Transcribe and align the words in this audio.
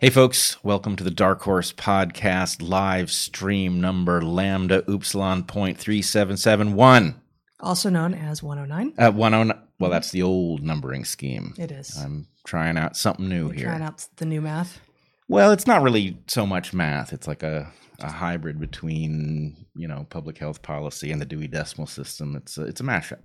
Hey, 0.00 0.08
folks, 0.08 0.56
welcome 0.64 0.96
to 0.96 1.04
the 1.04 1.10
Dark 1.10 1.42
Horse 1.42 1.74
Podcast 1.74 2.66
live 2.66 3.10
stream 3.10 3.82
number 3.82 4.22
Lambda 4.22 4.82
Upsilon 4.90 5.44
point 5.44 5.76
three 5.76 6.00
seven 6.00 6.38
seven 6.38 6.72
one. 6.74 7.20
Also 7.60 7.90
known 7.90 8.14
as 8.14 8.42
109. 8.42 8.94
Uh, 8.96 9.12
one 9.12 9.34
oh. 9.34 9.52
Well, 9.78 9.90
that's 9.90 10.10
the 10.10 10.22
old 10.22 10.62
numbering 10.62 11.04
scheme. 11.04 11.52
It 11.58 11.70
is. 11.70 11.94
I'm 11.98 12.28
trying 12.46 12.78
out 12.78 12.96
something 12.96 13.28
new 13.28 13.48
You're 13.48 13.52
here. 13.52 13.64
trying 13.66 13.82
out 13.82 14.06
the 14.16 14.24
new 14.24 14.40
math. 14.40 14.80
Well, 15.28 15.52
it's 15.52 15.66
not 15.66 15.82
really 15.82 16.16
so 16.28 16.46
much 16.46 16.72
math. 16.72 17.12
It's 17.12 17.28
like 17.28 17.42
a, 17.42 17.70
a 17.98 18.10
hybrid 18.10 18.58
between 18.58 19.66
you 19.76 19.86
know 19.86 20.06
public 20.08 20.38
health 20.38 20.62
policy 20.62 21.12
and 21.12 21.20
the 21.20 21.26
Dewey 21.26 21.46
Decimal 21.46 21.86
System. 21.86 22.36
It's 22.36 22.56
a, 22.56 22.62
it's 22.64 22.80
a 22.80 22.84
mashup. 22.84 23.20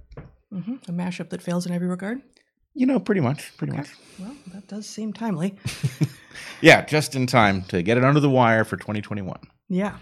hmm 0.51 0.73
A 0.89 0.91
mashup 0.91 1.29
that 1.29 1.41
fails 1.41 1.65
in 1.65 1.71
every 1.71 1.87
regard. 1.87 2.21
You 2.75 2.85
know, 2.85 2.99
pretty 2.99 3.21
much, 3.21 3.55
pretty 3.57 3.73
much. 3.73 3.89
Well, 4.19 4.35
that 4.53 4.67
does 4.67 4.85
seem 4.85 5.13
timely. 5.13 5.55
Yeah, 6.61 6.83
just 6.85 7.15
in 7.15 7.27
time 7.27 7.63
to 7.65 7.81
get 7.81 7.97
it 7.97 8.03
under 8.03 8.19
the 8.19 8.29
wire 8.29 8.63
for 8.63 8.77
2021. 8.77 9.39
Yeah. 9.69 9.97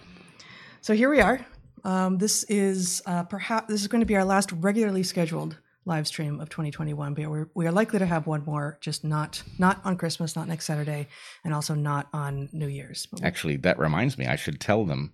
So 0.82 0.94
here 0.94 1.10
we 1.10 1.22
are. 1.22 1.46
Um, 1.84 2.18
this 2.18 2.44
is 2.44 3.02
uh, 3.06 3.24
perhaps 3.24 3.68
this 3.68 3.82
is 3.82 3.88
going 3.88 4.02
to 4.02 4.06
be 4.06 4.16
our 4.16 4.26
last 4.26 4.52
regularly 4.54 5.04
scheduled 5.04 5.58
live 5.86 6.08
stream 6.08 6.40
of 6.40 6.50
2021. 6.50 7.14
But 7.14 7.30
we're, 7.30 7.50
we 7.54 7.68
are 7.68 7.72
likely 7.72 8.00
to 8.00 8.06
have 8.06 8.28
one 8.28 8.44
more, 8.46 8.78
just 8.82 9.04
not 9.04 9.44
not 9.58 9.82
on 9.84 9.98
Christmas, 9.98 10.36
not 10.36 10.48
next 10.48 10.66
Saturday, 10.66 11.08
and 11.44 11.54
also 11.54 11.74
not 11.74 12.08
on 12.14 12.50
New 12.54 12.68
Year's. 12.68 13.08
Actually, 13.22 13.58
that 13.58 13.80
reminds 13.80 14.18
me, 14.18 14.28
I 14.28 14.36
should 14.36 14.60
tell 14.60 14.86
them 14.86 15.14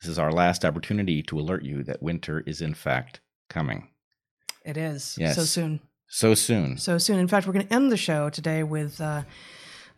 this 0.00 0.10
is 0.10 0.18
our 0.18 0.32
last 0.32 0.64
opportunity 0.64 1.22
to 1.24 1.38
alert 1.38 1.64
you 1.64 1.82
that 1.84 2.02
winter 2.02 2.40
is 2.46 2.62
in 2.62 2.74
fact 2.74 3.20
coming. 3.50 3.88
It 4.64 4.76
is 4.76 5.18
so 5.34 5.44
soon. 5.44 5.80
So 6.08 6.34
soon. 6.34 6.78
so 6.78 6.98
soon. 6.98 7.18
In 7.18 7.28
fact, 7.28 7.46
we're 7.46 7.52
going 7.52 7.66
to 7.66 7.74
end 7.74 7.92
the 7.92 7.96
show 7.96 8.30
today 8.30 8.62
with 8.62 9.00
uh, 9.00 9.22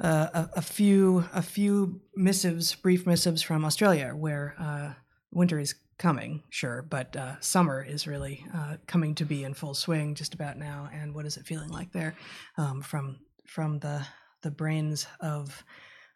uh, 0.01 0.27
a, 0.35 0.49
a 0.57 0.63
few 0.63 1.25
a 1.33 1.43
few 1.43 2.01
missives, 2.17 2.75
brief 2.75 3.07
missives 3.07 3.43
from 3.43 3.65
Australia, 3.65 4.13
where 4.17 4.55
uh, 4.59 4.95
winter 5.31 5.59
is 5.59 5.75
coming, 5.99 6.43
sure, 6.49 6.83
but 6.83 7.15
uh, 7.15 7.39
summer 7.41 7.83
is 7.83 8.07
really 8.07 8.45
uh, 8.55 8.77
coming 8.87 9.15
to 9.15 9.25
be 9.25 9.45
in 9.45 9.55
full 9.55 9.75
swing 9.75 10.15
just 10.15 10.35
about 10.35 10.57
now. 10.59 10.89
And 10.93 11.15
what 11.15 11.27
is 11.27 11.37
it 11.37 11.47
feeling 11.47 11.69
like 11.69 11.93
there? 11.93 12.17
Um, 12.57 12.83
from 12.83 13.21
from 13.47 13.79
the 13.79 14.05
the 14.43 14.51
brains 14.51 15.07
of 15.21 15.63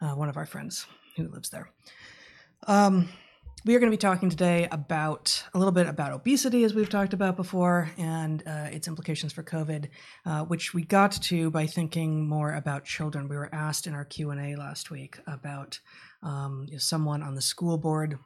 uh, 0.00 0.14
one 0.14 0.28
of 0.28 0.36
our 0.36 0.46
friends 0.46 0.86
who 1.16 1.28
lives 1.28 1.50
there. 1.50 1.70
Um, 2.66 3.08
we 3.64 3.74
are 3.74 3.78
going 3.78 3.90
to 3.90 3.96
be 3.96 4.00
talking 4.00 4.28
today 4.28 4.68
about 4.70 5.42
a 5.54 5.58
little 5.58 5.72
bit 5.72 5.86
about 5.86 6.12
obesity, 6.12 6.64
as 6.64 6.74
we've 6.74 6.90
talked 6.90 7.14
about 7.14 7.34
before, 7.34 7.90
and 7.96 8.42
uh, 8.46 8.68
its 8.70 8.88
implications 8.88 9.32
for 9.32 9.42
COVID, 9.42 9.88
uh, 10.26 10.44
which 10.44 10.74
we 10.74 10.84
got 10.84 11.12
to 11.12 11.50
by 11.50 11.66
thinking 11.66 12.28
more 12.28 12.52
about 12.52 12.84
children. 12.84 13.26
We 13.26 13.36
were 13.36 13.48
asked 13.54 13.86
in 13.86 13.94
our 13.94 14.04
Q 14.04 14.32
and 14.32 14.40
A 14.40 14.56
last 14.58 14.90
week 14.90 15.18
about 15.26 15.80
um, 16.22 16.68
someone 16.76 17.22
on 17.22 17.36
the 17.36 17.40
school 17.40 17.78
board 17.78 18.18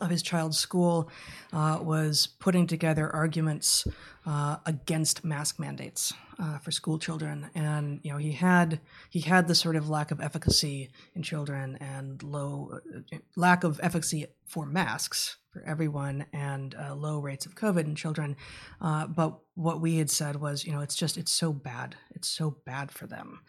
of 0.00 0.10
his 0.10 0.22
child's 0.22 0.58
school 0.58 1.10
uh, 1.52 1.78
was 1.80 2.28
putting 2.38 2.66
together 2.66 3.10
arguments 3.14 3.86
uh, 4.26 4.56
against 4.66 5.24
mask 5.24 5.58
mandates 5.58 6.12
uh, 6.38 6.58
for 6.58 6.70
school 6.70 6.98
children, 6.98 7.50
and 7.54 8.00
you 8.02 8.12
know 8.12 8.18
he 8.18 8.32
had 8.32 8.80
he 9.08 9.20
had 9.20 9.48
the 9.48 9.54
sort 9.54 9.76
of 9.76 9.88
lack 9.88 10.10
of 10.10 10.20
efficacy 10.20 10.90
in 11.14 11.22
children 11.22 11.76
and 11.80 12.22
low 12.22 12.80
uh, 12.86 13.16
lack 13.36 13.64
of 13.64 13.80
efficacy 13.82 14.26
for 14.46 14.66
masks 14.66 15.38
for 15.50 15.62
everyone 15.66 16.26
and 16.32 16.74
uh, 16.74 16.94
low 16.94 17.18
rates 17.18 17.46
of 17.46 17.54
COVID 17.54 17.84
in 17.84 17.94
children. 17.94 18.36
Uh, 18.80 19.06
but 19.06 19.38
what 19.54 19.80
we 19.80 19.96
had 19.96 20.10
said 20.10 20.36
was, 20.36 20.64
you 20.64 20.72
know, 20.72 20.80
it's 20.80 20.96
just 20.96 21.16
it's 21.16 21.32
so 21.32 21.52
bad, 21.52 21.96
it's 22.14 22.28
so 22.28 22.58
bad 22.66 22.90
for 22.90 23.06
them 23.06 23.40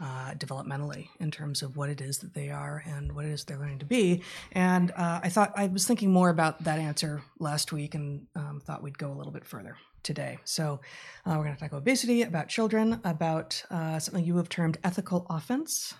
uh, 0.00 0.32
developmentally 0.34 1.08
in 1.20 1.30
terms 1.30 1.62
of 1.62 1.76
what 1.76 1.88
it 1.88 2.00
is 2.00 2.18
that 2.18 2.34
they 2.34 2.50
are 2.50 2.82
and 2.86 3.12
what 3.12 3.24
it 3.24 3.30
is 3.30 3.44
they're 3.44 3.58
learning 3.58 3.80
to 3.80 3.86
be. 3.86 4.22
And 4.52 4.92
uh, 4.92 5.20
I 5.22 5.28
thought 5.28 5.52
I 5.56 5.66
was 5.66 5.86
thinking 5.86 6.12
more 6.12 6.30
about 6.30 6.62
that 6.64 6.78
answer 6.78 7.22
last 7.38 7.72
week 7.72 7.94
and 7.94 8.26
um, 8.36 8.60
thought 8.64 8.82
we'd 8.82 8.98
go 8.98 9.10
a 9.10 9.14
little 9.14 9.32
bit 9.32 9.44
further 9.44 9.76
today. 10.02 10.38
So 10.44 10.80
uh, 11.26 11.34
we're 11.36 11.44
going 11.44 11.54
to 11.54 11.60
talk 11.60 11.70
about 11.70 11.78
obesity, 11.78 12.22
about 12.22 12.48
children, 12.48 13.00
about 13.04 13.62
uh, 13.70 13.98
something 13.98 14.24
you 14.24 14.36
have 14.36 14.48
termed 14.48 14.78
ethical 14.84 15.26
offense, 15.28 15.94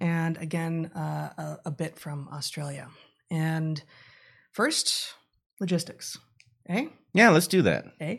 and 0.00 0.36
again, 0.36 0.90
uh, 0.94 1.30
a, 1.38 1.58
a 1.66 1.70
bit 1.70 1.98
from 1.98 2.28
Australia. 2.32 2.88
And 3.30 3.82
first, 4.52 5.14
logistics. 5.60 6.18
Eh? 6.68 6.86
Yeah, 7.14 7.30
let's 7.30 7.46
do 7.46 7.62
that. 7.62 7.86
Eh? 8.00 8.18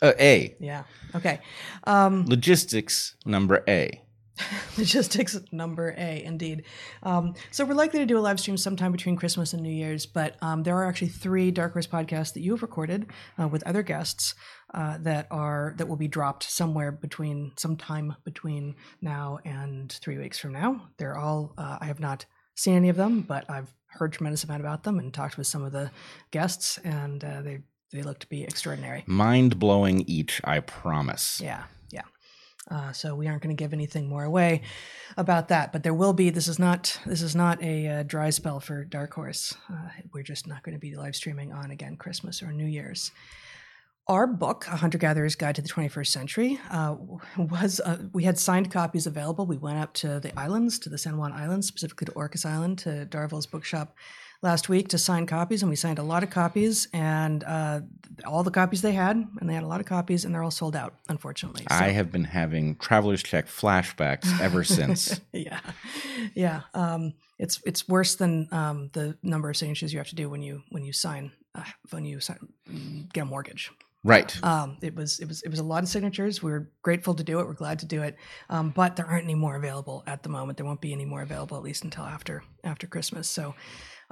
Uh, 0.00 0.12
a. 0.18 0.56
Yeah. 0.58 0.84
Okay. 1.14 1.40
Um, 1.84 2.26
Logistics 2.26 3.14
number 3.24 3.62
A. 3.68 4.02
Logistics 4.78 5.38
number 5.52 5.94
A, 5.98 6.22
indeed. 6.22 6.64
Um, 7.02 7.34
so 7.50 7.64
we're 7.64 7.74
likely 7.74 8.00
to 8.00 8.06
do 8.06 8.18
a 8.18 8.20
live 8.20 8.40
stream 8.40 8.56
sometime 8.56 8.92
between 8.92 9.16
Christmas 9.16 9.52
and 9.52 9.62
New 9.62 9.72
Year's, 9.72 10.06
but 10.06 10.36
um, 10.42 10.62
there 10.62 10.76
are 10.76 10.86
actually 10.86 11.08
three 11.08 11.50
Dark 11.50 11.74
Horse 11.74 11.86
podcasts 11.86 12.32
that 12.34 12.40
you 12.40 12.52
have 12.52 12.62
recorded 12.62 13.06
uh, 13.38 13.48
with 13.48 13.62
other 13.66 13.82
guests 13.82 14.34
uh, 14.74 14.98
that 15.00 15.26
are 15.30 15.74
that 15.76 15.86
will 15.86 15.96
be 15.96 16.08
dropped 16.08 16.44
somewhere 16.44 16.90
between 16.90 17.52
sometime 17.56 18.16
between 18.24 18.74
now 19.00 19.38
and 19.44 19.92
three 19.92 20.18
weeks 20.18 20.38
from 20.38 20.52
now. 20.52 20.88
They're 20.96 21.16
all 21.16 21.52
uh, 21.58 21.78
I 21.80 21.86
have 21.86 22.00
not 22.00 22.24
seen 22.54 22.74
any 22.74 22.88
of 22.88 22.96
them, 22.96 23.22
but 23.22 23.48
I've 23.50 23.72
heard 23.86 24.12
tremendous 24.12 24.44
amount 24.44 24.60
about 24.60 24.84
them 24.84 24.98
and 24.98 25.12
talked 25.12 25.36
with 25.36 25.46
some 25.46 25.62
of 25.62 25.72
the 25.72 25.90
guests, 26.30 26.78
and 26.78 27.22
uh, 27.22 27.42
they 27.42 27.60
they 27.92 28.02
look 28.02 28.18
to 28.20 28.26
be 28.26 28.42
extraordinary. 28.42 29.04
Mind 29.06 29.58
blowing 29.58 30.02
each, 30.06 30.40
I 30.44 30.60
promise. 30.60 31.40
Yeah, 31.42 31.64
yeah. 31.81 31.81
Uh, 32.70 32.92
so 32.92 33.14
we 33.14 33.26
aren't 33.26 33.42
going 33.42 33.54
to 33.54 33.60
give 33.60 33.72
anything 33.72 34.08
more 34.08 34.24
away 34.24 34.62
about 35.16 35.48
that, 35.48 35.72
but 35.72 35.82
there 35.82 35.94
will 35.94 36.12
be. 36.12 36.30
This 36.30 36.46
is 36.46 36.58
not. 36.58 36.98
This 37.04 37.20
is 37.20 37.34
not 37.34 37.62
a 37.62 37.88
uh, 37.88 38.02
dry 38.04 38.30
spell 38.30 38.60
for 38.60 38.84
Dark 38.84 39.14
Horse. 39.14 39.54
Uh, 39.70 39.88
we're 40.12 40.22
just 40.22 40.46
not 40.46 40.62
going 40.62 40.74
to 40.74 40.80
be 40.80 40.94
live 40.94 41.16
streaming 41.16 41.52
on 41.52 41.70
again 41.70 41.96
Christmas 41.96 42.42
or 42.42 42.52
New 42.52 42.66
Year's. 42.66 43.10
Our 44.08 44.26
book, 44.26 44.66
A 44.66 44.76
Hunter 44.76 44.98
Gatherer's 44.98 45.36
Guide 45.36 45.54
to 45.56 45.62
the 45.62 45.68
21st 45.68 46.06
Century, 46.08 46.58
uh, 46.70 46.96
was 47.36 47.80
uh, 47.80 47.98
we 48.12 48.24
had 48.24 48.38
signed 48.38 48.70
copies 48.70 49.06
available. 49.06 49.46
We 49.46 49.56
went 49.56 49.78
up 49.78 49.92
to 49.94 50.20
the 50.20 50.36
islands, 50.38 50.78
to 50.80 50.88
the 50.88 50.98
San 50.98 51.16
Juan 51.16 51.32
Islands, 51.32 51.66
specifically 51.66 52.06
to 52.06 52.12
Orcas 52.12 52.44
Island, 52.46 52.78
to 52.78 53.06
Darvill's 53.06 53.46
bookshop 53.46 53.94
last 54.42 54.68
week 54.68 54.88
to 54.88 54.98
sign 54.98 55.26
copies, 55.26 55.62
and 55.62 55.70
we 55.70 55.76
signed 55.76 55.98
a 55.98 56.02
lot 56.02 56.22
of 56.22 56.30
copies, 56.30 56.88
and 56.92 57.44
uh, 57.44 57.80
all 58.26 58.42
the 58.42 58.50
copies 58.50 58.82
they 58.82 58.92
had, 58.92 59.16
and 59.40 59.48
they 59.48 59.54
had 59.54 59.62
a 59.62 59.66
lot 59.66 59.80
of 59.80 59.86
copies, 59.86 60.24
and 60.24 60.34
they're 60.34 60.42
all 60.42 60.50
sold 60.50 60.76
out, 60.76 60.94
unfortunately. 61.08 61.62
So- 61.70 61.76
I 61.76 61.88
have 61.88 62.12
been 62.12 62.24
having 62.24 62.76
traveler's 62.76 63.22
check 63.22 63.46
flashbacks 63.46 64.40
ever 64.40 64.64
since. 64.64 65.20
yeah, 65.32 65.60
yeah. 66.34 66.62
Um, 66.74 67.14
it's 67.38 67.60
it's 67.64 67.88
worse 67.88 68.16
than 68.16 68.48
um, 68.52 68.90
the 68.92 69.16
number 69.22 69.48
of 69.48 69.56
signatures 69.56 69.92
you 69.92 69.98
have 69.98 70.08
to 70.08 70.14
do 70.14 70.28
when 70.28 70.42
you 70.42 70.62
when 70.70 70.84
you 70.84 70.92
sign 70.92 71.32
uh, 71.54 71.64
when 71.90 72.04
you 72.04 72.20
sign, 72.20 72.38
get 73.12 73.22
a 73.22 73.24
mortgage. 73.24 73.70
Right. 74.04 74.36
Um, 74.44 74.78
it 74.82 74.96
was 74.96 75.20
it 75.20 75.28
was 75.28 75.42
it 75.42 75.48
was 75.48 75.60
a 75.60 75.64
lot 75.64 75.84
of 75.84 75.88
signatures. 75.88 76.42
We're 76.42 76.68
grateful 76.82 77.14
to 77.14 77.22
do 77.22 77.38
it. 77.38 77.46
We're 77.46 77.52
glad 77.52 77.78
to 77.80 77.86
do 77.86 78.02
it. 78.02 78.16
Um, 78.50 78.70
but 78.70 78.96
there 78.96 79.06
aren't 79.06 79.24
any 79.24 79.36
more 79.36 79.54
available 79.54 80.02
at 80.08 80.24
the 80.24 80.28
moment. 80.28 80.58
There 80.58 80.66
won't 80.66 80.80
be 80.80 80.92
any 80.92 81.04
more 81.04 81.22
available 81.22 81.56
at 81.56 81.62
least 81.62 81.84
until 81.84 82.04
after 82.04 82.42
after 82.64 82.88
Christmas. 82.88 83.28
So 83.28 83.54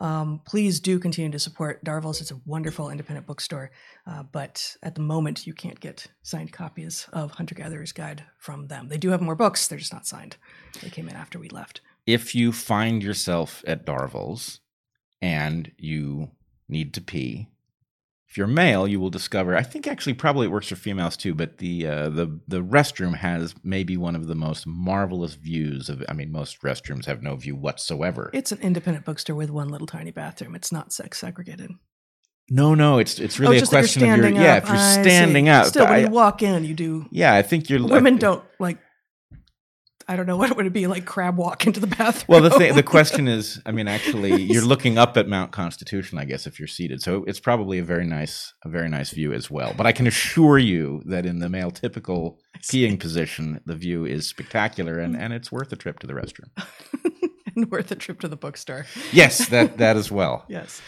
um, 0.00 0.40
please 0.46 0.80
do 0.80 0.98
continue 0.98 1.30
to 1.30 1.38
support 1.38 1.84
Darvill's. 1.84 2.20
It's 2.20 2.30
a 2.30 2.40
wonderful 2.46 2.90
independent 2.90 3.26
bookstore. 3.26 3.70
Uh, 4.06 4.22
but 4.24 4.76
at 4.82 4.94
the 4.94 5.00
moment, 5.02 5.46
you 5.46 5.52
can't 5.52 5.78
get 5.78 6.06
signed 6.22 6.52
copies 6.52 7.06
of 7.12 7.32
Hunter 7.32 7.54
Gatherer's 7.54 7.92
Guide 7.92 8.24
from 8.38 8.68
them. 8.68 8.88
They 8.88 8.98
do 8.98 9.10
have 9.10 9.20
more 9.20 9.36
books. 9.36 9.68
They're 9.68 9.78
just 9.78 9.92
not 9.92 10.06
signed. 10.06 10.36
They 10.82 10.88
came 10.90 11.08
in 11.08 11.16
after 11.16 11.38
we 11.38 11.48
left. 11.50 11.82
if 12.06 12.34
you 12.34 12.50
find 12.50 13.02
yourself 13.02 13.62
at 13.66 13.84
Darvill's 13.86 14.60
and 15.22 15.70
you 15.76 16.30
need 16.68 16.94
to 16.94 17.00
pee, 17.02 17.49
if 18.30 18.36
you're 18.38 18.46
male, 18.46 18.86
you 18.86 19.00
will 19.00 19.10
discover. 19.10 19.56
I 19.56 19.62
think 19.64 19.88
actually 19.88 20.14
probably 20.14 20.46
it 20.46 20.50
works 20.50 20.68
for 20.68 20.76
females 20.76 21.16
too, 21.16 21.34
but 21.34 21.58
the 21.58 21.86
uh, 21.86 22.08
the 22.10 22.38
the 22.46 22.62
restroom 22.62 23.16
has 23.16 23.54
maybe 23.64 23.96
one 23.96 24.14
of 24.14 24.28
the 24.28 24.36
most 24.36 24.66
marvelous 24.66 25.34
views 25.34 25.88
of. 25.88 26.04
I 26.08 26.12
mean, 26.12 26.30
most 26.30 26.62
restrooms 26.62 27.06
have 27.06 27.22
no 27.22 27.34
view 27.36 27.56
whatsoever. 27.56 28.30
It's 28.32 28.52
an 28.52 28.58
independent 28.60 29.04
bookstore 29.04 29.34
with 29.36 29.50
one 29.50 29.68
little 29.68 29.88
tiny 29.88 30.12
bathroom. 30.12 30.54
It's 30.54 30.70
not 30.70 30.92
sex 30.92 31.18
segregated. 31.18 31.72
no, 32.48 32.74
no, 32.74 32.98
it's 32.98 33.18
it's 33.18 33.38
Oh, 33.38 33.42
really 33.42 33.58
a 33.58 33.60
that 33.62 33.66
you're 33.72 33.80
question 33.80 34.02
of 34.02 34.08
your 34.08 34.16
standing 34.18 34.40
yeah. 34.42 34.56
If 34.58 34.66
you're 34.68 34.76
I 34.76 34.94
see. 34.96 35.02
standing 35.02 35.48
up, 35.48 35.66
Still, 35.66 35.84
when 35.86 35.92
I- 35.94 35.98
you 35.98 36.08
walk 36.10 36.42
in, 36.42 36.64
you 36.64 36.74
do. 36.74 37.06
yeah, 37.10 37.34
I 37.34 37.42
think 37.42 37.68
you're 37.68 37.84
Women 37.84 38.16
don't 38.16 38.44
like. 38.60 38.78
I 40.10 40.16
don't 40.16 40.26
know 40.26 40.36
what 40.36 40.50
it 40.50 40.56
would 40.56 40.72
be 40.72 40.88
like 40.88 41.04
crab 41.04 41.36
walk 41.36 41.68
into 41.68 41.78
the 41.78 41.86
bathroom. 41.86 42.24
Well, 42.26 42.40
the 42.40 42.50
thing, 42.50 42.74
the 42.74 42.82
question 42.96 43.28
is, 43.28 43.62
I 43.64 43.70
mean, 43.70 43.86
actually, 43.86 44.42
you're 44.42 44.64
looking 44.64 44.98
up 44.98 45.16
at 45.16 45.28
Mount 45.28 45.52
Constitution, 45.52 46.18
I 46.18 46.24
guess, 46.24 46.48
if 46.48 46.58
you're 46.58 46.66
seated. 46.66 47.00
So 47.00 47.22
it's 47.28 47.38
probably 47.38 47.78
a 47.78 47.84
very 47.84 48.04
nice, 48.04 48.52
a 48.64 48.68
very 48.68 48.88
nice 48.88 49.10
view 49.10 49.32
as 49.32 49.52
well. 49.52 49.72
But 49.76 49.86
I 49.86 49.92
can 49.92 50.08
assure 50.08 50.58
you 50.58 51.00
that 51.06 51.26
in 51.26 51.38
the 51.38 51.48
male 51.48 51.70
typical 51.70 52.40
peeing 52.58 52.98
position, 52.98 53.60
the 53.66 53.76
view 53.76 54.04
is 54.04 54.28
spectacular, 54.28 54.98
and 54.98 55.16
and 55.16 55.32
it's 55.32 55.52
worth 55.52 55.72
a 55.72 55.76
trip 55.76 56.00
to 56.00 56.08
the 56.08 56.14
restroom. 56.14 56.50
and 57.54 57.70
worth 57.70 57.92
a 57.92 57.94
trip 57.94 58.18
to 58.22 58.28
the 58.28 58.36
bookstore. 58.36 58.86
Yes, 59.12 59.46
that 59.50 59.78
that 59.78 59.96
as 59.96 60.10
well. 60.10 60.44
Yes. 60.48 60.82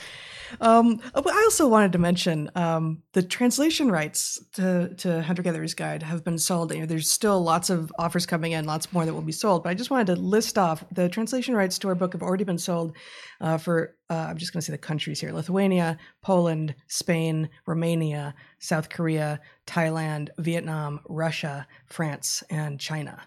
Um, 0.61 1.01
I 1.15 1.21
also 1.45 1.69
wanted 1.69 1.93
to 1.93 1.99
mention 1.99 2.51
um, 2.55 3.03
the 3.13 3.23
translation 3.23 3.91
rights 3.91 4.43
to, 4.55 4.95
to 4.99 5.23
Hunter 5.23 5.43
Gatherer's 5.43 5.75
Guide 5.75 6.03
have 6.03 6.25
been 6.25 6.39
sold. 6.39 6.73
You 6.73 6.81
know, 6.81 6.87
there's 6.87 7.11
still 7.11 7.43
lots 7.43 7.71
of 7.71 7.93
offers 7.99 8.27
coming 8.27 8.53
in, 8.53 8.65
lots 8.65 8.93
more 8.93 9.05
that 9.05 9.15
will 9.15 9.23
be 9.23 9.33
sold. 9.33 9.63
But 9.63 9.71
I 9.71 9.75
just 9.75 9.91
wanted 9.91 10.09
to 10.09 10.17
list 10.17 10.59
off 10.59 10.85
the 10.93 11.09
translation 11.09 11.55
rights 11.55 11.79
to 11.81 11.89
our 11.89 11.95
book 11.95 12.13
have 12.13 12.23
already 12.23 12.45
been 12.45 12.59
sold 12.59 12.97
uh, 13.41 13.59
for, 13.59 13.97
uh, 14.11 14.27
I'm 14.29 14.39
just 14.39 14.53
going 14.53 14.61
to 14.61 14.67
say 14.67 14.73
the 14.73 14.79
countries 14.79 15.21
here 15.21 15.33
Lithuania, 15.33 15.99
Poland, 16.23 16.75
Spain, 16.89 17.49
Romania, 17.67 18.35
South 18.59 18.89
Korea, 18.89 19.41
Thailand, 19.67 20.29
Vietnam, 20.39 21.01
Russia, 21.09 21.67
France, 21.87 22.43
and 22.51 22.79
China. 22.79 23.21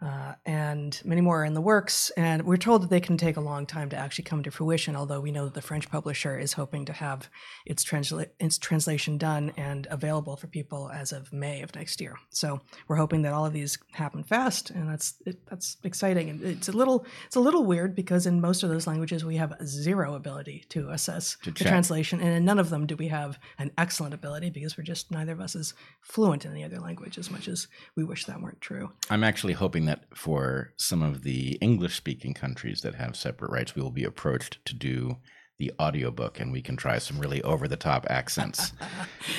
Uh, 0.00 0.34
and 0.46 1.00
many 1.04 1.20
more 1.20 1.42
are 1.42 1.44
in 1.44 1.54
the 1.54 1.60
works. 1.60 2.10
And 2.16 2.44
we're 2.44 2.56
told 2.56 2.82
that 2.82 2.90
they 2.90 3.00
can 3.00 3.16
take 3.16 3.36
a 3.36 3.40
long 3.40 3.66
time 3.66 3.88
to 3.90 3.96
actually 3.96 4.24
come 4.24 4.42
to 4.44 4.50
fruition, 4.50 4.94
although 4.94 5.20
we 5.20 5.32
know 5.32 5.44
that 5.44 5.54
the 5.54 5.62
French 5.62 5.90
publisher 5.90 6.38
is 6.38 6.52
hoping 6.52 6.84
to 6.86 6.92
have 6.92 7.28
its, 7.66 7.84
transla- 7.84 8.30
its 8.38 8.58
translation 8.58 9.18
done 9.18 9.52
and 9.56 9.86
available 9.90 10.36
for 10.36 10.46
people 10.46 10.90
as 10.90 11.12
of 11.12 11.32
May 11.32 11.62
of 11.62 11.74
next 11.74 12.00
year. 12.00 12.16
So 12.30 12.60
we're 12.86 12.96
hoping 12.96 13.22
that 13.22 13.32
all 13.32 13.44
of 13.44 13.52
these 13.52 13.78
happen 13.92 14.22
fast, 14.22 14.70
and 14.70 14.88
that's 14.88 15.14
it, 15.26 15.44
that's 15.46 15.76
exciting. 15.82 16.30
And 16.30 16.42
it's 16.42 16.68
a 16.68 16.72
little 16.72 17.04
it's 17.26 17.36
a 17.36 17.40
little 17.40 17.64
weird 17.64 17.94
because 17.94 18.26
in 18.26 18.40
most 18.40 18.62
of 18.62 18.70
those 18.70 18.86
languages 18.86 19.24
we 19.24 19.36
have 19.36 19.54
zero 19.64 20.14
ability 20.14 20.64
to 20.70 20.90
assess 20.90 21.36
To 21.42 21.50
the 21.50 21.64
translation, 21.64 22.20
and 22.20 22.30
in 22.30 22.44
none 22.44 22.58
of 22.58 22.70
them 22.70 22.86
do 22.86 22.96
we 22.96 23.08
have 23.08 23.38
an 23.58 23.70
excellent 23.76 24.14
ability 24.14 24.50
because 24.50 24.76
we're 24.76 24.84
just 24.84 25.10
neither 25.10 25.32
of 25.32 25.40
us 25.40 25.54
is 25.54 25.74
fluent 26.00 26.44
in 26.44 26.52
any 26.52 26.64
other 26.64 26.78
language 26.78 27.18
as 27.18 27.30
much 27.30 27.48
as 27.48 27.66
we 27.96 28.04
wish 28.04 28.24
that 28.26 28.40
weren't 28.40 28.60
true. 28.60 28.90
I'm 29.10 29.24
actually 29.24 29.54
hoping 29.54 29.86
that 29.88 30.04
for 30.14 30.72
some 30.76 31.02
of 31.02 31.22
the 31.22 31.58
English 31.60 31.96
speaking 31.96 32.34
countries 32.34 32.82
that 32.82 32.94
have 32.94 33.16
separate 33.16 33.50
rights, 33.50 33.74
we 33.74 33.82
will 33.82 33.90
be 33.90 34.04
approached 34.04 34.64
to 34.66 34.74
do 34.74 35.16
the 35.58 35.72
audiobook 35.80 36.38
and 36.38 36.52
we 36.52 36.62
can 36.62 36.76
try 36.76 36.98
some 36.98 37.18
really 37.18 37.42
over 37.42 37.66
the 37.66 37.76
top 37.76 38.06
accents. 38.08 38.72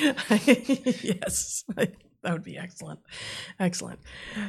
yes, 0.00 1.64
that 1.76 1.94
would 2.24 2.44
be 2.44 2.58
excellent. 2.58 3.00
Excellent. 3.58 3.98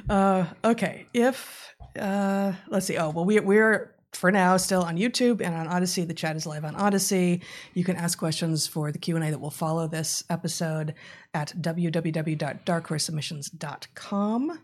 Uh, 0.09 0.45
okay, 0.63 1.07
if 1.13 1.73
uh, 1.97 2.51
let's 2.67 2.85
see. 2.85 2.97
Oh 2.97 3.09
well, 3.11 3.25
we 3.25 3.39
we're 3.39 3.95
for 4.13 4.31
now 4.31 4.57
still 4.57 4.83
on 4.83 4.97
YouTube 4.97 5.41
and 5.41 5.55
on 5.55 5.67
Odysee. 5.67 6.05
The 6.05 6.13
chat 6.13 6.35
is 6.35 6.45
live 6.45 6.65
on 6.65 6.75
Odysee. 6.75 7.41
You 7.73 7.85
can 7.85 7.95
ask 7.95 8.19
questions 8.19 8.67
for 8.67 8.91
the 8.91 8.99
Q 8.99 9.15
and 9.15 9.25
A 9.25 9.31
that 9.31 9.39
will 9.39 9.49
follow 9.49 9.87
this 9.87 10.23
episode 10.29 10.93
at 11.33 11.53
www.darkhorsesubmissions.com. 11.59 14.59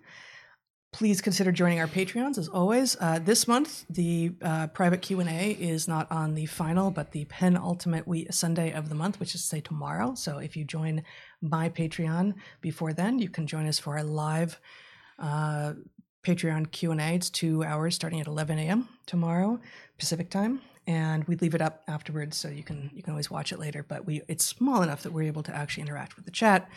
Please 0.98 1.22
consider 1.22 1.52
joining 1.52 1.80
our 1.80 1.86
Patreons 1.86 2.40
as 2.40 2.48
always. 2.48 2.98
Uh, 3.00 3.20
this 3.20 3.48
month, 3.48 3.86
the 3.88 4.32
uh, 4.42 4.66
private 4.66 5.04
Q 5.04 5.20
and 5.20 5.30
A 5.30 5.52
is 5.52 5.88
not 5.88 6.12
on 6.12 6.34
the 6.34 6.48
final, 6.48 6.90
but 6.90 7.12
the 7.12 7.26
penultimate 7.26 8.08
week 8.08 8.34
Sunday 8.34 8.72
of 8.72 8.90
the 8.90 8.96
month, 8.96 9.20
which 9.20 9.36
is 9.36 9.44
say 9.44 9.62
tomorrow. 9.62 10.16
So 10.16 10.40
if 10.40 10.58
you 10.58 10.66
join 10.66 11.04
my 11.40 11.70
Patreon 11.70 12.34
before 12.62 12.94
then, 12.94 13.20
you 13.20 13.30
can 13.30 13.46
join 13.46 13.68
us 13.68 13.78
for 13.78 13.96
our 13.96 14.04
live 14.04 14.60
uh, 15.20 15.74
Patreon 16.24 16.72
Q 16.72 16.94
and 16.94 17.00
A. 17.00 17.14
It's 17.14 17.30
two 17.30 17.64
hours 17.64 17.94
starting 17.94 18.20
at 18.20 18.26
11 18.26 18.58
a.m. 18.58 18.90
tomorrow 19.06 19.60
Pacific 20.00 20.32
time, 20.32 20.62
and 20.88 21.26
we 21.26 21.36
leave 21.36 21.54
it 21.54 21.62
up 21.62 21.84
afterwards, 21.88 22.38
so 22.38 22.48
you 22.48 22.64
can 22.64 22.90
you 22.94 23.04
can 23.04 23.12
always 23.12 23.30
watch 23.30 23.52
it 23.52 23.60
later. 23.60 23.86
But 23.88 24.06
we 24.06 24.22
it's 24.28 24.46
small 24.46 24.82
enough 24.82 25.04
that 25.04 25.12
we're 25.12 25.24
able 25.24 25.44
to 25.44 25.56
actually 25.56 25.82
interact 25.82 26.16
with 26.16 26.26
the 26.26 26.32
chat, 26.32 26.70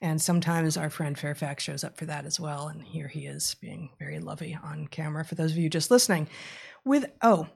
and 0.00 0.20
sometimes 0.20 0.76
our 0.76 0.90
friend 0.90 1.16
Fairfax 1.16 1.62
shows 1.62 1.84
up 1.84 1.96
for 1.96 2.06
that 2.06 2.24
as 2.24 2.40
well. 2.40 2.68
And 2.68 2.82
here 2.82 3.08
he 3.08 3.26
is 3.26 3.54
being 3.60 3.90
very 3.98 4.18
lovey 4.18 4.58
on 4.62 4.88
camera. 4.88 5.24
For 5.24 5.34
those 5.34 5.52
of 5.52 5.58
you 5.58 5.68
just 5.68 5.90
listening, 5.90 6.28
with 6.84 7.06
oh. 7.22 7.46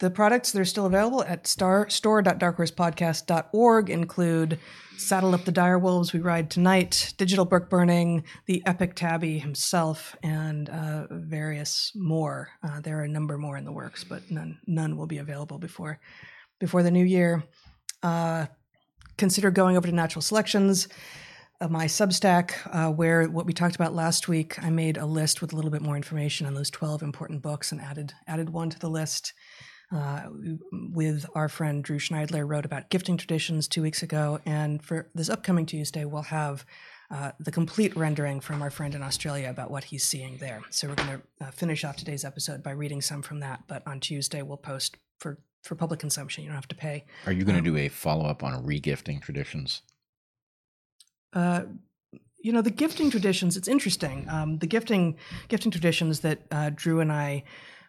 The 0.00 0.10
products 0.10 0.52
that 0.52 0.60
are 0.60 0.64
still 0.64 0.86
available 0.86 1.22
at 1.24 1.46
star, 1.46 1.90
store.darkhorsepodcast.org 1.90 3.90
include 3.90 4.58
Saddle 4.96 5.34
Up 5.34 5.44
the 5.44 5.52
Dire 5.52 5.78
Wolves, 5.78 6.14
We 6.14 6.20
Ride 6.20 6.50
Tonight, 6.50 7.12
Digital 7.18 7.44
Book 7.44 7.68
Burning, 7.68 8.24
the 8.46 8.62
Epic 8.64 8.94
Tabby 8.94 9.38
himself, 9.38 10.16
and 10.22 10.70
uh, 10.70 11.06
various 11.10 11.92
more. 11.94 12.48
Uh, 12.62 12.80
there 12.80 12.98
are 12.98 13.02
a 13.02 13.08
number 13.08 13.36
more 13.36 13.58
in 13.58 13.66
the 13.66 13.72
works, 13.72 14.02
but 14.02 14.30
none 14.30 14.58
none 14.66 14.96
will 14.96 15.06
be 15.06 15.18
available 15.18 15.58
before 15.58 16.00
before 16.58 16.82
the 16.82 16.90
new 16.90 17.04
year. 17.04 17.44
Uh, 18.02 18.46
consider 19.18 19.50
going 19.50 19.76
over 19.76 19.86
to 19.86 19.94
Natural 19.94 20.22
Selections, 20.22 20.88
uh, 21.60 21.68
my 21.68 21.84
Substack, 21.84 22.52
uh, 22.72 22.90
where 22.90 23.26
what 23.26 23.44
we 23.44 23.52
talked 23.52 23.74
about 23.74 23.94
last 23.94 24.28
week. 24.28 24.58
I 24.64 24.70
made 24.70 24.96
a 24.96 25.04
list 25.04 25.42
with 25.42 25.52
a 25.52 25.56
little 25.56 25.70
bit 25.70 25.82
more 25.82 25.96
information 25.96 26.46
on 26.46 26.54
those 26.54 26.70
twelve 26.70 27.02
important 27.02 27.42
books 27.42 27.70
and 27.70 27.82
added 27.82 28.14
added 28.26 28.48
one 28.48 28.70
to 28.70 28.78
the 28.78 28.88
list 28.88 29.34
uh, 29.92 30.22
with 30.72 31.26
our 31.34 31.48
friend 31.48 31.82
Drew 31.82 31.98
Schneidler 31.98 32.48
wrote 32.48 32.64
about 32.64 32.90
gifting 32.90 33.16
traditions 33.16 33.66
two 33.66 33.82
weeks 33.82 34.02
ago. 34.02 34.40
And 34.46 34.82
for 34.82 35.08
this 35.14 35.28
upcoming 35.28 35.66
Tuesday, 35.66 36.04
we'll 36.04 36.22
have 36.22 36.64
uh, 37.10 37.32
the 37.40 37.50
complete 37.50 37.96
rendering 37.96 38.40
from 38.40 38.62
our 38.62 38.70
friend 38.70 38.94
in 38.94 39.02
Australia 39.02 39.50
about 39.50 39.70
what 39.70 39.84
he's 39.84 40.04
seeing 40.04 40.36
there. 40.36 40.62
So 40.70 40.88
we're 40.88 40.94
going 40.94 41.20
to 41.20 41.46
uh, 41.46 41.50
finish 41.50 41.84
off 41.84 41.96
today's 41.96 42.24
episode 42.24 42.62
by 42.62 42.70
reading 42.70 43.00
some 43.00 43.22
from 43.22 43.40
that. 43.40 43.64
But 43.66 43.84
on 43.86 43.98
Tuesday, 43.98 44.42
we'll 44.42 44.56
post 44.56 44.96
for 45.18 45.38
for 45.62 45.74
public 45.74 46.00
consumption. 46.00 46.42
You 46.42 46.48
don't 46.48 46.56
have 46.56 46.68
to 46.68 46.76
pay. 46.76 47.04
Are 47.26 47.32
you 47.32 47.44
going 47.44 47.56
to 47.56 47.62
do 47.62 47.76
a 47.76 47.88
follow 47.88 48.24
up 48.24 48.42
on 48.42 48.64
regifting 48.64 49.20
traditions? 49.20 49.82
Uh, 51.32 51.64
you 52.42 52.52
know 52.52 52.62
the 52.62 52.70
gifting 52.70 53.10
traditions. 53.10 53.56
It's 53.56 53.68
interesting. 53.68 54.26
Um, 54.28 54.58
the 54.58 54.66
gifting 54.66 55.16
gifting 55.48 55.70
traditions 55.70 56.20
that 56.20 56.42
uh, 56.50 56.70
Drew 56.74 57.00
and 57.00 57.12
I 57.12 57.44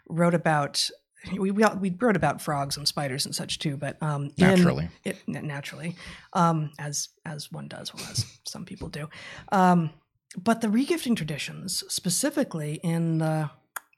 wrote 0.10 0.34
about 0.34 0.90
we, 1.38 1.52
we 1.52 1.64
we 1.80 1.96
wrote 2.00 2.16
about 2.16 2.42
frogs 2.42 2.78
and 2.78 2.88
spiders 2.88 3.26
and 3.26 3.36
such 3.36 3.60
too, 3.60 3.78
but 3.78 4.02
um, 4.02 4.32
in- 4.38 4.48
Naturally. 4.48 4.90
it, 5.04 5.18
naturally, 5.28 5.96
um, 6.34 6.72
as 6.80 7.10
as 7.26 7.52
one 7.52 7.68
does, 7.68 7.94
well, 7.94 8.04
as 8.10 8.26
some 8.46 8.66
people 8.66 8.90
do. 8.90 9.10
Um, 9.52 9.92
but 10.42 10.62
the 10.62 10.68
regifting 10.68 11.16
traditions, 11.16 11.84
specifically 11.90 12.80
in 12.84 13.18
the 13.18 13.50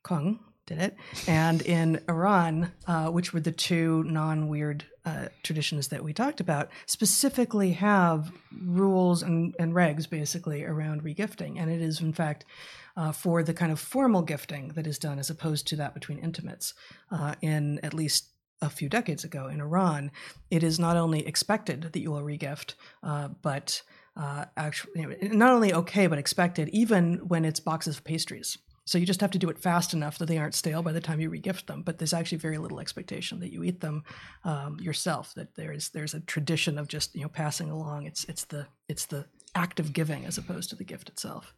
Kung, 0.04 0.40
did 0.66 0.80
it, 0.80 0.98
and 1.28 1.62
in 1.62 2.02
Iran, 2.10 2.72
uh, 2.88 3.08
which 3.10 3.34
were 3.34 3.40
the 3.40 3.52
two 3.52 4.04
non-weird 4.06 4.86
uh, 5.06 5.28
traditions 5.44 5.90
that 5.90 6.04
we 6.04 6.14
talked 6.14 6.40
about, 6.40 6.70
specifically 6.86 7.74
have 7.74 8.32
rules 8.66 9.22
and, 9.22 9.54
and 9.60 9.74
regs 9.74 10.10
basically 10.10 10.64
around 10.64 11.04
regifting, 11.04 11.60
and 11.60 11.70
it 11.70 11.82
is 11.82 12.00
in 12.02 12.14
fact 12.14 12.46
uh, 12.96 13.12
for 13.12 13.44
the 13.44 13.54
kind 13.54 13.72
of 13.72 13.80
formal 13.80 14.22
gifting 14.22 14.70
that 14.70 14.88
is 14.88 15.00
done, 15.00 15.20
as 15.20 15.30
opposed 15.30 15.68
to 15.68 15.76
that 15.76 15.94
between 15.94 16.20
intimates. 16.20 16.74
Uh, 17.12 17.36
in 17.42 17.80
at 17.84 17.94
least 17.94 18.30
a 18.62 18.70
few 18.70 18.88
decades 18.88 19.24
ago 19.24 19.48
in 19.48 19.60
Iran, 19.60 20.12
it 20.50 20.64
is 20.64 20.80
not 20.80 20.98
only 20.98 21.26
expected 21.28 21.82
that 21.92 22.00
you 22.00 22.12
will 22.12 22.22
regift, 22.22 22.76
uh, 23.02 23.30
but 23.42 23.82
uh, 24.16 24.46
actually 24.56 25.08
not 25.32 25.54
only 25.54 25.74
okay 25.74 26.08
but 26.08 26.20
expected, 26.20 26.70
even 26.70 27.16
when 27.28 27.46
it's 27.46 27.60
boxes 27.60 27.98
of 27.98 28.04
pastries. 28.04 28.58
So 28.86 28.98
you 28.98 29.06
just 29.06 29.22
have 29.22 29.32
to 29.32 29.38
do 29.38 29.50
it 29.50 29.60
fast 29.60 29.94
enough 29.94 30.18
that 30.18 30.26
they 30.26 30.38
aren't 30.38 30.56
stale 30.56 30.82
by 30.82 30.92
the 30.92 31.00
time 31.00 31.22
you 31.22 31.30
regift 31.30 31.68
them. 31.68 31.84
But 31.84 31.98
there's 31.98 32.14
actually 32.14 32.40
very 32.40 32.58
little 32.58 32.82
expectation 32.82 33.40
that 33.40 33.54
you 33.54 33.64
eat 33.64 33.80
them 33.80 34.04
um, 34.44 34.78
yourself. 34.80 35.34
That 35.36 35.56
there's 35.56 35.90
there's 35.90 36.14
a 36.14 36.20
tradition 36.20 36.78
of 36.78 36.90
just 36.90 37.16
you 37.16 37.22
know 37.22 37.30
passing 37.30 37.70
along. 37.70 38.06
It's 38.06 38.26
it's 38.26 38.44
the 38.44 38.68
it's 38.90 39.06
the 39.06 39.26
act 39.56 39.80
of 39.80 39.94
giving 39.94 40.26
as 40.26 40.38
opposed 40.38 40.70
to 40.72 40.76
the 40.76 40.84
gift 40.84 41.08
itself. 41.08 41.54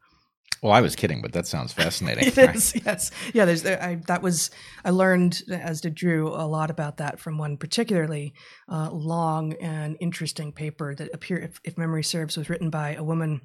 Well, 0.61 0.71
I 0.71 0.81
was 0.81 0.95
kidding, 0.95 1.21
but 1.21 1.33
that 1.33 1.47
sounds 1.47 1.73
fascinating. 1.73 2.25
It 2.35 2.55
is, 2.55 2.75
yes, 2.85 3.11
yeah. 3.33 3.45
There's, 3.45 3.65
I, 3.65 3.95
that 4.07 4.21
was, 4.21 4.51
I 4.83 4.89
learned 4.89 5.43
as 5.49 5.81
did 5.81 5.95
Drew 5.95 6.29
a 6.29 6.47
lot 6.47 6.69
about 6.69 6.97
that 6.97 7.19
from 7.19 7.37
one 7.37 7.57
particularly 7.57 8.33
uh, 8.69 8.89
long 8.91 9.53
and 9.53 9.97
interesting 9.99 10.51
paper 10.51 10.95
that 10.95 11.13
appear, 11.13 11.37
if, 11.37 11.59
if 11.63 11.77
memory 11.77 12.03
serves, 12.03 12.37
was 12.37 12.49
written 12.49 12.69
by 12.69 12.95
a 12.95 13.03
woman 13.03 13.41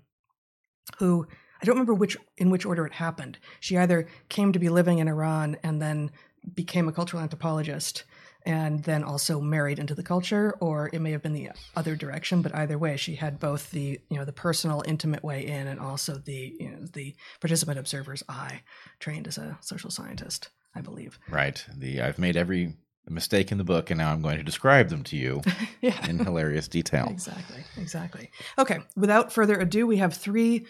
who 0.99 1.27
I 1.61 1.67
don't 1.67 1.75
remember 1.75 1.95
which 1.95 2.17
in 2.39 2.51
which 2.51 2.65
order 2.65 2.87
it 2.87 2.95
happened. 2.95 3.39
She 3.61 3.77
either 3.77 4.07
came 4.29 4.53
to 4.53 4.59
be 4.59 4.69
living 4.69 4.99
in 4.99 5.09
Iran 5.09 5.57
and 5.63 5.81
then 5.81 6.11
became 6.55 6.89
a 6.89 6.93
cultural 6.93 7.23
anthropologist 7.23 8.05
and 8.47 8.83
then 8.85 9.05
also 9.05 9.41
married 9.41 9.79
into 9.79 9.95
the 9.95 10.03
culture 10.03 10.57
or 10.61 10.91
it 10.93 11.01
may 11.01 11.11
have 11.11 11.23
been 11.23 11.33
the 11.33 11.51
other 11.77 11.97
direction 11.97 12.43
but 12.43 12.55
either 12.55 12.79
way 12.79 12.97
she 12.97 13.15
had 13.15 13.39
both 13.39 13.71
the 13.71 14.01
you 14.09 14.17
know 14.17 14.25
the 14.25 14.33
personal 14.33 14.83
intimate 14.87 15.23
way 15.23 15.47
in 15.47 15.67
and 15.67 15.81
also 15.81 16.15
the 16.15 16.55
you 16.59 16.71
know 16.71 16.85
the 16.93 17.15
participant 17.41 17.79
observer's 17.79 18.23
eye 18.29 18.63
trained 18.99 19.27
as 19.27 19.39
a 19.39 19.59
social 19.61 19.91
scientist 19.91 20.49
i 20.75 20.81
believe 20.81 21.19
right. 21.29 21.65
The 21.77 22.01
I've 22.01 22.19
made 22.19 22.37
every 22.37 22.75
mistake 23.09 23.51
in 23.51 23.59
the 23.59 23.65
book, 23.65 23.91
and 23.91 23.99
now 23.99 24.13
I'm 24.13 24.23
going 24.23 24.39
to 24.39 24.43
describe 24.43 24.89
them 24.89 25.03
to 25.05 25.17
you 25.17 25.43
yeah 25.81 26.07
in 26.09 26.19
hilarious 26.19 26.69
detail. 26.69 27.09
Exactly, 27.11 27.65
exactly. 27.77 28.31
Okay, 28.59 28.79
without 28.97 29.33
further 29.33 29.59
ado, 29.59 29.87
we 29.87 29.99
have 29.99 30.15
three 30.15 30.67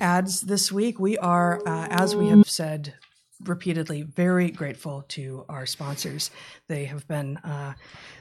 ads 0.00 0.42
this 0.42 0.70
week. 0.70 0.98
We 0.98 1.18
are, 1.18 1.60
uh, 1.66 1.88
as 1.90 2.14
we 2.14 2.28
have 2.28 2.48
said 2.48 2.94
repeatedly, 3.44 4.02
very 4.02 4.50
grateful 4.50 5.04
to 5.08 5.44
our 5.48 5.66
sponsors. 5.66 6.30
They 6.66 6.86
have 6.86 7.06
been, 7.06 7.36
uh, 7.38 7.74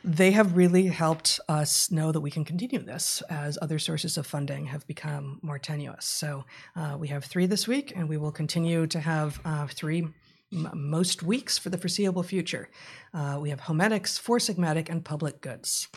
they 0.04 0.32
have 0.32 0.56
really 0.56 0.88
helped 0.88 1.40
us 1.50 1.90
know 1.92 2.12
that 2.12 2.22
we 2.22 2.32
can 2.32 2.46
continue 2.46 2.80
this 2.80 3.22
as 3.30 3.58
other 3.62 3.80
sources 3.80 4.18
of 4.18 4.28
funding 4.28 4.68
have 4.68 4.86
become 4.88 5.40
more 5.42 5.60
tenuous. 5.60 6.06
So 6.06 6.46
uh, 6.76 6.98
we 7.00 7.08
have 7.08 7.26
three 7.26 7.46
this 7.46 7.68
week, 7.68 7.94
and 7.96 8.08
we 8.08 8.18
will 8.18 8.32
continue 8.32 8.88
to 8.88 9.00
have 9.00 9.40
uh, 9.44 9.68
three 9.68 10.08
m- 10.54 10.72
most 10.74 11.24
weeks 11.24 11.58
for 11.58 11.70
the 11.70 11.78
foreseeable 11.78 12.24
future. 12.24 12.70
Uh, 13.14 13.38
we 13.42 13.50
have 13.50 13.62
Homedics, 13.62 14.20
Four 14.20 14.38
Sigmatic, 14.38 14.90
and 14.90 15.04
Public 15.04 15.42
Goods. 15.42 15.88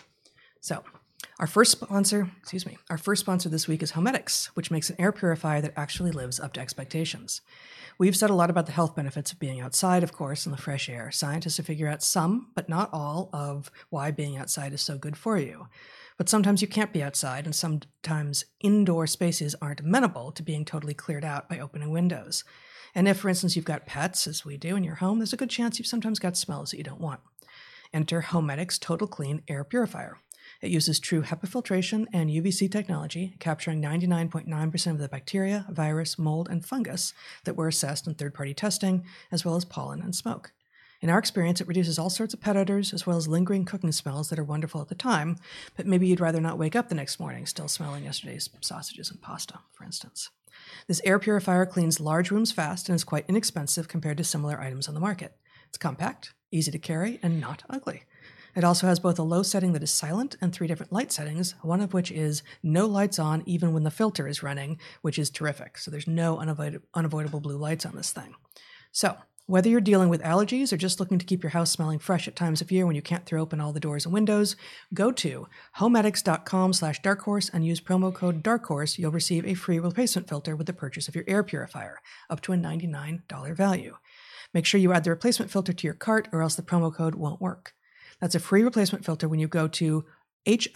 So, 0.60 0.82
our 1.40 1.46
first 1.46 1.72
sponsor, 1.72 2.30
excuse 2.38 2.66
me, 2.66 2.76
our 2.90 2.98
first 2.98 3.20
sponsor 3.20 3.48
this 3.48 3.66
week 3.66 3.82
is 3.82 3.92
Homedics, 3.92 4.46
which 4.48 4.70
makes 4.70 4.90
an 4.90 4.96
air 4.98 5.10
purifier 5.10 5.62
that 5.62 5.72
actually 5.74 6.10
lives 6.10 6.38
up 6.38 6.52
to 6.52 6.60
expectations. 6.60 7.40
We've 7.96 8.14
said 8.14 8.28
a 8.28 8.34
lot 8.34 8.50
about 8.50 8.66
the 8.66 8.72
health 8.72 8.94
benefits 8.94 9.32
of 9.32 9.38
being 9.38 9.58
outside, 9.58 10.02
of 10.02 10.12
course, 10.12 10.44
in 10.44 10.52
the 10.52 10.58
fresh 10.58 10.90
air. 10.90 11.10
Scientists 11.10 11.56
have 11.56 11.64
figured 11.64 11.90
out 11.90 12.02
some, 12.02 12.48
but 12.54 12.68
not 12.68 12.90
all, 12.92 13.30
of 13.32 13.70
why 13.88 14.10
being 14.10 14.36
outside 14.36 14.74
is 14.74 14.82
so 14.82 14.98
good 14.98 15.16
for 15.16 15.38
you. 15.38 15.66
But 16.18 16.28
sometimes 16.28 16.60
you 16.60 16.68
can't 16.68 16.92
be 16.92 17.02
outside, 17.02 17.46
and 17.46 17.54
sometimes 17.54 18.44
indoor 18.60 19.06
spaces 19.06 19.56
aren't 19.62 19.80
amenable 19.80 20.32
to 20.32 20.42
being 20.42 20.66
totally 20.66 20.92
cleared 20.92 21.24
out 21.24 21.48
by 21.48 21.58
opening 21.58 21.90
windows. 21.90 22.44
And 22.94 23.08
if, 23.08 23.16
for 23.16 23.30
instance, 23.30 23.56
you've 23.56 23.64
got 23.64 23.86
pets, 23.86 24.26
as 24.26 24.44
we 24.44 24.58
do 24.58 24.76
in 24.76 24.84
your 24.84 24.96
home, 24.96 25.18
there's 25.18 25.32
a 25.32 25.38
good 25.38 25.48
chance 25.48 25.78
you've 25.78 25.88
sometimes 25.88 26.18
got 26.18 26.36
smells 26.36 26.70
that 26.70 26.76
you 26.76 26.84
don't 26.84 27.00
want. 27.00 27.20
Enter 27.94 28.20
Homedics 28.20 28.78
Total 28.78 29.08
Clean 29.08 29.42
Air 29.48 29.64
Purifier. 29.64 30.18
It 30.60 30.70
uses 30.70 31.00
true 31.00 31.22
HEPA 31.22 31.48
filtration 31.48 32.06
and 32.12 32.28
UVC 32.28 32.70
technology, 32.70 33.34
capturing 33.38 33.80
99.9% 33.80 34.90
of 34.90 34.98
the 34.98 35.08
bacteria, 35.08 35.66
virus, 35.70 36.18
mold, 36.18 36.48
and 36.50 36.64
fungus 36.64 37.14
that 37.44 37.56
were 37.56 37.68
assessed 37.68 38.06
in 38.06 38.14
third 38.14 38.34
party 38.34 38.52
testing, 38.52 39.04
as 39.32 39.44
well 39.44 39.56
as 39.56 39.64
pollen 39.64 40.02
and 40.02 40.14
smoke. 40.14 40.52
In 41.00 41.08
our 41.08 41.18
experience, 41.18 41.62
it 41.62 41.66
reduces 41.66 41.98
all 41.98 42.10
sorts 42.10 42.34
of 42.34 42.42
pet 42.42 42.58
odors 42.58 42.92
as 42.92 43.06
well 43.06 43.16
as 43.16 43.26
lingering 43.26 43.64
cooking 43.64 43.90
smells 43.90 44.28
that 44.28 44.38
are 44.38 44.44
wonderful 44.44 44.82
at 44.82 44.88
the 44.88 44.94
time, 44.94 45.36
but 45.76 45.86
maybe 45.86 46.06
you'd 46.06 46.20
rather 46.20 46.42
not 46.42 46.58
wake 46.58 46.76
up 46.76 46.90
the 46.90 46.94
next 46.94 47.18
morning 47.18 47.46
still 47.46 47.68
smelling 47.68 48.04
yesterday's 48.04 48.50
sausages 48.60 49.10
and 49.10 49.22
pasta, 49.22 49.60
for 49.72 49.84
instance. 49.84 50.28
This 50.88 51.00
air 51.06 51.18
purifier 51.18 51.64
cleans 51.64 52.00
large 52.00 52.30
rooms 52.30 52.52
fast 52.52 52.90
and 52.90 52.96
is 52.96 53.04
quite 53.04 53.24
inexpensive 53.28 53.88
compared 53.88 54.18
to 54.18 54.24
similar 54.24 54.60
items 54.60 54.88
on 54.88 54.94
the 54.94 55.00
market. 55.00 55.36
It's 55.68 55.78
compact, 55.78 56.34
easy 56.50 56.70
to 56.70 56.78
carry, 56.78 57.18
and 57.22 57.40
not 57.40 57.62
ugly. 57.70 58.02
It 58.54 58.64
also 58.64 58.86
has 58.86 58.98
both 58.98 59.18
a 59.18 59.22
low 59.22 59.42
setting 59.42 59.72
that 59.72 59.82
is 59.82 59.90
silent 59.90 60.36
and 60.40 60.52
three 60.52 60.66
different 60.66 60.92
light 60.92 61.12
settings, 61.12 61.54
one 61.62 61.80
of 61.80 61.92
which 61.92 62.10
is 62.10 62.42
no 62.62 62.86
lights 62.86 63.18
on 63.18 63.42
even 63.46 63.72
when 63.72 63.84
the 63.84 63.90
filter 63.90 64.26
is 64.26 64.42
running, 64.42 64.78
which 65.02 65.18
is 65.18 65.30
terrific. 65.30 65.78
So 65.78 65.90
there's 65.90 66.06
no 66.06 66.38
unavoid- 66.38 66.82
unavoidable 66.94 67.40
blue 67.40 67.56
lights 67.56 67.86
on 67.86 67.96
this 67.96 68.12
thing. 68.12 68.34
So, 68.92 69.16
whether 69.50 69.68
you're 69.68 69.80
dealing 69.80 70.08
with 70.08 70.22
allergies 70.22 70.72
or 70.72 70.76
just 70.76 71.00
looking 71.00 71.18
to 71.18 71.26
keep 71.26 71.42
your 71.42 71.50
house 71.50 71.72
smelling 71.72 71.98
fresh 71.98 72.28
at 72.28 72.36
times 72.36 72.60
of 72.60 72.70
year 72.70 72.86
when 72.86 72.94
you 72.94 73.02
can't 73.02 73.26
throw 73.26 73.42
open 73.42 73.60
all 73.60 73.72
the 73.72 73.80
doors 73.80 74.04
and 74.04 74.14
windows, 74.14 74.54
go 74.94 75.10
to 75.10 75.48
homedics.com 75.78 76.72
slash 76.72 77.02
darkhorse 77.02 77.50
and 77.52 77.66
use 77.66 77.80
promo 77.80 78.14
code 78.14 78.44
darkhorse. 78.44 78.96
You'll 78.96 79.10
receive 79.10 79.44
a 79.44 79.54
free 79.54 79.80
replacement 79.80 80.28
filter 80.28 80.54
with 80.54 80.68
the 80.68 80.72
purchase 80.72 81.08
of 81.08 81.16
your 81.16 81.24
air 81.26 81.42
purifier, 81.42 81.98
up 82.30 82.40
to 82.42 82.52
a 82.52 82.56
$99 82.56 83.52
value. 83.56 83.96
Make 84.54 84.66
sure 84.66 84.80
you 84.80 84.92
add 84.92 85.02
the 85.02 85.10
replacement 85.10 85.50
filter 85.50 85.72
to 85.72 85.86
your 85.86 85.94
cart 85.94 86.28
or 86.32 86.42
else 86.42 86.54
the 86.54 86.62
promo 86.62 86.94
code 86.94 87.16
won't 87.16 87.40
work. 87.40 87.74
That's 88.20 88.34
a 88.34 88.40
free 88.40 88.62
replacement 88.62 89.04
filter 89.04 89.28
when 89.28 89.40
you 89.40 89.48
go 89.48 89.68
to 89.68 90.04
H-O-M-E-D-I-C-S 90.46 90.70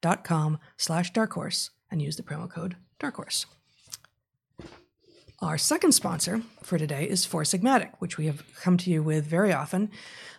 dot 0.00 0.24
com 0.24 0.58
slash 0.76 1.12
darkhorse 1.12 1.70
and 1.90 2.02
use 2.02 2.16
the 2.16 2.22
promo 2.22 2.50
code 2.50 2.76
darkhorse. 3.00 3.46
Our 5.40 5.58
second 5.58 5.92
sponsor 5.92 6.42
for 6.62 6.78
today 6.78 7.08
is 7.08 7.24
Four 7.24 7.42
Sigmatic, 7.42 7.90
which 7.98 8.16
we 8.16 8.26
have 8.26 8.44
come 8.60 8.76
to 8.78 8.90
you 8.90 9.02
with 9.02 9.26
very 9.26 9.52
often. 9.52 9.90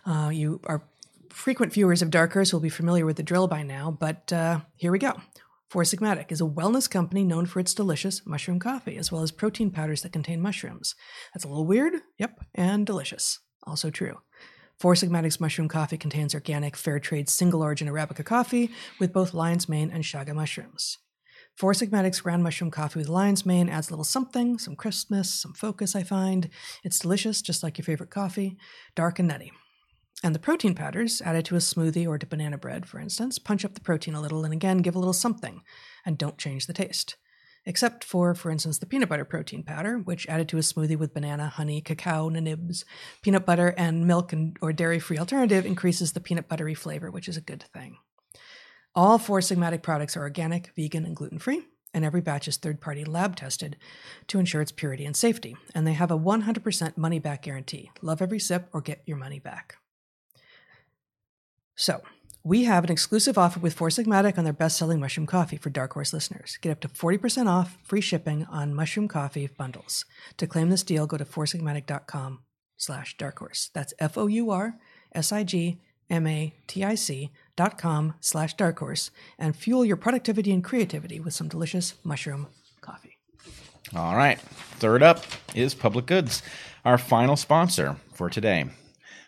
Uh, 0.06 0.30
you 0.32 0.60
are 0.64 0.82
frequent 1.28 1.72
viewers 1.72 2.00
of 2.00 2.10
Dark 2.10 2.32
Horse 2.32 2.52
will 2.52 2.60
be 2.60 2.70
familiar 2.70 3.04
with 3.04 3.16
the 3.16 3.22
drill 3.22 3.46
by 3.46 3.62
now, 3.62 3.90
but 3.90 4.32
uh, 4.32 4.60
here 4.76 4.92
we 4.92 4.98
go. 4.98 5.20
Four 5.68 5.82
Sigmatic 5.82 6.30
is 6.30 6.40
a 6.40 6.44
wellness 6.44 6.88
company 6.88 7.24
known 7.24 7.46
for 7.46 7.60
its 7.60 7.74
delicious 7.74 8.24
mushroom 8.24 8.60
coffee, 8.60 8.96
as 8.96 9.10
well 9.10 9.22
as 9.22 9.32
protein 9.32 9.70
powders 9.70 10.02
that 10.02 10.12
contain 10.12 10.40
mushrooms. 10.40 10.94
That's 11.34 11.44
a 11.44 11.48
little 11.48 11.66
weird, 11.66 11.94
yep, 12.16 12.38
and 12.54 12.86
delicious. 12.86 13.40
Also 13.64 13.90
true. 13.90 14.18
Four 14.78 14.96
Sigmatic's 14.96 15.40
mushroom 15.40 15.68
coffee 15.68 15.96
contains 15.96 16.34
organic, 16.34 16.76
fair 16.76 16.98
trade, 16.98 17.28
single 17.28 17.62
origin 17.62 17.88
Arabica 17.88 18.24
coffee 18.24 18.70
with 18.98 19.12
both 19.12 19.32
lion's 19.32 19.68
mane 19.68 19.90
and 19.90 20.04
chaga 20.04 20.34
mushrooms. 20.34 20.98
Four 21.56 21.72
Sigmatic's 21.74 22.20
ground 22.20 22.42
mushroom 22.42 22.72
coffee 22.72 22.98
with 22.98 23.08
lion's 23.08 23.46
mane 23.46 23.68
adds 23.68 23.88
a 23.88 23.92
little 23.92 24.04
something, 24.04 24.58
some 24.58 24.74
crispness, 24.74 25.32
some 25.32 25.52
focus, 25.52 25.94
I 25.94 26.02
find. 26.02 26.50
It's 26.82 26.98
delicious, 26.98 27.40
just 27.40 27.62
like 27.62 27.78
your 27.78 27.84
favorite 27.84 28.10
coffee, 28.10 28.56
dark 28.96 29.20
and 29.20 29.28
nutty. 29.28 29.52
And 30.24 30.34
the 30.34 30.40
protein 30.40 30.74
powders, 30.74 31.22
added 31.22 31.44
to 31.46 31.54
a 31.54 31.58
smoothie 31.58 32.08
or 32.08 32.18
to 32.18 32.26
banana 32.26 32.58
bread, 32.58 32.86
for 32.86 32.98
instance, 32.98 33.38
punch 33.38 33.64
up 33.64 33.74
the 33.74 33.80
protein 33.80 34.14
a 34.14 34.20
little 34.20 34.44
and 34.44 34.52
again 34.52 34.78
give 34.78 34.96
a 34.96 34.98
little 34.98 35.12
something, 35.12 35.62
and 36.04 36.18
don't 36.18 36.38
change 36.38 36.66
the 36.66 36.72
taste. 36.72 37.16
Except 37.66 38.04
for, 38.04 38.34
for 38.34 38.50
instance, 38.50 38.78
the 38.78 38.86
peanut 38.86 39.08
butter 39.08 39.24
protein 39.24 39.62
powder, 39.62 39.98
which 39.98 40.26
added 40.28 40.48
to 40.50 40.58
a 40.58 40.60
smoothie 40.60 40.98
with 40.98 41.14
banana, 41.14 41.48
honey, 41.48 41.80
cacao, 41.80 42.28
nibs, 42.28 42.84
peanut 43.22 43.46
butter, 43.46 43.68
and 43.78 44.06
milk 44.06 44.32
and, 44.32 44.58
or 44.60 44.72
dairy 44.72 44.98
free 44.98 45.18
alternative 45.18 45.64
increases 45.64 46.12
the 46.12 46.20
peanut 46.20 46.46
buttery 46.46 46.74
flavor, 46.74 47.10
which 47.10 47.28
is 47.28 47.38
a 47.38 47.40
good 47.42 47.64
thing. 47.72 47.96
All 48.94 49.18
four 49.18 49.40
Sigmatic 49.40 49.82
products 49.82 50.16
are 50.16 50.22
organic, 50.22 50.72
vegan, 50.76 51.06
and 51.06 51.16
gluten 51.16 51.38
free, 51.38 51.66
and 51.94 52.04
every 52.04 52.20
batch 52.20 52.46
is 52.46 52.56
third 52.56 52.80
party 52.80 53.04
lab 53.04 53.34
tested 53.34 53.76
to 54.28 54.38
ensure 54.38 54.60
its 54.60 54.70
purity 54.70 55.06
and 55.06 55.16
safety. 55.16 55.56
And 55.74 55.86
they 55.86 55.94
have 55.94 56.10
a 56.10 56.18
100% 56.18 56.96
money 56.96 57.18
back 57.18 57.42
guarantee. 57.42 57.90
Love 58.02 58.20
every 58.20 58.38
sip 58.38 58.68
or 58.72 58.80
get 58.80 59.02
your 59.06 59.16
money 59.16 59.38
back. 59.38 59.76
So, 61.76 62.02
we 62.44 62.64
have 62.64 62.84
an 62.84 62.92
exclusive 62.92 63.38
offer 63.38 63.58
with 63.58 63.72
Four 63.72 63.88
Sigmatic 63.88 64.36
on 64.36 64.44
their 64.44 64.52
best 64.52 64.76
selling 64.76 65.00
mushroom 65.00 65.26
coffee 65.26 65.56
for 65.56 65.70
Dark 65.70 65.94
Horse 65.94 66.12
listeners. 66.12 66.58
Get 66.60 66.70
up 66.72 66.80
to 66.80 66.88
40% 66.88 67.46
off 67.48 67.78
free 67.82 68.02
shipping 68.02 68.44
on 68.50 68.74
mushroom 68.74 69.08
coffee 69.08 69.46
bundles. 69.46 70.04
To 70.36 70.46
claim 70.46 70.68
this 70.68 70.82
deal, 70.82 71.06
go 71.06 71.16
to 71.16 71.24
foursigmatic.com 71.24 72.40
slash 72.76 73.16
dark 73.16 73.38
horse. 73.38 73.70
That's 73.72 73.94
F 73.98 74.18
O 74.18 74.26
U 74.26 74.50
R 74.50 74.76
S 75.12 75.32
I 75.32 75.42
G 75.42 75.80
M 76.10 76.26
A 76.26 76.52
T 76.66 76.84
I 76.84 76.94
C 76.94 77.30
dot 77.56 77.78
com 77.78 78.14
slash 78.20 78.54
dark 78.54 78.78
horse 78.78 79.10
and 79.38 79.56
fuel 79.56 79.84
your 79.84 79.96
productivity 79.96 80.52
and 80.52 80.62
creativity 80.62 81.20
with 81.20 81.32
some 81.32 81.48
delicious 81.48 81.94
mushroom 82.04 82.48
coffee. 82.82 83.16
All 83.96 84.16
right. 84.16 84.38
Third 84.80 85.02
up 85.02 85.24
is 85.54 85.74
Public 85.74 86.04
Goods, 86.04 86.42
our 86.84 86.98
final 86.98 87.36
sponsor 87.36 87.96
for 88.12 88.28
today. 88.28 88.66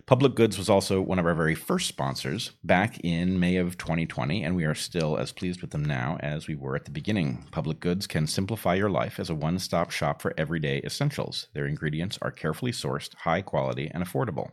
Public 0.06 0.36
Goods 0.36 0.56
was 0.56 0.70
also 0.70 1.00
one 1.00 1.18
of 1.18 1.26
our 1.26 1.34
very 1.34 1.56
first 1.56 1.88
sponsors 1.88 2.52
back 2.62 3.00
in 3.00 3.40
May 3.40 3.56
of 3.56 3.76
2020, 3.76 4.44
and 4.44 4.54
we 4.54 4.64
are 4.64 4.72
still 4.72 5.16
as 5.16 5.32
pleased 5.32 5.60
with 5.60 5.72
them 5.72 5.84
now 5.84 6.16
as 6.20 6.46
we 6.46 6.54
were 6.54 6.76
at 6.76 6.84
the 6.84 6.92
beginning. 6.92 7.44
Public 7.50 7.80
Goods 7.80 8.06
can 8.06 8.28
simplify 8.28 8.76
your 8.76 8.88
life 8.88 9.18
as 9.18 9.30
a 9.30 9.34
one 9.34 9.58
stop 9.58 9.90
shop 9.90 10.22
for 10.22 10.32
everyday 10.38 10.80
essentials. 10.84 11.48
Their 11.54 11.66
ingredients 11.66 12.20
are 12.22 12.30
carefully 12.30 12.70
sourced, 12.70 13.16
high 13.16 13.42
quality, 13.42 13.90
and 13.92 14.04
affordable. 14.04 14.50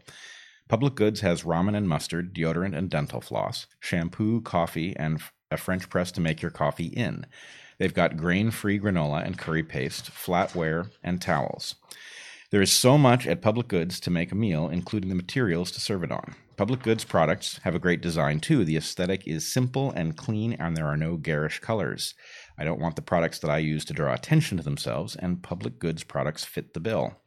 Public 0.69 0.95
Goods 0.95 1.21
has 1.21 1.43
ramen 1.43 1.77
and 1.77 1.87
mustard, 1.87 2.33
deodorant 2.33 2.75
and 2.75 2.89
dental 2.89 3.21
floss, 3.21 3.67
shampoo, 3.79 4.41
coffee, 4.41 4.95
and 4.97 5.21
a 5.51 5.57
French 5.57 5.87
press 5.87 6.11
to 6.13 6.21
make 6.21 6.41
your 6.41 6.49
coffee 6.49 6.87
in. 6.87 7.27
They've 7.77 7.93
got 7.93 8.17
grain 8.17 8.49
free 8.49 8.79
granola 8.79 9.23
and 9.23 9.37
curry 9.37 9.61
paste, 9.61 10.09
flatware, 10.11 10.89
and 11.03 11.21
towels. 11.21 11.75
There 12.53 12.61
is 12.61 12.71
so 12.71 12.99
much 12.99 13.25
at 13.25 13.41
Public 13.41 13.67
Goods 13.67 13.99
to 14.01 14.11
make 14.11 14.31
a 14.31 14.35
meal, 14.35 14.69
including 14.69 15.09
the 15.09 15.15
materials 15.15 15.71
to 15.71 15.81
serve 15.81 16.03
it 16.03 16.11
on. 16.11 16.35
Public 16.55 16.83
Goods 16.83 17.03
products 17.03 17.59
have 17.63 17.73
a 17.73 17.79
great 17.79 17.99
design 17.99 18.39
too. 18.41 18.63
The 18.63 18.77
aesthetic 18.77 19.27
is 19.27 19.51
simple 19.51 19.89
and 19.89 20.15
clean, 20.15 20.53
and 20.59 20.77
there 20.77 20.85
are 20.85 20.95
no 20.95 21.17
garish 21.17 21.57
colors. 21.61 22.13
I 22.59 22.63
don't 22.63 22.79
want 22.79 22.95
the 22.95 23.01
products 23.01 23.39
that 23.39 23.49
I 23.49 23.57
use 23.57 23.83
to 23.85 23.93
draw 23.93 24.13
attention 24.13 24.57
to 24.57 24.63
themselves, 24.63 25.15
and 25.15 25.41
Public 25.41 25.79
Goods 25.79 26.03
products 26.03 26.45
fit 26.45 26.75
the 26.75 26.79
bill. 26.79 27.19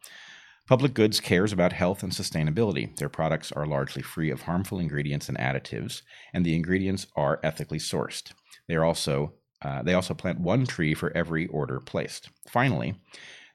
Public 0.65 0.93
Goods 0.93 1.19
cares 1.19 1.51
about 1.51 1.73
health 1.73 2.03
and 2.03 2.13
sustainability. 2.13 2.95
Their 2.95 3.09
products 3.09 3.51
are 3.51 3.65
largely 3.65 4.03
free 4.03 4.31
of 4.31 4.43
harmful 4.43 4.79
ingredients 4.79 5.27
and 5.27 5.37
additives, 5.37 6.03
and 6.33 6.45
the 6.45 6.55
ingredients 6.55 7.05
are 7.17 7.41
ethically 7.43 7.79
sourced. 7.79 8.31
They 8.69 8.75
are 8.75 8.85
also 8.85 9.33
uh, 9.61 9.81
they 9.81 9.93
also 9.93 10.13
plant 10.13 10.39
one 10.39 10.65
tree 10.65 10.93
for 10.93 11.11
every 11.17 11.47
order 11.47 11.81
placed. 11.81 12.29
Finally, 12.47 12.95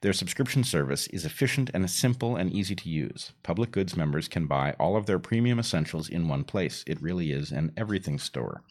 their 0.02 0.12
subscription 0.12 0.64
service 0.64 1.06
is 1.09 1.25
efficient 1.25 1.71
and 1.73 1.88
simple 1.88 2.35
and 2.35 2.52
easy 2.52 2.75
to 2.75 2.88
use. 2.88 3.32
Public 3.44 3.71
Goods 3.71 3.97
members 3.97 4.26
can 4.26 4.47
buy 4.47 4.75
all 4.78 4.97
of 4.97 5.06
their 5.06 5.21
premium 5.21 5.61
essentials 5.61 6.09
in 6.09 6.26
one 6.26 6.42
place. 6.42 6.82
It 6.88 7.00
really 7.00 7.30
is 7.30 7.52
an 7.52 7.73
everything 7.76 8.18
store. 8.18 8.64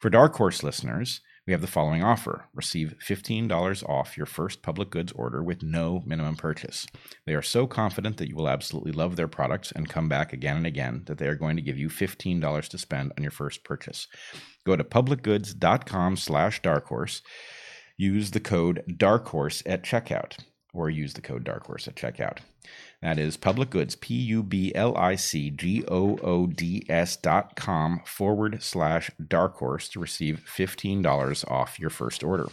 For 0.00 0.08
Dark 0.08 0.36
Horse 0.36 0.62
listeners, 0.62 1.20
we 1.48 1.52
have 1.52 1.62
the 1.62 1.66
following 1.66 2.04
offer 2.04 2.44
receive 2.54 2.94
$15 3.04 3.88
off 3.88 4.16
your 4.16 4.26
first 4.26 4.62
public 4.62 4.90
goods 4.90 5.10
order 5.12 5.42
with 5.42 5.64
no 5.64 6.04
minimum 6.06 6.36
purchase. 6.36 6.86
They 7.26 7.34
are 7.34 7.42
so 7.42 7.66
confident 7.66 8.18
that 8.18 8.28
you 8.28 8.36
will 8.36 8.48
absolutely 8.48 8.92
love 8.92 9.16
their 9.16 9.26
products 9.26 9.72
and 9.72 9.88
come 9.88 10.08
back 10.08 10.32
again 10.32 10.58
and 10.58 10.66
again 10.66 11.02
that 11.06 11.18
they 11.18 11.26
are 11.26 11.34
going 11.34 11.56
to 11.56 11.62
give 11.62 11.78
you 11.78 11.88
$15 11.88 12.68
to 12.68 12.78
spend 12.78 13.12
on 13.16 13.24
your 13.24 13.32
first 13.32 13.64
purchase. 13.64 14.06
Go 14.64 14.76
to 14.76 14.84
publicgoods.com 14.84 16.16
slash 16.18 16.62
darkhorse. 16.62 17.22
Use 17.96 18.30
the 18.30 18.40
code 18.40 18.84
darkhorse 18.96 19.62
at 19.66 19.82
checkout 19.82 20.36
or 20.72 20.90
use 20.90 21.14
the 21.14 21.20
code 21.20 21.44
darkhorse 21.44 21.88
at 21.88 21.96
checkout. 21.96 22.38
That 23.02 23.18
is 23.18 23.36
public 23.36 23.70
goods, 23.70 23.94
P 23.96 24.14
U 24.14 24.42
B 24.42 24.72
L 24.74 24.96
I 24.96 25.14
C 25.14 25.50
G 25.50 25.84
O 25.88 26.18
O 26.18 26.46
D 26.46 26.84
S 26.88 27.16
dot 27.16 27.56
com 27.56 28.00
forward 28.04 28.62
slash 28.62 29.10
dark 29.26 29.56
horse 29.56 29.88
to 29.90 30.00
receive 30.00 30.44
$15 30.46 31.50
off 31.50 31.78
your 31.78 31.90
first 31.90 32.22
order. 32.22 32.48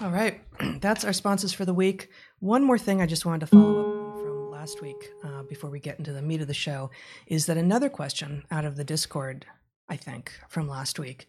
All 0.00 0.10
right. 0.10 0.40
That's 0.80 1.04
our 1.04 1.12
sponsors 1.12 1.52
for 1.52 1.64
the 1.64 1.74
week. 1.74 2.08
One 2.40 2.64
more 2.64 2.78
thing 2.78 3.00
I 3.02 3.06
just 3.06 3.26
wanted 3.26 3.40
to 3.40 3.46
follow 3.48 3.80
up 3.80 4.14
from 4.20 4.50
last 4.50 4.80
week, 4.82 5.10
uh, 5.24 5.42
before 5.44 5.70
we 5.70 5.80
get 5.80 5.98
into 5.98 6.12
the 6.12 6.22
meat 6.22 6.40
of 6.40 6.46
the 6.46 6.54
show, 6.54 6.90
is 7.26 7.46
that 7.46 7.56
another 7.56 7.88
question 7.88 8.44
out 8.50 8.64
of 8.64 8.76
the 8.76 8.84
Discord, 8.84 9.46
I 9.88 9.96
think, 9.96 10.32
from 10.48 10.68
last 10.68 10.98
week, 10.98 11.26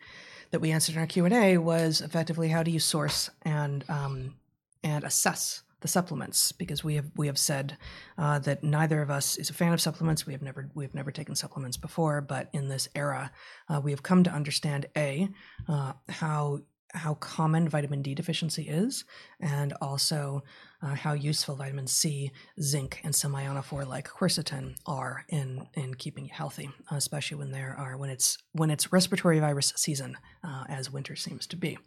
that 0.52 0.60
we 0.60 0.72
answered 0.72 0.96
in 0.96 1.02
our 1.02 1.08
Q 1.08 1.26
and 1.26 1.34
A 1.34 1.58
was 1.58 2.02
effectively 2.02 2.50
how 2.50 2.64
do 2.64 2.72
you 2.72 2.80
source 2.80 3.30
and 3.44 3.84
um, 3.90 4.36
and 4.84 5.04
assess 5.04 5.64
the 5.82 5.88
supplements 5.88 6.52
because 6.52 6.84
we 6.84 6.96
have 6.96 7.10
we 7.16 7.28
have 7.28 7.38
said 7.38 7.78
uh, 8.18 8.40
that 8.40 8.64
neither 8.64 9.02
of 9.02 9.10
us 9.10 9.38
is 9.38 9.50
a 9.50 9.54
fan 9.54 9.74
of 9.74 9.82
supplements. 9.82 10.26
We 10.26 10.34
have 10.34 10.42
never 10.42 10.70
we 10.74 10.84
have 10.84 10.94
never 10.94 11.12
taken 11.12 11.36
supplements 11.36 11.78
before, 11.78 12.22
but 12.22 12.50
in 12.54 12.68
this 12.68 12.88
era, 12.96 13.32
uh, 13.70 13.80
we 13.84 13.92
have 13.92 14.04
come 14.04 14.24
to 14.24 14.32
understand 14.32 14.88
a 14.98 15.30
uh, 15.68 15.94
how 16.10 16.62
how 16.94 17.14
common 17.16 17.70
vitamin 17.70 18.02
D 18.02 18.16
deficiency 18.16 18.64
is, 18.64 19.06
and 19.40 19.74
also 19.80 20.44
uh, 20.82 20.96
how 20.96 21.14
useful 21.14 21.56
vitamin 21.56 21.88
C, 21.88 22.32
zinc, 22.62 23.00
and 23.04 23.16
some 23.16 23.34
ionophore 23.34 23.88
like 23.88 24.10
quercetin 24.10 24.76
are 24.86 25.24
in 25.30 25.66
in 25.76 25.94
keeping 25.94 26.26
you 26.26 26.32
healthy, 26.34 26.70
especially 26.92 27.38
when 27.38 27.52
there 27.52 27.76
are 27.78 27.96
when 27.96 28.10
it's 28.10 28.38
when 28.52 28.70
it's 28.70 28.92
respiratory 28.92 29.40
virus 29.40 29.72
season, 29.78 30.18
uh, 30.44 30.66
as 30.68 30.92
winter 30.92 31.16
seems 31.16 31.48
to 31.48 31.56
be 31.56 31.78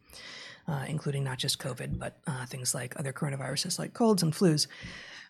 uh, 0.69 0.85
including 0.89 1.25
not 1.25 1.39
just 1.39 1.59
COVID, 1.59 1.99
but 1.99 2.19
uh, 2.27 2.47
things 2.47 2.75
like 2.75 2.99
other 2.99 3.13
coronaviruses 3.13 3.79
like 3.79 3.95
colds 3.95 4.23
and 4.23 4.33
flus, 4.33 4.67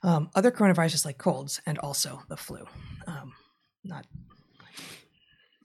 um, 0.03 0.31
other 0.35 0.51
coronaviruses 0.51 1.05
like 1.05 1.19
colds, 1.19 1.61
and 1.67 1.79
also 1.79 2.23
the 2.29 2.37
flu. 2.37 2.67
Um, 3.07 3.33
not, 3.85 4.07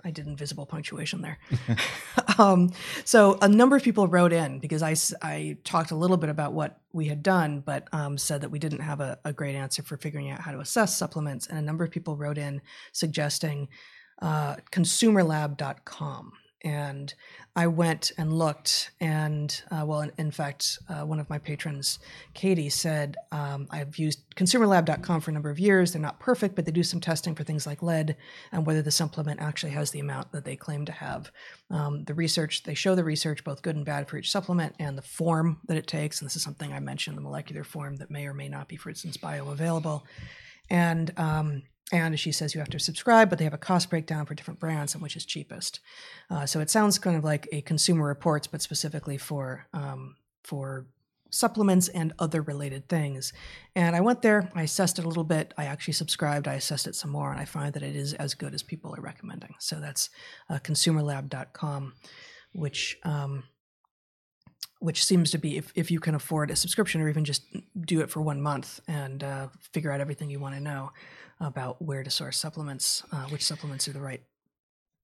I 0.03 0.11
did 0.11 0.27
invisible 0.27 0.65
punctuation 0.65 1.21
there. 1.21 1.37
um, 2.37 2.71
so 3.03 3.37
a 3.41 3.47
number 3.47 3.75
of 3.75 3.83
people 3.83 4.07
wrote 4.07 4.33
in 4.33 4.59
because 4.59 4.83
I, 4.83 4.95
I 5.21 5.57
talked 5.63 5.91
a 5.91 5.95
little 5.95 6.17
bit 6.17 6.29
about 6.29 6.53
what 6.53 6.79
we 6.93 7.07
had 7.07 7.21
done, 7.23 7.61
but 7.61 7.87
um, 7.91 8.17
said 8.17 8.41
that 8.41 8.49
we 8.49 8.59
didn't 8.59 8.81
have 8.81 9.01
a, 9.01 9.19
a, 9.25 9.33
great 9.33 9.55
answer 9.55 9.83
for 9.83 9.97
figuring 9.97 10.31
out 10.31 10.39
how 10.39 10.51
to 10.51 10.59
assess 10.59 10.95
supplements. 10.95 11.47
And 11.47 11.59
a 11.59 11.61
number 11.61 11.83
of 11.83 11.91
people 11.91 12.15
wrote 12.15 12.37
in 12.37 12.61
suggesting 12.91 13.67
uh, 14.21 14.55
consumerlab.com 14.71 16.31
and 16.63 17.13
I 17.55 17.67
went 17.67 18.11
and 18.17 18.33
looked, 18.33 18.91
and 18.99 19.61
uh, 19.71 19.83
well, 19.85 20.01
in, 20.01 20.11
in 20.17 20.31
fact, 20.31 20.79
uh, 20.89 21.05
one 21.05 21.19
of 21.19 21.29
my 21.29 21.37
patrons, 21.37 21.99
Katie, 22.33 22.69
said 22.69 23.15
um, 23.31 23.67
I've 23.71 23.97
used 23.97 24.23
ConsumerLab.com 24.35 25.21
for 25.21 25.31
a 25.31 25.33
number 25.33 25.49
of 25.49 25.59
years. 25.59 25.91
They're 25.91 26.01
not 26.01 26.19
perfect, 26.19 26.55
but 26.55 26.65
they 26.65 26.71
do 26.71 26.83
some 26.83 26.99
testing 26.99 27.35
for 27.35 27.43
things 27.43 27.65
like 27.65 27.81
lead 27.81 28.15
and 28.51 28.65
whether 28.65 28.81
the 28.81 28.91
supplement 28.91 29.39
actually 29.39 29.71
has 29.71 29.91
the 29.91 29.99
amount 29.99 30.31
that 30.31 30.45
they 30.45 30.55
claim 30.55 30.85
to 30.85 30.91
have. 30.91 31.31
Um, 31.69 32.03
the 32.05 32.13
research 32.13 32.63
they 32.63 32.73
show 32.73 32.95
the 32.95 33.03
research, 33.03 33.43
both 33.43 33.61
good 33.61 33.75
and 33.75 33.85
bad, 33.85 34.07
for 34.07 34.17
each 34.17 34.31
supplement 34.31 34.75
and 34.79 34.97
the 34.97 35.03
form 35.03 35.59
that 35.67 35.77
it 35.77 35.87
takes. 35.87 36.21
And 36.21 36.27
this 36.27 36.35
is 36.35 36.43
something 36.43 36.73
I 36.73 36.79
mentioned: 36.79 37.17
the 37.17 37.21
molecular 37.21 37.63
form 37.63 37.97
that 37.97 38.11
may 38.11 38.25
or 38.25 38.33
may 38.33 38.49
not 38.49 38.67
be, 38.67 38.75
for 38.75 38.89
instance, 38.89 39.17
bioavailable. 39.17 40.03
And 40.69 41.11
um, 41.17 41.63
and 41.91 42.19
she 42.19 42.31
says 42.31 42.53
you 42.53 42.59
have 42.59 42.69
to 42.69 42.79
subscribe, 42.79 43.29
but 43.29 43.39
they 43.39 43.45
have 43.45 43.53
a 43.53 43.57
cost 43.57 43.89
breakdown 43.89 44.25
for 44.25 44.35
different 44.35 44.59
brands 44.59 44.93
and 44.93 45.01
which 45.01 45.15
is 45.15 45.25
cheapest. 45.25 45.79
Uh, 46.29 46.45
so 46.45 46.59
it 46.59 46.69
sounds 46.69 46.99
kind 46.99 47.15
of 47.15 47.23
like 47.23 47.47
a 47.51 47.61
Consumer 47.61 48.05
Reports, 48.05 48.47
but 48.47 48.61
specifically 48.61 49.17
for 49.17 49.67
um, 49.73 50.15
for 50.43 50.87
supplements 51.29 51.87
and 51.89 52.13
other 52.19 52.41
related 52.41 52.87
things. 52.87 53.33
And 53.75 53.95
I 53.95 54.01
went 54.01 54.21
there, 54.21 54.49
I 54.55 54.63
assessed 54.63 54.97
it 54.97 55.05
a 55.05 55.07
little 55.07 55.23
bit. 55.23 55.53
I 55.57 55.65
actually 55.65 55.93
subscribed, 55.93 56.47
I 56.47 56.53
assessed 56.53 56.87
it 56.87 56.95
some 56.95 57.11
more, 57.11 57.31
and 57.31 57.39
I 57.39 57.45
find 57.45 57.73
that 57.73 57.83
it 57.83 57.95
is 57.95 58.13
as 58.13 58.33
good 58.33 58.53
as 58.53 58.63
people 58.63 58.95
are 58.95 59.01
recommending. 59.01 59.55
So 59.59 59.79
that's 59.79 60.09
uh, 60.49 60.59
consumerlab.com, 60.59 61.93
which 62.53 62.97
um, 63.03 63.43
which 64.79 65.03
seems 65.03 65.31
to 65.31 65.37
be 65.37 65.57
if, 65.57 65.71
if 65.75 65.89
you 65.89 65.99
can 65.99 66.15
afford 66.15 66.51
a 66.51 66.55
subscription 66.55 67.01
or 67.01 67.09
even 67.09 67.25
just 67.25 67.43
do 67.81 68.01
it 68.01 68.09
for 68.09 68.21
one 68.21 68.41
month 68.41 68.79
and 68.87 69.23
uh, 69.23 69.47
figure 69.73 69.91
out 69.91 69.99
everything 69.99 70.29
you 70.29 70.39
want 70.39 70.55
to 70.55 70.61
know 70.61 70.91
about 71.39 71.81
where 71.81 72.03
to 72.03 72.09
source 72.09 72.37
supplements, 72.37 73.03
uh, 73.11 73.25
which 73.25 73.45
supplements 73.45 73.87
are 73.87 73.93
the 73.93 74.01
right 74.01 74.23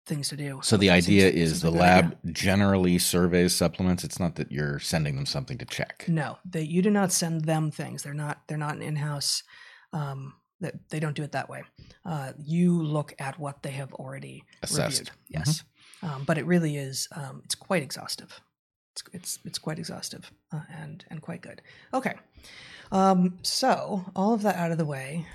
things 0.06 0.30
to 0.30 0.36
do. 0.36 0.60
So 0.63 0.77
the 0.77 0.89
idea 0.89 1.30
seems, 1.30 1.42
is 1.42 1.50
seems 1.50 1.62
the 1.62 1.72
lab 1.72 2.06
idea. 2.06 2.34
generally 2.34 2.98
surveys 3.00 3.56
supplements. 3.56 4.03
It's 4.03 4.20
not 4.20 4.36
that 4.36 4.51
you're 4.51 4.80
sending 4.80 5.15
them 5.15 5.25
something 5.25 5.58
to 5.58 5.65
check. 5.65 6.06
No, 6.08 6.38
they, 6.46 6.62
you 6.62 6.82
do 6.82 6.89
not 6.89 7.12
send 7.12 7.46
them 7.46 7.72
things. 7.72 8.03
They're 8.03 8.14
not. 8.14 8.42
They're 8.48 8.57
not 8.57 8.75
an 8.75 8.81
in-house. 8.81 9.44
Um, 9.94 10.33
that 10.59 10.75
they 10.90 11.00
don't 11.00 11.16
do 11.16 11.24
it 11.24 11.33
that 11.33 11.50
way. 11.50 11.64
Uh, 12.05 12.31
you 12.38 12.81
look 12.81 13.14
at 13.20 13.38
what 13.38 13.64
they 13.64 13.72
have 13.72 13.94
already 13.94 14.44
Assessed. 14.64 15.00
reviewed. 15.00 15.12
Yes, 15.27 15.64
mm-hmm. 16.01 16.16
um, 16.16 16.24
but 16.25 16.38
it 16.38 16.46
really 16.46 16.77
is. 16.77 17.07
Um, 17.16 17.42
it's 17.44 17.55
quite 17.55 17.83
exhaustive. 17.83 18.40
It's 18.94 19.03
it's, 19.14 19.40
it's 19.46 19.60
quite 19.60 19.79
exhaustive 19.79 20.32
uh, 20.51 20.62
and 20.70 21.03
and 21.10 21.22
quite 21.22 21.42
good. 21.42 21.62
Okay, 21.94 22.14
um, 22.92 23.40
so 23.42 24.06
all 24.16 24.34
of 24.34 24.44
that 24.44 24.56
out 24.56 24.72
of 24.72 24.77
the 24.77 24.86
way. 24.86 25.25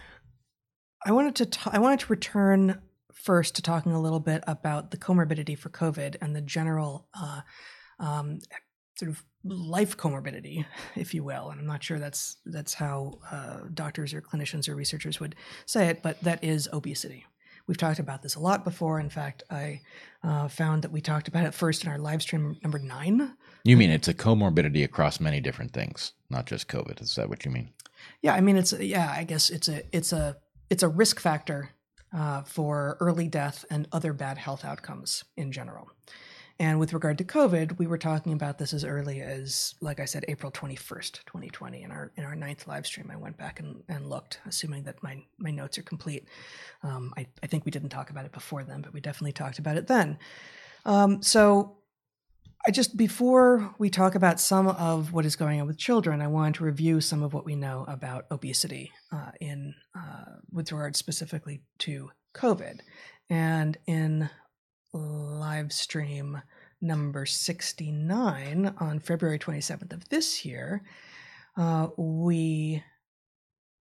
I 1.04 1.12
wanted 1.12 1.36
to 1.36 1.46
t- 1.46 1.70
I 1.72 1.78
wanted 1.78 2.00
to 2.00 2.12
return 2.12 2.80
first 3.12 3.56
to 3.56 3.62
talking 3.62 3.92
a 3.92 4.00
little 4.00 4.20
bit 4.20 4.44
about 4.46 4.90
the 4.90 4.96
comorbidity 4.96 5.58
for 5.58 5.70
COVID 5.70 6.16
and 6.20 6.34
the 6.34 6.40
general 6.40 7.08
uh, 7.20 7.40
um, 7.98 8.38
sort 8.96 9.10
of 9.10 9.24
life 9.44 9.96
comorbidity, 9.96 10.64
if 10.96 11.14
you 11.14 11.24
will. 11.24 11.50
And 11.50 11.60
I'm 11.60 11.66
not 11.66 11.82
sure 11.82 11.98
that's 11.98 12.36
that's 12.46 12.74
how 12.74 13.18
uh, 13.30 13.60
doctors 13.74 14.14
or 14.14 14.20
clinicians 14.20 14.68
or 14.68 14.74
researchers 14.74 15.20
would 15.20 15.34
say 15.66 15.88
it, 15.88 16.02
but 16.02 16.20
that 16.22 16.42
is 16.44 16.68
obesity. 16.72 17.26
We've 17.66 17.76
talked 17.76 17.98
about 17.98 18.22
this 18.22 18.34
a 18.34 18.40
lot 18.40 18.64
before. 18.64 18.98
In 18.98 19.10
fact, 19.10 19.42
I 19.50 19.82
uh, 20.22 20.48
found 20.48 20.82
that 20.82 20.90
we 20.90 21.02
talked 21.02 21.28
about 21.28 21.44
it 21.44 21.54
first 21.54 21.84
in 21.84 21.90
our 21.90 21.98
live 21.98 22.22
stream 22.22 22.56
number 22.62 22.78
nine. 22.78 23.36
You 23.64 23.76
mean 23.76 23.90
it's 23.90 24.08
a 24.08 24.14
comorbidity 24.14 24.84
across 24.84 25.20
many 25.20 25.40
different 25.40 25.72
things, 25.72 26.12
not 26.30 26.46
just 26.46 26.68
COVID? 26.68 27.02
Is 27.02 27.14
that 27.16 27.28
what 27.28 27.44
you 27.44 27.50
mean? 27.50 27.70
Yeah, 28.22 28.34
I 28.34 28.40
mean 28.40 28.56
it's 28.56 28.72
yeah. 28.72 29.12
I 29.14 29.24
guess 29.24 29.50
it's 29.50 29.68
a 29.68 29.82
it's 29.96 30.12
a 30.12 30.36
it's 30.70 30.82
a 30.82 30.88
risk 30.88 31.20
factor 31.20 31.70
uh, 32.12 32.42
for 32.42 32.96
early 33.00 33.28
death 33.28 33.64
and 33.70 33.88
other 33.92 34.12
bad 34.12 34.38
health 34.38 34.64
outcomes 34.64 35.24
in 35.36 35.52
general. 35.52 35.90
And 36.60 36.80
with 36.80 36.92
regard 36.92 37.18
to 37.18 37.24
COVID, 37.24 37.78
we 37.78 37.86
were 37.86 37.98
talking 37.98 38.32
about 38.32 38.58
this 38.58 38.72
as 38.72 38.84
early 38.84 39.20
as, 39.20 39.76
like 39.80 40.00
I 40.00 40.04
said, 40.06 40.24
April 40.26 40.50
21st, 40.50 41.24
2020. 41.24 41.82
In 41.82 41.92
our 41.92 42.10
in 42.16 42.24
our 42.24 42.34
ninth 42.34 42.66
live 42.66 42.84
stream, 42.84 43.10
I 43.12 43.16
went 43.16 43.36
back 43.36 43.60
and, 43.60 43.84
and 43.88 44.10
looked, 44.10 44.40
assuming 44.44 44.82
that 44.82 45.00
my, 45.00 45.22
my 45.38 45.52
notes 45.52 45.78
are 45.78 45.82
complete. 45.82 46.26
Um, 46.82 47.14
I, 47.16 47.26
I 47.44 47.46
think 47.46 47.64
we 47.64 47.70
didn't 47.70 47.90
talk 47.90 48.10
about 48.10 48.24
it 48.24 48.32
before 48.32 48.64
then, 48.64 48.82
but 48.82 48.92
we 48.92 49.00
definitely 49.00 49.32
talked 49.32 49.60
about 49.60 49.76
it 49.76 49.86
then. 49.86 50.18
Um, 50.84 51.22
so 51.22 51.77
I 52.68 52.70
just 52.70 52.98
before 52.98 53.74
we 53.78 53.88
talk 53.88 54.14
about 54.14 54.38
some 54.38 54.68
of 54.68 55.14
what 55.14 55.24
is 55.24 55.36
going 55.36 55.58
on 55.58 55.66
with 55.66 55.78
children, 55.78 56.20
I 56.20 56.26
wanted 56.26 56.56
to 56.56 56.64
review 56.64 57.00
some 57.00 57.22
of 57.22 57.32
what 57.32 57.46
we 57.46 57.56
know 57.56 57.86
about 57.88 58.26
obesity 58.30 58.92
uh, 59.10 59.30
in 59.40 59.74
uh, 59.96 60.34
with 60.52 60.70
regard 60.70 60.94
specifically 60.94 61.62
to 61.78 62.10
COVID, 62.36 62.80
and 63.30 63.78
in 63.86 64.28
live 64.92 65.72
stream 65.72 66.42
number 66.82 67.24
sixty 67.24 67.90
nine 67.90 68.74
on 68.78 69.00
February 69.00 69.38
twenty 69.38 69.62
seventh 69.62 69.94
of 69.94 70.06
this 70.10 70.44
year, 70.44 70.82
uh, 71.56 71.88
we 71.96 72.84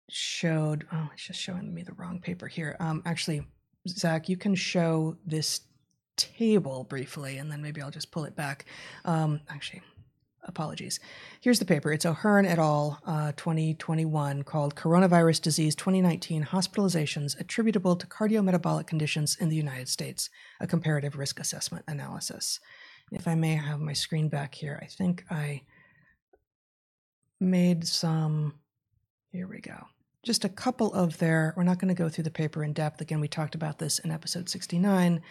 showed. 0.08 0.86
Oh, 0.90 1.10
it's 1.12 1.26
just 1.26 1.38
showing 1.38 1.74
me 1.74 1.82
the 1.82 1.92
wrong 1.92 2.18
paper 2.18 2.46
here. 2.46 2.78
Um, 2.80 3.02
actually, 3.04 3.46
Zach, 3.86 4.30
you 4.30 4.38
can 4.38 4.54
show 4.54 5.18
this 5.26 5.60
table 6.20 6.84
briefly, 6.84 7.38
and 7.38 7.50
then 7.50 7.62
maybe 7.62 7.80
I'll 7.80 7.90
just 7.90 8.10
pull 8.10 8.24
it 8.24 8.36
back. 8.36 8.66
Um, 9.04 9.40
actually, 9.48 9.82
apologies. 10.44 11.00
Here's 11.40 11.58
the 11.58 11.64
paper. 11.64 11.92
It's 11.92 12.06
O'Hearn 12.06 12.46
et 12.46 12.58
al. 12.58 13.00
Uh, 13.06 13.32
2021 13.32 14.42
called 14.42 14.74
Coronavirus 14.74 15.42
Disease 15.42 15.74
2019 15.74 16.44
Hospitalizations 16.44 17.38
Attributable 17.38 17.96
to 17.96 18.06
Cardiometabolic 18.06 18.86
Conditions 18.86 19.36
in 19.40 19.48
the 19.48 19.56
United 19.56 19.88
States, 19.88 20.30
a 20.60 20.66
comparative 20.66 21.16
risk 21.16 21.40
assessment 21.40 21.84
analysis. 21.88 22.60
If 23.12 23.26
I 23.26 23.34
may 23.34 23.54
have 23.56 23.80
my 23.80 23.92
screen 23.92 24.28
back 24.28 24.54
here, 24.54 24.78
I 24.82 24.86
think 24.86 25.24
I 25.30 25.62
made 27.40 27.86
some. 27.86 28.54
Here 29.32 29.48
we 29.48 29.60
go. 29.60 29.86
Just 30.22 30.44
a 30.44 30.50
couple 30.50 30.92
of 30.92 31.18
their, 31.18 31.54
we're 31.56 31.62
not 31.62 31.78
going 31.78 31.94
to 31.94 31.94
go 31.94 32.10
through 32.10 32.24
the 32.24 32.30
paper 32.30 32.62
in 32.62 32.74
depth. 32.74 33.00
Again, 33.00 33.20
we 33.20 33.28
talked 33.28 33.54
about 33.54 33.78
this 33.78 33.98
in 34.00 34.10
episode 34.10 34.50
69 34.50 35.22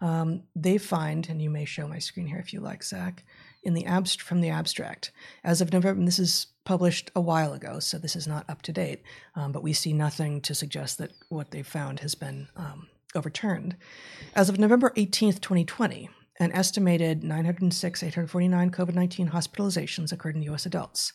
um, 0.00 0.42
they 0.56 0.78
find, 0.78 1.28
and 1.28 1.42
you 1.42 1.50
may 1.50 1.64
show 1.64 1.86
my 1.86 1.98
screen 1.98 2.26
here 2.26 2.38
if 2.38 2.52
you 2.52 2.60
like, 2.60 2.82
Zach, 2.82 3.24
in 3.62 3.74
the 3.74 3.84
abst- 3.84 4.20
from 4.20 4.40
the 4.40 4.48
abstract. 4.48 5.12
As 5.44 5.60
of 5.60 5.72
November, 5.72 6.04
this 6.04 6.18
is 6.18 6.46
published 6.64 7.10
a 7.14 7.20
while 7.20 7.52
ago, 7.52 7.78
so 7.80 7.98
this 7.98 8.16
is 8.16 8.26
not 8.26 8.48
up 8.48 8.62
to 8.62 8.72
date, 8.72 9.02
um, 9.34 9.52
but 9.52 9.62
we 9.62 9.72
see 9.72 9.92
nothing 9.92 10.40
to 10.42 10.54
suggest 10.54 10.98
that 10.98 11.12
what 11.28 11.50
they 11.50 11.62
found 11.62 12.00
has 12.00 12.14
been 12.14 12.48
um, 12.56 12.88
overturned. 13.14 13.76
As 14.34 14.48
of 14.48 14.58
November 14.58 14.90
18th, 14.96 15.40
2020, 15.40 16.08
an 16.38 16.52
estimated 16.52 17.22
906, 17.22 18.02
849 18.02 18.70
COVID 18.70 18.94
19 18.94 19.28
hospitalizations 19.28 20.10
occurred 20.10 20.36
in 20.36 20.42
US 20.44 20.64
adults. 20.64 21.12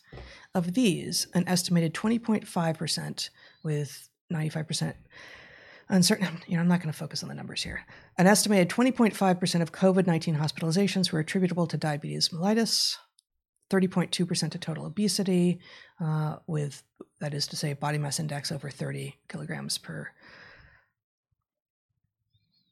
Of 0.54 0.76
these, 0.76 1.28
an 1.34 1.48
estimated 1.48 1.96
20.5%, 1.96 3.30
with 3.64 4.10
95% 4.32 4.94
uncertain, 5.90 6.42
you 6.48 6.56
know, 6.56 6.62
I'm 6.62 6.68
not 6.68 6.82
going 6.82 6.92
to 6.92 6.98
focus 6.98 7.24
on 7.24 7.30
the 7.30 7.36
numbers 7.36 7.64
here. 7.64 7.86
An 8.18 8.28
estimated 8.28 8.70
20.5% 8.70 9.62
of 9.62 9.72
COVID 9.72 10.08
19 10.08 10.36
hospitalizations 10.36 11.12
were 11.12 11.20
attributable 11.20 11.68
to 11.68 11.78
diabetes 11.78 12.30
mellitus. 12.30 12.98
30.2% 13.72 14.52
to 14.52 14.60
total 14.60 14.86
obesity, 14.86 15.60
uh, 16.00 16.36
with 16.46 16.84
that 17.20 17.34
is 17.34 17.48
to 17.48 17.56
say, 17.56 17.74
body 17.74 17.98
mass 17.98 18.20
index 18.20 18.52
over 18.52 18.70
30 18.70 19.16
kilograms 19.28 19.80
per 19.80 20.08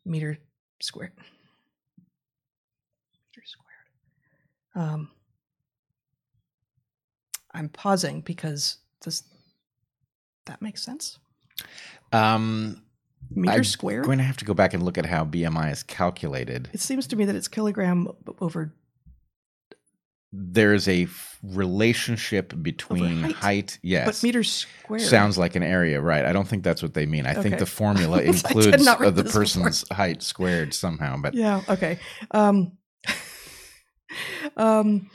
meter 0.06 0.38
squared. 0.80 1.14
Meter 3.36 3.44
squared. 3.44 4.88
Um, 4.88 5.10
I'm 7.52 7.70
pausing 7.70 8.22
because 8.22 8.78
does 9.02 9.24
that 10.46 10.62
make 10.62 10.78
sense? 10.78 11.18
Um, 12.12 12.84
Meter 13.32 13.52
I'm 13.54 13.64
squared. 13.64 14.06
going 14.06 14.18
to 14.20 14.24
have 14.24 14.38
to 14.38 14.46
go 14.46 14.54
back 14.54 14.74
and 14.74 14.84
look 14.84 14.98
at 14.98 15.06
how 15.06 15.26
BMI 15.26 15.72
is 15.72 15.84
calculated. 15.84 16.70
It 16.74 16.80
seems 16.80 17.08
to 17.08 17.16
me 17.16 17.26
that 17.26 17.36
it's 17.36 17.48
kilogram 17.48 18.08
over. 18.40 18.74
There's 20.32 20.88
a 20.88 21.04
f- 21.04 21.38
relationship 21.44 22.54
between 22.64 23.22
height. 23.22 23.36
height, 23.36 23.80
yes, 23.84 24.06
But 24.08 24.24
meters 24.24 24.52
squared. 24.84 25.04
sounds 25.04 25.38
like 25.38 25.56
an 25.56 25.62
area, 25.64 26.02
right? 26.02 26.26
I 26.26 26.34
don't 26.34 26.48
think 26.48 26.64
that's 26.64 26.82
what 26.82 26.96
they 26.96 27.06
mean. 27.06 27.26
I 27.28 27.36
think 27.36 27.60
the 27.60 27.68
formula 27.68 28.20
includes 28.24 28.88
uh, 28.88 28.96
the 28.98 29.12
this 29.12 29.24
before. 29.26 29.42
person's 29.42 29.86
height 29.92 30.24
squared 30.24 30.74
somehow, 30.74 31.18
but 31.18 31.36
Yeah. 31.36 31.62
Okay. 31.70 32.00
Um, 32.32 32.72
um, 34.58 35.10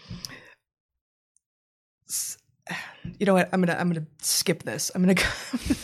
you 3.18 3.26
know 3.26 3.34
what? 3.34 3.48
I'm 3.52 3.60
gonna 3.60 3.76
I'm 3.78 3.88
gonna 3.92 4.06
skip 4.22 4.62
this. 4.62 4.90
I'm 4.94 5.02
gonna. 5.02 5.14
Go, 5.14 5.24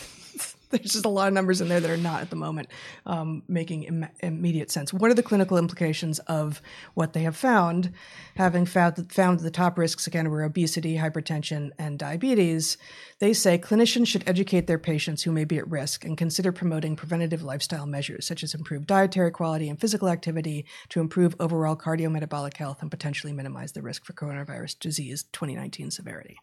there's 0.75 0.93
just 0.93 1.05
a 1.05 1.09
lot 1.09 1.27
of 1.27 1.33
numbers 1.33 1.61
in 1.61 1.67
there 1.67 1.79
that 1.79 1.89
are 1.89 1.97
not 1.97 2.21
at 2.21 2.29
the 2.29 2.35
moment 2.35 2.67
um, 3.05 3.43
making 3.47 3.83
Im- 3.83 4.07
immediate 4.19 4.71
sense. 4.71 4.93
What 4.93 5.09
are 5.09 5.13
the 5.13 5.23
clinical 5.23 5.57
implications 5.57 6.19
of 6.19 6.61
what 6.93 7.13
they 7.13 7.21
have 7.21 7.35
found? 7.35 7.93
Having 8.35 8.65
found 8.65 9.11
found 9.11 9.39
the 9.39 9.51
top 9.51 9.77
risks 9.77 10.07
again 10.07 10.29
were 10.29 10.43
obesity, 10.43 10.97
hypertension, 10.97 11.71
and 11.77 11.97
diabetes. 11.97 12.77
They 13.19 13.33
say 13.33 13.57
clinicians 13.57 14.07
should 14.07 14.27
educate 14.27 14.67
their 14.67 14.79
patients 14.79 15.23
who 15.23 15.31
may 15.31 15.45
be 15.45 15.57
at 15.57 15.69
risk 15.69 16.03
and 16.03 16.17
consider 16.17 16.51
promoting 16.51 16.95
preventative 16.95 17.43
lifestyle 17.43 17.85
measures 17.85 18.25
such 18.25 18.43
as 18.43 18.53
improved 18.53 18.87
dietary 18.87 19.31
quality 19.31 19.69
and 19.69 19.79
physical 19.79 20.09
activity 20.09 20.65
to 20.89 20.99
improve 20.99 21.35
overall 21.39 21.75
cardiometabolic 21.75 22.57
health 22.57 22.81
and 22.81 22.91
potentially 22.91 23.33
minimize 23.33 23.71
the 23.71 23.81
risk 23.81 24.05
for 24.05 24.13
coronavirus 24.13 24.79
disease 24.79 25.23
2019 25.31 25.91
severity. 25.91 26.37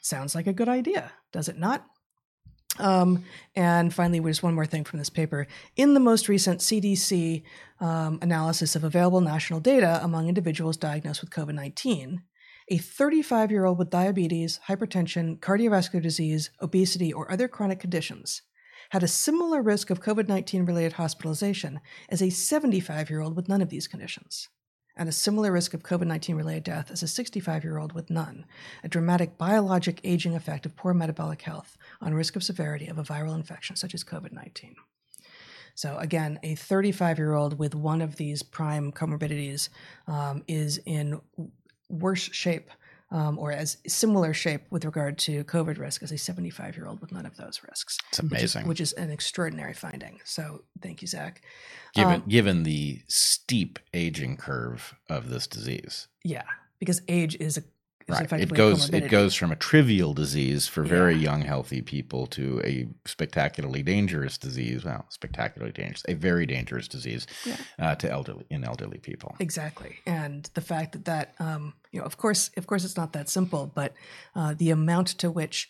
Sounds 0.00 0.34
like 0.34 0.46
a 0.46 0.52
good 0.52 0.68
idea, 0.68 1.12
does 1.32 1.48
it 1.48 1.58
not? 1.58 1.84
Um, 2.78 3.24
and 3.54 3.92
finally, 3.92 4.20
there's 4.20 4.42
one 4.42 4.54
more 4.54 4.66
thing 4.66 4.84
from 4.84 4.98
this 4.98 5.10
paper. 5.10 5.46
In 5.76 5.94
the 5.94 6.00
most 6.00 6.28
recent 6.28 6.60
CDC 6.60 7.42
um, 7.80 8.18
analysis 8.20 8.76
of 8.76 8.84
available 8.84 9.20
national 9.20 9.60
data 9.60 10.00
among 10.02 10.28
individuals 10.28 10.76
diagnosed 10.76 11.22
with 11.22 11.30
COVID 11.30 11.54
19, 11.54 12.22
a 12.68 12.78
35 12.78 13.50
year 13.50 13.64
old 13.64 13.78
with 13.78 13.90
diabetes, 13.90 14.60
hypertension, 14.68 15.38
cardiovascular 15.38 16.02
disease, 16.02 16.50
obesity, 16.60 17.12
or 17.12 17.30
other 17.30 17.48
chronic 17.48 17.80
conditions 17.80 18.42
had 18.90 19.02
a 19.02 19.08
similar 19.08 19.62
risk 19.62 19.90
of 19.90 20.00
COVID 20.00 20.28
19 20.28 20.64
related 20.64 20.94
hospitalization 20.94 21.80
as 22.08 22.22
a 22.22 22.30
75 22.30 23.10
year 23.10 23.20
old 23.20 23.36
with 23.36 23.48
none 23.48 23.62
of 23.62 23.68
these 23.68 23.88
conditions, 23.88 24.48
and 24.96 25.08
a 25.08 25.12
similar 25.12 25.52
risk 25.52 25.74
of 25.74 25.82
COVID 25.82 26.06
19 26.06 26.36
related 26.36 26.64
death 26.64 26.90
as 26.90 27.02
a 27.02 27.08
65 27.08 27.64
year 27.64 27.78
old 27.78 27.92
with 27.92 28.10
none, 28.10 28.46
a 28.82 28.88
dramatic 28.88 29.36
biologic 29.38 30.00
aging 30.04 30.34
effect 30.34 30.66
of 30.66 30.76
poor 30.76 30.94
metabolic 30.94 31.42
health 31.42 31.76
on 32.00 32.14
risk 32.14 32.36
of 32.36 32.42
severity 32.42 32.86
of 32.86 32.98
a 32.98 33.02
viral 33.02 33.34
infection 33.34 33.76
such 33.76 33.94
as 33.94 34.04
COVID 34.04 34.32
19. 34.32 34.76
So, 35.74 35.98
again, 35.98 36.38
a 36.42 36.54
35 36.54 37.18
year 37.18 37.34
old 37.34 37.58
with 37.58 37.74
one 37.74 38.00
of 38.00 38.16
these 38.16 38.42
prime 38.42 38.92
comorbidities 38.92 39.68
um, 40.06 40.42
is 40.48 40.80
in 40.86 41.20
worse 41.90 42.30
shape 42.32 42.70
um, 43.10 43.38
or 43.38 43.52
as 43.52 43.76
similar 43.86 44.34
shape 44.34 44.62
with 44.70 44.84
regard 44.84 45.18
to 45.18 45.44
COVID 45.44 45.78
risk 45.78 46.02
as 46.02 46.10
a 46.10 46.18
75 46.18 46.76
year 46.76 46.86
old 46.86 47.00
with 47.00 47.12
none 47.12 47.26
of 47.26 47.36
those 47.36 47.60
risks. 47.68 47.98
it's 48.10 48.20
Which 48.20 48.32
is, 48.32 48.54
amazing. 48.54 48.68
which 48.68 48.80
is 48.80 48.92
an 48.94 49.10
extraordinary 49.10 49.74
finding. 49.74 50.20
So, 50.24 50.62
thank 50.82 51.02
you, 51.02 51.08
Zach. 51.08 51.42
given 51.94 52.14
um, 52.16 52.24
given 52.28 52.62
the 52.64 53.00
steep 53.06 53.78
aging 53.94 54.36
curve 54.36 54.94
of 55.08 55.30
this 55.30 55.46
disease. 55.46 56.08
Yeah, 56.24 56.44
because 56.78 57.00
age 57.08 57.36
is 57.38 57.56
a 57.56 57.62
Right. 58.08 58.32
It 58.34 58.54
goes 58.54 58.88
it 58.90 59.08
goes 59.10 59.34
from 59.34 59.50
a 59.50 59.56
trivial 59.56 60.14
disease 60.14 60.68
for 60.68 60.84
very 60.84 61.14
Yeah. 61.14 61.30
young 61.30 61.42
healthy 61.42 61.82
people 61.82 62.28
to 62.28 62.60
a 62.64 62.86
spectacularly 63.04 63.82
dangerous 63.82 64.38
disease. 64.38 64.84
Well, 64.84 65.06
spectacularly 65.10 65.72
dangerous, 65.72 66.04
a 66.08 66.14
very 66.14 66.46
dangerous 66.46 66.86
disease 66.86 67.26
Yeah. 67.44 67.56
uh, 67.80 67.94
to 67.96 68.08
elderly 68.10 68.46
in 68.48 68.62
elderly 68.62 68.98
people. 68.98 69.34
Exactly, 69.40 69.96
and 70.06 70.48
the 70.54 70.60
fact 70.60 70.92
that 70.92 71.04
that 71.06 71.34
um, 71.40 71.74
you 71.90 71.98
know, 71.98 72.06
of 72.06 72.16
course, 72.16 72.50
of 72.56 72.68
course, 72.68 72.84
it's 72.84 72.96
not 72.96 73.12
that 73.12 73.28
simple, 73.28 73.66
but 73.74 73.92
uh, 74.36 74.54
the 74.54 74.70
amount 74.70 75.08
to 75.18 75.28
which, 75.30 75.68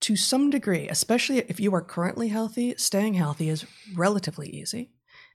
to 0.00 0.16
some 0.16 0.50
degree, 0.50 0.88
especially 0.90 1.38
if 1.48 1.58
you 1.58 1.72
are 1.74 1.80
currently 1.82 2.28
healthy, 2.28 2.74
staying 2.76 3.14
healthy 3.14 3.48
is 3.48 3.64
relatively 3.94 4.50
easy, 4.50 4.90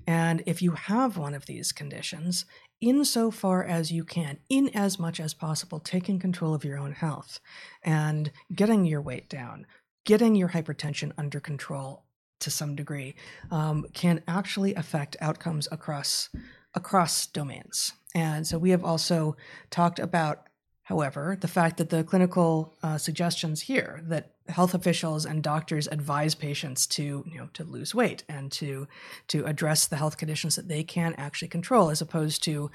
and 0.05 0.43
if 0.45 0.61
you 0.61 0.73
have 0.73 1.17
one 1.17 1.33
of 1.33 1.47
these 1.47 1.71
conditions, 1.71 2.45
insofar 2.81 3.63
as 3.63 3.91
you 3.91 4.03
can, 4.03 4.39
in 4.49 4.69
as 4.69 4.99
much 4.99 5.19
as 5.19 5.33
possible, 5.33 5.79
taking 5.79 6.19
control 6.19 6.53
of 6.53 6.63
your 6.63 6.77
own 6.77 6.93
health 6.93 7.39
and 7.83 8.31
getting 8.53 8.85
your 8.85 9.01
weight 9.01 9.29
down, 9.29 9.65
getting 10.05 10.35
your 10.35 10.49
hypertension 10.49 11.11
under 11.17 11.39
control 11.39 12.03
to 12.39 12.49
some 12.49 12.75
degree, 12.75 13.15
um, 13.51 13.85
can 13.93 14.23
actually 14.27 14.73
affect 14.75 15.17
outcomes 15.19 15.67
across 15.71 16.29
across 16.75 17.25
domains. 17.25 17.93
And 18.13 18.45
so 18.45 18.57
we 18.57 18.69
have 18.69 18.85
also 18.85 19.35
talked 19.71 19.99
about, 19.99 20.48
however, 20.89 21.37
the 21.39 21.47
fact 21.47 21.77
that 21.77 21.91
the 21.91 22.03
clinical 22.03 22.73
uh, 22.81 22.97
suggestions 22.97 23.61
here 23.61 24.01
that 24.05 24.31
health 24.47 24.73
officials 24.73 25.23
and 25.23 25.43
doctors 25.43 25.87
advise 25.87 26.33
patients 26.33 26.87
to, 26.87 27.23
you 27.31 27.37
know, 27.37 27.47
to 27.53 27.63
lose 27.63 27.93
weight 27.93 28.23
and 28.27 28.51
to 28.51 28.87
to 29.27 29.45
address 29.45 29.85
the 29.85 29.97
health 29.97 30.17
conditions 30.17 30.55
that 30.55 30.67
they 30.67 30.83
can 30.83 31.13
actually 31.13 31.47
control, 31.47 31.91
as 31.91 32.01
opposed 32.01 32.43
to 32.43 32.71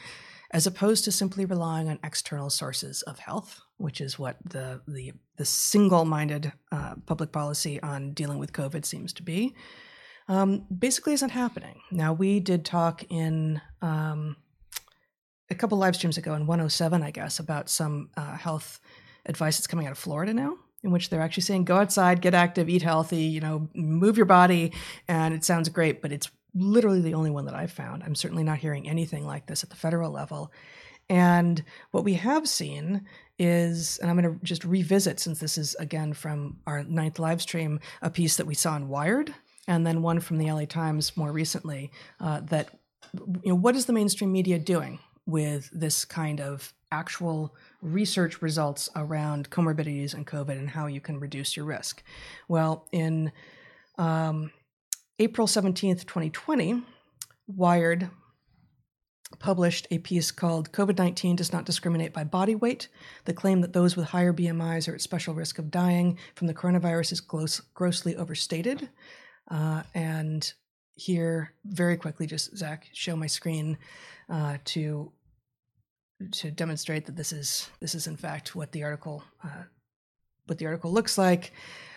as 0.53 0.65
opposed 0.65 1.05
to 1.05 1.11
simply 1.11 1.45
relying 1.45 1.89
on 1.89 1.99
external 2.05 2.51
sources 2.51 3.03
of 3.03 3.19
health, 3.19 3.61
which 3.79 4.01
is 4.01 4.17
what 4.17 4.37
the 4.49 4.81
the, 4.87 5.13
the 5.37 5.45
single-minded 5.45 6.53
uh, 6.71 6.95
public 7.07 7.33
policy 7.33 7.83
on 7.83 8.13
dealing 8.13 8.39
with 8.39 8.53
COVID 8.53 8.85
seems 8.85 9.13
to 9.15 9.25
be 9.25 9.57
um, 10.29 10.67
basically 10.79 11.15
isn't 11.15 11.31
happening. 11.31 11.81
Now, 11.91 12.13
we 12.13 12.39
did 12.41 12.65
talk 12.65 13.05
in 13.11 13.61
um, 13.83 14.37
a 15.51 15.55
couple 15.55 15.79
live 15.79 15.97
streams 15.97 16.19
ago 16.19 16.35
in 16.35 16.47
107, 16.47 17.03
I 17.03 17.11
guess, 17.11 17.39
about 17.39 17.69
some 17.69 18.11
uh, 18.17 18.37
health 18.37 18.81
advice 19.27 19.57
that's 19.57 19.67
coming 19.67 19.87
out 19.87 19.93
of 19.93 19.99
Florida 19.99 20.33
now, 20.33 20.57
in 20.83 20.91
which 20.91 21.11
they're 21.11 21.21
actually 21.21 21.43
saying 21.43 21.65
go 21.65 21.77
outside, 21.77 22.21
get 22.21 22.35
active, 22.35 22.69
eat 22.69 22.83
healthy, 22.83 23.23
you 23.23 23.41
know, 23.41 23.69
move 23.75 24.17
your 24.17 24.27
body. 24.27 24.73
And 25.09 25.35
it 25.35 25.45
sounds 25.45 25.69
great, 25.69 26.03
but 26.03 26.13
it's 26.13 26.31
literally 26.55 27.01
the 27.01 27.15
only 27.15 27.31
one 27.31 27.47
that 27.47 27.55
I've 27.55 27.73
found. 27.73 28.03
I'm 28.03 28.15
certainly 28.15 28.45
not 28.45 28.59
hearing 28.59 28.89
anything 28.89 29.27
like 29.27 29.47
this 29.47 29.63
at 29.63 29.71
the 29.71 29.77
federal 29.77 30.11
level. 30.11 30.53
And 31.11 31.63
what 31.91 32.05
we 32.05 32.15
have 32.15 32.49
seen 32.49 33.05
is, 33.39 33.99
and 33.99 34.11
I'm 34.11 34.17
going 34.17 34.39
to 34.39 34.45
just 34.45 34.65
revisit 34.65 35.21
since 35.21 35.39
this 35.39 35.59
is 35.59 35.75
again 35.75 36.13
from 36.15 36.59
our 36.67 36.83
ninth 36.85 37.19
live 37.19 37.43
stream, 37.43 37.81
a 38.01 38.11
piece 38.11 38.37
that 38.37 38.47
we 38.47 38.55
saw 38.55 38.77
in 38.77 38.89
Wired, 38.89 39.35
and 39.67 39.87
then 39.87 40.03
one 40.03 40.21
from 40.21 40.39
the 40.39 40.51
LA 40.51 40.65
Times 40.65 41.17
more 41.17 41.33
recently. 41.33 41.91
Uh, 42.21 42.41
that 42.41 42.71
you 43.13 43.51
know, 43.51 43.55
what 43.55 43.77
is 43.77 43.87
the 43.87 43.93
mainstream 43.93 44.33
media 44.33 44.59
doing 44.59 44.99
with 45.27 45.71
this 45.73 46.05
kind 46.05 46.41
of 46.41 46.73
actual 46.93 47.55
research 47.83 48.43
results 48.43 48.89
around 48.95 49.51
comorbidities 49.51 50.15
and 50.15 50.27
COVID 50.27 50.59
and 50.59 50.71
how 50.71 50.87
you 50.87 51.01
can 51.01 51.19
reduce 51.19 51.57
your 51.57 51.67
risk? 51.67 52.03
Well, 52.49 52.87
in 52.93 53.33
um, 53.99 54.51
April 55.19 55.47
17th, 55.47 56.01
2020, 56.07 56.83
Wired 57.47 58.09
published 59.39 59.87
a 59.91 59.99
piece 59.99 60.31
called 60.31 60.73
COVID 60.73 60.99
19 60.99 61.37
Does 61.37 61.53
Not 61.53 61.67
Discriminate 61.67 62.13
by 62.13 62.25
Body 62.25 62.55
Weight. 62.55 62.89
The 63.25 63.35
claim 63.35 63.61
that 63.61 63.73
those 63.73 63.97
with 63.97 64.07
higher 64.07 64.33
BMIs 64.33 64.89
are 64.89 64.95
at 64.95 65.01
special 65.01 65.35
risk 65.35 65.59
of 65.59 65.71
dying 65.71 66.19
from 66.35 66.47
the 66.47 66.55
coronavirus 66.55 67.13
is 67.13 67.21
gross, 67.21 67.61
grossly 67.75 68.17
overstated. 68.17 68.89
Uh, 69.51 69.83
and 69.95 70.55
here, 70.95 71.53
very 71.65 71.97
quickly, 71.97 72.27
just 72.27 72.57
Zach, 72.57 72.89
show 72.93 73.17
my 73.17 73.27
screen 73.27 73.79
uh, 74.29 74.59
to 74.67 75.13
to 76.31 76.51
demonstrate 76.51 77.07
that 77.07 77.17
this 77.17 77.33
is 77.33 77.69
this 77.81 77.95
is 77.95 78.07
in 78.07 78.17
fact 78.17 78.55
what 78.55 78.73
the 78.73 78.85
article 78.85 79.25
uh, 79.43 79.65
what 80.47 80.59
the 80.59 80.67
article 80.67 80.93
looks 80.93 81.19
like. 81.19 81.53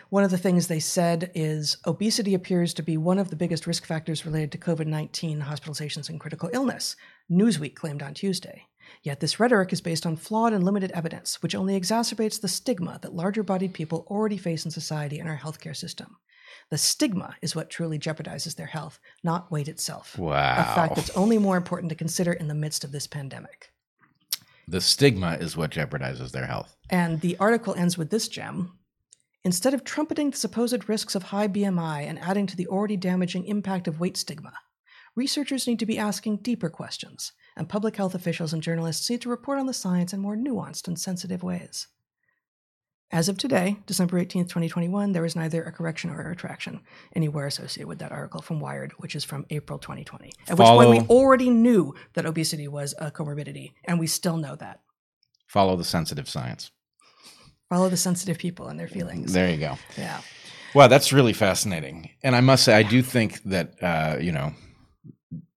One 0.10 0.24
of 0.24 0.32
the 0.32 0.38
things 0.38 0.68
they 0.68 0.80
said 0.80 1.32
is 1.36 1.78
obesity 1.86 2.34
appears 2.34 2.74
to 2.76 2.82
be 2.82 2.96
one 2.96 3.20
of 3.20 3.30
the 3.30 3.36
biggest 3.36 3.68
risk 3.68 3.86
factors 3.86 4.26
related 4.26 4.54
to 4.54 4.58
COVID 4.58 4.88
19 4.88 5.42
hospitalizations 5.42 6.10
and 6.10 6.20
critical 6.20 6.50
illness, 6.54 6.96
Newsweek 7.30 7.76
claimed 7.76 8.02
on 8.02 8.14
Tuesday. 8.14 8.68
Yet 9.04 9.20
this 9.20 9.38
rhetoric 9.38 9.74
is 9.74 9.82
based 9.82 10.06
on 10.06 10.16
flawed 10.16 10.54
and 10.54 10.64
limited 10.64 10.92
evidence, 10.92 11.44
which 11.44 11.56
only 11.56 11.80
exacerbates 11.80 12.40
the 12.40 12.48
stigma 12.48 13.00
that 13.02 13.14
larger 13.14 13.44
bodied 13.44 13.74
people 13.74 14.08
already 14.10 14.38
face 14.38 14.64
in 14.64 14.72
society 14.72 15.20
and 15.20 15.28
our 15.28 15.38
healthcare 15.38 15.76
system. 15.76 16.16
The 16.70 16.78
stigma 16.78 17.36
is 17.42 17.56
what 17.56 17.70
truly 17.70 17.98
jeopardizes 17.98 18.56
their 18.56 18.68
health, 18.68 19.00
not 19.24 19.52
weight 19.52 19.68
itself. 19.68 20.18
Wow. 20.18 20.56
A 20.58 20.76
fact 20.76 20.96
that's 20.96 21.10
only 21.12 21.38
more 21.38 21.58
important 21.58 21.90
to 21.90 21.96
consider 21.96 22.34
in 22.34 22.48
the 22.48 22.56
midst 22.56 22.84
of 22.84 22.92
this 22.92 23.08
pandemic. 23.08 23.72
The 24.68 24.82
stigma 24.82 25.38
is 25.40 25.56
what 25.56 25.72
jeopardizes 25.72 26.32
their 26.32 26.46
health. 26.46 26.76
And 26.90 27.22
the 27.22 27.38
article 27.38 27.74
ends 27.76 27.98
with 27.98 28.10
this 28.10 28.28
gem. 28.28 28.74
Instead 29.44 29.74
of 29.74 29.86
trumpeting 29.86 30.32
the 30.32 30.38
supposed 30.38 30.90
risks 30.90 31.16
of 31.16 31.24
high 31.24 31.48
BMI 31.48 32.02
and 32.02 32.20
adding 32.20 32.48
to 32.48 32.58
the 32.58 32.68
already 32.68 32.98
damaging 32.98 33.46
impact 33.46 33.88
of 33.88 34.02
weight 34.02 34.18
stigma, 34.18 34.52
researchers 35.16 35.68
need 35.68 35.80
to 35.80 35.86
be 35.86 35.98
asking 35.98 36.38
deeper 36.38 36.70
questions, 36.70 37.32
and 37.56 37.70
public 37.70 37.96
health 37.96 38.14
officials 38.14 38.52
and 38.52 38.62
journalists 38.62 39.10
need 39.10 39.22
to 39.22 39.30
report 39.30 39.58
on 39.58 39.66
the 39.66 39.74
science 39.74 40.12
in 40.12 40.20
more 40.20 40.36
nuanced 40.36 40.88
and 40.88 41.00
sensitive 41.00 41.44
ways. 41.44 41.88
As 43.10 43.30
of 43.30 43.38
today, 43.38 43.78
December 43.86 44.20
18th, 44.20 44.50
2021, 44.50 45.14
there 45.14 45.24
is 45.24 45.34
neither 45.36 45.64
a 45.64 45.72
correction 45.72 46.10
or 46.10 46.22
a 46.22 46.28
retraction 46.30 46.82
anywhere 47.16 47.48
associated 47.48 47.88
with 47.88 48.00
that 48.00 48.12
article 48.12 48.42
from 48.42 48.60
Wired, 48.60 48.92
which 48.98 49.16
is 49.16 49.24
from 49.24 49.46
April 49.50 49.80
2020, 49.80 50.34
at 50.50 50.58
which 50.58 50.68
point 50.68 50.90
we 50.90 51.00
already 51.16 51.50
knew 51.50 51.96
that 52.16 52.26
obesity 52.26 52.68
was 52.68 52.94
a 53.00 53.10
comorbidity, 53.10 53.72
and 53.86 53.98
we 53.98 54.08
still 54.08 54.36
know 54.36 54.56
that. 54.58 54.82
Follow 55.48 55.78
the 55.78 55.86
sensitive 55.86 56.28
science. 56.28 56.72
Follow 57.70 57.88
the 57.88 57.96
sensitive 57.98 58.38
people 58.38 58.68
and 58.68 58.78
their 58.78 58.90
feelings. 58.90 59.32
There 59.32 59.50
you 59.50 59.58
go. 59.58 59.78
Yeah. 59.98 60.20
Wow, 60.76 60.88
that's 60.88 61.14
really 61.14 61.34
fascinating. 61.34 62.10
And 62.24 62.36
I 62.36 62.42
must 62.42 62.66
say, 62.66 62.74
I 62.76 62.84
do 62.84 63.02
think 63.02 63.42
that, 63.44 63.82
uh, 63.82 64.18
you 64.20 64.34
know, 64.34 64.52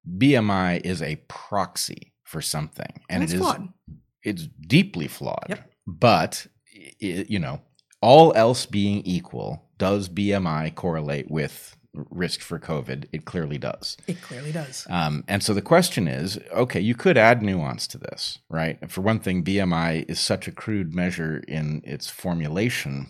BMI 0.09 0.83
is 0.85 1.03
a 1.03 1.17
proxy 1.29 2.13
for 2.23 2.41
something. 2.41 2.93
And, 3.09 3.23
And 3.23 3.25
it's 3.25 3.33
it 3.33 3.37
is, 3.37 3.43
flawed. 3.43 3.69
it's 4.23 4.47
deeply 4.69 5.09
flawed. 5.09 5.47
Yep. 5.49 5.71
But, 5.87 6.47
you 6.99 7.39
know, 7.39 7.61
all 8.01 8.33
else 8.35 8.67
being 8.67 9.03
equal, 9.05 9.69
does 9.79 10.09
BMI 10.09 10.75
correlate 10.75 11.31
with 11.31 11.77
risk 11.93 12.41
for 12.41 12.59
COVID? 12.59 13.07
It 13.13 13.25
clearly 13.25 13.59
does. 13.59 13.97
It 14.07 14.23
clearly 14.23 14.53
does. 14.53 14.87
Um, 14.89 15.25
and 15.29 15.43
so 15.43 15.55
the 15.55 15.63
question 15.63 16.09
is 16.09 16.39
okay, 16.53 16.81
you 16.81 16.95
could 16.95 17.19
add 17.19 17.43
nuance 17.43 17.87
to 17.89 17.99
this, 17.99 18.39
right? 18.49 18.91
For 18.91 19.01
one 19.01 19.21
thing, 19.21 19.45
BMI 19.45 20.09
is 20.09 20.21
such 20.21 20.49
a 20.49 20.53
crude 20.53 20.95
measure 20.95 21.43
in 21.49 21.83
its 21.85 22.09
formulation 22.09 23.09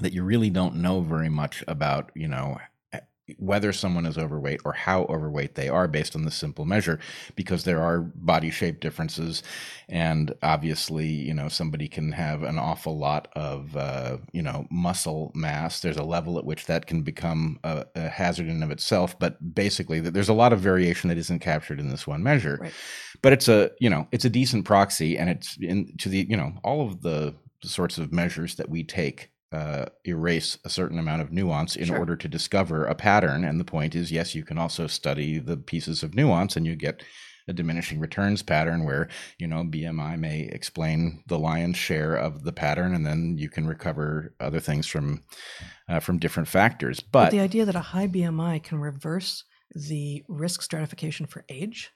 that 0.00 0.12
you 0.12 0.22
really 0.22 0.50
don't 0.50 0.76
know 0.76 1.00
very 1.00 1.28
much 1.28 1.62
about, 1.68 2.10
you 2.14 2.28
know, 2.28 2.58
whether 3.38 3.72
someone 3.72 4.04
is 4.04 4.18
overweight 4.18 4.60
or 4.64 4.72
how 4.72 5.04
overweight 5.04 5.54
they 5.54 5.68
are 5.68 5.88
based 5.88 6.14
on 6.14 6.24
the 6.24 6.30
simple 6.30 6.64
measure 6.66 6.98
because 7.36 7.64
there 7.64 7.80
are 7.80 8.00
body 8.00 8.50
shape 8.50 8.80
differences. 8.80 9.42
And 9.88 10.34
obviously 10.42 11.06
you 11.06 11.32
know 11.32 11.48
somebody 11.48 11.88
can 11.88 12.12
have 12.12 12.42
an 12.42 12.58
awful 12.58 12.98
lot 12.98 13.28
of 13.34 13.76
uh, 13.76 14.18
you 14.32 14.42
know 14.42 14.66
muscle 14.70 15.32
mass. 15.34 15.80
There's 15.80 15.96
a 15.96 16.04
level 16.04 16.38
at 16.38 16.44
which 16.44 16.66
that 16.66 16.86
can 16.86 17.02
become 17.02 17.58
a, 17.64 17.86
a 17.94 18.08
hazard 18.08 18.46
in 18.46 18.52
and 18.52 18.64
of 18.64 18.70
itself. 18.70 19.18
But 19.18 19.54
basically 19.54 20.00
there's 20.00 20.28
a 20.28 20.34
lot 20.34 20.52
of 20.52 20.60
variation 20.60 21.08
that 21.08 21.18
isn't 21.18 21.40
captured 21.40 21.80
in 21.80 21.88
this 21.88 22.06
one 22.06 22.22
measure. 22.22 22.58
Right. 22.60 22.72
but 23.22 23.32
it's 23.32 23.48
a 23.48 23.70
you 23.80 23.88
know 23.88 24.06
it's 24.12 24.24
a 24.24 24.30
decent 24.30 24.66
proxy. 24.66 25.16
And 25.16 25.30
it's 25.30 25.56
in 25.60 25.96
to 25.98 26.08
the 26.08 26.26
you 26.28 26.36
know 26.36 26.52
all 26.62 26.86
of 26.86 27.00
the 27.00 27.34
sorts 27.62 27.96
of 27.96 28.12
measures 28.12 28.56
that 28.56 28.68
we 28.68 28.84
take 28.84 29.30
uh, 29.54 29.86
erase 30.04 30.58
a 30.64 30.70
certain 30.70 30.98
amount 30.98 31.22
of 31.22 31.30
nuance 31.30 31.76
in 31.76 31.86
Sure. 31.86 31.98
order 31.98 32.16
to 32.16 32.28
discover 32.28 32.86
a 32.86 32.94
pattern 32.94 33.44
and 33.44 33.60
the 33.60 33.64
point 33.76 33.94
is 33.94 34.10
yes 34.10 34.34
you 34.34 34.44
can 34.44 34.58
also 34.58 34.86
study 34.86 35.38
the 35.38 35.56
pieces 35.56 36.02
of 36.02 36.14
nuance 36.14 36.56
and 36.56 36.66
you 36.66 36.74
get 36.76 37.02
a 37.46 37.52
diminishing 37.52 38.00
returns 38.00 38.42
pattern 38.42 38.84
where 38.84 39.08
you 39.38 39.46
know 39.46 39.62
BMI 39.64 40.18
may 40.18 40.40
explain 40.58 41.22
the 41.26 41.38
lion's 41.38 41.76
share 41.76 42.14
of 42.16 42.42
the 42.44 42.52
pattern 42.52 42.94
and 42.94 43.04
then 43.06 43.36
you 43.38 43.48
can 43.50 43.66
recover 43.66 44.34
other 44.40 44.60
things 44.60 44.86
from 44.86 45.22
uh, 45.88 46.00
from 46.00 46.18
different 46.18 46.48
factors 46.48 47.00
But 47.00 47.24
but 47.26 47.30
the 47.30 47.40
idea 47.40 47.64
that 47.66 47.76
a 47.76 47.80
high 47.80 48.08
BMI 48.08 48.62
can 48.62 48.78
reverse 48.80 49.44
the 49.74 50.24
risk 50.28 50.62
stratification 50.62 51.26
for 51.26 51.44
age 51.48 51.90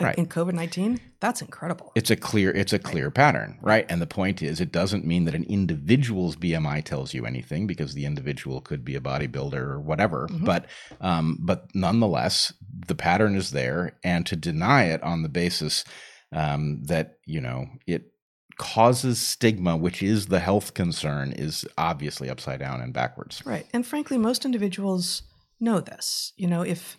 Right. 0.00 0.16
in 0.18 0.26
COVID 0.26 0.52
19, 0.54 1.00
that's 1.20 1.42
incredible. 1.42 1.90
it's 1.94 2.10
a 2.10 2.16
clear 2.16 2.50
it's 2.52 2.72
a 2.72 2.78
clear 2.78 3.10
pattern 3.10 3.58
right 3.60 3.84
and 3.88 4.00
the 4.00 4.06
point 4.06 4.42
is 4.42 4.60
it 4.60 4.70
doesn't 4.70 5.04
mean 5.04 5.24
that 5.24 5.34
an 5.34 5.44
individual's 5.44 6.36
bmi 6.36 6.84
tells 6.84 7.12
you 7.14 7.26
anything 7.26 7.66
because 7.66 7.94
the 7.94 8.04
individual 8.04 8.60
could 8.60 8.84
be 8.84 8.94
a 8.94 9.00
bodybuilder 9.00 9.54
or 9.54 9.80
whatever 9.80 10.28
Mhm. 10.28 10.44
but 10.44 10.66
um 11.00 11.38
but 11.40 11.66
nonetheless 11.74 12.52
the 12.86 12.94
pattern 12.94 13.34
is 13.34 13.50
there 13.50 13.98
and 14.04 14.24
to 14.26 14.36
deny 14.36 14.84
it 14.84 15.02
on 15.02 15.22
the 15.22 15.28
basis 15.28 15.84
um 16.32 16.82
that 16.84 17.18
you 17.26 17.40
know 17.40 17.66
it 17.86 18.12
causes 18.56 19.18
stigma 19.20 19.76
which 19.76 20.02
is 20.02 20.26
the 20.26 20.40
health 20.40 20.74
concern 20.74 21.32
is 21.32 21.64
obviously 21.76 22.28
upside 22.30 22.58
down 22.60 22.80
and 22.80 22.92
backwards 22.92 23.42
Right. 23.46 23.66
And 23.72 23.86
frankly, 23.86 24.18
most 24.18 24.44
individuals 24.44 25.22
know 25.60 25.80
this. 25.80 26.32
You 26.36 26.46
know, 26.48 26.62
if 26.62 26.96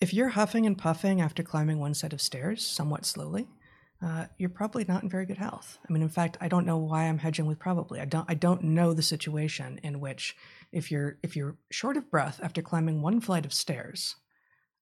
if 0.00 0.14
you're 0.14 0.30
huffing 0.30 0.66
and 0.66 0.78
puffing 0.78 1.20
after 1.20 1.42
climbing 1.42 1.78
one 1.78 1.94
set 1.94 2.12
of 2.12 2.20
stairs 2.20 2.66
somewhat 2.66 3.04
slowly, 3.04 3.48
uh, 4.02 4.26
you're 4.38 4.48
probably 4.48 4.84
not 4.84 5.02
in 5.02 5.10
very 5.10 5.26
good 5.26 5.36
health. 5.36 5.78
I 5.86 5.92
mean, 5.92 6.02
in 6.02 6.08
fact, 6.08 6.38
I 6.40 6.48
don't 6.48 6.64
know 6.64 6.78
why 6.78 7.04
I'm 7.04 7.18
hedging 7.18 7.46
with 7.46 7.58
probably. 7.58 8.00
I 8.00 8.06
don't. 8.06 8.24
I 8.28 8.34
don't 8.34 8.64
know 8.64 8.94
the 8.94 9.02
situation 9.02 9.78
in 9.82 10.00
which 10.00 10.34
if 10.72 10.90
you're 10.90 11.18
if 11.22 11.36
you're 11.36 11.56
short 11.70 11.98
of 11.98 12.10
breath 12.10 12.40
after 12.42 12.62
climbing 12.62 13.02
one 13.02 13.20
flight 13.20 13.44
of 13.44 13.52
stairs, 13.52 14.16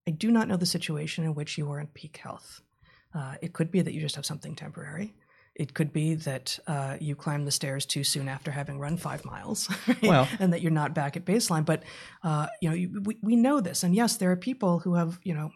I 0.07 0.13
do 0.13 0.31
not 0.31 0.47
know 0.47 0.57
the 0.57 0.67
situation 0.67 1.25
in 1.25 1.35
which 1.35 1.59
you 1.59 1.69
are 1.73 1.81
in 1.81 1.89
peak 1.89 2.19
health. 2.19 2.63
Uh, 3.13 3.35
it 3.43 3.53
could 3.53 3.73
be 3.73 3.81
that 3.81 3.93
you 3.93 4.01
just 4.01 4.17
have 4.17 4.27
something 4.27 4.55
temporary. 4.55 5.15
It 5.59 5.75
could 5.75 5.93
be 5.93 6.15
that 6.15 6.57
uh, 6.69 6.97
you 7.01 7.17
climb 7.17 7.45
the 7.45 7.51
stairs 7.51 7.85
too 7.85 8.05
soon 8.05 8.29
after 8.29 8.53
having 8.53 8.79
run 8.79 8.97
five 8.97 9.25
miles, 9.25 9.69
right? 9.89 10.03
Well- 10.03 10.29
and 10.39 10.53
that 10.53 10.63
you're 10.63 10.71
not 10.71 10.95
back 10.95 11.17
at 11.17 11.25
baseline. 11.25 11.65
But 11.65 11.83
uh, 12.23 12.47
you 12.63 12.71
know, 12.71 13.01
we, 13.03 13.19
we 13.23 13.37
know 13.37 13.61
this, 13.61 13.83
and 13.83 13.95
yes, 13.95 14.17
there 14.17 14.31
are 14.31 14.37
people 14.37 14.79
who 14.79 14.95
have 14.95 15.19
you 15.25 15.35
know 15.35 15.51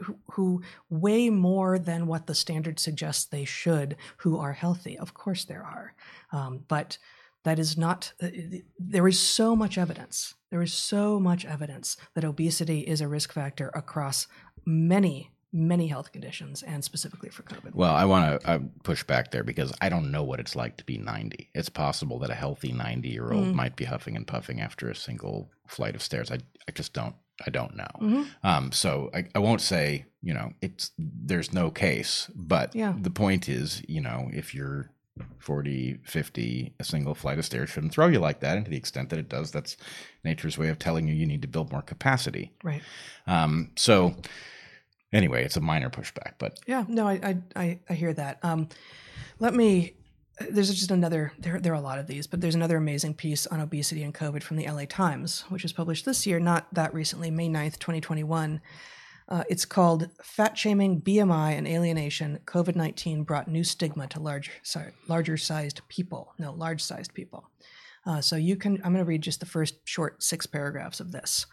who, 0.00 0.16
who 0.32 0.62
weigh 0.88 1.28
more 1.28 1.78
than 1.78 2.06
what 2.06 2.26
the 2.26 2.34
standard 2.34 2.80
suggests 2.80 3.26
they 3.26 3.44
should, 3.44 3.96
who 4.18 4.38
are 4.38 4.54
healthy. 4.54 4.98
Of 4.98 5.12
course, 5.12 5.44
there 5.44 5.62
are, 5.62 5.94
um, 6.32 6.64
but 6.66 6.96
that 7.44 7.58
is 7.58 7.76
not. 7.76 8.12
Uh, 8.22 8.28
there 8.78 9.06
is 9.06 9.18
so 9.18 9.54
much 9.54 9.76
evidence. 9.76 10.34
There 10.50 10.62
is 10.62 10.72
so 10.72 11.20
much 11.20 11.44
evidence 11.44 11.96
that 12.14 12.24
obesity 12.24 12.80
is 12.80 13.00
a 13.00 13.08
risk 13.08 13.32
factor 13.32 13.70
across 13.74 14.26
many 14.64 15.30
many 15.52 15.86
health 15.88 16.12
conditions 16.12 16.62
and 16.62 16.82
specifically 16.82 17.28
for 17.28 17.42
COVID. 17.42 17.74
Well, 17.74 17.94
I 17.94 18.04
want 18.06 18.40
to 18.42 18.62
push 18.84 19.02
back 19.04 19.30
there 19.32 19.44
because 19.44 19.72
I 19.82 19.88
don't 19.90 20.10
know 20.10 20.22
what 20.22 20.40
it's 20.40 20.56
like 20.56 20.78
to 20.78 20.84
be 20.84 20.96
90. 20.96 21.50
It's 21.54 21.68
possible 21.68 22.18
that 22.20 22.30
a 22.30 22.34
healthy 22.34 22.72
90 22.72 23.08
year 23.08 23.30
old 23.32 23.48
Mm. 23.48 23.54
might 23.54 23.76
be 23.76 23.84
huffing 23.84 24.16
and 24.16 24.26
puffing 24.26 24.60
after 24.60 24.88
a 24.88 24.94
single 24.94 25.50
flight 25.66 25.94
of 25.94 26.02
stairs. 26.02 26.30
I, 26.30 26.38
I 26.68 26.72
just 26.72 26.92
don't. 26.92 27.14
I 27.44 27.50
don't 27.50 27.74
know. 27.76 27.88
Mhm. 28.00 28.26
Um, 28.44 28.72
so 28.72 29.10
I, 29.12 29.24
I 29.34 29.38
won't 29.40 29.60
say 29.62 30.04
you 30.22 30.32
know 30.32 30.52
it's 30.60 30.92
there's 30.98 31.52
no 31.52 31.70
case, 31.70 32.30
but 32.34 32.74
Yeah. 32.74 32.94
the 33.00 33.10
point 33.10 33.48
is 33.48 33.82
you 33.88 34.00
know 34.00 34.30
if 34.32 34.54
you're 34.54 34.90
40, 35.38 35.98
50, 36.04 36.74
a 36.80 36.84
single 36.84 37.14
flight 37.14 37.38
of 37.38 37.44
stairs 37.44 37.68
shouldn't 37.70 37.92
throw 37.92 38.06
you 38.06 38.18
like 38.18 38.40
that. 38.40 38.56
And 38.56 38.64
to 38.64 38.70
the 38.70 38.76
extent 38.76 39.10
that 39.10 39.18
it 39.18 39.28
does, 39.28 39.50
that's 39.50 39.76
nature's 40.24 40.56
way 40.56 40.68
of 40.68 40.78
telling 40.78 41.06
you 41.08 41.14
you 41.14 41.26
need 41.26 41.42
to 41.42 41.48
build 41.48 41.70
more 41.72 41.82
capacity. 41.82 42.52
Right. 42.62 42.82
Um, 43.26 43.70
so 43.76 44.14
anyway, 45.12 45.44
it's 45.44 45.56
a 45.56 45.60
minor 45.60 45.90
pushback, 45.90 46.34
but 46.38 46.58
Yeah, 46.66 46.84
no, 46.88 47.06
I 47.06 47.36
I, 47.54 47.78
I, 47.88 47.94
hear 47.94 48.12
that. 48.14 48.38
Um, 48.42 48.68
let 49.38 49.54
me. 49.54 49.94
There's 50.50 50.70
just 50.70 50.90
another. 50.90 51.32
There, 51.38 51.60
there 51.60 51.72
are 51.72 51.76
a 51.76 51.80
lot 51.80 51.98
of 51.98 52.06
these, 52.06 52.26
but 52.26 52.40
there's 52.40 52.54
another 52.54 52.76
amazing 52.76 53.14
piece 53.14 53.46
on 53.46 53.60
obesity 53.60 54.02
and 54.02 54.14
COVID 54.14 54.42
from 54.42 54.56
the 54.56 54.66
LA 54.66 54.84
Times, 54.88 55.44
which 55.48 55.62
was 55.62 55.72
published 55.72 56.04
this 56.04 56.26
year, 56.26 56.40
not 56.40 56.72
that 56.74 56.94
recently, 56.94 57.30
May 57.30 57.48
9th, 57.48 57.78
2021. 57.78 58.60
Uh, 59.28 59.44
it's 59.48 59.64
called 59.64 60.08
"Fat 60.22 60.58
Shaming, 60.58 61.00
BMI, 61.00 61.56
and 61.56 61.68
Alienation: 61.68 62.40
COVID 62.46 62.76
19 62.76 63.24
Brought 63.24 63.48
New 63.48 63.64
Stigma 63.64 64.06
to 64.08 64.20
Large, 64.20 64.50
sorry, 64.62 64.92
Larger 65.08 65.36
Sized 65.36 65.80
People." 65.88 66.34
No, 66.38 66.52
large 66.52 66.82
sized 66.82 67.14
people. 67.14 67.48
Uh, 68.04 68.20
so 68.20 68.36
you 68.36 68.56
can. 68.56 68.74
I'm 68.84 68.92
going 68.92 69.04
to 69.04 69.08
read 69.08 69.22
just 69.22 69.40
the 69.40 69.46
first 69.46 69.76
short 69.84 70.22
six 70.22 70.46
paragraphs 70.46 71.00
of 71.00 71.12
this. 71.12 71.46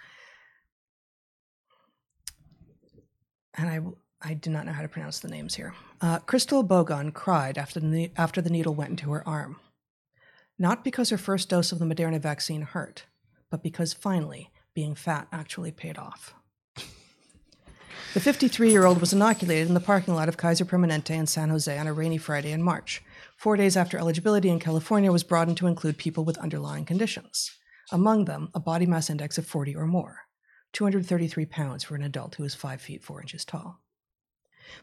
And 3.59 3.95
I, 4.21 4.29
I 4.29 4.33
do 4.33 4.49
not 4.49 4.65
know 4.65 4.71
how 4.71 4.81
to 4.81 4.87
pronounce 4.87 5.19
the 5.19 5.27
names 5.27 5.55
here. 5.55 5.73
Uh, 6.01 6.19
Crystal 6.19 6.63
Bogon 6.63 7.13
cried 7.13 7.57
after 7.57 7.79
the, 7.79 8.11
after 8.15 8.41
the 8.41 8.49
needle 8.49 8.73
went 8.73 8.91
into 8.91 9.11
her 9.11 9.27
arm. 9.27 9.57
Not 10.57 10.83
because 10.83 11.09
her 11.09 11.17
first 11.17 11.49
dose 11.49 11.71
of 11.71 11.79
the 11.79 11.85
Moderna 11.85 12.19
vaccine 12.19 12.61
hurt, 12.61 13.05
but 13.49 13.63
because 13.63 13.93
finally 13.93 14.49
being 14.73 14.95
fat 14.95 15.27
actually 15.31 15.71
paid 15.71 15.97
off. 15.97 16.33
The 18.13 18.19
53 18.19 18.71
year 18.71 18.85
old 18.85 18.99
was 18.99 19.13
inoculated 19.13 19.67
in 19.67 19.73
the 19.73 19.79
parking 19.79 20.15
lot 20.15 20.29
of 20.29 20.37
Kaiser 20.37 20.65
Permanente 20.65 21.11
in 21.11 21.27
San 21.27 21.49
Jose 21.49 21.77
on 21.77 21.85
a 21.85 21.93
rainy 21.93 22.17
Friday 22.17 22.51
in 22.51 22.63
March, 22.63 23.03
four 23.37 23.55
days 23.55 23.77
after 23.77 23.97
eligibility 23.97 24.49
in 24.49 24.59
California 24.59 25.11
was 25.11 25.23
broadened 25.23 25.57
to 25.57 25.67
include 25.67 25.97
people 25.97 26.25
with 26.25 26.37
underlying 26.39 26.85
conditions, 26.85 27.51
among 27.91 28.25
them 28.25 28.49
a 28.55 28.59
body 28.59 28.85
mass 28.85 29.09
index 29.09 29.37
of 29.37 29.45
40 29.45 29.75
or 29.75 29.85
more. 29.85 30.21
233 30.73 31.45
pounds 31.45 31.83
for 31.83 31.95
an 31.95 32.03
adult 32.03 32.35
who 32.35 32.43
is 32.43 32.55
5 32.55 32.81
feet 32.81 33.03
4 33.03 33.21
inches 33.21 33.45
tall. 33.45 33.81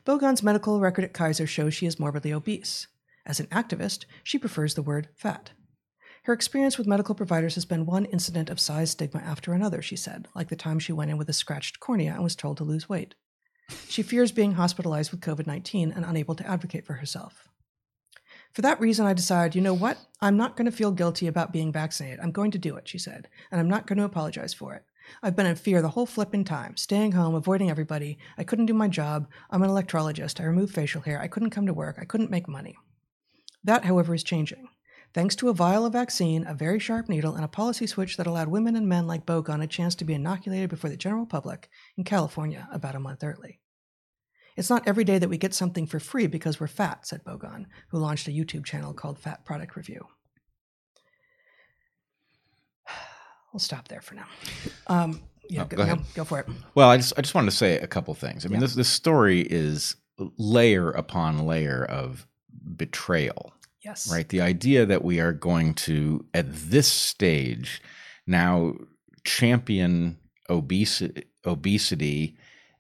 Bogon's 0.05 0.43
medical 0.43 0.81
record 0.81 1.05
at 1.05 1.13
Kaiser 1.13 1.47
shows 1.47 1.75
she 1.75 1.87
is 1.87 2.01
morbidly 2.01 2.33
obese. 2.33 2.89
As 3.25 3.41
an 3.41 3.47
activist, 3.47 4.05
she 4.23 4.39
prefers 4.39 4.75
the 4.75 4.83
word 4.83 5.09
fat. 5.15 5.51
Her 6.25 6.33
experience 6.33 6.77
with 6.77 6.89
medical 6.89 7.15
providers 7.15 7.55
has 7.55 7.65
been 7.65 7.87
one 7.87 8.05
incident 8.07 8.51
of 8.51 8.59
size 8.59 8.91
stigma 8.91 9.21
after 9.21 9.53
another, 9.53 9.81
she 9.81 9.95
said, 9.95 10.27
like 10.35 10.49
the 10.49 10.57
time 10.57 10.81
she 10.81 10.93
went 10.93 11.11
in 11.11 11.19
with 11.19 11.29
a 11.29 11.33
scratched 11.33 11.79
cornea 11.79 12.13
and 12.15 12.25
was 12.25 12.35
told 12.35 12.57
to 12.57 12.65
lose 12.65 12.89
weight. 12.89 13.15
She 13.89 14.03
fears 14.03 14.33
being 14.33 14.53
hospitalized 14.53 15.11
with 15.11 15.21
COVID 15.21 15.47
19 15.47 15.93
and 15.93 16.05
unable 16.05 16.35
to 16.35 16.47
advocate 16.47 16.85
for 16.85 16.95
herself. 16.95 17.49
For 18.53 18.63
that 18.63 18.81
reason, 18.81 19.07
I 19.07 19.13
decided, 19.13 19.55
you 19.55 19.61
know 19.61 19.75
what? 19.75 19.99
I'm 20.21 20.37
not 20.37 20.57
going 20.57 20.65
to 20.67 20.77
feel 20.77 20.91
guilty 20.91 21.27
about 21.27 21.53
being 21.53 21.73
vaccinated. 21.73 22.21
I'm 22.21 22.33
going 22.33 22.51
to 22.53 22.59
do 22.59 22.77
it, 22.77 22.89
she 22.89 22.99
said, 22.99 23.29
and 23.51 23.61
I'm 23.61 23.69
not 23.69 23.87
going 23.87 23.99
to 23.99 24.05
apologize 24.05 24.55
for 24.55 24.75
it. 24.75 24.85
I've 25.23 25.37
been 25.37 25.47
in 25.47 25.57
fear 25.57 25.83
the 25.83 25.91
whole 25.91 26.07
flipping 26.07 26.45
time, 26.45 26.77
staying 26.77 27.13
home, 27.13 27.35
avoiding 27.35 27.71
everybody. 27.71 28.19
I 28.37 28.45
couldn't 28.45 28.67
do 28.67 28.75
my 28.75 28.89
job. 28.89 29.29
I'm 29.51 29.63
an 29.63 29.71
electrologist. 29.71 30.41
I 30.41 30.45
remove 30.45 30.71
facial 30.71 31.03
hair. 31.03 31.21
I 31.21 31.29
couldn't 31.29 31.51
come 31.51 31.67
to 31.67 31.75
work. 31.75 31.97
I 32.01 32.05
couldn't 32.05 32.31
make 32.31 32.49
money. 32.49 32.77
That, 33.65 33.85
however, 33.85 34.15
is 34.15 34.23
changing. 34.23 34.69
Thanks 35.15 35.35
to 35.37 35.49
a 35.49 35.55
vial 35.55 35.87
of 35.87 35.95
vaccine, 35.95 36.47
a 36.47 36.55
very 36.55 36.79
sharp 36.79 37.09
needle, 37.09 37.35
and 37.35 37.45
a 37.45 37.49
policy 37.49 37.87
switch 37.87 38.17
that 38.17 38.27
allowed 38.27 38.49
women 38.49 38.77
and 38.77 38.89
men 38.89 39.07
like 39.07 39.25
Bogon 39.25 39.63
a 39.63 39.67
chance 39.67 39.95
to 39.97 40.05
be 40.05 40.15
inoculated 40.15 40.69
before 40.69 40.91
the 40.91 40.97
general 40.97 41.27
public 41.27 41.71
in 41.97 42.05
California 42.05 42.69
about 42.71 42.95
a 42.95 43.01
month 43.01 43.25
early. 43.25 43.61
It's 44.57 44.71
not 44.71 44.87
every 44.87 45.05
day 45.05 45.19
that 45.19 45.29
we 45.29 45.39
get 45.39 45.55
something 45.55 45.87
for 45.87 46.01
free 46.01 46.27
because 46.27 46.61
we're 46.61 46.67
fat, 46.67 47.07
said 47.07 47.25
Bogon, 47.25 47.67
who 47.91 47.99
launched 47.99 48.29
a 48.29 48.31
YouTube 48.31 48.65
channel 48.65 48.95
called 48.95 49.19
Fat 49.19 49.45
Product 49.45 49.77
Review. 49.77 50.07
We'll 53.57 53.61
stop 53.61 53.89
there 53.89 54.03
for 54.03 54.15
now. 54.17 54.27
Um, 54.87 55.23
yeah, 55.49 55.65
go, 55.65 55.79
go 55.79 55.87
no, 55.87 55.99
go 56.13 56.25
for 56.25 56.41
it. 56.41 56.47
Well, 56.75 56.91
I 56.91 56.99
just 56.99 57.15
I 57.17 57.23
just 57.23 57.35
wanted 57.35 57.51
to 57.53 57.57
say 57.57 57.79
a 57.79 57.87
couple 57.87 58.13
things. 58.13 58.45
I 58.45 58.51
mean, 58.51 58.57
Yeah. 58.57 58.67
this 58.67 58.75
this 58.75 58.89
story 58.91 59.41
is 59.41 59.97
layer 60.37 60.91
upon 60.91 61.47
layer 61.47 61.83
of 61.83 62.27
betrayal. 62.77 63.55
Yes. 63.83 64.13
right? 64.13 64.29
The 64.29 64.43
idea 64.43 64.85
that 64.85 65.03
we 65.03 65.21
are 65.21 65.33
going 65.33 65.73
to, 65.75 66.27
at 66.35 66.45
this 66.53 66.87
stage, 66.87 67.81
now 68.27 68.75
champion 69.25 70.19
obesity, 70.51 71.25
obesity 71.47 72.37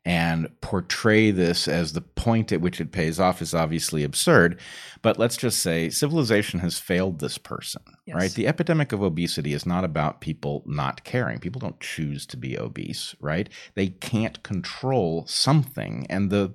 and 0.06 0.48
portray 0.60 1.32
this 1.32 1.66
as 1.66 1.92
the 1.92 2.00
point 2.00 2.52
at 2.52 2.60
which 2.60 2.80
it 2.80 2.92
pays 2.92 3.18
off 3.18 3.42
is 3.42 3.52
obviously 3.52 4.04
absurd. 4.04 4.58
But 5.02 5.18
let's 5.18 5.36
just 5.36 5.58
say 5.58 5.90
civilization 5.90 6.60
has 6.60 6.78
failed 6.78 7.18
this 7.18 7.38
person, 7.38 7.82
Yes. 8.06 8.14
right? 8.16 8.30
The 8.30 8.46
epidemic 8.46 8.92
of 8.92 9.02
obesity 9.02 9.52
is 9.52 9.66
not 9.66 9.84
about 9.84 10.20
people 10.20 10.62
not 10.64 11.02
caring. 11.02 11.40
People 11.40 11.58
don't 11.58 11.80
choose 11.80 12.24
to 12.26 12.36
be 12.36 12.56
obese, 12.56 13.16
right? 13.20 13.48
They 13.74 13.88
can't 13.88 14.40
control 14.44 15.26
something. 15.26 16.06
And 16.08 16.30
the 16.30 16.54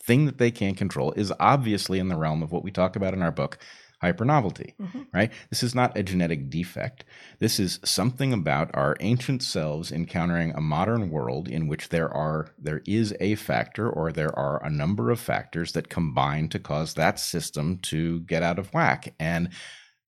thing 0.00 0.26
that 0.26 0.38
they 0.38 0.52
can't 0.52 0.76
control 0.76 1.10
is 1.16 1.32
obviously 1.40 1.98
in 1.98 2.08
the 2.08 2.16
realm 2.16 2.44
of 2.44 2.52
what 2.52 2.62
we 2.62 2.70
talk 2.70 2.94
about 2.94 3.12
in 3.14 3.22
our 3.22 3.32
book 3.32 3.58
hypernovelty 4.04 4.74
Mhm. 4.80 5.06
right? 5.12 5.32
This 5.50 5.62
is 5.62 5.74
not 5.74 5.96
a 5.96 6.02
genetic 6.02 6.50
defect. 6.50 7.04
This 7.38 7.58
is 7.58 7.80
something 7.84 8.32
about 8.32 8.70
our 8.74 8.96
ancient 9.00 9.42
selves 9.42 9.90
encountering 9.92 10.52
a 10.52 10.60
modern 10.60 11.10
world 11.10 11.48
in 11.48 11.66
which 11.68 11.88
there 11.88 12.10
are 12.12 12.48
there 12.58 12.82
is 12.86 13.14
a 13.20 13.34
factor 13.34 13.88
or 13.88 14.12
there 14.12 14.36
are 14.38 14.64
a 14.64 14.70
number 14.70 15.10
of 15.10 15.20
factors 15.20 15.72
that 15.72 15.88
combine 15.88 16.48
to 16.50 16.58
cause 16.58 16.94
that 16.94 17.18
system 17.18 17.78
to 17.92 18.20
get 18.20 18.42
out 18.42 18.58
of 18.58 18.72
whack. 18.74 19.14
And 19.18 19.48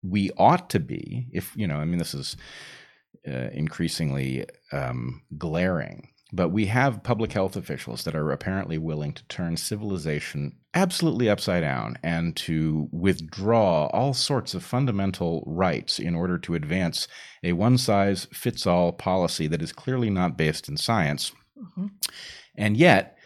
we 0.03 0.31
ought 0.37 0.69
to 0.71 0.79
be 0.79 1.27
if 1.31 1.55
you 1.55 1.67
know 1.67 1.75
i 1.77 1.85
mean 1.85 1.99
this 1.99 2.15
is 2.15 2.35
uh, 3.27 3.49
increasingly 3.53 4.45
um, 4.71 5.21
glaring 5.37 6.07
but 6.31 6.49
we 6.49 6.67
have 6.67 7.03
public 7.03 7.33
health 7.33 7.55
officials 7.55 8.03
that 8.03 8.15
are 8.15 8.31
apparently 8.31 8.77
willing 8.77 9.13
to 9.13 9.23
turn 9.27 9.57
civilization 9.57 10.55
absolutely 10.73 11.29
upside 11.29 11.61
down 11.61 11.97
and 12.03 12.35
to 12.37 12.87
withdraw 12.91 13.87
all 13.87 14.13
sorts 14.13 14.53
of 14.53 14.63
fundamental 14.63 15.43
rights 15.45 15.99
in 15.99 16.15
order 16.15 16.37
to 16.37 16.55
advance 16.55 17.07
a 17.43 17.51
one 17.53 17.77
size 17.77 18.27
fits 18.31 18.65
all 18.65 18.93
policy 18.93 19.47
that 19.47 19.61
is 19.61 19.73
clearly 19.73 20.09
not 20.09 20.37
based 20.37 20.69
in 20.69 20.77
science. 20.77 21.33
Mhm. 21.57 21.91
And 22.55 22.77
yet, 22.77 23.17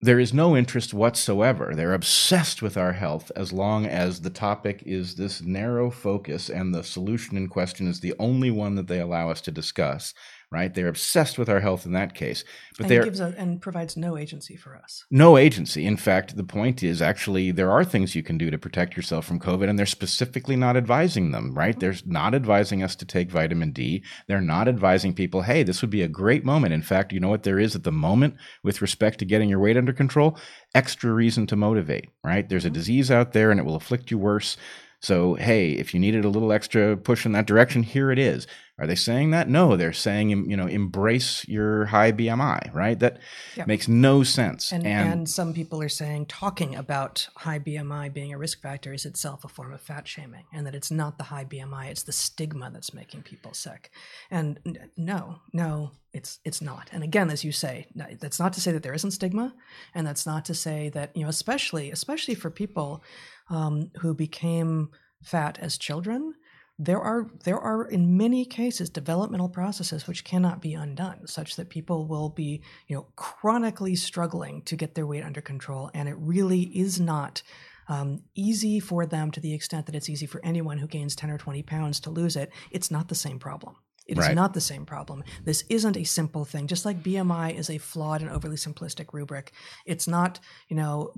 there 0.00 0.20
is 0.20 0.32
no 0.32 0.56
interest 0.56 0.94
whatsoever. 0.94 1.72
They're 1.74 1.94
obsessed 1.94 2.62
with 2.62 2.76
our 2.76 2.92
health 2.92 3.32
as 3.34 3.52
long 3.52 3.84
as 3.84 4.20
the 4.20 4.30
topic 4.30 4.82
is 4.86 5.16
this 5.16 5.42
narrow 5.42 5.90
focus 5.90 6.48
and 6.48 6.72
the 6.72 6.84
solution 6.84 7.36
in 7.36 7.48
question 7.48 7.88
is 7.88 7.98
the 7.98 8.14
only 8.18 8.50
one 8.50 8.76
that 8.76 8.86
they 8.86 9.00
allow 9.00 9.28
us 9.30 9.40
to 9.42 9.50
discuss, 9.50 10.14
right? 10.50 10.74
They're 10.74 10.88
obsessed 10.88 11.38
with 11.38 11.48
our 11.48 11.60
health 11.60 11.84
in 11.84 11.92
that 11.92 12.14
case. 12.14 12.42
But 12.76 12.84
and 12.84 12.90
they're 12.90 13.04
gives 13.04 13.20
a, 13.20 13.34
and 13.36 13.60
provides 13.60 13.96
no 13.96 14.16
agency 14.16 14.56
for 14.56 14.76
us. 14.76 15.04
no 15.10 15.36
agency. 15.36 15.84
In 15.84 15.96
fact, 15.96 16.36
the 16.36 16.44
point 16.44 16.82
is 16.82 17.02
actually 17.02 17.50
there 17.50 17.70
are 17.70 17.84
things 17.84 18.14
you 18.14 18.22
can 18.22 18.38
do 18.38 18.50
to 18.50 18.58
protect 18.58 18.96
yourself 18.96 19.26
from 19.26 19.40
COVID, 19.40 19.68
and 19.68 19.78
they're 19.78 19.86
specifically 19.86 20.56
not 20.56 20.76
advising 20.76 21.30
them, 21.30 21.52
right? 21.54 21.72
Mm-hmm. 21.72 21.80
They're 21.80 21.94
not 22.06 22.34
advising 22.34 22.82
us 22.82 22.96
to 22.96 23.04
take 23.04 23.30
vitamin 23.30 23.72
D. 23.72 24.02
They're 24.26 24.40
not 24.40 24.68
advising 24.68 25.12
people, 25.14 25.42
hey, 25.42 25.62
this 25.62 25.82
would 25.82 25.90
be 25.90 26.02
a 26.02 26.08
great 26.08 26.44
moment. 26.44 26.72
In 26.72 26.82
fact, 26.82 27.12
you 27.12 27.20
know 27.20 27.28
what 27.28 27.42
there 27.42 27.58
is 27.58 27.76
at 27.76 27.84
the 27.84 27.92
moment 27.92 28.36
with 28.62 28.80
respect 28.80 29.18
to 29.18 29.24
getting 29.24 29.48
your 29.48 29.60
weight 29.60 29.76
under 29.76 29.92
control? 29.92 30.38
Extra 30.74 31.12
reason 31.12 31.46
to 31.48 31.56
motivate, 31.56 32.08
right? 32.24 32.48
There's 32.48 32.64
a 32.64 32.68
mm-hmm. 32.68 32.74
disease 32.74 33.10
out 33.10 33.32
there 33.32 33.50
and 33.50 33.60
it 33.60 33.66
will 33.66 33.76
afflict 33.76 34.10
you 34.10 34.18
worse. 34.18 34.56
So, 35.00 35.34
hey, 35.34 35.72
if 35.72 35.94
you 35.94 36.00
needed 36.00 36.24
a 36.24 36.28
little 36.28 36.52
extra 36.52 36.96
push 36.96 37.24
in 37.24 37.32
that 37.32 37.46
direction, 37.46 37.84
here 37.84 38.10
it 38.10 38.18
is. 38.18 38.46
Are 38.80 38.86
they 38.86 38.94
saying 38.94 39.32
that? 39.32 39.48
No, 39.48 39.76
they're 39.76 39.92
saying, 39.92 40.30
you 40.30 40.56
know, 40.56 40.66
embrace 40.68 41.46
your 41.48 41.86
high 41.86 42.12
BMI, 42.12 42.72
right? 42.72 42.98
That 42.98 43.18
Yeah. 43.56 43.64
makes 43.66 43.88
no 43.88 44.22
sense. 44.22 44.70
And, 44.72 44.86
and 44.86 45.28
some 45.28 45.52
people 45.52 45.82
are 45.82 45.88
saying 45.88 46.26
talking 46.26 46.76
about 46.76 47.28
high 47.38 47.58
BMI 47.58 48.12
being 48.12 48.32
a 48.32 48.38
risk 48.38 48.62
factor 48.62 48.92
is 48.92 49.04
itself 49.04 49.44
a 49.44 49.48
form 49.48 49.72
of 49.72 49.80
fat 49.80 50.06
shaming, 50.06 50.44
and 50.52 50.64
that 50.64 50.76
it's 50.76 50.92
not 50.92 51.18
the 51.18 51.24
high 51.24 51.44
BMI, 51.44 51.90
it's 51.90 52.04
the 52.04 52.12
stigma 52.12 52.70
that's 52.72 52.94
making 52.94 53.22
people 53.22 53.52
sick. 53.52 53.90
And 54.30 54.60
n- 54.64 54.90
no, 54.96 55.40
no, 55.52 55.90
it's 56.12 56.38
it's 56.44 56.62
not. 56.62 56.88
And 56.92 57.02
again, 57.02 57.30
as 57.30 57.42
you 57.42 57.50
say, 57.50 57.86
no, 57.94 58.06
that's 58.20 58.38
not 58.38 58.52
to 58.52 58.60
say 58.60 58.70
that 58.70 58.84
there 58.84 58.94
isn't 58.94 59.10
stigma, 59.10 59.54
and 59.94 60.06
that's 60.06 60.24
not 60.24 60.44
to 60.44 60.54
say 60.54 60.88
that 60.90 61.16
you 61.16 61.24
know, 61.24 61.28
especially 61.28 61.90
especially 61.90 62.36
for 62.36 62.50
people 62.50 63.02
um, 63.50 63.90
who 64.00 64.14
became 64.14 64.90
fat 65.24 65.58
as 65.60 65.76
children. 65.78 66.34
There 66.80 67.00
are 67.00 67.26
there 67.44 67.58
are 67.58 67.84
in 67.84 68.16
many 68.16 68.44
cases 68.44 68.88
developmental 68.88 69.48
processes 69.48 70.06
which 70.06 70.22
cannot 70.24 70.62
be 70.62 70.74
undone, 70.74 71.26
such 71.26 71.56
that 71.56 71.70
people 71.70 72.06
will 72.06 72.28
be 72.28 72.62
you 72.86 72.96
know 72.96 73.06
chronically 73.16 73.96
struggling 73.96 74.62
to 74.62 74.76
get 74.76 74.94
their 74.94 75.06
weight 75.06 75.24
under 75.24 75.40
control, 75.40 75.90
and 75.92 76.08
it 76.08 76.16
really 76.18 76.62
is 76.62 77.00
not 77.00 77.42
um, 77.88 78.22
easy 78.34 78.78
for 78.78 79.06
them 79.06 79.30
to 79.32 79.40
the 79.40 79.54
extent 79.54 79.86
that 79.86 79.94
it's 79.94 80.08
easy 80.08 80.26
for 80.26 80.40
anyone 80.44 80.78
who 80.78 80.86
gains 80.86 81.16
ten 81.16 81.30
or 81.30 81.38
twenty 81.38 81.62
pounds 81.62 81.98
to 82.00 82.10
lose 82.10 82.36
it. 82.36 82.50
It's 82.70 82.90
not 82.90 83.08
the 83.08 83.14
same 83.16 83.38
problem. 83.40 83.76
It 84.06 84.16
is 84.16 84.26
Right. 84.26 84.34
not 84.34 84.54
the 84.54 84.60
same 84.60 84.86
problem. 84.86 85.22
This 85.44 85.64
isn't 85.68 85.96
a 85.96 86.04
simple 86.04 86.44
thing. 86.46 86.66
Just 86.66 86.86
like 86.86 87.02
BMI 87.02 87.54
is 87.54 87.68
a 87.68 87.76
flawed 87.78 88.22
and 88.22 88.30
overly 88.30 88.56
simplistic 88.56 89.12
rubric, 89.12 89.52
it's 89.84 90.06
not 90.06 90.38
you 90.68 90.76
know 90.76 91.12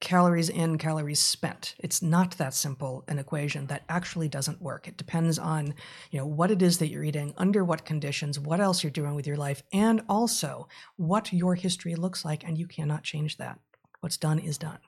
calories 0.00 0.48
in, 0.48 0.78
calories 0.78 1.18
spent. 1.18 1.74
It's 1.78 2.00
not 2.02 2.38
that 2.38 2.54
simple 2.54 3.04
an 3.08 3.18
equation 3.18 3.66
that 3.66 3.84
actually 3.88 4.28
doesn't 4.28 4.62
work. 4.62 4.86
It 4.86 4.96
depends 4.96 5.38
on, 5.38 5.74
you 6.10 6.18
know, 6.18 6.26
what 6.26 6.50
it 6.50 6.62
is 6.62 6.78
that 6.78 6.88
you're 6.88 7.04
eating, 7.04 7.34
under 7.36 7.64
what 7.64 7.84
conditions, 7.84 8.38
what 8.38 8.60
else 8.60 8.82
you're 8.82 8.90
doing 8.90 9.14
with 9.14 9.26
your 9.26 9.36
life, 9.36 9.62
and 9.72 10.02
also 10.08 10.68
what 10.96 11.32
your 11.32 11.54
history 11.54 11.94
looks 11.96 12.24
like, 12.24 12.44
and 12.44 12.56
you 12.56 12.66
cannot 12.66 13.02
change 13.02 13.38
that. 13.38 13.58
What's 14.00 14.16
done 14.16 14.38
is 14.38 14.58
done. 14.58 14.78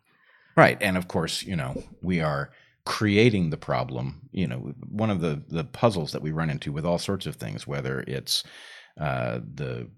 Right. 0.56 0.78
And 0.80 0.96
of 0.96 1.08
course, 1.08 1.42
you 1.42 1.56
know, 1.56 1.82
we 2.02 2.20
are 2.20 2.50
creating 2.84 3.50
the 3.50 3.56
problem. 3.56 4.28
You 4.32 4.46
know, 4.46 4.74
one 4.88 5.10
of 5.10 5.20
the 5.20 5.42
the 5.48 5.64
puzzles 5.64 6.12
that 6.12 6.22
we 6.22 6.30
run 6.30 6.50
into 6.50 6.72
with 6.72 6.86
all 6.86 6.98
sorts 6.98 7.26
of 7.26 7.36
things, 7.36 7.66
whether 7.66 8.04
it's 8.06 8.44
uh, 9.00 9.40
the 9.54 9.88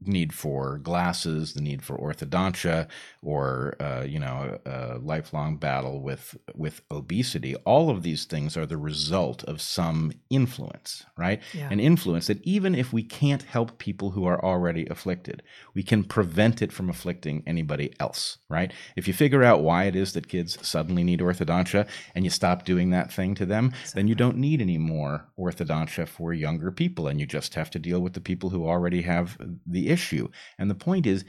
need 0.00 0.32
for 0.32 0.78
glasses, 0.78 1.54
the 1.54 1.60
need 1.60 1.82
for 1.82 1.96
orthodontia, 1.96 2.88
or 3.22 3.76
uh, 3.80 4.02
you 4.02 4.18
know, 4.18 4.58
a, 4.66 4.98
lifelong 4.98 5.56
battle 5.56 6.00
with 6.02 6.36
with 6.54 6.82
obesity. 6.90 7.54
All 7.64 7.90
of 7.90 8.02
these 8.02 8.24
things 8.24 8.56
are 8.56 8.66
the 8.66 8.76
result 8.76 9.44
of 9.44 9.60
some 9.60 10.12
influence, 10.30 11.06
right? 11.16 11.40
Yeah. 11.52 11.68
An 11.70 11.80
influence 11.80 12.26
that 12.26 12.42
even 12.42 12.74
if 12.74 12.92
we 12.92 13.02
can't 13.02 13.42
help 13.42 13.78
people 13.78 14.10
who 14.10 14.24
are 14.26 14.44
already 14.44 14.86
afflicted, 14.86 15.42
we 15.74 15.82
can 15.82 16.02
prevent 16.04 16.60
it 16.60 16.72
from 16.72 16.90
afflicting 16.90 17.42
anybody 17.46 17.92
else, 18.00 18.38
right? 18.48 18.72
If 18.96 19.06
you 19.06 19.14
figure 19.14 19.44
out 19.44 19.62
why 19.62 19.84
it 19.84 19.94
is 19.94 20.12
that 20.14 20.28
kids 20.28 20.58
suddenly 20.66 21.04
need 21.04 21.20
orthodontia 21.20 21.86
and 22.14 22.24
you 22.24 22.30
stop 22.30 22.64
doing 22.64 22.90
that 22.90 23.12
thing 23.12 23.34
to 23.36 23.46
them, 23.46 23.72
then 23.94 24.08
you 24.08 24.14
don't 24.14 24.36
need 24.36 24.60
any 24.60 24.78
more 24.78 25.28
orthodontia 25.38 26.08
for 26.08 26.32
younger 26.32 26.72
people 26.72 27.06
and 27.06 27.20
you 27.20 27.26
just 27.26 27.54
have 27.54 27.70
to 27.70 27.78
deal 27.78 28.00
with 28.00 28.14
the 28.14 28.20
people 28.20 28.50
who 28.50 28.66
already 28.66 29.02
have 29.02 29.38
the 29.68 29.88
issue. 29.88 30.28
And 30.58 30.70
the 30.70 30.74
point 30.74 31.06
is, 31.06 31.24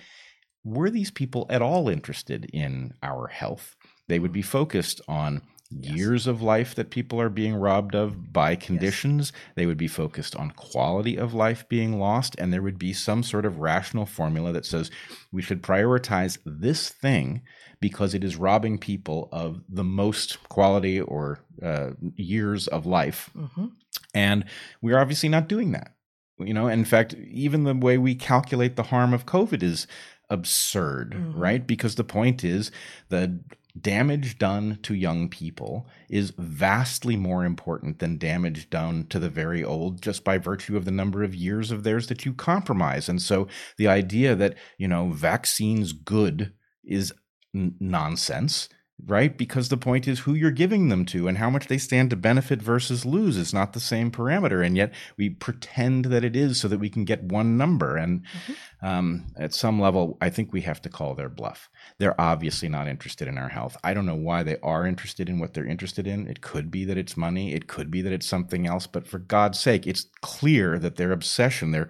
were 0.64 0.90
these 0.90 1.12
people 1.12 1.46
at 1.50 1.62
all 1.62 1.90
interested 1.90 2.46
in 2.54 2.94
our 3.02 3.28
health? 3.28 3.76
They 4.08 4.20
would 4.20 4.34
be 4.34 4.42
focused 4.42 5.02
on 5.08 5.42
Yes. 5.72 5.94
years 5.98 6.26
of 6.26 6.42
life 6.42 6.74
that 6.74 6.90
people 6.90 7.22
are 7.22 7.30
being 7.30 7.54
robbed 7.54 7.94
of 7.94 8.34
by 8.34 8.56
conditions. 8.56 9.32
They 9.56 9.68
would 9.68 9.78
be 9.78 9.88
focused 9.88 10.36
on 10.36 10.50
quality 10.50 11.16
of 11.16 11.36
life 11.36 11.70
being 11.70 12.00
lost. 12.00 12.36
And 12.40 12.52
there 12.52 12.64
would 12.64 12.80
be 12.80 12.92
some 12.92 13.22
sort 13.22 13.46
of 13.46 13.60
rational 13.60 14.08
formula 14.08 14.52
that 14.52 14.66
says 14.66 14.90
we 15.32 15.44
should 15.44 15.62
prioritize 15.62 16.40
this 16.44 16.90
thing 16.90 17.44
because 17.80 18.16
it 18.16 18.24
is 18.24 18.36
robbing 18.36 18.80
people 18.80 19.30
of 19.32 19.62
the 19.70 19.84
most 19.84 20.42
quality 20.50 21.00
or 21.00 21.40
uh, 21.62 21.92
years 22.16 22.68
of 22.68 22.88
life. 22.88 23.30
hmm 23.36 23.68
And 24.16 24.46
we're 24.82 24.98
obviously 24.98 25.30
not 25.30 25.48
doing 25.48 25.72
that. 25.74 25.94
You 26.40 26.54
know, 26.54 26.68
in 26.68 26.86
fact, 26.86 27.14
even 27.16 27.64
the 27.64 27.76
way 27.76 27.98
we 27.98 28.16
calculate 28.16 28.76
the 28.76 28.84
harm 28.84 29.14
of 29.14 29.26
COVID 29.26 29.62
is 29.62 29.88
absurd, 30.30 31.14
Mhm. 31.14 31.32
right? 31.36 31.66
Because 31.68 31.96
the 31.96 32.04
point 32.04 32.44
is 32.44 32.72
the 33.10 33.40
damage 33.80 34.38
done 34.38 34.80
to 34.84 34.94
young 34.94 35.30
people 35.30 35.88
is 36.10 36.34
vastly 36.38 37.16
more 37.16 37.46
important 37.46 38.00
than 38.00 38.18
damage 38.18 38.70
done 38.70 39.06
to 39.08 39.20
the 39.20 39.30
very 39.30 39.64
old 39.64 40.02
just 40.02 40.24
by 40.24 40.38
virtue 40.38 40.76
of 40.76 40.86
the 40.86 40.92
number 40.92 41.24
of 41.24 41.36
years 41.36 41.72
of 41.72 41.84
theirs 41.84 42.08
that 42.08 42.26
you 42.26 42.34
compromise. 42.34 43.08
And 43.08 43.22
so 43.22 43.48
the 43.78 43.88
idea 43.88 44.36
that, 44.36 44.56
you 44.78 44.88
know, 44.88 45.12
vaccines 45.12 45.94
good 45.94 46.52
is 46.84 47.14
n- 47.56 47.76
nonsense 47.80 48.70
right? 49.06 49.38
Because 49.38 49.70
the 49.70 49.78
point 49.78 50.08
is 50.08 50.20
who 50.20 50.34
you're 50.34 50.52
giving 50.52 50.90
them 50.90 51.06
to 51.06 51.28
and 51.28 51.38
how 51.38 51.50
much 51.50 51.68
they 51.68 51.78
stand 51.78 52.10
to 52.10 52.16
benefit 52.16 52.62
versus 52.62 53.06
lose 53.06 53.38
is 53.38 53.54
not 53.54 53.74
the 53.74 53.80
same 53.80 54.12
parameter. 54.12 54.66
And 54.66 54.76
yet 54.76 54.94
we 55.18 55.30
pretend 55.30 56.06
that 56.06 56.24
it 56.24 56.36
is 56.36 56.60
so 56.60 56.68
that 56.68 56.80
we 56.80 56.90
can 56.90 57.06
get 57.06 57.24
one 57.24 57.58
number. 57.58 57.96
And 57.96 58.24
mm-hmm. 58.24 58.86
um, 58.86 59.28
at 59.38 59.54
some 59.54 59.80
level, 59.80 60.18
I 60.22 60.30
think 60.30 60.52
we 60.52 60.62
have 60.62 60.82
to 60.84 60.90
call 60.90 61.16
their 61.16 61.30
bluff. 61.30 61.70
They're 61.98 62.20
obviously 62.20 62.70
not 62.70 62.88
interested 62.88 63.28
in 63.28 63.38
our 63.38 63.50
health. 63.50 63.78
I 63.84 63.94
don't 63.94 64.06
know 64.06 64.16
why 64.16 64.44
they 64.44 64.58
are 64.62 64.86
interested 64.86 65.30
in 65.30 65.40
what 65.40 65.54
they're 65.54 65.66
interested 65.66 66.06
in. 66.06 66.28
It 66.28 66.42
could 66.42 66.70
be 66.70 66.86
that 66.86 66.98
it's 66.98 67.18
money, 67.18 67.54
it 67.54 67.68
could 67.68 67.90
be 67.90 68.02
that 68.02 68.14
it's 68.14 68.28
something 68.28 68.68
else. 68.68 68.88
But 68.88 69.08
for 69.08 69.20
God's 69.20 69.60
sake, 69.60 69.88
it's 69.88 70.08
clear 70.22 70.78
that 70.80 70.98
their 70.98 71.12
obsession, 71.12 71.72
their 71.72 71.90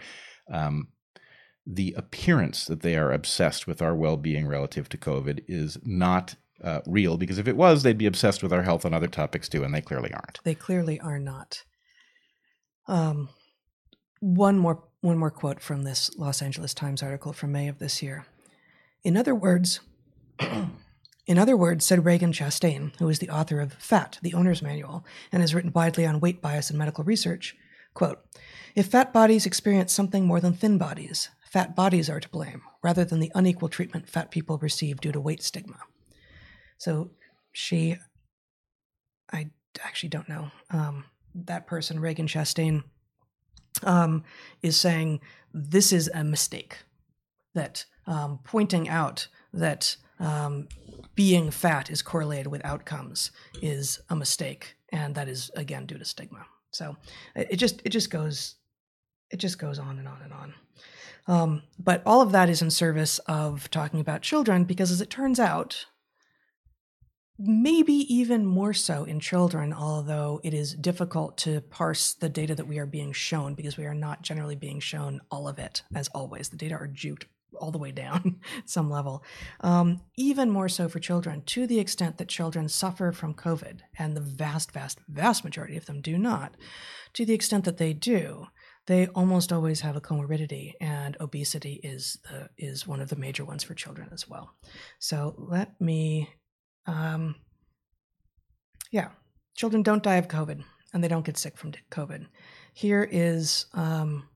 um, 0.51 0.89
the 1.65 1.93
appearance 1.95 2.65
that 2.65 2.81
they 2.81 2.95
are 2.95 3.11
obsessed 3.11 3.67
with 3.67 3.81
our 3.81 3.95
well 3.95 4.17
being 4.17 4.47
relative 4.47 4.89
to 4.89 4.97
COVID 4.97 5.43
is 5.47 5.77
not 5.83 6.35
uh, 6.63 6.81
real 6.85 7.17
because 7.17 7.37
if 7.37 7.47
it 7.47 7.57
was, 7.57 7.83
they'd 7.83 7.97
be 7.97 8.05
obsessed 8.05 8.43
with 8.43 8.53
our 8.53 8.63
health 8.63 8.85
and 8.85 8.93
other 8.93 9.07
topics 9.07 9.49
too, 9.49 9.63
and 9.63 9.73
they 9.73 9.81
clearly 9.81 10.13
aren't. 10.13 10.39
They 10.43 10.55
clearly 10.55 10.99
are 10.99 11.19
not. 11.19 11.63
Um, 12.87 13.29
one 14.19 14.57
more 14.57 14.83
one 15.01 15.17
more 15.17 15.31
quote 15.31 15.61
from 15.61 15.83
this 15.83 16.11
Los 16.17 16.41
Angeles 16.41 16.73
Times 16.73 17.01
article 17.01 17.31
from 17.31 17.53
May 17.53 17.67
of 17.67 17.79
this 17.79 18.03
year. 18.03 18.25
In 19.03 19.15
other 19.15 19.33
words, 19.33 19.79
in 21.25 21.37
other 21.37 21.55
words, 21.55 21.85
said 21.85 21.99
Ragen 21.99 22.33
Chastain, 22.33 22.93
who 22.99 23.07
is 23.07 23.19
the 23.19 23.29
author 23.29 23.61
of 23.61 23.73
Fat, 23.73 24.19
the 24.21 24.33
Owner's 24.33 24.61
Manual, 24.61 25.05
and 25.31 25.41
has 25.41 25.55
written 25.55 25.71
widely 25.73 26.05
on 26.05 26.19
weight 26.19 26.41
bias 26.41 26.69
and 26.69 26.77
medical 26.77 27.05
research, 27.05 27.55
quote, 27.93 28.19
if 28.75 28.87
fat 28.87 29.13
bodies 29.13 29.45
experience 29.45 29.93
something 29.93 30.25
more 30.25 30.39
than 30.39 30.53
thin 30.53 30.77
bodies, 30.77 31.29
fat 31.41 31.75
bodies 31.75 32.09
are 32.09 32.19
to 32.19 32.29
blame, 32.29 32.61
rather 32.83 33.05
than 33.05 33.19
the 33.19 33.31
unequal 33.33 33.69
treatment 33.69 34.09
fat 34.09 34.31
people 34.31 34.57
receive 34.57 35.01
due 35.01 35.11
to 35.11 35.19
weight 35.19 35.41
stigma. 35.41 35.79
So 36.79 37.11
she, 37.51 37.97
I 39.31 39.49
actually 39.83 40.09
don't 40.09 40.27
know. 40.27 40.49
Um, 40.71 41.05
that 41.35 41.67
person, 41.67 41.99
Ragen 41.99 42.25
Chastain, 42.27 42.83
um, 43.83 44.23
is 44.63 44.75
saying 44.75 45.21
this 45.53 45.93
is 45.93 46.09
a 46.13 46.23
mistake. 46.23 46.77
That 47.53 47.85
um, 48.07 48.39
pointing 48.43 48.89
out 48.89 49.27
that 49.53 49.97
um, 50.19 50.67
being 51.15 51.51
fat 51.51 51.89
is 51.89 52.01
correlated 52.01 52.47
with 52.47 52.63
outcomes 52.65 53.31
is 53.61 53.99
a 54.09 54.15
mistake, 54.15 54.75
and 54.91 55.15
that 55.15 55.27
is 55.27 55.51
again 55.55 55.85
due 55.85 55.97
to 55.97 56.05
stigma. 56.05 56.45
So 56.71 56.95
it 57.35 57.57
just 57.57 57.81
it 57.83 57.89
just 57.89 58.09
goes 58.09 58.55
it 59.31 59.37
just 59.37 59.59
goes 59.59 59.79
on 59.79 59.99
and 59.99 60.07
on 60.07 60.21
and 60.23 60.33
on. 60.33 60.53
Um, 61.27 61.63
but 61.77 62.01
all 62.05 62.21
of 62.21 62.31
that 62.31 62.49
is 62.49 62.61
in 62.61 62.71
service 62.71 63.19
of 63.19 63.69
talking 63.69 63.99
about 63.99 64.21
children 64.21 64.63
because, 64.63 64.91
as 64.91 65.01
it 65.01 65.09
turns 65.09 65.39
out, 65.39 65.85
maybe 67.39 67.93
even 68.13 68.45
more 68.45 68.73
so 68.73 69.05
in 69.05 69.19
children, 69.19 69.73
although 69.73 70.41
it 70.43 70.53
is 70.53 70.73
difficult 70.73 71.37
to 71.37 71.61
parse 71.61 72.13
the 72.13 72.27
data 72.27 72.53
that 72.53 72.67
we 72.67 72.79
are 72.79 72.85
being 72.85 73.13
shown 73.13 73.55
because 73.55 73.77
we 73.77 73.85
are 73.85 73.95
not 73.95 74.21
generally 74.21 74.55
being 74.55 74.81
shown 74.81 75.21
all 75.31 75.47
of 75.47 75.57
it, 75.57 75.81
as 75.95 76.09
always. 76.09 76.49
The 76.49 76.57
data 76.57 76.75
are 76.75 76.87
juked 76.87 77.23
all 77.59 77.71
the 77.71 77.77
way 77.77 77.91
down 77.91 78.39
some 78.65 78.89
level. 78.89 79.23
Um, 79.61 80.01
even 80.17 80.49
more 80.49 80.69
so 80.69 80.89
for 80.89 80.99
children, 80.99 81.41
to 81.47 81.65
the 81.65 81.79
extent 81.79 82.17
that 82.17 82.27
children 82.27 82.67
suffer 82.67 83.11
from 83.11 83.33
COVID, 83.33 83.79
and 83.97 84.15
the 84.15 84.21
vast, 84.21 84.71
vast, 84.71 84.99
vast 85.07 85.43
majority 85.43 85.77
of 85.77 85.85
them 85.85 86.01
do 86.01 86.17
not, 86.17 86.55
to 87.13 87.25
the 87.25 87.33
extent 87.33 87.63
that 87.65 87.77
they 87.77 87.93
do. 87.93 88.47
They 88.87 89.05
almost 89.07 89.53
always 89.53 89.81
have 89.81 89.95
a 89.95 90.01
comorbidity, 90.01 90.73
and 90.81 91.15
obesity 91.19 91.79
is 91.83 92.17
the, 92.23 92.49
is 92.57 92.87
one 92.87 93.01
of 93.01 93.09
the 93.09 93.15
major 93.15 93.45
ones 93.45 93.63
for 93.63 93.75
children 93.75 94.09
as 94.11 94.27
well. 94.27 94.55
So 94.97 95.35
let 95.37 95.79
me 95.79 96.29
um, 96.85 97.35
yeah, 98.91 99.09
children 99.55 99.83
don't 99.83 100.03
die 100.03 100.15
of 100.15 100.27
COVID 100.27 100.63
and 100.93 101.03
they 101.03 101.07
don't 101.07 101.25
get 101.25 101.37
sick 101.37 101.57
from 101.57 101.73
COVID. 101.91 102.27
Here 102.73 103.07
is 103.09 103.65
um, 103.73 104.27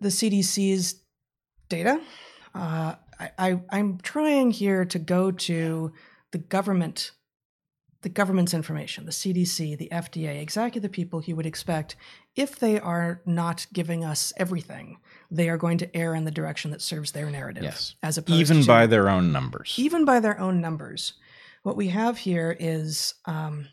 the 0.00 0.08
CDC's 0.08 1.00
data. 1.68 2.00
Uh, 2.54 2.94
I, 3.38 3.60
am 3.72 3.98
trying 4.02 4.50
here 4.50 4.84
to 4.86 4.98
go 4.98 5.30
to 5.30 5.92
the 6.32 6.38
government, 6.38 7.12
the 8.02 8.08
government's 8.08 8.54
information, 8.54 9.04
the 9.04 9.12
CDC, 9.12 9.76
the 9.78 9.88
FDA, 9.92 10.40
exactly 10.40 10.80
the 10.80 10.88
people 10.88 11.22
you 11.22 11.36
would 11.36 11.46
expect 11.46 11.96
if 12.34 12.58
they 12.58 12.78
are 12.78 13.22
not 13.26 13.66
giving 13.72 14.04
us 14.04 14.32
everything. 14.36 14.98
They 15.30 15.48
are 15.48 15.56
going 15.56 15.78
to 15.78 15.96
err 15.96 16.14
in 16.14 16.24
the 16.24 16.30
direction 16.30 16.70
that 16.70 16.82
serves 16.82 17.12
their 17.12 17.30
narrative. 17.30 17.64
Yes, 17.64 17.94
as 18.02 18.18
opposed 18.18 18.40
even 18.40 18.60
to, 18.62 18.66
by 18.66 18.86
their 18.86 19.08
own 19.08 19.32
numbers. 19.32 19.74
Even 19.76 20.04
by 20.04 20.20
their 20.20 20.38
own 20.38 20.60
numbers 20.60 21.14
what 21.66 21.76
we 21.76 21.88
have 21.88 22.16
here 22.16 22.56
is 22.60 23.14
um, 23.24 23.66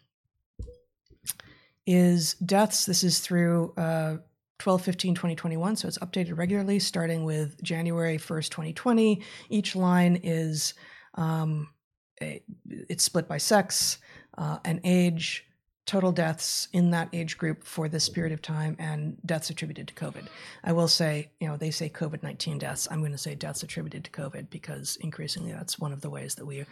is 1.85 2.33
deaths. 2.43 2.87
This 2.87 3.03
is 3.03 3.19
through 3.19 3.71
uh, 3.77 4.17
12 4.57 4.81
15 4.81 5.13
2021 5.13 5.75
so 5.75 5.87
it's 5.87 5.97
updated 5.99 6.37
regularly 6.37 6.79
starting 6.79 7.25
with 7.25 7.61
january 7.63 8.17
1st 8.17 8.49
2020 8.49 9.21
each 9.49 9.75
line 9.75 10.17
is 10.23 10.73
um, 11.15 11.67
a, 12.21 12.41
it's 12.69 13.03
split 13.03 13.27
by 13.27 13.37
sex 13.37 13.97
uh, 14.37 14.59
and 14.63 14.79
age. 14.83 15.45
Total 15.85 16.13
deaths 16.13 16.69
in 16.71 16.91
that 16.91 17.09
age 17.11 17.37
group 17.37 17.65
for 17.65 17.89
this 17.89 18.07
period 18.07 18.31
of 18.31 18.41
time 18.41 18.77
and 18.79 19.17
deaths 19.25 19.49
attributed 19.49 19.85
to 19.89 19.93
covid. 19.93 20.27
I 20.63 20.71
will 20.71 20.87
say 20.87 21.29
you 21.41 21.47
know 21.47 21.57
they 21.57 21.71
say 21.71 21.89
covid-19 21.89 22.57
deaths. 22.57 22.87
I'm 22.89 22.99
going 22.99 23.11
to 23.11 23.17
say 23.17 23.35
deaths 23.35 23.63
attributed 23.63 24.05
to 24.05 24.11
covid 24.11 24.49
because 24.49 24.97
increasingly 25.01 25.51
that's 25.51 25.77
one 25.77 25.91
of 25.91 25.99
the 25.99 26.09
ways 26.09 26.35
that 26.35 26.45
we 26.45 26.63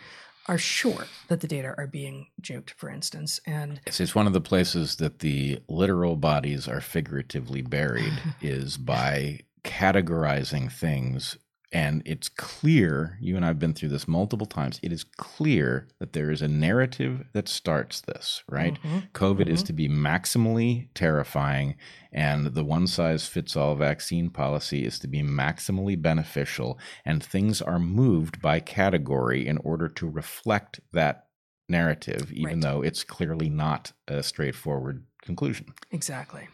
are 0.48 0.58
sure 0.58 1.06
that 1.28 1.42
the 1.42 1.48
data 1.48 1.74
are 1.78 1.88
being 1.88 2.28
juked, 2.42 2.72
for 2.72 2.90
instance. 2.90 3.40
And 3.46 3.80
yes, 3.86 4.00
it's 4.00 4.16
one 4.16 4.28
of 4.28 4.34
the 4.34 4.42
places 4.42 4.96
that 4.98 5.20
the 5.20 5.62
literal 5.68 6.16
bodies 6.16 6.68
are 6.68 6.82
figuratively 6.82 7.62
buried 7.62 8.14
is 8.42 8.78
by 8.78 9.42
categorizing 9.64 10.72
things 10.72 11.38
and 11.72 12.02
it's 12.06 12.28
clear, 12.28 13.18
you 13.22 13.36
and 13.36 13.46
I 13.46 13.48
have 13.48 13.60
been 13.60 13.74
through 13.74 13.90
this 13.90 14.08
multiple 14.08 14.46
times. 14.46 14.80
It 14.84 14.92
is 14.92 15.04
clear 15.04 15.88
that 16.00 16.12
there 16.12 16.30
is 16.30 16.42
a 16.42 16.48
narrative 16.48 17.26
that 17.34 17.48
starts 17.48 18.02
this, 18.02 18.44
right? 18.50 18.78
Mm-hmm. 18.84 18.98
COVID 19.14 19.44
mm-hmm. 19.44 19.54
is 19.54 19.64
to 19.64 19.74
be 19.74 19.88
maximally 19.88 20.90
terrifying, 20.94 21.76
and 22.12 22.48
the 22.48 22.66
one 22.66 22.88
size 22.88 23.26
fits 23.26 23.56
all 23.56 23.76
vaccine 23.76 24.30
policy 24.30 24.86
is 24.86 25.00
to 25.00 25.08
be 25.08 25.22
maximally 25.22 26.00
beneficial. 26.02 26.78
And 27.06 27.24
things 27.24 27.62
are 27.62 27.80
moved 27.80 28.42
by 28.42 28.60
category 28.60 29.48
in 29.48 29.58
order 29.60 29.88
to 29.88 30.10
reflect 30.10 30.82
that 30.92 31.28
narrative, 31.70 32.34
even 32.34 32.56
right. 32.56 32.62
though 32.62 32.82
it's 32.82 33.06
clearly 33.06 33.50
not 33.50 33.94
a 34.10 34.22
straightforward 34.22 35.06
conclusion. 35.22 35.68
Exactly. 35.92 36.50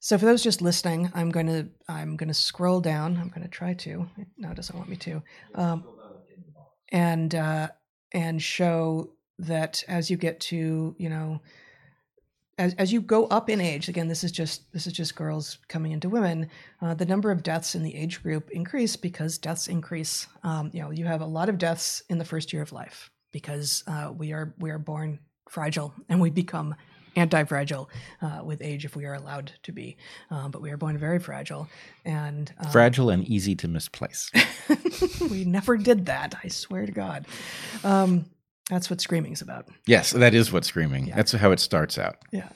So 0.00 0.18
for 0.18 0.24
those 0.24 0.42
just 0.42 0.62
listening, 0.62 1.10
I'm 1.14 1.30
going 1.30 1.46
to 1.46 1.68
I'm 1.88 2.16
going 2.16 2.28
to 2.28 2.34
scroll 2.34 2.80
down. 2.80 3.16
I'm 3.16 3.28
going 3.28 3.42
to 3.42 3.48
try 3.48 3.74
to. 3.74 4.08
No, 4.36 4.50
it 4.50 4.54
doesn't 4.56 4.76
want 4.76 4.88
me 4.88 4.96
to. 4.96 5.22
Um, 5.54 5.84
and 6.90 7.34
uh, 7.34 7.68
and 8.12 8.40
show 8.40 9.10
that 9.38 9.82
as 9.88 10.10
you 10.10 10.16
get 10.16 10.40
to 10.40 10.94
you 10.98 11.08
know 11.08 11.40
as, 12.58 12.74
as 12.74 12.90
you 12.90 13.02
go 13.02 13.26
up 13.26 13.50
in 13.50 13.60
age 13.60 13.88
again 13.88 14.08
this 14.08 14.24
is 14.24 14.32
just 14.32 14.72
this 14.72 14.86
is 14.86 14.92
just 14.94 15.14
girls 15.14 15.58
coming 15.68 15.92
into 15.92 16.08
women 16.08 16.48
uh, 16.80 16.94
the 16.94 17.04
number 17.04 17.30
of 17.30 17.42
deaths 17.42 17.74
in 17.74 17.82
the 17.82 17.94
age 17.94 18.22
group 18.22 18.48
increase 18.50 18.96
because 18.96 19.36
deaths 19.36 19.68
increase 19.68 20.26
um, 20.42 20.70
you 20.72 20.80
know 20.80 20.90
you 20.90 21.04
have 21.04 21.20
a 21.20 21.26
lot 21.26 21.50
of 21.50 21.58
deaths 21.58 22.02
in 22.08 22.16
the 22.16 22.24
first 22.24 22.52
year 22.52 22.62
of 22.62 22.72
life 22.72 23.10
because 23.32 23.84
uh, 23.86 24.10
we 24.16 24.32
are 24.32 24.54
we 24.58 24.70
are 24.70 24.78
born 24.78 25.18
fragile 25.50 25.92
and 26.08 26.20
we 26.20 26.30
become 26.30 26.74
anti-fragile 27.16 27.90
uh, 28.22 28.40
with 28.44 28.62
age 28.62 28.84
if 28.84 28.94
we 28.94 29.04
are 29.04 29.14
allowed 29.14 29.52
to 29.62 29.72
be. 29.72 29.96
Um, 30.30 30.50
but 30.50 30.62
we 30.62 30.70
are 30.70 30.76
born 30.76 30.98
very 30.98 31.18
fragile 31.18 31.68
and 32.04 32.52
um, 32.58 32.70
fragile 32.70 33.10
and 33.10 33.24
easy 33.24 33.54
to 33.56 33.68
misplace. 33.68 34.30
we 35.30 35.44
never 35.44 35.76
did 35.76 36.06
that. 36.06 36.34
I 36.42 36.48
swear 36.48 36.86
to 36.86 36.92
God. 36.92 37.26
Um, 37.82 38.26
that's 38.70 38.90
what 38.90 39.00
screaming's 39.00 39.42
about. 39.42 39.68
Yes, 39.86 40.10
that 40.10 40.34
is 40.34 40.52
what 40.52 40.64
screaming. 40.64 41.06
Yeah. 41.06 41.16
That's 41.16 41.32
how 41.32 41.52
it 41.52 41.60
starts 41.60 41.98
out. 41.98 42.16
Yeah. 42.32 42.48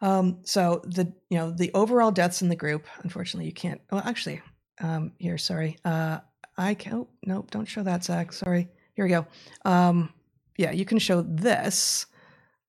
Um, 0.00 0.38
so 0.44 0.80
the 0.84 1.12
you 1.28 1.38
know 1.38 1.50
the 1.50 1.70
overall 1.74 2.10
deaths 2.10 2.40
in 2.40 2.48
the 2.48 2.56
group. 2.56 2.86
Unfortunately, 3.02 3.46
you 3.46 3.52
can't. 3.52 3.80
Well, 3.90 4.02
actually, 4.04 4.40
um, 4.80 5.12
here. 5.18 5.36
Sorry. 5.36 5.76
Uh, 5.84 6.18
I 6.56 6.74
can. 6.74 6.94
Oh, 6.94 7.08
nope. 7.24 7.50
Don't 7.50 7.66
show 7.66 7.82
that, 7.82 8.04
Zach. 8.04 8.32
Sorry. 8.32 8.68
Here 8.94 9.04
we 9.04 9.10
go. 9.10 9.26
Um, 9.64 10.12
yeah, 10.56 10.72
you 10.72 10.84
can 10.84 10.98
show 10.98 11.22
this. 11.22 12.06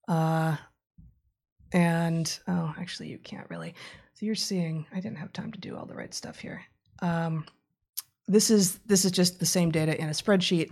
Uh, 0.07 0.57
and 1.71 2.39
oh, 2.47 2.73
actually, 2.79 3.09
you 3.09 3.17
can't 3.17 3.49
really. 3.49 3.75
So 4.13 4.25
you're 4.25 4.35
seeing. 4.35 4.85
I 4.93 4.99
didn't 4.99 5.17
have 5.17 5.33
time 5.33 5.51
to 5.51 5.59
do 5.59 5.77
all 5.77 5.85
the 5.85 5.95
right 5.95 6.13
stuff 6.13 6.39
here. 6.39 6.61
Um, 7.01 7.45
this 8.27 8.49
is 8.51 8.79
this 8.85 9.05
is 9.05 9.11
just 9.11 9.39
the 9.39 9.45
same 9.45 9.71
data 9.71 9.99
in 9.99 10.09
a 10.09 10.13
spreadsheet. 10.13 10.71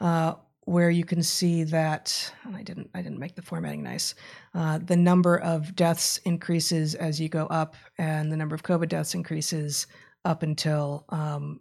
Uh, 0.00 0.34
where 0.66 0.90
you 0.90 1.04
can 1.04 1.22
see 1.22 1.62
that 1.62 2.32
I 2.52 2.62
didn't 2.62 2.90
I 2.92 3.00
didn't 3.00 3.20
make 3.20 3.36
the 3.36 3.42
formatting 3.42 3.82
nice. 3.82 4.14
Uh, 4.52 4.78
the 4.78 4.96
number 4.96 5.38
of 5.38 5.76
deaths 5.76 6.18
increases 6.24 6.94
as 6.96 7.20
you 7.20 7.28
go 7.28 7.46
up, 7.46 7.76
and 7.98 8.30
the 8.30 8.36
number 8.36 8.54
of 8.54 8.64
COVID 8.64 8.88
deaths 8.88 9.14
increases 9.14 9.86
up 10.24 10.42
until 10.42 11.04
um, 11.10 11.60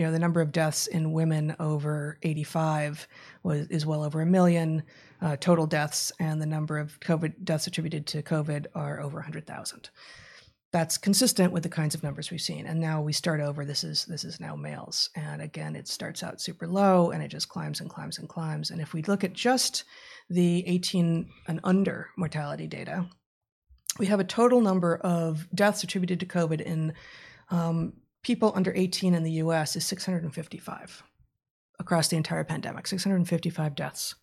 you 0.00 0.06
know 0.06 0.12
the 0.12 0.18
number 0.18 0.40
of 0.40 0.50
deaths 0.50 0.86
in 0.86 1.12
women 1.12 1.54
over 1.60 2.16
85 2.22 3.06
was 3.42 3.66
is 3.66 3.84
well 3.84 4.02
over 4.02 4.22
a 4.22 4.26
million 4.26 4.82
uh, 5.20 5.36
total 5.36 5.66
deaths, 5.66 6.10
and 6.18 6.40
the 6.40 6.46
number 6.46 6.78
of 6.78 6.98
COVID 7.00 7.44
deaths 7.44 7.66
attributed 7.66 8.06
to 8.06 8.22
COVID 8.22 8.64
are 8.74 8.98
over 9.02 9.16
100,000 9.16 9.90
that's 10.72 10.96
consistent 10.96 11.52
with 11.52 11.64
the 11.64 11.68
kinds 11.68 11.94
of 11.94 12.02
numbers 12.02 12.30
we've 12.30 12.40
seen. 12.40 12.64
And 12.64 12.80
now 12.80 13.02
we 13.02 13.12
start 13.12 13.40
over. 13.40 13.64
This 13.66 13.84
is 13.84 14.06
this 14.06 14.24
is 14.24 14.40
now 14.40 14.56
males, 14.56 15.10
and 15.16 15.42
again, 15.42 15.76
it 15.76 15.86
starts 15.86 16.22
out 16.22 16.40
super 16.40 16.66
low, 16.66 17.10
and 17.10 17.22
it 17.22 17.28
just 17.28 17.50
climbs 17.50 17.82
and 17.82 17.90
climbs 17.90 18.16
and 18.16 18.26
climbs. 18.26 18.70
And 18.70 18.80
if 18.80 18.94
we 18.94 19.02
look 19.02 19.22
at 19.22 19.34
just 19.34 19.84
the 20.30 20.66
18 20.66 21.28
and 21.46 21.60
under 21.62 22.08
mortality 22.16 22.66
data, 22.66 23.04
we 23.98 24.06
have 24.06 24.20
a 24.20 24.24
total 24.24 24.62
number 24.62 24.96
of 24.96 25.46
deaths 25.54 25.84
attributed 25.84 26.20
to 26.20 26.26
COVID 26.26 26.62
in 26.62 26.94
um, 27.50 27.92
people 28.22 28.52
under 28.54 28.72
18 28.74 29.14
in 29.14 29.22
the 29.22 29.32
U.S. 29.32 29.76
is 29.76 29.86
655 29.86 31.02
across 31.78 32.08
the 32.08 32.16
entire 32.16 32.44
pandemic. 32.44 32.86
655 32.86 33.74
deaths 33.74 34.14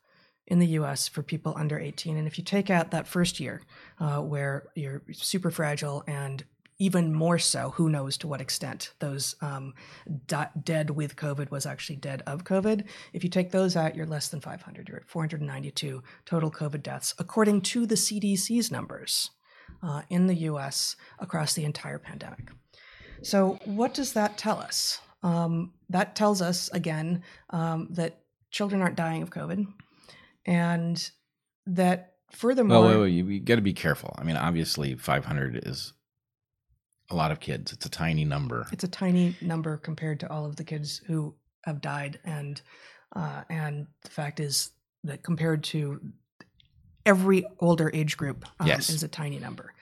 in 0.47 0.59
the 0.59 0.67
US 0.67 1.07
for 1.07 1.21
people 1.21 1.53
under 1.57 1.77
18. 1.77 2.17
And 2.17 2.27
if 2.27 2.37
you 2.37 2.43
take 2.43 2.69
out 2.69 2.91
that 2.91 3.07
first 3.07 3.39
year 3.39 3.61
uh, 3.99 4.21
where 4.21 4.69
you're 4.75 5.03
super 5.11 5.51
fragile 5.51 6.03
and 6.07 6.43
even 6.79 7.11
more 7.11 7.39
so, 7.39 7.71
who 7.71 7.89
knows 7.89 8.17
to 8.17 8.27
what 8.27 8.39
extent 8.39 8.93
those 8.99 9.35
um, 9.41 9.73
da- 10.27 10.49
dead 10.63 10.91
with 10.91 11.15
COVID 11.15 11.49
was 11.49 11.65
actually 11.65 11.95
dead 11.95 12.21
of 12.27 12.43
COVID. 12.43 12.85
If 13.13 13.23
you 13.23 13.31
take 13.31 13.51
those 13.51 13.75
out, 13.75 13.95
you're 13.95 14.05
less 14.05 14.29
than 14.29 14.41
500. 14.41 14.87
You're 14.87 14.97
at 14.97 15.09
492 15.09 16.03
total 16.25 16.51
COVID 16.51 16.83
deaths, 16.83 17.15
according 17.17 17.61
to 17.61 17.87
the 17.87 17.95
CDC's 17.95 18.71
numbers 18.71 19.31
uh, 19.81 20.03
in 20.09 20.27
the 20.27 20.35
US 20.35 20.95
across 21.19 21.55
the 21.55 21.65
entire 21.65 21.99
pandemic. 21.99 22.51
So, 23.24 23.59
what 23.65 23.93
does 23.93 24.13
that 24.13 24.38
tell 24.38 24.59
us? 24.59 24.99
Um, 25.24 25.74
that 25.89 26.15
tells 26.15 26.41
us, 26.41 26.70
again, 26.70 27.24
um, 27.49 27.88
that 27.91 28.20
children 28.51 28.82
aren't 28.82 28.95
dying 28.95 29.22
of 29.22 29.30
COVID 29.30 29.68
and 30.47 31.11
that 31.68 32.13
furthermore, 32.32 32.82
well, 32.82 32.89
wait, 32.89 33.01
wait, 33.01 33.09
you, 33.09 33.26
you 33.26 33.39
got 33.39 33.55
to 33.55 33.61
be 33.61 33.74
careful. 33.74 34.15
I 34.18 34.24
mean, 34.24 34.38
obviously, 34.38 34.95
500 34.95 35.68
is 35.68 35.93
a 37.09 37.15
lot 37.15 37.32
of 37.32 37.39
kids. 37.39 37.74
It's 37.74 37.86
a 37.86 37.89
tiny 37.89 38.26
number. 38.26 38.65
It's 38.72 38.84
a 38.84 38.89
tiny 38.89 39.36
number 39.41 39.78
compared 39.78 40.22
to 40.22 40.32
all 40.32 40.45
of 40.45 40.55
the 40.55 40.63
kids 40.63 41.01
who 41.05 41.36
have 41.65 41.82
died, 41.82 42.20
and 42.24 42.61
uh, 43.15 43.43
and 43.49 43.88
the 44.03 44.09
fact 44.09 44.39
is 44.39 44.72
that 45.03 45.24
compared 45.24 45.63
to 45.65 46.01
every 47.05 47.45
older 47.59 47.91
age 47.93 48.18
group, 48.18 48.45
um, 48.59 48.68
yes. 48.68 48.89
is 48.89 49.03
a 49.03 49.07
tiny 49.07 49.39
number. 49.39 49.74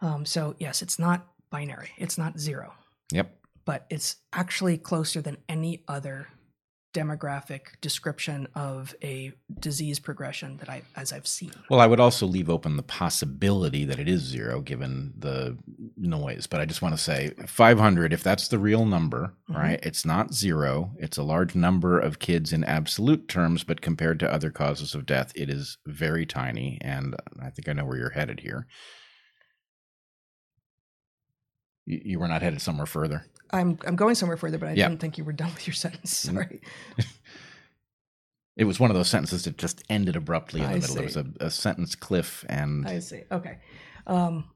Um, 0.00 0.24
so 0.26 0.54
yes, 0.58 0.82
it's 0.82 0.98
not 0.98 1.26
binary. 1.50 1.90
It's 1.98 2.18
not 2.18 2.38
zero. 2.38 2.72
Yep. 3.12 3.36
But 3.64 3.86
it's 3.90 4.16
actually 4.32 4.76
closer 4.76 5.22
than 5.22 5.38
any 5.48 5.84
other 5.88 6.28
demographic 6.94 7.80
description 7.80 8.46
of 8.54 8.94
a 9.02 9.32
disease 9.58 9.98
progression 9.98 10.56
that 10.58 10.70
I 10.70 10.82
as 10.96 11.12
I've 11.12 11.26
seen. 11.26 11.50
Well, 11.68 11.80
I 11.80 11.86
would 11.86 12.00
also 12.00 12.24
leave 12.24 12.48
open 12.48 12.76
the 12.76 12.82
possibility 12.84 13.84
that 13.84 13.98
it 13.98 14.08
is 14.08 14.22
zero 14.22 14.60
given 14.60 15.12
the 15.18 15.58
noise, 15.96 16.46
but 16.46 16.60
I 16.60 16.64
just 16.64 16.80
want 16.80 16.94
to 16.94 17.02
say 17.02 17.32
500 17.46 18.12
if 18.12 18.22
that's 18.22 18.48
the 18.48 18.60
real 18.60 18.86
number, 18.86 19.34
mm-hmm. 19.50 19.60
right? 19.60 19.80
It's 19.82 20.06
not 20.06 20.32
zero. 20.32 20.92
It's 20.98 21.18
a 21.18 21.24
large 21.24 21.56
number 21.56 21.98
of 21.98 22.20
kids 22.20 22.52
in 22.52 22.62
absolute 22.62 23.28
terms, 23.28 23.64
but 23.64 23.80
compared 23.80 24.20
to 24.20 24.32
other 24.32 24.50
causes 24.50 24.94
of 24.94 25.04
death, 25.04 25.32
it 25.34 25.50
is 25.50 25.78
very 25.86 26.24
tiny 26.24 26.78
and 26.80 27.16
I 27.42 27.50
think 27.50 27.68
I 27.68 27.72
know 27.72 27.84
where 27.84 27.98
you're 27.98 28.10
headed 28.10 28.40
here. 28.40 28.68
You, 31.86 32.00
you 32.04 32.18
were 32.18 32.28
not 32.28 32.42
headed 32.42 32.60
somewhere 32.60 32.86
further. 32.86 33.26
I'm 33.50 33.78
I'm 33.86 33.96
going 33.96 34.14
somewhere 34.14 34.36
further, 34.36 34.58
but 34.58 34.68
I 34.68 34.74
didn't 34.74 34.98
think 34.98 35.18
you 35.18 35.24
were 35.24 35.32
done 35.32 35.52
with 35.54 35.66
your 35.66 35.74
sentence. 35.74 36.16
Sorry. 36.16 36.60
it 38.56 38.64
was 38.64 38.78
one 38.78 38.90
of 38.90 38.96
those 38.96 39.08
sentences 39.08 39.44
that 39.44 39.58
just 39.58 39.82
ended 39.88 40.16
abruptly 40.16 40.60
in 40.60 40.66
the 40.66 40.72
I 40.72 40.78
middle. 40.78 40.94
There 40.94 41.04
was 41.04 41.16
a, 41.16 41.26
a, 41.40 41.50
sentence 41.50 41.94
cliff, 41.94 42.44
and 42.48 42.86
I 42.86 43.00
see. 43.00 43.22
Okay. 43.30 43.58
Um, 44.06 44.50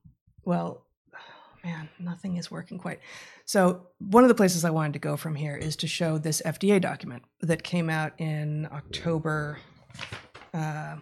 well, 0.44 0.84
man, 1.64 1.88
nothing 1.98 2.36
is 2.36 2.50
working 2.50 2.78
quite. 2.78 3.00
So 3.44 3.86
one 3.98 4.24
of 4.24 4.28
the 4.28 4.34
places 4.34 4.64
I 4.64 4.70
wanted 4.70 4.92
to 4.94 4.98
go 4.98 5.16
from 5.16 5.34
here 5.34 5.56
is 5.56 5.74
to 5.76 5.86
show 5.86 6.18
this 6.18 6.42
FDA 6.44 6.80
document 6.80 7.24
that 7.40 7.62
came 7.62 7.90
out 7.90 8.12
in 8.18 8.68
October, 8.72 9.58
uh, 10.54 10.96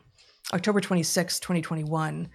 October 0.53 0.81
26, 0.81 1.41
2021 1.41 2.29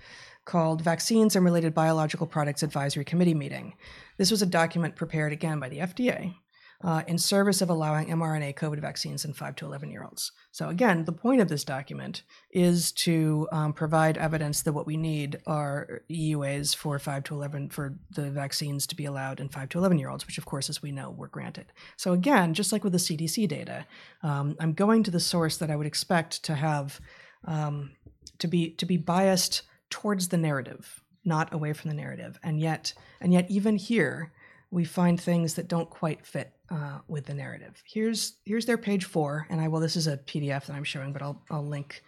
called 0.45 0.81
Vaccines 0.81 1.35
and 1.35 1.45
Related 1.45 1.73
Biological 1.73 2.27
Products 2.27 2.63
Advisory 2.63 3.05
Committee 3.05 3.33
meeting. 3.33 3.73
This 4.17 4.31
was 4.31 4.41
a 4.41 4.47
document 4.47 4.95
prepared 4.95 5.33
again 5.33 5.59
by 5.59 5.69
the 5.69 5.79
FDA 5.79 6.35
uh, 6.83 7.03
in 7.07 7.17
service 7.17 7.61
of 7.61 7.69
allowing 7.69 8.07
mRNA 8.07 8.55
COVID 8.55 8.79
vaccines 8.79 9.23
in 9.23 9.33
5 9.33 9.55
to 9.57 9.65
11 9.65 9.91
year 9.91 10.03
olds. 10.03 10.31
So, 10.51 10.69
again, 10.69 11.05
the 11.05 11.11
point 11.11 11.41
of 11.41 11.47
this 11.47 11.63
document 11.63 12.23
is 12.51 12.91
to 12.93 13.47
um, 13.51 13.73
provide 13.73 14.17
evidence 14.17 14.61
that 14.63 14.73
what 14.73 14.87
we 14.87 14.97
need 14.97 15.39
are 15.45 16.01
EUAs 16.09 16.75
for 16.75 16.97
5 16.97 17.23
to 17.25 17.35
11 17.35 17.69
for 17.69 17.97
the 18.09 18.31
vaccines 18.31 18.87
to 18.87 18.95
be 18.95 19.05
allowed 19.05 19.39
in 19.39 19.49
5 19.49 19.69
to 19.69 19.77
11 19.77 19.99
year 19.99 20.09
olds, 20.09 20.25
which, 20.25 20.37
of 20.37 20.45
course, 20.45 20.69
as 20.69 20.81
we 20.81 20.91
know, 20.91 21.11
were 21.11 21.27
granted. 21.27 21.67
So, 21.97 22.13
again, 22.13 22.53
just 22.53 22.71
like 22.71 22.83
with 22.83 22.93
the 22.93 22.99
CDC 22.99 23.47
data, 23.47 23.85
um, 24.23 24.55
I'm 24.59 24.73
going 24.73 25.03
to 25.03 25.11
the 25.11 25.19
source 25.19 25.57
that 25.57 25.69
I 25.69 25.75
would 25.75 25.87
expect 25.87 26.43
to 26.45 26.55
have 26.55 26.99
um, 27.45 27.91
to 28.39 28.47
be 28.47 28.71
to 28.71 28.85
be 28.85 28.97
biased 28.97 29.63
towards 29.91 30.29
the 30.29 30.37
narrative, 30.37 31.03
not 31.23 31.53
away 31.53 31.73
from 31.73 31.89
the 31.89 31.95
narrative. 31.95 32.39
And 32.43 32.59
yet, 32.59 32.93
and 33.19 33.31
yet, 33.31 33.45
even 33.51 33.77
here, 33.77 34.31
we 34.71 34.85
find 34.85 35.19
things 35.19 35.53
that 35.55 35.67
don't 35.67 35.89
quite 35.89 36.25
fit 36.25 36.53
uh, 36.71 36.99
with 37.07 37.25
the 37.25 37.33
narrative. 37.33 37.83
Here's 37.85 38.37
here's 38.45 38.65
their 38.65 38.77
page 38.77 39.05
four, 39.05 39.45
and 39.49 39.61
I 39.61 39.67
well, 39.67 39.81
This 39.81 39.95
is 39.95 40.07
a 40.07 40.17
PDF 40.17 40.65
that 40.65 40.75
I'm 40.75 40.83
showing, 40.83 41.13
but 41.13 41.21
I'll 41.21 41.43
I'll 41.51 41.65
link. 41.65 42.03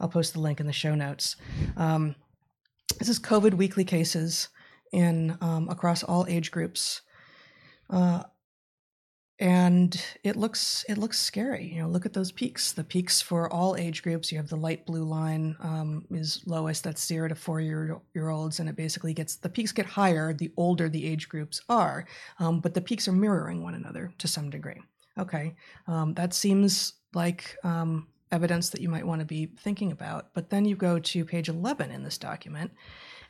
I'll 0.00 0.08
post 0.08 0.32
the 0.32 0.40
link 0.40 0.60
in 0.60 0.66
the 0.66 0.72
show 0.72 0.94
notes. 0.94 1.36
Um, 1.76 2.14
this 2.98 3.08
is 3.08 3.18
COVID 3.18 3.54
weekly 3.54 3.84
cases 3.84 4.48
in 4.92 5.36
um, 5.40 5.68
across 5.68 6.02
all 6.02 6.26
age 6.28 6.50
groups. 6.50 7.02
Uh, 7.90 8.22
and 9.38 10.02
it 10.24 10.34
looks 10.34 10.84
it 10.88 10.96
looks 10.96 11.18
scary 11.18 11.70
you 11.74 11.82
know 11.82 11.88
look 11.88 12.06
at 12.06 12.14
those 12.14 12.32
peaks 12.32 12.72
the 12.72 12.84
peaks 12.84 13.20
for 13.20 13.52
all 13.52 13.76
age 13.76 14.02
groups. 14.02 14.32
You 14.32 14.38
have 14.38 14.48
the 14.48 14.56
light 14.56 14.86
blue 14.86 15.04
line 15.04 15.56
um, 15.60 16.06
is 16.10 16.42
lowest 16.46 16.84
that's 16.84 17.06
zero 17.06 17.28
to 17.28 17.34
four 17.34 17.60
year, 17.60 18.00
year 18.14 18.30
olds 18.30 18.60
and 18.60 18.68
it 18.68 18.76
basically 18.76 19.12
gets 19.12 19.36
the 19.36 19.48
peaks 19.48 19.72
get 19.72 19.84
higher 19.84 20.32
the 20.32 20.52
older 20.56 20.88
the 20.88 21.04
age 21.06 21.28
groups 21.28 21.60
are 21.68 22.06
um, 22.38 22.60
but 22.60 22.72
the 22.72 22.80
peaks 22.80 23.06
are 23.08 23.12
mirroring 23.12 23.62
one 23.62 23.74
another 23.74 24.12
to 24.18 24.26
some 24.26 24.48
degree. 24.48 24.80
Okay 25.18 25.54
um, 25.86 26.14
that 26.14 26.32
seems 26.32 26.94
like 27.14 27.56
um, 27.62 28.06
evidence 28.32 28.70
that 28.70 28.80
you 28.80 28.88
might 28.88 29.06
want 29.06 29.20
to 29.20 29.26
be 29.26 29.46
thinking 29.58 29.92
about 29.92 30.32
but 30.32 30.48
then 30.48 30.64
you 30.64 30.76
go 30.76 30.98
to 30.98 31.24
page 31.26 31.50
11 31.50 31.90
in 31.90 32.02
this 32.02 32.16
document 32.16 32.70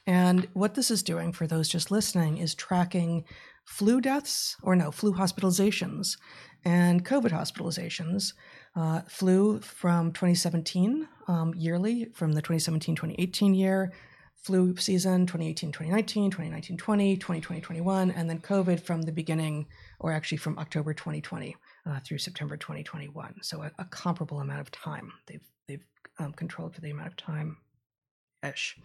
and 0.06 0.46
what 0.52 0.74
this 0.74 0.88
is 0.88 1.02
doing 1.02 1.32
for 1.32 1.48
those 1.48 1.68
just 1.68 1.90
listening 1.90 2.38
is 2.38 2.54
tracking 2.54 3.24
flu 3.66 4.00
deaths, 4.00 4.56
or 4.62 4.74
no, 4.74 4.90
flu 4.90 5.12
hospitalizations 5.12 6.16
and 6.64 7.04
COVID 7.04 7.30
hospitalizations. 7.30 8.32
Uh, 8.74 9.00
flu 9.08 9.60
from 9.60 10.12
2017 10.12 11.06
um, 11.28 11.52
yearly, 11.54 12.06
from 12.14 12.32
the 12.32 12.40
2017 12.40 12.94
2018 12.94 13.54
year, 13.54 13.92
flu 14.36 14.76
season 14.76 15.26
2018 15.26 15.72
2019, 15.72 16.30
2019 16.30 16.76
20, 16.76 17.16
2020 17.16 17.60
21, 17.60 18.10
and 18.12 18.30
then 18.30 18.38
COVID 18.38 18.80
from 18.80 19.02
the 19.02 19.12
beginning, 19.12 19.66
or 19.98 20.12
actually 20.12 20.38
from 20.38 20.58
October 20.58 20.94
2020 20.94 21.56
uh, 21.86 22.00
through 22.00 22.18
September 22.18 22.56
2021. 22.56 23.34
So 23.42 23.62
a, 23.62 23.72
a, 23.78 23.84
comparable 23.86 24.40
amount 24.40 24.60
of 24.60 24.70
time 24.70 25.12
they've, 25.26 25.46
they've 25.66 25.84
um, 26.18 26.32
controlled 26.32 26.74
for 26.74 26.80
the 26.80 26.90
amount 26.90 27.08
of 27.08 27.16
time 27.16 27.56
ish. 28.44 28.76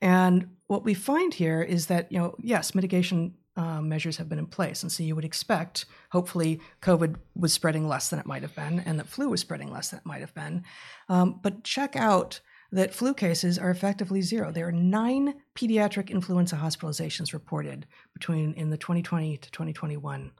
And 0.00 0.56
what 0.66 0.84
we 0.84 0.94
find 0.94 1.34
here 1.34 1.62
is 1.62 1.86
that, 1.86 2.10
you 2.10 2.18
know, 2.18 2.34
yes, 2.38 2.74
mitigation 2.74 3.34
um, 3.56 3.88
measures 3.88 4.18
have 4.18 4.28
been 4.28 4.38
in 4.38 4.46
place. 4.46 4.82
And 4.82 4.92
so 4.92 5.02
you 5.02 5.14
would 5.14 5.24
expect, 5.24 5.86
hopefully, 6.10 6.60
COVID 6.82 7.16
was 7.34 7.52
spreading 7.52 7.88
less 7.88 8.10
than 8.10 8.18
it 8.18 8.26
might 8.26 8.42
have 8.42 8.54
been, 8.54 8.80
and 8.80 8.98
that 8.98 9.08
flu 9.08 9.30
was 9.30 9.40
spreading 9.40 9.72
less 9.72 9.90
than 9.90 9.98
it 9.98 10.06
might 10.06 10.20
have 10.20 10.34
been. 10.34 10.64
Um, 11.08 11.40
but 11.42 11.64
check 11.64 11.96
out 11.96 12.40
that 12.72 12.94
flu 12.94 13.14
cases 13.14 13.58
are 13.58 13.70
effectively 13.70 14.20
zero. 14.20 14.52
There 14.52 14.68
are 14.68 14.72
nine 14.72 15.34
pediatric 15.54 16.10
influenza 16.10 16.56
hospitalizations 16.56 17.32
reported 17.32 17.86
between 18.12 18.52
in 18.54 18.70
the 18.70 18.76
2020 18.76 19.38
to 19.38 19.50
2021 19.50 20.32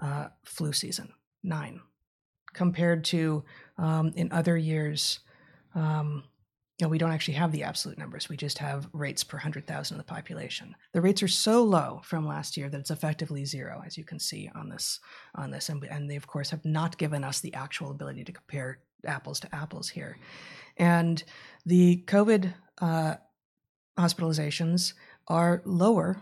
uh, 0.00 0.28
flu 0.44 0.72
season. 0.72 1.12
Nine, 1.42 1.80
compared 2.52 3.04
to 3.06 3.44
um, 3.78 4.12
in 4.14 4.30
other 4.30 4.56
years. 4.56 5.20
Um, 5.74 6.24
know, 6.80 6.88
we 6.88 6.98
don't 6.98 7.12
actually 7.12 7.34
have 7.34 7.52
the 7.52 7.62
absolute 7.62 7.98
numbers. 7.98 8.28
We 8.28 8.36
just 8.36 8.58
have 8.58 8.88
rates 8.92 9.22
per 9.22 9.36
100,000 9.36 9.94
of 9.94 9.98
the 9.98 10.12
population. 10.12 10.74
The 10.92 11.00
rates 11.00 11.22
are 11.22 11.28
so 11.28 11.62
low 11.62 12.00
from 12.04 12.26
last 12.26 12.56
year 12.56 12.68
that 12.68 12.80
it's 12.80 12.90
effectively 12.90 13.44
zero, 13.44 13.82
as 13.86 13.96
you 13.96 14.04
can 14.04 14.18
see 14.18 14.50
on 14.54 14.68
this. 14.68 15.00
On 15.34 15.50
this, 15.50 15.68
and, 15.68 15.82
and 15.84 16.10
they 16.10 16.16
of 16.16 16.26
course 16.26 16.50
have 16.50 16.64
not 16.64 16.98
given 16.98 17.24
us 17.24 17.40
the 17.40 17.54
actual 17.54 17.90
ability 17.90 18.24
to 18.24 18.32
compare 18.32 18.80
apples 19.06 19.40
to 19.40 19.54
apples 19.54 19.88
here. 19.88 20.18
And 20.76 21.22
the 21.66 22.02
COVID 22.06 22.54
uh, 22.80 23.14
hospitalizations 23.98 24.94
are 25.28 25.62
lower 25.64 26.20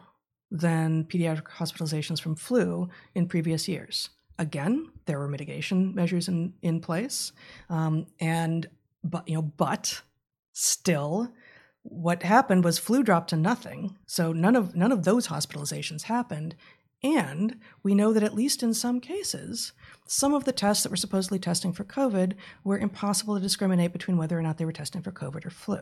than 0.51 1.05
pediatric 1.05 1.47
hospitalizations 1.49 2.21
from 2.21 2.35
flu 2.35 2.89
in 3.15 3.29
previous 3.29 3.69
years. 3.69 4.11
Again, 4.39 4.91
there 5.07 5.19
were 5.19 5.29
mitigation 5.29 5.95
measures 5.95 6.29
in, 6.29 6.55
in 6.63 6.81
place, 6.81 7.33
um, 7.69 8.07
and 8.21 8.67
but 9.05 9.29
you 9.29 9.35
know, 9.35 9.43
but 9.43 10.03
still, 10.61 11.33
what 11.83 12.23
happened 12.23 12.65
was 12.65 12.79
flu 12.79 13.03
dropped 13.03 13.31
to 13.31 13.37
nothing. 13.37 13.97
So 14.07 14.33
none 14.33 14.57
of 14.57 14.75
none 14.75 14.93
of 14.93 15.05
those 15.05 15.29
hospitalizations 15.29 16.03
happened, 16.03 16.55
and 17.03 17.57
we 17.83 17.95
know 17.95 18.13
that 18.13 18.23
at 18.23 18.35
least 18.35 18.63
in 18.63 18.75
some 18.75 19.01
cases, 19.01 19.73
some 20.07 20.35
of 20.35 20.45
the 20.45 20.53
tests 20.53 20.83
that 20.83 20.91
were 20.91 20.97
supposedly 20.97 21.39
testing 21.39 21.73
for 21.73 21.85
COVID 21.85 22.35
were 22.63 22.79
impossible 22.79 23.35
to 23.37 23.41
discriminate 23.41 23.93
between 23.93 24.19
whether 24.19 24.39
or 24.39 24.43
not 24.43 24.59
they 24.59 24.67
were 24.67 24.73
testing 24.73 25.01
for 25.01 25.13
COVID 25.13 25.47
or 25.47 25.51
flu. 25.51 25.81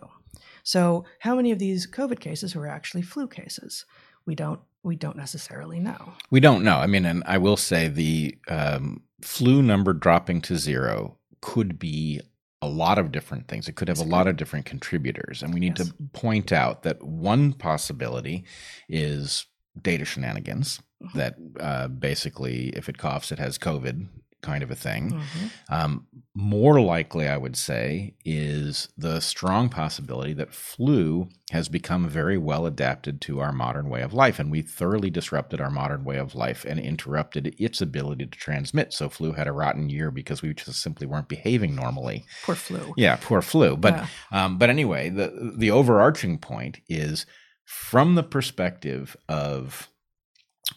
So, 0.63 1.05
how 1.21 1.35
many 1.35 1.51
of 1.51 1.59
these 1.59 1.87
COVID 1.87 2.21
cases 2.21 2.55
were 2.55 2.69
actually 2.69 3.03
flu 3.03 3.27
cases? 3.27 3.85
We 4.27 4.35
don't 4.35 4.61
we 4.85 4.95
don't 4.95 5.17
necessarily 5.17 5.81
know. 5.81 6.13
We 6.31 6.41
don't 6.41 6.63
know. 6.63 6.77
I 6.77 6.87
mean, 6.87 7.05
and 7.05 7.25
I 7.27 7.39
will 7.39 7.57
say 7.57 7.89
the 7.89 8.39
um, 8.47 9.03
flu 9.21 9.61
number 9.61 9.93
dropping 9.93 10.41
to 10.43 10.57
zero 10.57 11.19
could 11.41 11.79
be 11.79 12.21
a 12.61 12.69
lot 12.69 12.99
of 12.99 13.13
different 13.13 13.49
things. 13.49 13.69
It 13.69 13.77
could 13.77 13.89
have 13.89 14.01
a 14.01 14.05
lot 14.05 14.27
of 14.27 14.37
different 14.37 14.67
contributors. 14.67 15.43
And 15.43 15.55
we 15.55 15.61
need 15.61 15.79
yes. 15.79 15.89
to 15.89 15.95
point 16.13 16.53
out 16.53 16.83
that 16.83 17.03
one 17.03 17.53
possibility 17.53 18.45
is 18.89 19.47
data 19.81 20.05
shenanigans 20.05 20.81
mm-hmm. 21.03 21.19
that 21.19 21.37
uh, 21.61 21.89
basically, 21.89 22.71
if 22.71 22.89
it 22.89 22.99
coughs, 22.99 23.31
it 23.31 23.39
has 23.39 23.59
COVID 23.59 24.09
kind 24.41 24.63
of 24.63 24.71
a 24.71 24.77
thing. 24.77 25.11
Mm-hmm. 25.11 25.47
Um, 25.75 26.07
more 26.35 26.81
likely, 26.81 27.27
I 27.27 27.37
would 27.37 27.57
say, 27.57 28.15
is 28.25 28.89
the 28.97 29.21
strong 29.21 29.69
possibility 29.69 30.33
that 30.35 30.55
flu 30.55 31.29
has 31.51 31.69
become 31.69 32.09
very 32.09 32.39
well 32.39 32.65
adapted 32.67 33.21
to 33.23 33.41
our 33.41 33.51
modern 33.51 33.89
way 33.89 34.03
of 34.03 34.15
life. 34.15 34.39
And 34.39 34.51
we 34.51 34.63
thoroughly 34.63 35.11
disrupted 35.11 35.61
our 35.61 35.71
modern 35.71 36.05
way 36.05 36.17
of 36.17 36.35
life 36.35 36.65
and 36.65 36.79
interrupted 36.79 37.57
its 37.59 37.81
ability 37.81 38.27
to 38.27 38.39
transmit. 38.39 38.93
So, 38.93 39.09
flu 39.09 39.33
had 39.33 39.49
a 39.49 39.53
rotten 39.53 39.91
year 39.91 40.11
because 40.11 40.43
we 40.43 40.55
just 40.55 40.81
simply 40.81 41.07
weren't 41.07 41.29
behaving 41.29 41.75
normally. 41.75 42.25
Poor 42.45 42.55
flu. 42.55 42.95
Yeah, 42.97 43.17
poor 43.21 43.43
flu. 43.43 43.77
But, 43.77 43.95
yeah. 43.95 44.07
um, 44.31 44.59
but 44.59 44.71
anyway, 44.71 45.11
the, 45.11 45.53
the 45.57 45.73
overarching 45.73 46.39
point 46.39 46.81
is 46.89 47.27
from 47.65 48.15
the 48.15 48.23
perspective 48.23 49.17
of 49.29 49.89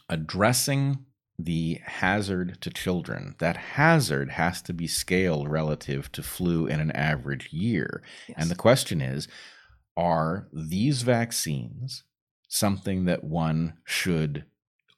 addressing 0.10 1.06
the 1.44 1.80
hazard 1.86 2.60
to 2.62 2.70
children, 2.70 3.36
that 3.40 3.58
hazard 3.58 4.32
has 4.32 4.62
to 4.64 4.74
be 4.74 4.88
scaled 4.88 5.50
relative 5.50 6.12
to 6.14 6.24
flu 6.24 6.68
in 6.68 6.80
an 6.80 6.92
average 6.92 7.52
year. 7.52 8.02
Yes. 8.28 8.38
And 8.40 8.50
the 8.50 8.56
question 8.56 9.02
is 9.02 9.28
are 9.98 10.48
these 10.54 11.02
vaccines 11.02 12.04
something 12.48 13.06
that 13.06 13.24
one 13.24 13.74
should 13.86 14.46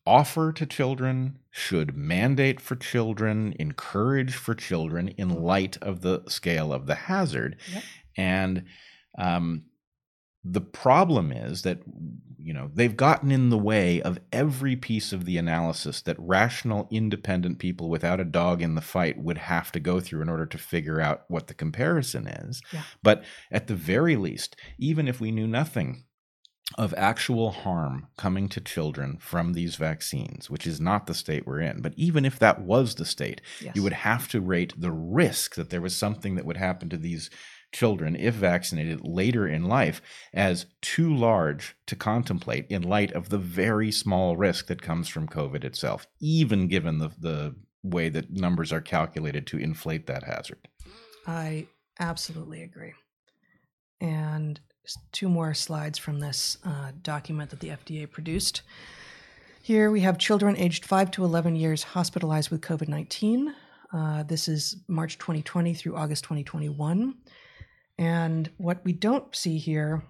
offer 0.05 0.51
to 0.51 0.65
children, 0.65 1.39
should 1.51 1.95
mandate 1.95 2.59
for 2.59 2.75
children, 2.75 3.53
encourage 3.59 4.35
for 4.35 4.53
children 4.53 5.07
in 5.09 5.29
light 5.29 5.77
of 5.81 6.01
the 6.01 6.23
scale 6.27 6.73
of 6.73 6.87
the 6.87 6.95
hazard? 6.95 7.57
Yep. 7.71 7.83
And 8.17 8.65
um, 9.17 9.65
the 10.43 10.61
problem 10.61 11.31
is 11.31 11.61
that 11.61 11.79
you 12.37 12.53
know 12.53 12.69
they've 12.73 12.97
gotten 12.97 13.31
in 13.31 13.49
the 13.49 13.57
way 13.57 14.01
of 14.01 14.19
every 14.31 14.75
piece 14.75 15.13
of 15.13 15.25
the 15.25 15.37
analysis 15.37 16.01
that 16.01 16.17
rational 16.19 16.87
independent 16.91 17.59
people 17.59 17.89
without 17.89 18.19
a 18.19 18.25
dog 18.25 18.61
in 18.61 18.75
the 18.75 18.81
fight 18.81 19.17
would 19.17 19.37
have 19.37 19.71
to 19.71 19.79
go 19.79 19.99
through 19.99 20.21
in 20.21 20.29
order 20.29 20.45
to 20.45 20.57
figure 20.57 20.99
out 20.99 21.23
what 21.29 21.47
the 21.47 21.53
comparison 21.53 22.27
is 22.27 22.61
yeah. 22.73 22.81
but 23.01 23.23
at 23.51 23.67
the 23.67 23.75
very 23.75 24.15
least 24.17 24.55
even 24.77 25.07
if 25.07 25.21
we 25.21 25.31
knew 25.31 25.47
nothing 25.47 26.03
of 26.77 26.93
actual 26.97 27.51
harm 27.51 28.07
coming 28.17 28.49
to 28.49 28.61
children 28.61 29.17
from 29.19 29.53
these 29.53 29.75
vaccines, 29.75 30.49
which 30.49 30.65
is 30.65 30.79
not 30.79 31.05
the 31.05 31.13
state 31.13 31.45
we're 31.45 31.59
in. 31.59 31.81
But 31.81 31.93
even 31.97 32.25
if 32.25 32.39
that 32.39 32.61
was 32.61 32.95
the 32.95 33.05
state, 33.05 33.41
yes. 33.61 33.75
you 33.75 33.83
would 33.83 33.93
have 33.93 34.27
to 34.29 34.41
rate 34.41 34.73
the 34.79 34.91
risk 34.91 35.55
that 35.55 35.69
there 35.69 35.81
was 35.81 35.95
something 35.95 36.35
that 36.35 36.45
would 36.45 36.57
happen 36.57 36.89
to 36.89 36.97
these 36.97 37.29
children, 37.73 38.15
if 38.15 38.35
vaccinated 38.35 39.01
later 39.03 39.47
in 39.47 39.65
life, 39.65 40.01
as 40.33 40.67
too 40.81 41.13
large 41.13 41.75
to 41.87 41.95
contemplate 41.95 42.67
in 42.69 42.81
light 42.83 43.11
of 43.11 43.29
the 43.29 43.37
very 43.37 43.91
small 43.91 44.37
risk 44.37 44.67
that 44.67 44.81
comes 44.81 45.09
from 45.09 45.27
COVID 45.27 45.63
itself, 45.63 46.07
even 46.21 46.67
given 46.67 46.99
the, 46.99 47.11
the 47.19 47.55
way 47.83 48.07
that 48.09 48.31
numbers 48.31 48.71
are 48.71 48.81
calculated 48.81 49.45
to 49.47 49.57
inflate 49.57 50.07
that 50.07 50.23
hazard. 50.23 50.69
I 51.27 51.67
absolutely 51.99 52.63
agree. 52.63 52.93
And 53.99 54.59
two 55.11 55.29
more 55.29 55.53
slides 55.53 55.97
from 55.97 56.19
this 56.19 56.57
uh, 56.65 56.91
document 57.01 57.49
that 57.49 57.59
the 57.59 57.69
FDA 57.69 58.09
produced. 58.09 58.61
Here 59.61 59.91
we 59.91 60.01
have 60.01 60.17
children 60.17 60.57
aged 60.57 60.85
5 60.85 61.11
to 61.11 61.23
11 61.23 61.55
years 61.55 61.83
hospitalized 61.83 62.49
with 62.49 62.61
COVID 62.61 62.89
19. 62.89 63.55
Uh, 63.93 64.23
this 64.23 64.47
is 64.47 64.77
March 64.87 65.17
2020 65.19 65.73
through 65.73 65.95
August 65.95 66.23
2021. 66.23 67.13
And 67.97 68.49
what 68.57 68.83
we 68.83 68.93
don't 68.93 69.35
see 69.35 69.57
here 69.57 70.03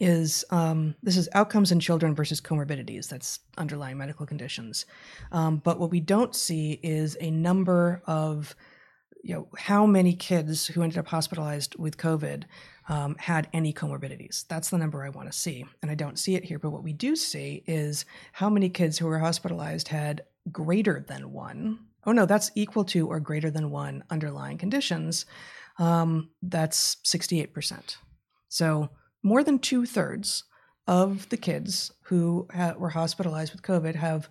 is 0.00 0.44
um, 0.50 0.94
this 1.02 1.16
is 1.16 1.28
outcomes 1.34 1.70
in 1.70 1.80
children 1.80 2.14
versus 2.14 2.40
comorbidities. 2.40 3.08
That's 3.08 3.40
underlying 3.58 3.98
medical 3.98 4.26
conditions. 4.26 4.86
Um, 5.30 5.58
but 5.58 5.78
what 5.78 5.90
we 5.90 6.00
don't 6.00 6.34
see 6.34 6.80
is 6.82 7.16
a 7.20 7.30
number 7.30 8.02
of, 8.06 8.54
you 9.22 9.34
know, 9.34 9.48
how 9.56 9.86
many 9.86 10.14
kids 10.14 10.66
who 10.66 10.82
ended 10.82 10.98
up 10.98 11.08
hospitalized 11.08 11.76
with 11.78 11.98
COVID 11.98 12.44
um, 12.88 13.16
had 13.18 13.48
any 13.52 13.72
comorbidities. 13.72 14.46
That's 14.48 14.70
the 14.70 14.78
number 14.78 15.04
I 15.04 15.10
want 15.10 15.30
to 15.30 15.38
see. 15.38 15.64
And 15.82 15.90
I 15.90 15.94
don't 15.94 16.18
see 16.18 16.34
it 16.34 16.44
here. 16.44 16.58
But 16.58 16.70
what 16.70 16.82
we 16.82 16.92
do 16.92 17.14
see 17.14 17.62
is 17.66 18.04
how 18.32 18.50
many 18.50 18.68
kids 18.68 18.98
who 18.98 19.06
were 19.06 19.18
hospitalized 19.18 19.88
had 19.88 20.24
greater 20.50 21.04
than 21.06 21.32
one. 21.32 21.78
Oh, 22.04 22.12
no, 22.12 22.26
that's 22.26 22.50
equal 22.56 22.84
to 22.86 23.06
or 23.06 23.20
greater 23.20 23.50
than 23.50 23.70
one 23.70 24.02
underlying 24.10 24.58
conditions 24.58 25.24
um, 25.78 26.30
that's 26.42 26.96
68%. 27.04 27.96
So 28.48 28.90
more 29.22 29.42
than 29.42 29.58
two 29.58 29.86
thirds 29.86 30.44
of 30.86 31.28
the 31.28 31.36
kids 31.36 31.92
who 32.04 32.48
ha- 32.54 32.74
were 32.76 32.90
hospitalized 32.90 33.52
with 33.52 33.62
COVID 33.62 33.94
have 33.94 34.28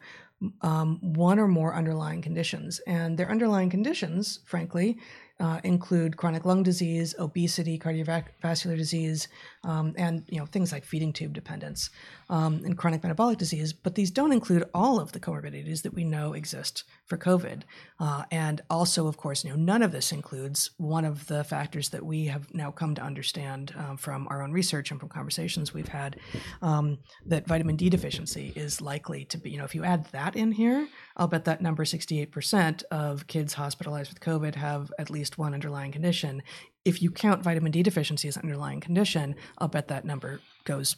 um, 0.62 1.00
one 1.02 1.40
or 1.40 1.48
more 1.48 1.76
underlying 1.76 2.22
conditions. 2.22 2.80
And 2.88 3.18
their 3.18 3.30
underlying 3.30 3.70
conditions, 3.70 4.40
frankly, 4.46 4.98
uh, 5.40 5.60
include 5.64 6.18
chronic 6.18 6.46
lung 6.46 6.64
disease, 6.64 7.16
obesity, 7.18 7.80
cardiovascular 7.80 8.78
disease, 8.78 9.28
um, 9.64 9.94
and 9.98 10.24
you 10.28 10.40
know 10.40 10.46
things 10.46 10.72
like 10.72 10.86
feeding 10.86 11.14
tube 11.14 11.34
dependence 11.34 11.90
um, 12.30 12.62
and 12.66 12.78
chronic 12.78 13.04
metabolic 13.04 13.38
disease. 13.38 13.74
But 13.74 13.96
these 13.96 14.12
don't 14.12 14.32
include 14.32 14.66
all 14.74 15.00
of 15.00 15.12
the 15.12 15.20
comorbidities 15.20 15.84
that 15.84 15.94
we 15.94 16.04
know 16.04 16.34
exist 16.34 16.84
for 17.06 17.18
COVID. 17.18 17.64
Uh, 18.00 18.24
and 18.32 18.62
also, 18.70 19.08
of 19.08 19.18
course, 19.18 19.44
you 19.44 19.50
know 19.50 19.56
none 19.56 19.82
of 19.82 19.92
this 19.92 20.12
includes 20.12 20.72
one 20.78 21.06
of 21.06 21.28
the 21.28 21.44
factors 21.44 21.90
that 21.90 22.06
we 22.06 22.26
have 22.26 22.54
now 22.54 22.72
come 22.72 22.96
to 22.96 23.02
understand 23.02 23.74
um, 23.78 23.98
from 23.98 24.28
our 24.30 24.42
own 24.42 24.52
research 24.52 24.92
and 24.92 25.00
from 25.00 25.10
conversations 25.10 25.74
we've 25.74 25.88
had 25.88 26.18
um, 26.62 26.98
that 27.26 27.48
vitamin 27.48 27.76
D 27.76 27.90
deficiency 27.90 28.54
is 28.56 28.82
likely 28.82 29.26
to 29.26 29.38
be. 29.38 29.52
You 29.52 29.58
know, 29.58 29.66
if 29.66 29.76
you 29.76 29.84
add 29.84 30.06
that 30.12 30.36
in 30.36 30.52
here, 30.52 30.88
I'll 31.18 31.28
bet 31.28 31.46
that 31.46 31.62
number 31.62 31.84
68% 31.84 32.84
of 32.92 33.28
kids 33.28 33.54
hospitalized 33.54 34.12
with 34.12 34.22
COVID 34.22 34.56
have 34.56 34.92
at 34.98 35.10
least 35.10 35.38
one 35.38 35.54
underlying 35.54 35.92
condition. 35.92 36.42
If 36.84 37.02
you 37.02 37.12
count 37.12 37.44
vitamin 37.44 37.72
D 37.72 37.84
deficiency 37.84 38.28
as 38.28 38.38
an 38.38 38.44
underlying 38.44 38.80
condition, 38.80 39.36
I'll 39.58 39.68
bet 39.68 39.88
that 39.90 40.06
number 40.06 40.42
goes 40.66 40.96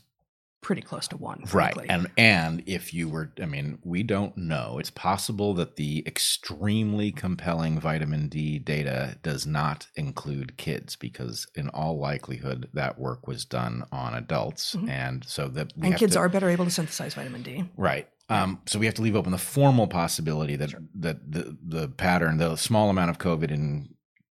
pretty 0.64 0.82
close 0.82 1.08
to 1.10 1.18
one. 1.18 1.46
Frankly. 1.46 1.86
Right. 1.88 1.92
And 1.92 2.10
and 2.18 2.64
if 2.66 2.94
you 2.94 3.10
were 3.10 3.32
I 3.42 3.46
mean, 3.46 3.78
we 3.84 4.02
don't 4.02 4.36
know. 4.36 4.80
It's 4.80 4.90
possible 4.90 5.54
that 5.56 5.76
the 5.76 6.04
extremely 6.08 7.12
compelling 7.12 7.80
vitamin 7.80 8.30
D 8.30 8.58
data 8.58 9.18
does 9.22 9.46
not 9.46 9.88
include 9.96 10.58
kids 10.58 10.96
because 10.96 11.46
in 11.54 11.70
all 11.70 12.00
likelihood 12.00 12.70
that 12.74 12.98
work 12.98 13.28
was 13.28 13.46
done 13.46 13.84
on 13.92 14.16
adults. 14.16 14.74
Mm-hmm. 14.74 14.90
And 14.90 15.26
so 15.26 15.50
that 15.50 15.74
And 15.82 15.96
kids 15.98 16.14
to, 16.14 16.20
are 16.20 16.30
better 16.30 16.50
able 16.50 16.66
to 16.66 16.72
synthesize 16.72 17.14
vitamin 17.14 17.44
D. 17.44 17.70
Right. 17.78 18.08
Um, 18.30 18.62
so 18.66 18.80
we 18.80 18.86
have 18.86 18.96
to 18.96 19.02
leave 19.02 19.18
open 19.18 19.34
the 19.34 19.38
formal 19.38 19.86
possibility 19.86 20.56
that 20.56 20.72
sure. 20.72 20.82
that 20.96 21.30
the 21.30 21.58
the 21.62 21.90
pattern, 21.90 22.38
the 22.38 22.56
small 22.56 22.90
amount 22.90 23.12
of 23.12 23.18
COVID 23.18 23.52
in 23.52 23.93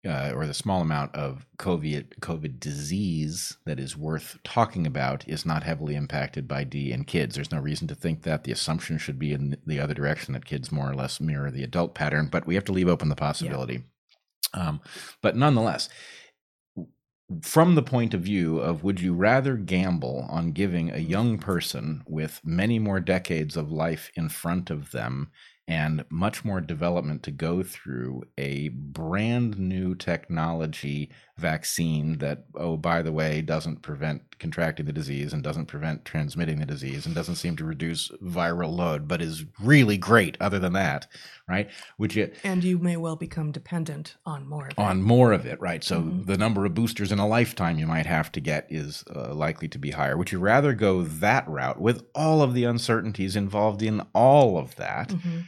uh, 0.06 0.32
or 0.34 0.46
the 0.46 0.54
small 0.54 0.80
amount 0.80 1.14
of 1.14 1.46
COVID 1.58 2.18
COVID 2.20 2.60
disease 2.60 3.56
that 3.64 3.80
is 3.80 3.96
worth 3.96 4.38
talking 4.44 4.86
about 4.86 5.26
is 5.28 5.46
not 5.46 5.62
heavily 5.62 5.94
impacted 5.94 6.46
by 6.46 6.64
D 6.64 6.92
in 6.92 7.04
kids. 7.04 7.34
There's 7.34 7.52
no 7.52 7.60
reason 7.60 7.88
to 7.88 7.94
think 7.94 8.22
that. 8.22 8.44
The 8.44 8.52
assumption 8.52 8.98
should 8.98 9.18
be 9.18 9.32
in 9.32 9.56
the 9.66 9.80
other 9.80 9.94
direction 9.94 10.34
that 10.34 10.44
kids 10.44 10.72
more 10.72 10.90
or 10.90 10.94
less 10.94 11.20
mirror 11.20 11.50
the 11.50 11.64
adult 11.64 11.94
pattern, 11.94 12.28
but 12.30 12.46
we 12.46 12.54
have 12.54 12.64
to 12.64 12.72
leave 12.72 12.88
open 12.88 13.08
the 13.08 13.16
possibility. 13.16 13.84
Yeah. 14.54 14.68
Um, 14.68 14.80
but 15.22 15.36
nonetheless, 15.36 15.88
from 17.42 17.74
the 17.74 17.82
point 17.82 18.14
of 18.14 18.20
view 18.20 18.58
of 18.58 18.84
would 18.84 19.00
you 19.00 19.14
rather 19.14 19.56
gamble 19.56 20.26
on 20.28 20.52
giving 20.52 20.90
a 20.90 20.98
young 20.98 21.38
person 21.38 22.02
with 22.06 22.40
many 22.44 22.78
more 22.78 23.00
decades 23.00 23.56
of 23.56 23.72
life 23.72 24.10
in 24.14 24.28
front 24.28 24.70
of 24.70 24.90
them 24.90 25.30
and 25.66 26.04
much 26.10 26.44
more 26.44 26.60
development 26.60 27.22
to 27.22 27.30
go 27.30 27.62
through 27.62 28.22
a 28.36 28.68
brand 28.68 29.58
new 29.58 29.94
technology 29.94 31.10
vaccine 31.38 32.18
that, 32.18 32.44
oh, 32.54 32.76
by 32.76 33.00
the 33.00 33.12
way, 33.12 33.40
doesn't 33.40 33.80
prevent 33.80 34.38
contracting 34.38 34.84
the 34.84 34.92
disease 34.92 35.32
and 35.32 35.42
doesn't 35.42 35.66
prevent 35.66 36.04
transmitting 36.04 36.58
the 36.58 36.66
disease 36.66 37.06
and 37.06 37.14
doesn't 37.14 37.36
seem 37.36 37.56
to 37.56 37.64
reduce 37.64 38.10
viral 38.22 38.76
load, 38.76 39.08
but 39.08 39.22
is 39.22 39.46
really 39.58 39.96
great 39.96 40.36
other 40.38 40.58
than 40.58 40.74
that, 40.74 41.06
right? 41.48 41.70
Which 41.96 42.16
it, 42.16 42.36
and 42.44 42.62
you 42.62 42.78
may 42.78 42.98
well 42.98 43.16
become 43.16 43.50
dependent 43.50 44.16
on 44.26 44.46
more 44.46 44.66
of 44.66 44.72
it. 44.72 44.78
on 44.78 45.02
more 45.02 45.32
of 45.32 45.46
it, 45.46 45.58
right? 45.62 45.82
So 45.82 46.00
mm-hmm. 46.00 46.24
the 46.24 46.36
number 46.36 46.66
of 46.66 46.74
boosters 46.74 47.10
in 47.10 47.18
a 47.18 47.26
lifetime 47.26 47.78
you 47.78 47.86
might 47.86 48.06
have 48.06 48.30
to 48.32 48.40
get 48.40 48.66
is 48.68 49.02
uh, 49.14 49.32
likely 49.34 49.68
to 49.68 49.78
be 49.78 49.92
higher. 49.92 50.18
Would 50.18 50.30
you 50.30 50.40
rather 50.40 50.74
go 50.74 51.02
that 51.04 51.48
route 51.48 51.80
with 51.80 52.04
all 52.14 52.42
of 52.42 52.52
the 52.52 52.64
uncertainties 52.64 53.34
involved 53.34 53.80
in 53.80 54.02
all 54.12 54.58
of 54.58 54.76
that? 54.76 55.08
Mm-hmm 55.08 55.40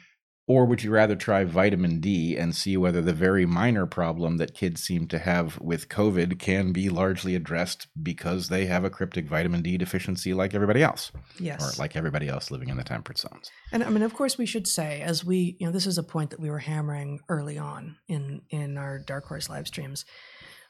or 0.49 0.65
would 0.65 0.83
you 0.83 0.93
rather 0.93 1.17
try 1.17 1.45
vitamin 1.45 1.99
D 1.99 2.37
and 2.37 2.55
see 2.55 2.77
whether 2.77 3.03
the 3.03 3.13
very 3.13 3.47
minor 3.47 3.85
problem 3.85 4.37
that 4.37 4.55
kids 4.55 4.83
seem 4.83 5.09
to 5.09 5.19
have 5.19 5.61
with 5.61 5.89
COVID 5.89 6.39
can 6.39 6.73
be 6.73 6.89
largely 6.89 7.35
addressed 7.35 7.89
because 8.01 8.49
they 8.49 8.67
have 8.67 8.85
a 8.85 8.91
cryptic 8.91 9.27
vitamin 9.27 9.63
D 9.63 9.77
deficiency 9.77 10.33
like 10.35 10.55
everybody 10.55 10.83
else? 10.83 11.11
Yes. 11.41 11.63
Or 11.63 11.83
like 11.83 11.97
everybody 11.97 12.29
else 12.29 12.51
living 12.51 12.69
in 12.69 12.77
the 12.77 12.85
temperate 12.85 13.19
zones. 13.19 13.51
And 13.73 13.83
I 13.83 13.91
mean, 13.91 14.03
of 14.03 14.15
course, 14.15 14.39
we 14.39 14.47
should 14.47 14.69
say, 14.69 15.01
as 15.01 15.25
we, 15.25 15.57
you 15.59 15.67
know, 15.67 15.73
this 15.73 15.87
is 15.87 15.99
a 15.99 16.05
point 16.05 16.31
that 16.31 16.41
we 16.41 16.49
were 16.49 16.61
hammering 16.61 17.21
early 17.29 17.59
on 17.59 17.97
in, 18.07 18.43
in 18.51 18.79
our 18.79 19.01
Dark 19.01 19.27
Horse 19.27 19.49
live 19.49 19.67
streams, 19.67 20.05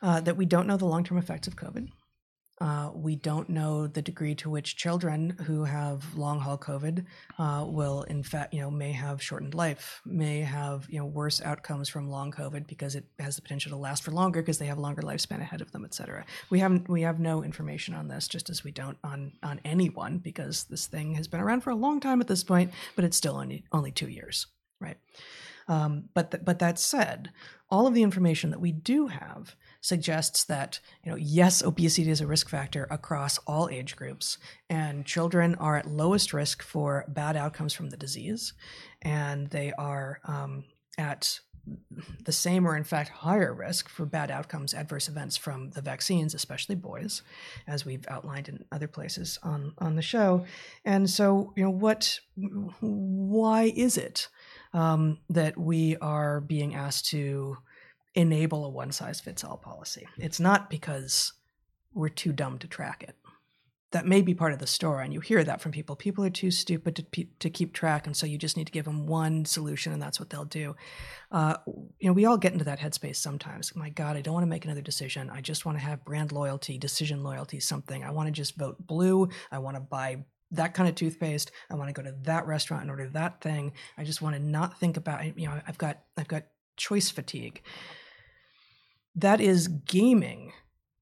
uh, 0.00 0.20
that 0.20 0.38
we 0.38 0.46
don't 0.46 0.66
know 0.66 0.78
the 0.78 0.86
long 0.86 1.04
term 1.04 1.18
effects 1.18 1.48
of 1.48 1.56
COVID. 1.56 1.88
Uh, 2.58 2.90
we 2.94 3.16
don't 3.16 3.50
know 3.50 3.86
the 3.86 4.00
degree 4.00 4.34
to 4.34 4.48
which 4.48 4.76
children 4.76 5.30
who 5.44 5.64
have 5.64 6.16
long 6.16 6.40
haul 6.40 6.56
COVID 6.56 7.04
uh, 7.38 7.66
will, 7.68 8.02
in 8.04 8.22
fact, 8.22 8.54
you 8.54 8.60
know, 8.60 8.70
may 8.70 8.92
have 8.92 9.22
shortened 9.22 9.54
life, 9.54 10.00
may 10.06 10.40
have 10.40 10.86
you 10.88 10.98
know 10.98 11.04
worse 11.04 11.42
outcomes 11.42 11.88
from 11.88 12.08
long 12.08 12.32
COVID 12.32 12.66
because 12.66 12.94
it 12.94 13.04
has 13.18 13.36
the 13.36 13.42
potential 13.42 13.70
to 13.70 13.76
last 13.76 14.02
for 14.02 14.10
longer 14.10 14.40
because 14.40 14.58
they 14.58 14.66
have 14.66 14.78
longer 14.78 15.02
lifespan 15.02 15.42
ahead 15.42 15.60
of 15.60 15.70
them, 15.72 15.84
et 15.84 15.92
cetera. 15.92 16.24
We 16.48 16.60
haven't 16.60 16.88
we 16.88 17.02
have 17.02 17.20
no 17.20 17.44
information 17.44 17.92
on 17.94 18.08
this, 18.08 18.26
just 18.26 18.48
as 18.48 18.64
we 18.64 18.70
don't 18.70 18.96
on 19.04 19.32
on 19.42 19.60
anyone 19.64 20.16
because 20.18 20.64
this 20.64 20.86
thing 20.86 21.14
has 21.16 21.28
been 21.28 21.40
around 21.40 21.60
for 21.60 21.70
a 21.70 21.76
long 21.76 22.00
time 22.00 22.22
at 22.22 22.26
this 22.26 22.42
point, 22.44 22.72
but 22.94 23.04
it's 23.04 23.18
still 23.18 23.36
only 23.36 23.64
only 23.70 23.92
two 23.92 24.08
years, 24.08 24.46
right? 24.80 24.96
Um, 25.68 26.08
but 26.14 26.30
th- 26.30 26.44
but 26.44 26.58
that 26.60 26.78
said, 26.78 27.32
all 27.70 27.86
of 27.86 27.94
the 27.94 28.02
information 28.02 28.50
that 28.50 28.60
we 28.60 28.72
do 28.72 29.08
have 29.08 29.56
suggests 29.86 30.42
that 30.44 30.80
you 31.04 31.12
know 31.12 31.16
yes 31.16 31.62
obesity 31.62 32.10
is 32.10 32.20
a 32.20 32.26
risk 32.26 32.48
factor 32.48 32.88
across 32.90 33.38
all 33.46 33.68
age 33.68 33.94
groups 33.94 34.36
and 34.68 35.06
children 35.06 35.54
are 35.56 35.76
at 35.76 35.86
lowest 35.86 36.32
risk 36.32 36.60
for 36.60 37.04
bad 37.06 37.36
outcomes 37.36 37.72
from 37.72 37.90
the 37.90 37.96
disease 37.96 38.52
and 39.02 39.48
they 39.50 39.72
are 39.78 40.18
um, 40.24 40.64
at 40.98 41.38
the 42.24 42.32
same 42.32 42.66
or 42.66 42.76
in 42.76 42.82
fact 42.82 43.10
higher 43.10 43.54
risk 43.54 43.88
for 43.88 44.04
bad 44.06 44.28
outcomes 44.28 44.74
adverse 44.74 45.08
events 45.08 45.36
from 45.36 45.70
the 45.70 45.80
vaccines 45.80 46.34
especially 46.34 46.74
boys 46.74 47.22
as 47.68 47.84
we've 47.84 48.06
outlined 48.08 48.48
in 48.48 48.64
other 48.72 48.88
places 48.88 49.38
on 49.42 49.72
on 49.78 49.96
the 49.96 50.02
show. 50.02 50.44
And 50.84 51.08
so 51.08 51.52
you 51.56 51.64
know 51.64 51.70
what 51.70 52.18
why 52.80 53.72
is 53.74 53.96
it 53.96 54.28
um, 54.72 55.18
that 55.30 55.56
we 55.58 55.96
are 55.96 56.40
being 56.40 56.74
asked 56.74 57.06
to 57.06 57.56
enable 58.16 58.64
a 58.64 58.68
one 58.68 58.90
size 58.90 59.20
fits 59.20 59.44
all 59.44 59.58
policy. 59.58 60.08
It's 60.16 60.40
not 60.40 60.70
because 60.70 61.34
we're 61.94 62.08
too 62.08 62.32
dumb 62.32 62.58
to 62.58 62.66
track 62.66 63.04
it. 63.06 63.14
That 63.92 64.06
may 64.06 64.20
be 64.20 64.34
part 64.34 64.52
of 64.52 64.58
the 64.58 64.66
story, 64.66 65.04
and 65.04 65.14
you 65.14 65.20
hear 65.20 65.44
that 65.44 65.60
from 65.60 65.70
people. 65.70 65.94
People 65.94 66.24
are 66.24 66.30
too 66.30 66.50
stupid 66.50 66.96
to, 66.96 67.24
to 67.38 67.50
keep 67.50 67.72
track, 67.72 68.06
and 68.06 68.16
so 68.16 68.26
you 68.26 68.36
just 68.36 68.56
need 68.56 68.66
to 68.66 68.72
give 68.72 68.84
them 68.84 69.06
one 69.06 69.44
solution, 69.44 69.92
and 69.92 70.02
that's 70.02 70.18
what 70.18 70.28
they'll 70.28 70.44
do. 70.44 70.74
Uh, 71.30 71.56
you 71.66 72.08
know, 72.08 72.12
we 72.12 72.26
all 72.26 72.36
get 72.36 72.52
into 72.52 72.64
that 72.64 72.80
headspace 72.80 73.16
sometimes. 73.16 73.76
My 73.76 73.88
God, 73.90 74.16
I 74.16 74.22
don't 74.22 74.34
want 74.34 74.42
to 74.42 74.48
make 74.48 74.64
another 74.64 74.82
decision. 74.82 75.30
I 75.30 75.40
just 75.40 75.64
want 75.64 75.78
to 75.78 75.84
have 75.84 76.04
brand 76.04 76.32
loyalty, 76.32 76.78
decision 76.78 77.22
loyalty, 77.22 77.60
something. 77.60 78.02
I 78.02 78.10
want 78.10 78.26
to 78.26 78.32
just 78.32 78.56
vote 78.56 78.84
blue. 78.84 79.28
I 79.52 79.58
want 79.58 79.76
to 79.76 79.80
buy 79.80 80.24
that 80.50 80.74
kind 80.74 80.88
of 80.88 80.94
toothpaste. 80.96 81.52
I 81.70 81.76
want 81.76 81.88
to 81.88 82.02
go 82.02 82.02
to 82.02 82.16
that 82.22 82.46
restaurant 82.46 82.82
and 82.82 82.90
order 82.90 83.08
that 83.10 83.40
thing. 83.40 83.72
I 83.96 84.04
just 84.04 84.20
want 84.20 84.34
to 84.34 84.42
not 84.42 84.80
think 84.80 84.96
about. 84.96 85.38
You 85.38 85.46
know, 85.46 85.60
I've 85.66 85.78
got 85.78 86.00
I've 86.16 86.28
got 86.28 86.42
choice 86.76 87.08
fatigue 87.10 87.62
that 89.16 89.40
is 89.40 89.68
gaming 89.68 90.52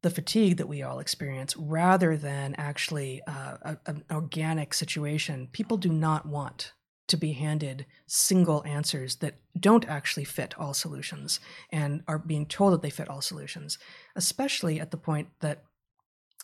the 0.02 0.10
fatigue 0.10 0.58
that 0.58 0.68
we 0.68 0.82
all 0.82 0.98
experience 0.98 1.56
rather 1.56 2.16
than 2.16 2.54
actually 2.56 3.22
uh, 3.26 3.56
a, 3.62 3.78
an 3.86 4.04
organic 4.10 4.74
situation. 4.74 5.48
People 5.50 5.76
do 5.76 5.88
not 5.88 6.26
want 6.26 6.72
to 7.06 7.16
be 7.16 7.32
handed 7.32 7.86
single 8.06 8.62
answers 8.64 9.16
that 9.16 9.38
don't 9.58 9.88
actually 9.88 10.24
fit 10.24 10.54
all 10.58 10.74
solutions 10.74 11.40
and 11.70 12.02
are 12.08 12.18
being 12.18 12.46
told 12.46 12.72
that 12.72 12.82
they 12.82 12.90
fit 12.90 13.08
all 13.08 13.20
solutions, 13.20 13.78
especially 14.14 14.80
at 14.80 14.90
the 14.90 14.96
point 14.96 15.28
that 15.40 15.64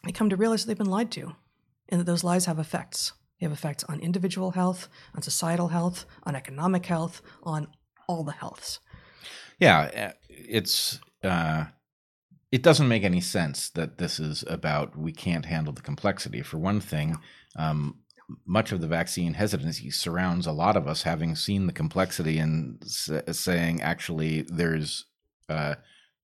they 0.05 0.13
come 0.13 0.31
to 0.31 0.37
realize 0.37 0.65
they've 0.65 0.77
been 0.77 0.87
lied 0.87 1.11
to 1.11 1.35
and 1.89 2.01
that 2.01 2.05
those 2.05 2.25
lies 2.25 2.47
have 2.47 2.59
effects. 2.59 3.13
They 3.39 3.47
have 3.47 3.53
effects 3.53 3.85
on 3.85 4.01
individual 4.01 4.53
health, 4.53 4.89
on 5.15 5.23
societal 5.23 5.69
health, 5.69 6.05
on 6.25 6.35
economic 6.35 6.87
health, 6.87 7.23
on 7.43 7.69
all 8.07 8.23
the 8.23 8.33
healths. 8.33 8.81
Yeah, 9.59 10.13
it's 10.29 10.99
uh, 11.23 11.65
it 12.53 12.63
doesn't 12.63 12.89
make 12.89 13.05
any 13.05 13.21
sense 13.21 13.71
that 13.71 13.99
this 13.99 14.19
is 14.19 14.45
about 14.49 14.99
we 14.99 15.13
can't 15.13 15.47
handle 15.47 15.73
the 15.73 15.83
complexity. 15.83 16.43
For 16.43 16.59
one 16.59 16.81
thing, 16.81 17.19
um, 17.57 18.01
much 18.45 18.73
of 18.73 18.81
the 18.81 18.87
vaccine 18.87 19.35
hesitancy 19.35 19.91
surrounds 19.91 20.47
a 20.47 20.53
lot 20.53 20.77
of 20.77 20.87
us 20.87 21.03
having 21.03 21.35
seen 21.35 21.67
the 21.67 21.73
complexity 21.73 22.39
and 22.39 22.83
saying 22.87 23.81
actually 23.83 24.43
there's 24.43 25.07
uh, 25.49 25.75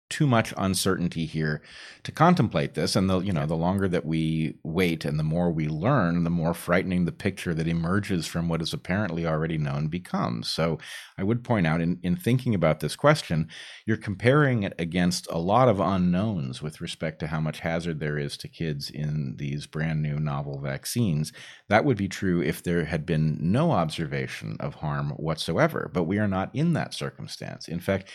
too 0.09 0.27
much 0.27 0.55
uncertainty 0.57 1.27
here 1.27 1.61
to 2.05 2.13
contemplate 2.13 2.75
this. 2.75 2.95
And 2.95 3.11
the 3.11 3.21
you 3.21 3.33
know 3.33 3.47
the 3.47 3.57
longer 3.57 3.89
that 3.89 4.05
we 4.05 4.57
wait 4.63 5.05
and 5.05 5.19
the 5.19 5.25
more 5.25 5.51
we 5.51 5.67
learn 5.69 6.23
the 6.23 6.31
more 6.31 6.55
frightening 6.55 7.05
the 7.05 7.13
picture 7.13 7.55
that 7.55 7.67
emerges 7.67 8.27
from 8.27 8.49
what 8.49 8.63
is 8.63 8.73
apparently 8.73 9.27
already 9.27 9.59
known 9.59 9.89
becomes. 9.89 10.49
So 10.49 10.79
i 11.19 11.23
would 11.23 11.43
point 11.43 11.67
out 11.67 11.81
in, 11.81 11.99
in 12.03 12.17
thinking 12.17 12.55
about 12.55 12.81
this 12.81 12.95
question 12.95 13.49
you're 13.85 13.97
comparing 13.97 14.63
it 14.63 14.75
against 14.79 15.27
a 15.31 15.39
lot 15.39 15.69
of 15.69 15.81
unknowns 15.81 16.63
with 16.63 16.81
respect 16.81 17.19
to 17.21 17.27
how 17.27 17.41
much 17.41 17.61
hazard 17.61 17.99
there 17.99 18.19
is 18.19 18.37
to 18.37 18.49
kids 18.49 18.91
in 18.91 19.35
these 19.39 19.67
brand 19.67 20.03
new 20.03 20.19
novel 20.21 20.61
vaccines. 20.61 21.33
That 21.69 21.85
would 21.85 21.97
be 21.97 22.09
true 22.09 22.43
if 22.43 22.63
there 22.63 22.85
had 22.85 23.07
been 23.07 23.39
no 23.41 23.73
observation 23.73 24.57
of 24.61 24.77
harm 24.77 25.11
whatsoever 25.11 25.91
but 25.93 26.05
we 26.05 26.19
are 26.19 26.29
not 26.29 26.51
in 26.55 26.75
that 26.75 26.95
circumstance. 26.95 27.67
In 27.67 27.81
fact 27.81 28.11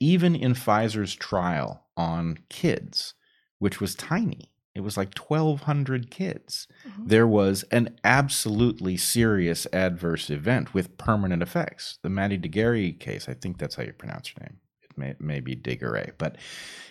even 0.00 0.34
in 0.34 0.54
Pfizer's 0.54 1.14
trial 1.14 1.84
on 1.96 2.38
kids, 2.48 3.14
which 3.58 3.80
was 3.80 3.94
tiny, 3.94 4.52
it 4.74 4.82
was 4.82 4.96
like 4.96 5.18
1,200 5.18 6.10
kids, 6.10 6.68
mm-hmm. 6.86 7.06
there 7.06 7.26
was 7.26 7.64
an 7.64 7.98
absolutely 8.04 8.96
serious 8.96 9.66
adverse 9.72 10.30
event 10.30 10.72
with 10.72 10.96
permanent 10.96 11.42
effects. 11.42 11.98
The 12.02 12.10
Maddie 12.10 12.36
de 12.36 12.48
Garay 12.48 12.92
case, 12.92 13.28
I 13.28 13.34
think 13.34 13.58
that's 13.58 13.74
how 13.74 13.82
you 13.82 13.92
pronounce 13.92 14.28
her 14.28 14.40
name. 14.42 14.58
It 14.82 14.96
may, 14.96 15.14
may 15.18 15.40
be 15.40 15.56
Digare. 15.56 16.12
But 16.16 16.36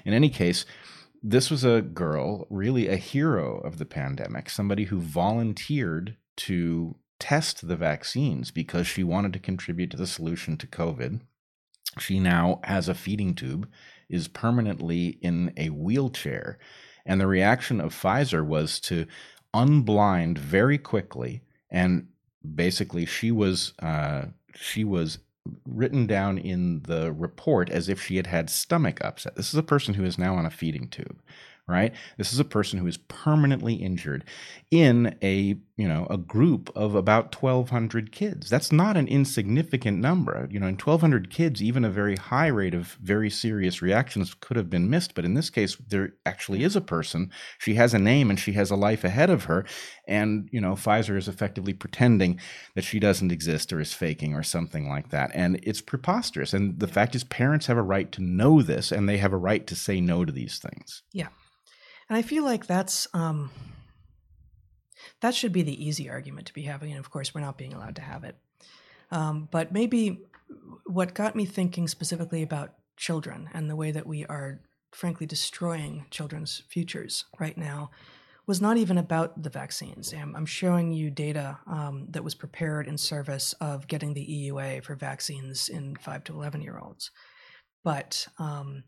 in 0.03 0.13
any 0.13 0.29
case, 0.29 0.65
this 1.23 1.49
was 1.49 1.63
a 1.63 1.81
girl, 1.81 2.45
really 2.49 2.89
a 2.89 2.97
hero 2.97 3.57
of 3.59 3.77
the 3.77 3.85
pandemic, 3.85 4.49
somebody 4.49 4.85
who 4.85 4.99
volunteered 4.99 6.17
to 6.37 6.97
test 7.19 7.67
the 7.67 7.75
vaccines 7.75 8.51
because 8.51 8.85
she 8.85 9.03
wanted 9.03 9.33
to 9.33 9.39
contribute 9.39 9.91
to 9.91 9.97
the 9.97 10.07
solution 10.07 10.57
to 10.57 10.67
COVID 10.67 11.21
she 11.99 12.19
now 12.19 12.59
has 12.63 12.87
a 12.89 12.93
feeding 12.93 13.33
tube, 13.35 13.67
is 14.09 14.27
permanently 14.27 15.17
in 15.21 15.53
a 15.57 15.69
wheelchair. 15.69 16.57
And 17.05 17.19
the 17.19 17.27
reaction 17.27 17.79
of 17.79 17.93
Pfizer 17.93 18.45
was 18.45 18.79
to 18.81 19.05
unblind 19.53 20.37
very 20.37 20.77
quickly. 20.77 21.41
And 21.69 22.07
basically, 22.55 23.05
she 23.05 23.31
was 23.31 23.73
uh, 23.79 24.25
she 24.55 24.83
was 24.83 25.19
written 25.65 26.07
down 26.07 26.37
in 26.37 26.81
the 26.83 27.13
report 27.13 27.69
as 27.69 27.87
if 27.87 28.01
she 28.01 28.17
had 28.17 28.27
had 28.27 28.49
stomach 28.49 29.03
upset. 29.03 29.35
This 29.35 29.53
is 29.53 29.55
a 29.57 29.63
person 29.63 29.93
who 29.93 30.03
is 30.03 30.17
now 30.17 30.35
on 30.35 30.45
a 30.45 30.49
feeding 30.49 30.89
tube 30.89 31.21
right? 31.67 31.93
This 32.17 32.33
is 32.33 32.39
a 32.39 32.45
person 32.45 32.79
who 32.79 32.87
is 32.87 32.97
permanently 32.97 33.75
injured 33.75 34.23
in 34.71 35.15
a, 35.21 35.57
you 35.77 35.87
know, 35.87 36.07
a 36.09 36.17
group 36.17 36.71
of 36.75 36.95
about 36.95 37.39
1200 37.39 38.11
kids. 38.11 38.49
That's 38.49 38.71
not 38.71 38.97
an 38.97 39.07
insignificant 39.07 39.99
number. 39.99 40.47
You 40.49 40.59
know, 40.59 40.65
in 40.65 40.73
1200 40.73 41.29
kids, 41.29 41.61
even 41.61 41.85
a 41.85 41.89
very 41.89 42.15
high 42.15 42.47
rate 42.47 42.73
of 42.73 42.97
very 42.99 43.29
serious 43.29 43.79
reactions 43.79 44.33
could 44.33 44.57
have 44.57 44.71
been 44.71 44.89
missed, 44.89 45.13
but 45.13 45.23
in 45.23 45.35
this 45.35 45.51
case 45.51 45.77
there 45.87 46.13
actually 46.25 46.63
is 46.63 46.75
a 46.75 46.81
person. 46.81 47.31
She 47.59 47.75
has 47.75 47.93
a 47.93 47.99
name 47.99 48.31
and 48.31 48.39
she 48.39 48.53
has 48.53 48.71
a 48.71 48.75
life 48.75 49.03
ahead 49.03 49.29
of 49.29 49.43
her, 49.43 49.65
and, 50.07 50.49
you 50.51 50.59
know, 50.59 50.73
Pfizer 50.73 51.15
is 51.15 51.27
effectively 51.27 51.73
pretending 51.73 52.39
that 52.73 52.83
she 52.83 52.99
doesn't 52.99 53.31
exist 53.31 53.71
or 53.71 53.79
is 53.79 53.93
faking 53.93 54.33
or 54.33 54.41
something 54.41 54.89
like 54.89 55.09
that. 55.09 55.29
And 55.35 55.59
it's 55.61 55.81
preposterous. 55.81 56.53
And 56.53 56.79
the 56.79 56.87
fact 56.87 57.13
is 57.13 57.23
parents 57.23 57.67
have 57.67 57.77
a 57.77 57.83
right 57.83 58.11
to 58.13 58.23
know 58.23 58.63
this 58.63 58.91
and 58.91 59.07
they 59.07 59.17
have 59.17 59.33
a 59.33 59.37
right 59.37 59.67
to 59.67 59.75
say 59.75 60.01
no 60.01 60.25
to 60.25 60.31
these 60.31 60.57
things. 60.57 61.03
Yeah. 61.11 61.27
And 62.09 62.17
I 62.17 62.23
feel 62.23 62.43
like 62.43 62.65
that's 62.65 63.05
um, 63.13 63.51
that 65.21 65.35
should 65.35 65.53
be 65.53 65.63
the 65.63 65.85
easy 65.85 66.09
argument 66.09 66.47
to 66.47 66.53
be 66.53 66.63
having. 66.63 66.91
And 66.91 66.99
of 66.99 67.09
course, 67.09 67.33
we're 67.33 67.41
not 67.41 67.57
being 67.57 67.73
allowed 67.73 67.95
to 67.95 68.01
have 68.01 68.23
it. 68.23 68.37
Um, 69.11 69.47
but 69.51 69.71
maybe 69.71 70.21
what 70.85 71.13
got 71.13 71.35
me 71.35 71.45
thinking 71.45 71.87
specifically 71.87 72.41
about 72.41 72.73
children 72.97 73.49
and 73.53 73.69
the 73.69 73.75
way 73.75 73.91
that 73.91 74.07
we 74.07 74.25
are, 74.25 74.59
frankly, 74.91 75.25
destroying 75.25 76.05
children's 76.09 76.63
futures 76.69 77.25
right 77.39 77.57
now 77.57 77.91
was 78.47 78.61
not 78.61 78.77
even 78.77 78.97
about 78.97 79.43
the 79.43 79.49
vaccines. 79.49 80.13
I'm 80.13 80.45
showing 80.45 80.93
you 80.93 81.09
data 81.09 81.59
um, 81.67 82.07
that 82.11 82.23
was 82.23 82.33
prepared 82.33 82.87
in 82.87 82.97
service 82.97 83.53
of 83.59 83.87
getting 83.87 84.13
the 84.13 84.25
EUA 84.25 84.83
for 84.83 84.95
vaccines 84.95 85.67
in 85.67 85.97
five 85.97 86.23
to 86.25 86.33
11 86.33 86.61
year 86.61 86.79
olds. 86.79 87.11
But 87.83 88.25
um, 88.39 88.85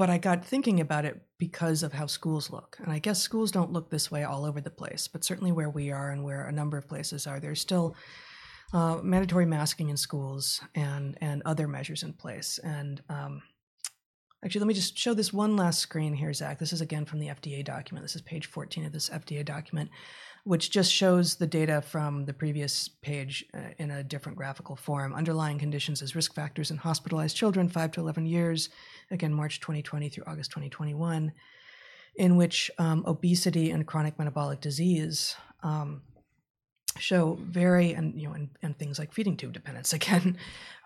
but 0.00 0.08
I 0.08 0.16
got 0.16 0.46
thinking 0.46 0.80
about 0.80 1.04
it 1.04 1.20
because 1.36 1.82
of 1.82 1.92
how 1.92 2.06
schools 2.06 2.48
look. 2.48 2.78
And 2.82 2.90
I 2.90 2.98
guess 2.98 3.20
schools 3.20 3.50
don't 3.50 3.70
look 3.70 3.90
this 3.90 4.10
way 4.10 4.24
all 4.24 4.46
over 4.46 4.58
the 4.58 4.70
place, 4.70 5.06
but 5.06 5.24
certainly 5.24 5.52
where 5.52 5.68
we 5.68 5.90
are 5.90 6.08
and 6.10 6.24
where 6.24 6.46
a 6.46 6.52
number 6.52 6.78
of 6.78 6.88
places 6.88 7.26
are, 7.26 7.38
there's 7.38 7.60
still 7.60 7.94
uh, 8.72 9.00
mandatory 9.02 9.44
masking 9.44 9.90
in 9.90 9.98
schools 9.98 10.62
and 10.74 11.18
and 11.20 11.42
other 11.44 11.68
measures 11.68 12.02
in 12.02 12.14
place. 12.14 12.58
And 12.64 13.02
um, 13.10 13.42
actually, 14.42 14.60
let 14.60 14.68
me 14.68 14.74
just 14.74 14.96
show 14.96 15.12
this 15.12 15.34
one 15.34 15.54
last 15.54 15.80
screen 15.80 16.14
here, 16.14 16.32
Zach. 16.32 16.58
This 16.58 16.72
is 16.72 16.80
again 16.80 17.04
from 17.04 17.18
the 17.18 17.28
FDA 17.28 17.62
document. 17.62 18.02
This 18.02 18.16
is 18.16 18.22
page 18.22 18.46
14 18.46 18.86
of 18.86 18.92
this 18.94 19.10
FDA 19.10 19.44
document 19.44 19.90
which 20.44 20.70
just 20.70 20.92
shows 20.92 21.36
the 21.36 21.46
data 21.46 21.82
from 21.82 22.24
the 22.24 22.32
previous 22.32 22.88
page 22.88 23.44
uh, 23.54 23.58
in 23.78 23.90
a 23.90 24.02
different 24.02 24.38
graphical 24.38 24.76
form. 24.76 25.14
Underlying 25.14 25.58
conditions 25.58 26.02
as 26.02 26.16
risk 26.16 26.34
factors 26.34 26.70
in 26.70 26.76
hospitalized 26.76 27.36
children, 27.36 27.68
5 27.68 27.92
to 27.92 28.00
11 28.00 28.26
years, 28.26 28.70
again, 29.10 29.34
March 29.34 29.60
2020 29.60 30.08
through 30.08 30.24
August 30.26 30.50
2021, 30.50 31.32
in 32.16 32.36
which 32.36 32.70
um, 32.78 33.04
obesity 33.06 33.70
and 33.70 33.86
chronic 33.86 34.18
metabolic 34.18 34.60
disease 34.60 35.36
um, 35.62 36.02
show 36.98 37.38
very, 37.42 37.92
and, 37.92 38.18
you 38.20 38.28
know, 38.28 38.34
and, 38.34 38.48
and, 38.62 38.78
things 38.78 38.98
like 38.98 39.12
feeding 39.12 39.36
tube 39.36 39.52
dependence, 39.52 39.92
again, 40.00 40.36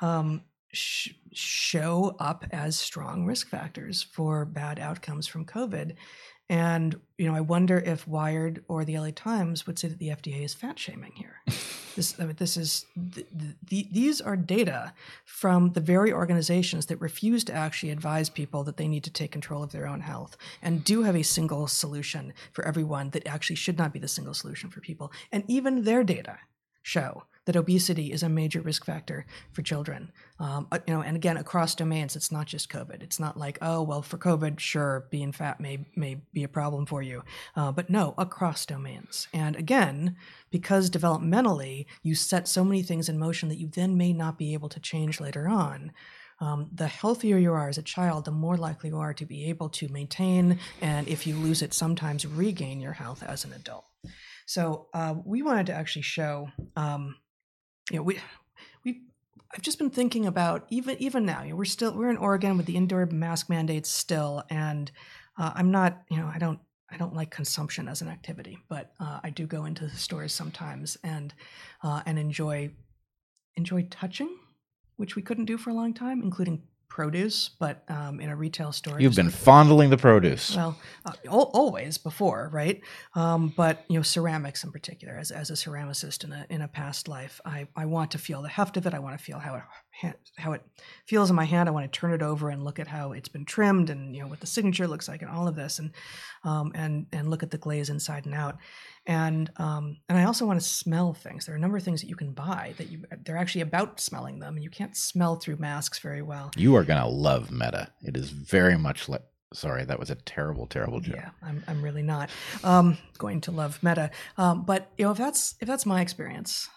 um, 0.01 0.43
sh- 0.75 1.15
show 1.33 2.17
up 2.19 2.45
as 2.51 2.79
strong 2.79 3.25
risk 3.25 3.49
factors 3.49 4.03
for 4.03 4.45
bad 4.45 4.79
outcomes 4.79 5.27
from 5.27 5.45
COVID. 5.45 5.95
And 6.51 7.01
you 7.17 7.27
know, 7.27 7.35
I 7.35 7.41
wonder 7.41 7.79
if 7.79 8.07
Wired 8.07 8.65
or 8.69 8.85
the 8.85 8.99
LA 8.99 9.11
Times 9.15 9.67
would 9.67 9.79
say 9.79 9.89
that 9.89 9.99
the 9.99 10.09
FDA 10.09 10.45
is 10.45 10.53
fat 10.53 10.79
shaming 10.79 11.13
here. 11.13 11.37
this, 11.97 12.21
I 12.21 12.27
mean, 12.27 12.37
this 12.39 12.57
is 12.57 12.85
the, 12.95 13.25
the, 13.63 13.89
these 13.91 14.21
are 14.21 14.37
data 14.37 14.93
from 15.25 15.73
the 15.73 15.81
very 15.81 16.13
organizations 16.13 16.87
that 16.87 17.01
refuse 17.01 17.45
to 17.45 17.55
actually 17.55 17.91
advise 17.91 18.29
people 18.29 18.63
that 18.65 18.77
they 18.77 18.89
need 18.89 19.05
to 19.05 19.11
take 19.11 19.33
control 19.33 19.63
of 19.63 19.73
their 19.73 19.87
own 19.87 20.01
health 20.01 20.37
and 20.61 20.85
do 20.85 21.03
have 21.03 21.17
a 21.17 21.23
single 21.23 21.67
solution 21.67 22.35
for 22.53 22.65
everyone 22.67 23.11
that 23.11 23.27
actually 23.27 23.57
should 23.57 23.79
not 23.79 23.93
be 23.93 23.99
the 23.99 24.09
single 24.09 24.35
solution 24.35 24.69
for 24.69 24.81
people. 24.81 25.11
And 25.33 25.45
even 25.49 25.85
their 25.85 26.05
data 26.05 26.39
show 26.83 27.25
that 27.47 27.57
obesity 27.57 28.13
is 28.13 28.23
a 28.23 28.29
major 28.29 28.61
risk 28.61 28.85
factor 28.85 29.27
for 29.53 29.63
children. 29.63 30.11
Um, 30.39 30.67
uh, 30.73 30.79
you 30.87 30.95
know, 30.95 31.03
and 31.03 31.17
again, 31.17 31.37
across 31.37 31.75
domains, 31.75 32.17
it's 32.17 32.33
not 32.33 32.47
just 32.47 32.71
COVID. 32.71 33.03
It's 33.03 33.21
not 33.21 33.37
like, 33.37 33.59
oh, 33.61 33.83
well, 33.83 34.03
for 34.03 34.19
COVID, 34.19 34.59
sure, 34.59 35.07
being 35.11 35.33
fat 35.33 35.61
may 35.61 35.87
may 35.95 36.23
be 36.33 36.45
a 36.45 36.49
problem 36.49 36.87
for 36.87 37.03
you, 37.03 37.23
uh, 37.57 37.73
but 37.73 37.91
no, 37.91 38.15
across 38.19 38.67
domains. 38.67 39.29
And 39.33 39.57
again, 39.57 40.17
because 40.51 40.91
developmentally 40.91 41.87
you 42.03 42.15
set 42.15 42.49
so 42.49 42.65
many 42.65 42.83
things 42.83 43.09
in 43.09 43.19
motion 43.19 43.49
that 43.49 43.59
you 43.59 43.69
then 43.69 43.97
may 43.97 44.13
not 44.13 44.39
be 44.39 44.55
able 44.55 44.69
to 44.71 44.81
change 44.81 45.21
later 45.21 45.49
on. 45.49 45.93
Um, 46.41 46.69
the 46.75 46.89
healthier 46.89 47.39
you 47.39 47.53
are 47.53 47.69
as 47.69 47.79
a 47.79 47.83
child, 47.83 48.25
the 48.25 48.33
more 48.33 48.57
likely 48.57 48.91
you 48.91 48.99
are 48.99 49.15
to 49.15 49.25
be 49.25 49.49
able 49.49 49.69
to 49.71 49.89
maintain, 49.89 50.59
and 50.81 51.07
if 51.07 51.27
you 51.27 51.37
lose 51.37 51.63
it, 51.63 51.73
sometimes 51.73 52.27
regain 52.27 52.81
your 52.81 52.93
health 52.93 53.23
as 53.23 53.45
an 53.45 53.53
adult. 53.53 53.85
So 54.47 54.89
uh, 54.93 55.15
we 55.25 55.43
wanted 55.43 55.67
to 55.67 55.75
actually 55.75 56.03
show 56.03 56.51
um, 56.77 57.17
you 57.91 57.99
know, 57.99 58.03
we 58.03 58.19
we 58.85 59.03
I've 59.55 59.63
just 59.63 59.79
been 59.79 59.91
thinking 59.91 60.27
about 60.27 60.67
even 60.71 60.97
even 60.99 61.25
now. 61.25 61.43
You 61.43 61.51
know, 61.51 61.57
we're 61.57 61.65
still 61.65 61.95
we're 61.95 62.11
in 62.11 62.17
Oregon 62.17 62.57
with 62.57 62.67
the 62.67 62.77
indoor 62.77 63.07
mask 63.07 63.49
mandates 63.49 63.91
still, 63.91 64.43
and 64.51 64.91
uh, 65.39 65.53
I'm 65.55 65.71
not. 65.71 66.03
You 66.11 66.19
know, 66.19 66.31
I 66.33 66.39
don't 66.39 66.59
I 66.91 66.97
don't 66.97 67.15
like 67.15 67.31
consumption 67.31 67.89
as 67.89 68.03
an 68.03 68.09
activity, 68.09 68.59
but 68.69 68.93
uh, 69.01 69.21
I 69.23 69.31
do 69.31 69.47
go 69.47 69.65
into 69.65 69.87
the 69.87 69.97
stores 69.97 70.33
sometimes 70.33 70.97
and 71.03 71.35
uh, 71.83 72.03
and 72.07 72.19
enjoy 72.19 72.71
enjoy 73.57 73.87
touching, 73.91 74.37
which 74.97 75.17
we 75.17 75.23
couldn't 75.23 75.45
do 75.47 75.59
for 75.59 75.71
a 75.71 75.75
long 75.75 75.95
time, 75.95 76.23
including 76.23 76.63
produce, 76.89 77.51
but 77.59 77.83
um, 77.89 78.21
in 78.21 78.31
a 78.31 78.37
retail 78.37 78.73
store. 78.73 79.01
You've 79.01 79.17
been 79.17 79.31
fondling 79.31 79.91
the 79.91 79.97
produce. 79.97 80.55
Well, 80.57 80.79
uh, 81.05 81.13
always 81.29 81.99
before, 81.99 82.51
right? 82.53 82.81
Um, 83.15 83.53
but 83.57 83.85
you 83.89 83.99
know, 83.99 84.03
ceramics 84.03 84.65
in 84.65 84.73
particular. 84.73 85.17
As, 85.17 85.31
as 85.31 85.51
a 85.51 85.55
ceramicist 85.55 86.25
in 86.25 86.33
a 86.33 86.47
in 86.51 86.63
a 86.63 86.69
past 86.69 87.09
life, 87.09 87.41
I, 87.45 87.67
I 87.77 87.87
want 87.87 88.11
to 88.13 88.19
feel 88.19 88.43
the 88.43 88.49
heft 88.49 88.77
of 88.77 88.87
it. 88.87 88.95
I 88.95 88.99
want 88.99 89.19
to 89.19 89.25
feel 89.25 89.39
how 89.39 89.55
it 89.55 89.63
how 90.37 90.53
it 90.53 90.63
feels 91.07 91.31
in 91.31 91.37
my 91.37 91.45
hand. 91.45 91.69
I 91.69 91.73
want 91.73 91.91
to 91.91 91.99
turn 91.99 92.13
it 92.13 92.23
over 92.23 92.51
and 92.51 92.65
look 92.65 92.79
at 92.79 92.89
how 92.89 93.13
it's 93.13 93.29
been 93.29 93.45
trimmed, 93.45 93.91
and 93.91 94.15
you 94.15 94.23
know 94.23 94.29
what 94.29 94.41
the 94.41 94.47
signature 94.47 94.87
looks 94.87 95.09
like, 95.09 95.23
and 95.23 95.31
all 95.31 95.49
of 95.49 95.57
this, 95.57 95.79
and 95.79 95.93
um, 96.45 96.73
and 96.75 97.07
and 97.13 97.31
look 97.31 97.43
at 97.43 97.51
the 97.51 97.59
glaze 97.59 97.91
inside 97.91 98.27
and 98.27 98.35
out 98.35 98.59
and 99.07 99.51
um, 99.57 99.99
and 100.09 100.17
I 100.17 100.25
also 100.25 100.47
want 100.47 100.61
to 100.61 100.67
smell 100.67 101.13
things. 101.13 101.47
There 101.47 101.55
are 101.55 101.59
a 101.59 101.61
number 101.61 101.77
of 101.77 101.83
things 101.83 102.01
that 102.01 102.09
you 102.09 102.17
can 102.17 102.33
buy 102.33 102.75
that 102.79 102.91
you 102.91 103.05
they're 103.25 103.37
actually 103.37 103.61
about 103.61 104.01
smelling 104.01 104.39
them, 104.39 104.55
and 104.55 104.65
you 104.65 104.71
can't 104.71 104.97
smell 104.97 105.37
through 105.37 105.57
masks 105.57 105.99
very 105.99 106.23
well. 106.23 106.51
You 106.57 106.75
are 106.77 106.85
gonna 106.85 107.09
love 107.09 107.51
Meta. 107.51 107.89
It 108.03 108.17
is 108.17 108.31
very 108.31 108.79
much 108.79 109.09
like. 109.09 109.23
Sorry, 109.53 109.85
that 109.85 110.01
was 110.01 110.11
a 110.11 110.17
terrible, 110.17 110.67
terrible 110.67 110.99
joke. 110.99 111.15
Yeah, 111.15 111.31
I'm, 111.41 111.63
I'm 111.69 111.81
really 111.81 112.03
not 112.03 112.29
um, 112.65 112.99
going 113.19 113.41
to 113.43 113.53
love 113.53 113.81
Meta. 113.85 114.11
Um, 114.37 114.65
but 114.65 114.91
you 114.99 115.05
know, 115.05 115.13
if 115.13 115.19
that's 115.19 115.55
if 115.61 115.69
that's 115.69 115.87
my 115.87 116.01
experience, 116.01 116.69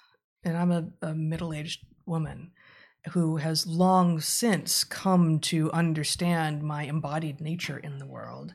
and 0.43 0.55
I'm 0.55 0.71
a, 0.71 0.85
a 1.01 1.15
middle 1.15 1.53
aged 1.53 1.83
woman 2.05 2.51
who 3.11 3.37
has 3.37 3.65
long 3.65 4.19
since 4.19 4.83
come 4.83 5.39
to 5.39 5.71
understand 5.71 6.63
my 6.63 6.83
embodied 6.83 7.41
nature 7.41 7.77
in 7.77 7.97
the 7.97 8.05
world, 8.05 8.53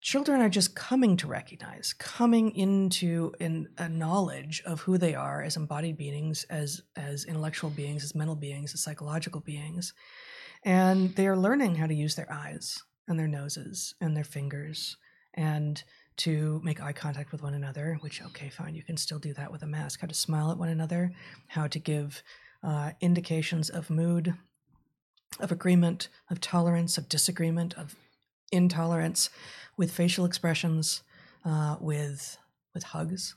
children 0.00 0.40
are 0.40 0.48
just 0.48 0.74
coming 0.74 1.16
to 1.16 1.26
recognize, 1.26 1.92
coming 1.92 2.54
into 2.56 3.32
in 3.38 3.68
a 3.78 3.88
knowledge 3.88 4.62
of 4.66 4.80
who 4.80 4.98
they 4.98 5.14
are 5.14 5.42
as 5.42 5.56
embodied 5.56 5.96
beings, 5.96 6.44
as 6.50 6.82
as 6.96 7.24
intellectual 7.24 7.70
beings, 7.70 8.04
as 8.04 8.14
mental 8.14 8.36
beings, 8.36 8.74
as 8.74 8.82
psychological 8.82 9.40
beings, 9.40 9.94
and 10.64 11.14
they 11.16 11.26
are 11.26 11.36
learning 11.36 11.76
how 11.76 11.86
to 11.86 11.94
use 11.94 12.14
their 12.14 12.30
eyes 12.30 12.82
and 13.08 13.18
their 13.18 13.28
noses 13.28 13.94
and 14.00 14.16
their 14.16 14.24
fingers 14.24 14.96
and 15.34 15.82
to 16.16 16.60
make 16.62 16.82
eye 16.82 16.92
contact 16.92 17.32
with 17.32 17.42
one 17.42 17.54
another. 17.54 17.96
Which 18.00 18.22
okay, 18.22 18.50
fine, 18.50 18.74
you 18.74 18.82
can 18.82 18.96
still 18.96 19.18
do 19.18 19.32
that 19.34 19.50
with 19.50 19.62
a 19.62 19.66
mask. 19.66 20.00
How 20.00 20.08
to 20.08 20.14
smile 20.14 20.50
at 20.50 20.58
one 20.58 20.68
another, 20.68 21.12
how 21.46 21.66
to 21.68 21.78
give 21.78 22.22
uh, 22.62 22.92
indications 23.00 23.70
of 23.70 23.90
mood. 23.90 24.34
Of 25.40 25.50
agreement, 25.50 26.10
of 26.28 26.42
tolerance, 26.42 26.98
of 26.98 27.08
disagreement, 27.08 27.72
of 27.78 27.96
intolerance, 28.52 29.30
with 29.78 29.90
facial 29.90 30.26
expressions, 30.26 31.02
uh, 31.42 31.76
with 31.80 32.36
with 32.74 32.82
hugs, 32.84 33.34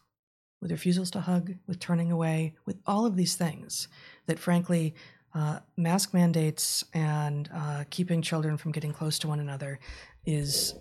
with 0.62 0.72
refusals 0.72 1.10
to 1.12 1.22
hug, 1.22 1.56
with 1.68 1.80
turning 1.80 2.12
away, 2.12 2.54
with 2.66 2.78
all 2.86 3.06
of 3.06 3.16
these 3.16 3.36
things 3.36 3.88
that, 4.26 4.40
frankly, 4.40 4.94
uh, 5.34 5.60
mask 5.78 6.14
mandates 6.14 6.84
and 6.94 7.50
uh, 7.54 7.86
keeping 7.90 8.22
children 8.22 8.58
from 8.58 8.74
getting 8.74 8.92
close 8.94 9.18
to 9.20 9.30
one 9.30 9.40
another 9.40 9.80
is 10.26 10.76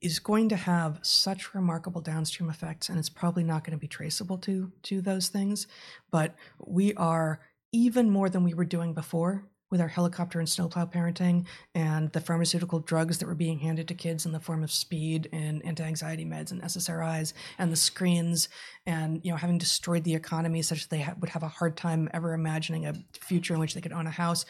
is 0.00 0.18
going 0.18 0.48
to 0.48 0.56
have 0.56 0.98
such 1.02 1.54
remarkable 1.54 2.00
downstream 2.00 2.50
effects, 2.50 2.88
and 2.88 2.98
it's 2.98 3.08
probably 3.08 3.44
not 3.44 3.64
going 3.64 3.76
to 3.76 3.80
be 3.80 3.86
traceable 3.86 4.38
to 4.38 4.72
to 4.82 5.00
those 5.00 5.28
things. 5.28 5.66
But 6.10 6.34
we 6.58 6.94
are 6.94 7.40
even 7.72 8.10
more 8.10 8.28
than 8.28 8.44
we 8.44 8.54
were 8.54 8.64
doing 8.64 8.94
before 8.94 9.44
with 9.70 9.80
our 9.80 9.88
helicopter 9.88 10.38
and 10.38 10.48
snowplow 10.48 10.86
parenting 10.86 11.46
and 11.74 12.10
the 12.12 12.20
pharmaceutical 12.20 12.80
drugs 12.80 13.18
that 13.18 13.26
were 13.26 13.34
being 13.34 13.58
handed 13.58 13.86
to 13.86 13.94
kids 13.94 14.24
in 14.24 14.32
the 14.32 14.40
form 14.40 14.62
of 14.62 14.72
speed 14.72 15.28
and 15.32 15.64
anti-anxiety 15.64 16.24
meds 16.24 16.50
and 16.50 16.62
SSRIs 16.62 17.34
and 17.58 17.70
the 17.70 17.76
screens 17.76 18.48
and 18.86 19.20
you 19.24 19.30
know 19.30 19.36
having 19.36 19.58
destroyed 19.58 20.04
the 20.04 20.14
economy 20.14 20.62
such 20.62 20.82
that 20.82 20.90
they 20.90 21.02
ha- 21.02 21.14
would 21.20 21.30
have 21.30 21.42
a 21.42 21.48
hard 21.48 21.76
time 21.76 22.08
ever 22.14 22.32
imagining 22.32 22.86
a 22.86 22.94
future 23.20 23.52
in 23.52 23.60
which 23.60 23.74
they 23.74 23.80
could 23.82 23.92
own 23.92 24.06
a 24.06 24.10
house. 24.10 24.46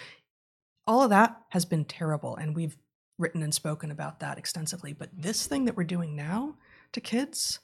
All 0.87 1.03
of 1.03 1.11
that 1.11 1.37
has 1.51 1.64
been 1.64 1.85
terrible 1.85 2.37
and 2.37 2.55
we've 2.55 2.77
written 3.19 3.43
and 3.43 3.53
spoken 3.53 3.91
about 3.91 4.21
that 4.21 4.39
extensively 4.39 4.93
but 4.93 5.11
this 5.12 5.49
thing 5.49 5.64
that 5.64 5.77
we're 5.77 5.83
doing 5.83 6.14
now 6.14 6.55
to 6.93 7.01
kids 7.01 7.59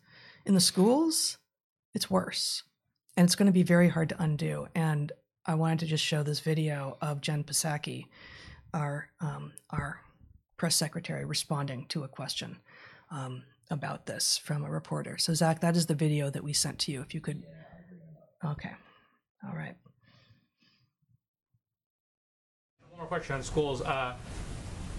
in 0.44 0.54
the 0.54 0.60
schools 0.60 1.38
it's 1.94 2.10
worse 2.10 2.64
and 3.16 3.26
it's 3.26 3.36
going 3.36 3.46
to 3.46 3.52
be 3.52 3.62
very 3.62 3.88
hard 3.88 4.08
to 4.10 4.22
undo. 4.22 4.68
And 4.74 5.12
I 5.46 5.54
wanted 5.54 5.80
to 5.80 5.86
just 5.86 6.04
show 6.04 6.22
this 6.22 6.40
video 6.40 6.96
of 7.02 7.20
Jen 7.20 7.44
Psaki, 7.44 8.06
our 8.72 9.10
um, 9.20 9.52
our 9.70 10.00
press 10.56 10.74
secretary, 10.74 11.24
responding 11.24 11.86
to 11.88 12.04
a 12.04 12.08
question 12.08 12.58
um, 13.10 13.42
about 13.70 14.06
this 14.06 14.38
from 14.38 14.64
a 14.64 14.70
reporter. 14.70 15.18
So 15.18 15.34
Zach, 15.34 15.60
that 15.60 15.76
is 15.76 15.86
the 15.86 15.94
video 15.94 16.30
that 16.30 16.42
we 16.42 16.52
sent 16.54 16.78
to 16.80 16.92
you. 16.92 17.02
If 17.02 17.14
you 17.14 17.20
could, 17.20 17.42
okay, 18.44 18.72
all 19.46 19.54
right. 19.54 19.76
One 22.90 23.00
more 23.00 23.06
question 23.06 23.36
on 23.36 23.42
schools. 23.42 23.82
Uh, 23.82 24.14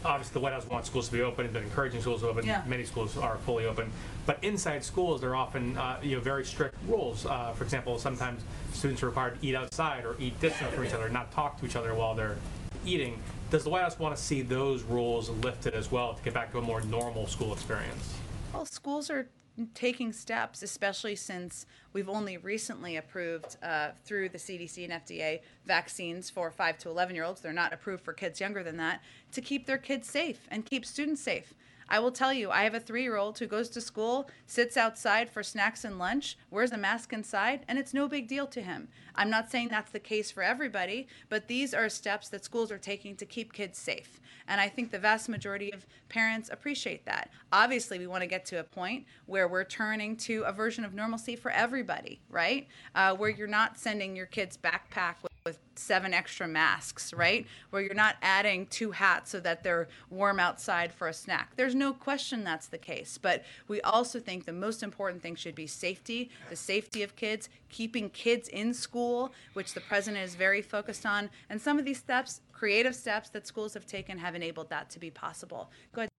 obviously 0.05 0.33
the 0.33 0.39
White 0.39 0.53
House 0.53 0.67
wants 0.67 0.89
schools 0.89 1.07
to 1.07 1.13
be 1.13 1.21
open 1.21 1.45
and 1.45 1.53
been 1.53 1.63
encouraging 1.63 2.01
schools 2.01 2.21
to 2.21 2.29
open. 2.29 2.45
Yeah. 2.45 2.61
Many 2.67 2.83
schools 2.85 3.17
are 3.17 3.37
fully 3.39 3.65
open, 3.65 3.91
but 4.25 4.37
inside 4.43 4.83
schools 4.83 5.21
there 5.21 5.31
are 5.31 5.35
often 5.35 5.77
uh, 5.77 5.99
you 6.01 6.15
know 6.15 6.21
very 6.21 6.45
strict 6.45 6.75
rules. 6.87 7.25
Uh, 7.25 7.51
for 7.53 7.63
example, 7.63 7.97
sometimes 7.97 8.43
students 8.73 9.03
are 9.03 9.07
required 9.07 9.39
to 9.39 9.47
eat 9.47 9.55
outside 9.55 10.05
or 10.05 10.15
eat 10.19 10.39
distant 10.39 10.71
from 10.71 10.85
each 10.85 10.93
other, 10.93 11.09
not 11.09 11.31
talk 11.31 11.59
to 11.59 11.65
each 11.65 11.75
other 11.75 11.93
while 11.95 12.15
they're 12.15 12.37
eating. 12.85 13.19
Does 13.51 13.63
the 13.63 13.69
White 13.69 13.83
House 13.83 13.99
want 13.99 14.15
to 14.15 14.21
see 14.21 14.41
those 14.41 14.83
rules 14.83 15.29
lifted 15.29 15.73
as 15.73 15.91
well 15.91 16.13
to 16.13 16.23
get 16.23 16.33
back 16.33 16.51
to 16.51 16.57
a 16.59 16.61
more 16.61 16.81
normal 16.81 17.27
school 17.27 17.53
experience? 17.53 18.15
Well, 18.53 18.65
schools 18.65 19.09
are 19.09 19.27
taking 19.73 20.11
steps, 20.11 20.63
especially 20.63 21.15
since 21.15 21.65
we've 21.93 22.09
only 22.09 22.37
recently 22.37 22.97
approved 22.97 23.57
uh, 23.63 23.89
through 24.03 24.29
the 24.29 24.37
CDC 24.37 24.83
and 24.83 24.93
FDA 24.93 25.39
vaccines 25.65 26.29
for 26.29 26.51
5 26.51 26.77
to 26.79 26.89
11 26.89 27.15
year 27.15 27.23
olds. 27.23 27.41
They're 27.41 27.53
not 27.53 27.73
approved 27.73 28.03
for 28.03 28.13
kids 28.13 28.39
younger 28.39 28.63
than 28.63 28.77
that 28.77 29.01
to 29.31 29.41
keep 29.41 29.65
their 29.65 29.77
kids 29.77 30.09
safe 30.09 30.47
and 30.51 30.65
keep 30.65 30.85
students 30.85 31.21
safe. 31.21 31.53
I 31.87 31.99
will 31.99 32.11
tell 32.11 32.33
you, 32.33 32.49
I 32.49 32.63
have 32.63 32.73
a 32.73 32.79
three 32.79 33.03
year 33.03 33.15
old 33.15 33.37
who 33.37 33.45
goes 33.45 33.69
to 33.69 33.81
school, 33.81 34.29
sits 34.47 34.75
outside 34.75 35.29
for 35.29 35.43
snacks 35.43 35.83
and 35.83 35.99
lunch, 35.99 36.37
wears 36.49 36.71
a 36.71 36.77
mask 36.77 37.13
inside, 37.13 37.65
and 37.67 37.77
it's 37.77 37.93
no 37.93 38.07
big 38.07 38.27
deal 38.27 38.47
to 38.47 38.61
him. 38.61 38.87
I'm 39.15 39.29
not 39.29 39.51
saying 39.51 39.69
that's 39.69 39.91
the 39.91 39.99
case 39.99 40.31
for 40.31 40.43
everybody, 40.43 41.07
but 41.29 41.47
these 41.47 41.73
are 41.73 41.87
steps 41.89 42.29
that 42.29 42.43
schools 42.43 42.71
are 42.71 42.77
taking 42.77 43.15
to 43.17 43.25
keep 43.25 43.53
kids 43.53 43.77
safe. 43.77 44.19
And 44.47 44.59
I 44.59 44.67
think 44.67 44.91
the 44.91 44.99
vast 44.99 45.29
majority 45.29 45.71
of 45.71 45.85
parents 46.09 46.49
appreciate 46.51 47.05
that. 47.05 47.29
Obviously, 47.51 47.99
we 47.99 48.07
want 48.07 48.21
to 48.21 48.27
get 48.27 48.45
to 48.45 48.59
a 48.59 48.63
point 48.63 49.05
where 49.25 49.47
we're 49.47 49.63
turning 49.63 50.17
to 50.17 50.43
a 50.43 50.51
version 50.51 50.85
of 50.85 50.93
normalcy 50.93 51.35
for 51.35 51.51
everybody, 51.51 52.19
right? 52.29 52.67
Uh, 52.93 53.15
where 53.15 53.29
you're 53.29 53.47
not 53.47 53.77
sending 53.77 54.15
your 54.15 54.27
kids 54.27 54.57
backpack 54.57 55.15
with 55.21 55.31
with 55.45 55.59
seven 55.75 56.11
extra 56.11 56.47
masks, 56.47 57.13
right? 57.13 57.45
Where 57.69 57.79
you're 57.79 57.93
not 57.93 58.15
adding 58.23 58.65
two 58.65 58.89
hats 58.89 59.29
so 59.29 59.39
that 59.41 59.61
they're 59.61 59.87
warm 60.09 60.39
outside 60.39 60.91
for 60.91 61.07
a 61.07 61.13
snack. 61.13 61.51
There's 61.55 61.75
no 61.75 61.93
question 61.93 62.43
that's 62.43 62.65
the 62.65 62.79
case. 62.79 63.19
But 63.19 63.43
we 63.67 63.79
also 63.81 64.19
think 64.19 64.45
the 64.45 64.53
most 64.53 64.81
important 64.81 65.21
thing 65.21 65.35
should 65.35 65.53
be 65.53 65.67
safety, 65.67 66.31
the 66.49 66.55
safety 66.55 67.03
of 67.03 67.15
kids, 67.15 67.47
keeping 67.69 68.09
kids 68.09 68.47
in 68.47 68.73
school, 68.73 69.33
which 69.53 69.75
the 69.75 69.81
president 69.81 70.23
is 70.23 70.33
very 70.33 70.63
focused 70.63 71.05
on. 71.05 71.29
And 71.47 71.61
some 71.61 71.77
of 71.77 71.85
these 71.85 71.99
steps, 71.99 72.41
creative 72.51 72.95
steps 72.95 73.29
that 73.29 73.45
schools 73.45 73.75
have 73.75 73.85
taken, 73.85 74.17
have 74.17 74.33
enabled 74.33 74.71
that 74.71 74.89
to 74.89 74.99
be 74.99 75.11
possible. 75.11 75.69
Go 75.93 76.01
ahead. 76.01 76.09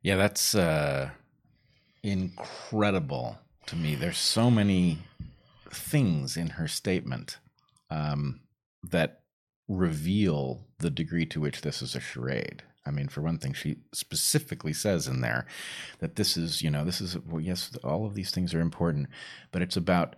Yeah, 0.00 0.16
that's 0.16 0.54
uh, 0.54 1.10
incredible 2.02 3.38
to 3.66 3.76
me. 3.76 3.96
There's 3.96 4.16
so 4.16 4.50
many 4.50 5.00
things 5.74 6.36
in 6.36 6.50
her 6.50 6.68
statement 6.68 7.38
um, 7.90 8.40
that 8.82 9.20
reveal 9.68 10.66
the 10.78 10.90
degree 10.90 11.26
to 11.26 11.40
which 11.40 11.62
this 11.62 11.82
is 11.82 11.94
a 11.94 12.00
charade. 12.00 12.62
I 12.86 12.90
mean, 12.90 13.08
for 13.08 13.22
one 13.22 13.38
thing, 13.38 13.54
she 13.54 13.76
specifically 13.92 14.74
says 14.74 15.08
in 15.08 15.22
there 15.22 15.46
that 16.00 16.16
this 16.16 16.36
is, 16.36 16.60
you 16.60 16.70
know, 16.70 16.84
this 16.84 17.00
is, 17.00 17.18
well, 17.18 17.40
yes, 17.40 17.70
all 17.82 18.04
of 18.04 18.14
these 18.14 18.30
things 18.30 18.52
are 18.52 18.60
important, 18.60 19.08
but 19.52 19.62
it's 19.62 19.76
about 19.76 20.16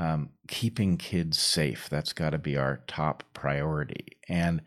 um, 0.00 0.30
keeping 0.48 0.96
kids 0.96 1.38
safe. 1.38 1.88
That's 1.88 2.12
got 2.12 2.30
to 2.30 2.38
be 2.38 2.56
our 2.56 2.80
top 2.88 3.22
priority. 3.34 4.18
And 4.28 4.62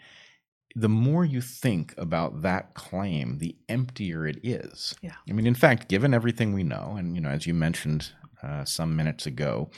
the 0.76 0.90
more 0.90 1.26
you 1.26 1.42
think 1.42 1.94
about 1.98 2.42
that 2.44 2.74
claim, 2.74 3.40
the 3.40 3.58
emptier 3.68 4.26
it 4.26 4.40
is. 4.44 4.96
Yeah. 5.02 5.16
I 5.30 5.34
mean, 5.34 5.46
in 5.46 5.56
fact, 5.56 5.90
given 5.90 6.14
everything 6.14 6.54
we 6.54 6.64
know, 6.64 6.96
and, 6.98 7.16
you 7.16 7.22
know, 7.22 7.30
as 7.30 7.46
you 7.46 7.54
mentioned 7.54 8.14
uh, 8.42 8.64
some 8.64 8.96
minutes 8.96 9.26
ago, 9.26 9.70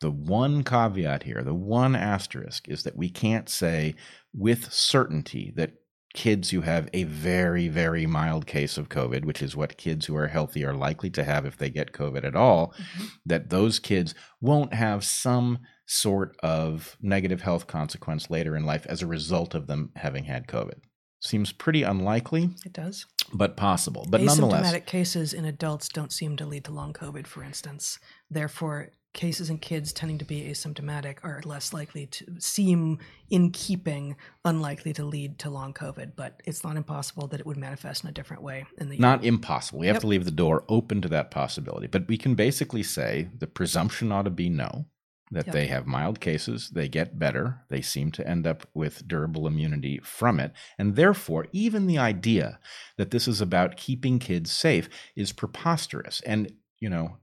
the 0.00 0.10
one 0.10 0.62
caveat 0.62 1.24
here, 1.24 1.42
the 1.42 1.54
one 1.54 1.96
asterisk 1.96 2.68
is 2.68 2.82
that 2.84 2.96
we 2.96 3.10
can't 3.10 3.48
say 3.48 3.94
with 4.32 4.72
certainty 4.72 5.52
that 5.56 5.72
kids 6.14 6.50
who 6.50 6.62
have 6.62 6.88
a 6.92 7.04
very, 7.04 7.68
very 7.68 8.06
mild 8.06 8.46
case 8.46 8.78
of 8.78 8.88
COVID, 8.88 9.24
which 9.24 9.42
is 9.42 9.56
what 9.56 9.76
kids 9.76 10.06
who 10.06 10.16
are 10.16 10.28
healthy 10.28 10.64
are 10.64 10.74
likely 10.74 11.10
to 11.10 11.24
have 11.24 11.44
if 11.44 11.56
they 11.56 11.70
get 11.70 11.92
COVID 11.92 12.24
at 12.24 12.36
all, 12.36 12.74
mm-hmm. 12.78 13.06
that 13.26 13.50
those 13.50 13.78
kids 13.78 14.14
won't 14.40 14.74
have 14.74 15.04
some 15.04 15.58
sort 15.86 16.36
of 16.42 16.96
negative 17.00 17.42
health 17.42 17.66
consequence 17.66 18.30
later 18.30 18.56
in 18.56 18.64
life 18.64 18.86
as 18.88 19.02
a 19.02 19.06
result 19.06 19.54
of 19.54 19.66
them 19.66 19.90
having 19.96 20.24
had 20.24 20.46
COVID. 20.46 20.80
Seems 21.20 21.52
pretty 21.52 21.82
unlikely. 21.82 22.50
It 22.64 22.72
does. 22.72 23.06
But 23.32 23.56
possible. 23.56 24.06
But 24.08 24.20
Asymptomatic 24.20 24.40
nonetheless. 24.40 24.80
cases 24.86 25.32
in 25.32 25.44
adults 25.44 25.88
don't 25.88 26.12
seem 26.12 26.36
to 26.36 26.46
lead 26.46 26.64
to 26.64 26.72
long 26.72 26.92
COVID, 26.92 27.26
for 27.26 27.42
instance. 27.42 27.98
Therefore, 28.30 28.90
cases 29.18 29.50
in 29.50 29.58
kids 29.58 29.92
tending 29.92 30.16
to 30.16 30.24
be 30.24 30.42
asymptomatic 30.42 31.16
are 31.24 31.42
less 31.44 31.72
likely 31.72 32.06
to 32.06 32.24
seem 32.38 33.00
in 33.30 33.50
keeping 33.50 34.14
unlikely 34.44 34.92
to 34.92 35.04
lead 35.04 35.40
to 35.40 35.50
long 35.50 35.74
covid 35.74 36.12
but 36.14 36.40
it's 36.46 36.62
not 36.62 36.76
impossible 36.76 37.26
that 37.26 37.40
it 37.40 37.46
would 37.46 37.56
manifest 37.56 38.04
in 38.04 38.10
a 38.10 38.12
different 38.12 38.44
way 38.44 38.64
in 38.78 38.88
the 38.88 38.96
not 38.98 39.24
impossible 39.24 39.80
we 39.80 39.88
have 39.88 39.96
yep. 39.96 40.00
to 40.00 40.06
leave 40.06 40.24
the 40.24 40.30
door 40.30 40.64
open 40.68 41.02
to 41.02 41.08
that 41.08 41.32
possibility 41.32 41.88
but 41.88 42.06
we 42.06 42.16
can 42.16 42.36
basically 42.36 42.82
say 42.82 43.28
the 43.36 43.46
presumption 43.48 44.12
ought 44.12 44.22
to 44.22 44.30
be 44.30 44.48
no 44.48 44.86
that 45.30 45.46
yep. 45.46 45.52
they 45.52 45.66
have 45.66 45.86
mild 45.86 46.20
cases, 46.20 46.70
they 46.70 46.88
get 46.88 47.18
better, 47.18 47.60
they 47.68 47.82
seem 47.82 48.10
to 48.12 48.26
end 48.26 48.46
up 48.46 48.66
with 48.72 49.06
durable 49.06 49.46
immunity 49.46 50.00
from 50.02 50.40
it. 50.40 50.52
And 50.78 50.96
therefore, 50.96 51.48
even 51.52 51.86
the 51.86 51.98
idea 51.98 52.58
that 52.96 53.10
this 53.10 53.28
is 53.28 53.42
about 53.42 53.76
keeping 53.76 54.18
kids 54.18 54.50
safe 54.50 54.88
is 55.14 55.32
preposterous. 55.32 56.22
And, 56.24 56.50
you 56.80 56.88
know, 56.88 57.18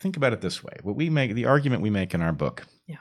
think 0.00 0.16
about 0.16 0.32
it 0.32 0.40
this 0.40 0.64
way 0.64 0.72
what 0.82 0.96
we 0.96 1.10
make 1.10 1.34
the 1.34 1.44
argument 1.44 1.82
we 1.82 1.90
make 1.90 2.14
in 2.14 2.22
our 2.22 2.32
book 2.32 2.66
yeah. 2.86 2.96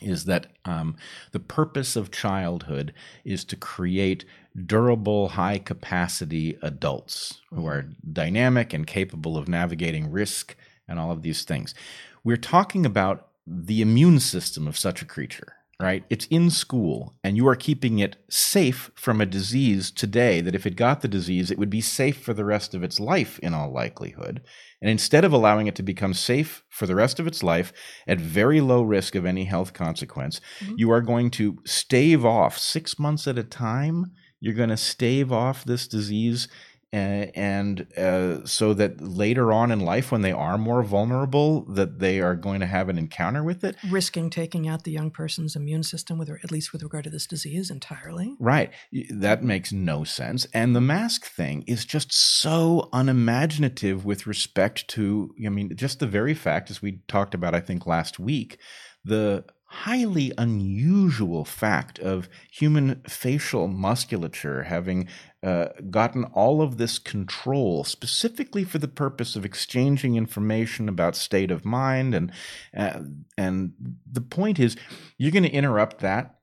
is 0.00 0.26
that 0.26 0.46
um, 0.64 0.96
the 1.32 1.40
purpose 1.40 1.96
of 1.96 2.10
childhood 2.10 2.92
is 3.24 3.44
to 3.44 3.56
create 3.56 4.24
durable 4.66 5.30
high 5.30 5.58
capacity 5.58 6.58
adults 6.62 7.40
mm-hmm. 7.46 7.56
who 7.56 7.66
are 7.66 7.88
dynamic 8.12 8.72
and 8.72 8.86
capable 8.86 9.36
of 9.36 9.48
navigating 9.48 10.10
risk 10.10 10.54
and 10.86 10.98
all 10.98 11.10
of 11.10 11.22
these 11.22 11.42
things 11.42 11.74
we're 12.22 12.36
talking 12.36 12.86
about 12.86 13.28
the 13.46 13.82
immune 13.82 14.20
system 14.20 14.68
of 14.68 14.76
such 14.78 15.02
a 15.02 15.06
creature 15.06 15.54
right? 15.82 16.04
It's 16.08 16.26
in 16.26 16.48
school, 16.48 17.16
and 17.24 17.36
you 17.36 17.48
are 17.48 17.56
keeping 17.56 17.98
it 17.98 18.16
safe 18.30 18.92
from 18.94 19.20
a 19.20 19.26
disease 19.26 19.90
today 19.90 20.40
that 20.40 20.54
if 20.54 20.64
it 20.64 20.76
got 20.76 21.00
the 21.00 21.08
disease, 21.08 21.50
it 21.50 21.58
would 21.58 21.70
be 21.70 21.80
safe 21.80 22.22
for 22.22 22.32
the 22.32 22.44
rest 22.44 22.72
of 22.72 22.84
its 22.84 23.00
life 23.00 23.40
in 23.40 23.52
all 23.52 23.72
likelihood. 23.72 24.42
And 24.80 24.88
instead 24.88 25.24
of 25.24 25.32
allowing 25.32 25.66
it 25.66 25.74
to 25.74 25.82
become 25.82 26.14
safe 26.14 26.62
for 26.70 26.86
the 26.86 26.94
rest 26.94 27.18
of 27.18 27.26
its 27.26 27.42
life 27.42 27.72
at 28.06 28.20
very 28.20 28.60
low 28.60 28.82
risk 28.82 29.16
of 29.16 29.26
any 29.26 29.44
health 29.44 29.72
consequence, 29.72 30.40
mm-hmm. 30.60 30.74
you 30.76 30.88
are 30.92 31.00
going 31.00 31.32
to 31.32 31.58
stave 31.66 32.24
off 32.24 32.56
six 32.58 32.96
months 32.96 33.26
at 33.26 33.36
a 33.36 33.44
time. 33.44 34.12
You're 34.38 34.54
going 34.54 34.68
to 34.70 34.76
stave 34.76 35.32
off 35.32 35.64
this 35.64 35.88
disease 35.88 36.46
and 36.92 37.86
uh, 37.96 38.44
so 38.44 38.74
that 38.74 39.00
later 39.00 39.52
on 39.52 39.70
in 39.70 39.80
life 39.80 40.12
when 40.12 40.20
they 40.20 40.32
are 40.32 40.58
more 40.58 40.82
vulnerable 40.82 41.62
that 41.72 41.98
they 41.98 42.20
are 42.20 42.36
going 42.36 42.60
to 42.60 42.66
have 42.66 42.88
an 42.88 42.98
encounter 42.98 43.42
with 43.42 43.64
it. 43.64 43.76
Risking 43.88 44.28
taking 44.28 44.68
out 44.68 44.84
the 44.84 44.92
young 44.92 45.10
person's 45.10 45.56
immune 45.56 45.82
system 45.82 46.18
with 46.18 46.28
at 46.28 46.50
least 46.50 46.72
with 46.72 46.82
regard 46.82 47.04
to 47.04 47.10
this 47.10 47.26
disease 47.26 47.70
entirely. 47.70 48.36
Right. 48.38 48.70
That 49.10 49.42
makes 49.42 49.72
no 49.72 50.04
sense. 50.04 50.46
And 50.52 50.76
the 50.76 50.80
mask 50.80 51.26
thing 51.26 51.64
is 51.66 51.84
just 51.84 52.12
so 52.12 52.88
unimaginative 52.92 54.04
with 54.04 54.26
respect 54.26 54.88
to 54.88 55.34
i 55.44 55.48
mean 55.48 55.74
just 55.76 56.00
the 56.00 56.06
very 56.06 56.34
fact 56.34 56.70
as 56.70 56.82
we 56.82 57.00
talked 57.08 57.34
about 57.34 57.54
i 57.54 57.60
think 57.60 57.86
last 57.86 58.18
week 58.18 58.58
the 59.04 59.44
highly 59.66 60.32
unusual 60.36 61.44
fact 61.46 61.98
of 61.98 62.28
human 62.50 63.02
facial 63.08 63.68
musculature 63.68 64.64
having 64.64 65.08
uh, 65.42 65.68
gotten 65.90 66.24
all 66.24 66.62
of 66.62 66.78
this 66.78 66.98
control 66.98 67.84
specifically 67.84 68.64
for 68.64 68.78
the 68.78 68.88
purpose 68.88 69.34
of 69.34 69.44
exchanging 69.44 70.16
information 70.16 70.88
about 70.88 71.16
state 71.16 71.50
of 71.50 71.64
mind. 71.64 72.14
And 72.14 72.32
uh, 72.76 73.00
and 73.36 73.72
the 74.10 74.20
point 74.20 74.58
is 74.58 74.76
you're 75.18 75.32
going 75.32 75.42
to 75.42 75.50
interrupt 75.50 76.00
that 76.00 76.36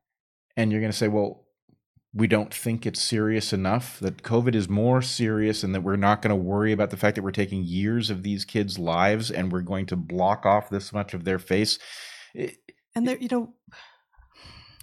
and 0.57 0.71
you're 0.71 0.81
going 0.81 0.91
to 0.91 0.97
say 0.97 1.07
well 1.07 1.45
we 2.11 2.25
don't 2.25 2.53
think 2.53 2.87
it's 2.87 2.99
serious 2.99 3.53
enough 3.53 3.99
that 3.99 4.23
covid 4.23 4.55
is 4.55 4.67
more 4.67 4.99
serious 4.99 5.63
and 5.63 5.75
that 5.75 5.81
we're 5.81 5.95
not 5.95 6.23
going 6.23 6.31
to 6.31 6.35
worry 6.35 6.71
about 6.71 6.89
the 6.89 6.97
fact 6.97 7.15
that 7.15 7.21
we're 7.21 7.31
taking 7.31 7.63
years 7.63 8.09
of 8.09 8.23
these 8.23 8.45
kids 8.45 8.79
lives 8.79 9.29
and 9.29 9.51
we're 9.51 9.61
going 9.61 9.85
to 9.85 9.95
block 9.95 10.45
off 10.45 10.69
this 10.69 10.91
much 10.91 11.13
of 11.13 11.23
their 11.23 11.39
face. 11.39 11.77
It, 12.33 12.57
and 12.95 13.07
there, 13.07 13.17
you 13.17 13.27
know, 13.29 13.53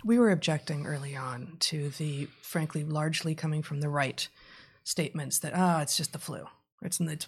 we 0.07 0.19
were 0.21 0.31
objecting 0.31 0.87
early 0.87 1.17
on 1.17 1.57
to 1.59 1.91
the, 1.91 2.29
frankly, 2.41 2.85
largely 2.85 3.35
coming 3.35 3.63
from 3.63 3.81
the 3.81 3.89
right 3.89 4.29
statements 4.85 5.41
that 5.41 5.53
ah, 5.55 5.83
it's 5.83 5.97
just 5.97 6.13
the 6.13 6.19
flu. 6.19 6.45
It's 6.81 7.01
it's 7.01 7.27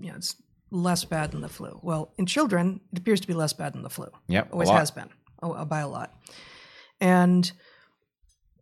you 0.00 0.08
know 0.10 0.16
it's 0.16 0.36
less 0.70 1.04
bad 1.04 1.32
than 1.32 1.42
the 1.42 1.48
flu. 1.48 1.78
Well, 1.82 2.14
in 2.16 2.24
children, 2.24 2.80
it 2.92 2.98
appears 2.98 3.20
to 3.20 3.26
be 3.26 3.34
less 3.34 3.52
bad 3.52 3.74
than 3.74 3.82
the 3.82 3.90
flu. 3.90 4.08
Yep, 4.28 4.48
always 4.52 4.70
has 4.70 4.90
been 4.90 5.10
oh, 5.42 5.64
by 5.66 5.80
a 5.80 5.88
lot. 5.88 6.14
And 7.00 7.52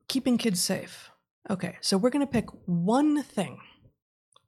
keeping 0.08 0.38
kids 0.38 0.60
safe. 0.60 1.10
Okay, 1.48 1.76
so 1.80 1.96
we're 1.96 2.10
going 2.10 2.26
to 2.26 2.32
pick 2.32 2.46
one 2.66 3.22
thing, 3.22 3.60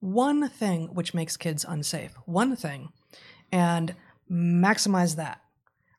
one 0.01 0.49
thing 0.49 0.95
which 0.95 1.15
makes 1.15 1.37
kids 1.37 1.65
unsafe, 1.67 2.13
one 2.25 2.57
thing, 2.57 2.91
and 3.53 3.95
maximize 4.31 5.17
that 5.17 5.41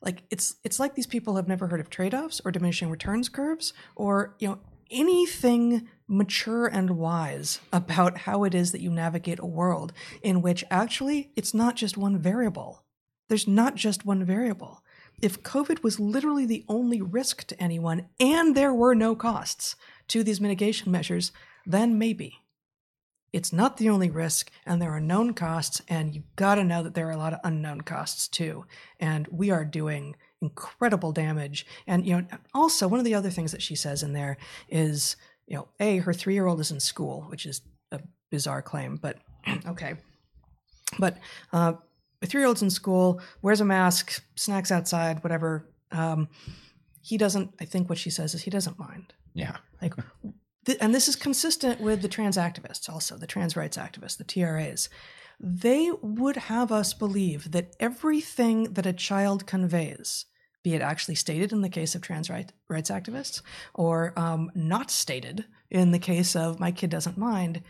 like 0.05 0.23
it's 0.29 0.55
it's 0.63 0.79
like 0.79 0.95
these 0.95 1.07
people 1.07 1.35
have 1.35 1.47
never 1.47 1.67
heard 1.67 1.79
of 1.79 1.89
trade-offs 1.89 2.39
or 2.45 2.51
diminishing 2.51 2.89
returns 2.89 3.27
curves 3.27 3.73
or 3.95 4.35
you 4.39 4.47
know 4.47 4.59
anything 4.91 5.87
mature 6.07 6.67
and 6.67 6.91
wise 6.91 7.59
about 7.73 8.19
how 8.19 8.43
it 8.43 8.53
is 8.53 8.71
that 8.71 8.81
you 8.81 8.91
navigate 8.91 9.39
a 9.39 9.45
world 9.45 9.91
in 10.21 10.41
which 10.41 10.63
actually 10.69 11.31
it's 11.35 11.53
not 11.53 11.75
just 11.75 11.97
one 11.97 12.17
variable. 12.17 12.83
There's 13.27 13.47
not 13.47 13.75
just 13.75 14.05
one 14.05 14.23
variable. 14.23 14.83
If 15.21 15.41
COVID 15.41 15.81
was 15.81 15.99
literally 15.99 16.45
the 16.45 16.63
only 16.69 17.01
risk 17.01 17.45
to 17.47 17.61
anyone 17.61 18.07
and 18.19 18.55
there 18.55 18.73
were 18.73 18.93
no 18.93 19.15
costs 19.15 19.75
to 20.09 20.23
these 20.23 20.41
mitigation 20.41 20.91
measures, 20.91 21.31
then 21.65 21.97
maybe. 21.97 22.41
It's 23.35 23.51
not 23.51 23.75
the 23.75 23.89
only 23.89 24.09
risk, 24.09 24.49
and 24.65 24.81
there 24.81 24.91
are 24.91 25.01
known 25.01 25.33
costs, 25.33 25.81
and 25.89 26.15
you've 26.15 26.35
got 26.37 26.55
to 26.55 26.63
know 26.63 26.81
that 26.81 26.93
there 26.93 27.09
are 27.09 27.11
a 27.11 27.17
lot 27.17 27.33
of 27.33 27.41
unknown 27.43 27.81
costs 27.81 28.29
too. 28.29 28.63
And 28.97 29.27
we 29.27 29.51
are 29.51 29.65
doing 29.65 30.15
incredible 30.41 31.11
damage. 31.11 31.65
And 31.85 32.07
you 32.07 32.15
know, 32.15 32.27
also 32.53 32.87
one 32.87 32.99
of 32.99 33.03
the 33.03 33.13
other 33.13 33.29
things 33.29 33.51
that 33.51 33.61
she 33.61 33.75
says 33.75 34.03
in 34.03 34.13
there 34.13 34.37
is, 34.69 35.17
you 35.47 35.57
know, 35.57 35.67
a 35.81 35.97
her 35.97 36.13
three 36.13 36.33
year 36.33 36.47
old 36.47 36.61
is 36.61 36.71
in 36.71 36.79
school, 36.79 37.23
which 37.23 37.45
is 37.45 37.59
a 37.91 37.99
bizarre 38.31 38.61
claim, 38.61 38.95
but 38.95 39.17
okay. 39.67 39.95
But 40.97 41.17
uh, 41.51 41.73
a 42.21 42.25
three 42.27 42.39
year 42.39 42.47
old's 42.47 42.61
in 42.61 42.69
school, 42.69 43.19
wears 43.41 43.59
a 43.59 43.65
mask, 43.65 44.23
snacks 44.35 44.71
outside, 44.71 45.21
whatever. 45.25 45.67
Um, 45.91 46.29
he 47.01 47.17
doesn't. 47.17 47.53
I 47.59 47.65
think 47.65 47.89
what 47.89 47.97
she 47.97 48.11
says 48.11 48.33
is 48.33 48.43
he 48.43 48.49
doesn't 48.49 48.79
mind. 48.79 49.13
Yeah. 49.33 49.57
Like, 49.81 49.93
th- 50.65 50.77
and 50.81 50.93
this 50.93 51.07
is 51.07 51.15
consistent 51.15 51.79
with 51.79 52.01
the 52.01 52.07
trans 52.07 52.37
activists, 52.37 52.89
also 52.89 53.17
the 53.17 53.27
trans 53.27 53.55
rights 53.55 53.77
activists, 53.77 54.17
the 54.17 54.23
TRAs. 54.23 54.89
They 55.39 55.91
would 56.01 56.37
have 56.37 56.71
us 56.71 56.93
believe 56.93 57.51
that 57.51 57.75
everything 57.79 58.73
that 58.73 58.85
a 58.85 58.93
child 58.93 59.45
conveys, 59.45 60.25
be 60.63 60.73
it 60.73 60.81
actually 60.81 61.15
stated 61.15 61.51
in 61.51 61.61
the 61.61 61.69
case 61.69 61.93
of 61.93 62.01
trans 62.01 62.29
right, 62.29 62.51
rights 62.69 62.89
activists 62.89 63.41
or 63.73 64.17
um, 64.17 64.51
not 64.55 64.89
stated 64.89 65.45
in 65.69 65.91
the 65.91 65.99
case 65.99 66.35
of 66.35 66.59
my 66.59 66.71
kid 66.71 66.89
doesn't 66.89 67.17
mind, 67.17 67.61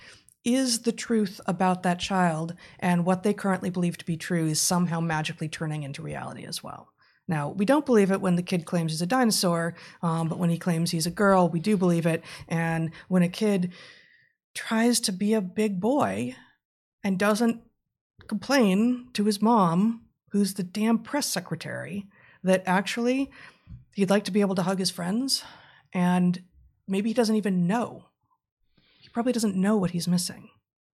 is 0.44 0.84
the 0.84 0.92
truth 0.92 1.42
about 1.48 1.82
that 1.84 2.00
child, 2.00 2.54
and 2.80 3.04
what 3.04 3.24
they 3.24 3.34
currently 3.34 3.72
believe 3.72 3.98
to 3.98 4.06
be 4.06 4.16
true 4.16 4.46
is 4.46 4.62
somehow 4.62 5.00
magically 5.00 5.50
turning 5.50 5.82
into 5.82 6.04
reality 6.04 6.46
as 6.46 6.64
well. 6.64 6.90
Now, 7.28 7.50
we 7.50 7.66
don't 7.66 7.86
believe 7.86 8.12
it 8.12 8.22
when 8.22 8.36
the 8.36 8.44
kid 8.44 8.66
claims 8.66 8.92
he's 8.92 9.02
a 9.02 9.08
dinosaur, 9.08 9.74
um, 10.04 10.30
but 10.30 10.38
when 10.38 10.52
he 10.52 10.58
claims 10.58 10.92
he's 10.92 11.08
a 11.08 11.12
girl, 11.12 11.50
we 11.50 11.60
do 11.60 11.76
believe 11.76 12.06
it. 12.06 12.24
And 12.48 12.92
when 13.08 13.24
a 13.24 13.30
kid 13.30 13.74
tries 14.54 15.00
to 15.02 15.12
be 15.12 15.34
a 15.34 15.42
big 15.42 15.80
boy 15.80 16.36
and 17.04 17.18
doesn't 17.18 17.62
complain 18.28 19.10
to 19.14 19.26
his 19.26 19.42
mom, 19.42 20.06
who's 20.30 20.54
the 20.54 20.64
damn 20.64 21.00
press 21.00 21.28
secretary, 21.28 22.06
that 22.44 22.64
actually 22.66 23.32
he'd 23.94 24.10
like 24.10 24.26
to 24.26 24.32
be 24.32 24.42
able 24.42 24.56
to 24.56 24.64
hug 24.64 24.78
his 24.78 24.92
friends, 24.92 25.44
and 25.94 26.44
maybe 26.88 27.10
he 27.10 27.14
doesn't 27.14 27.36
even 27.36 27.66
know. 27.66 28.06
He 29.00 29.10
probably 29.10 29.34
doesn't 29.34 29.56
know 29.56 29.78
what 29.78 29.92
he's 29.92 30.08
missing. 30.08 30.50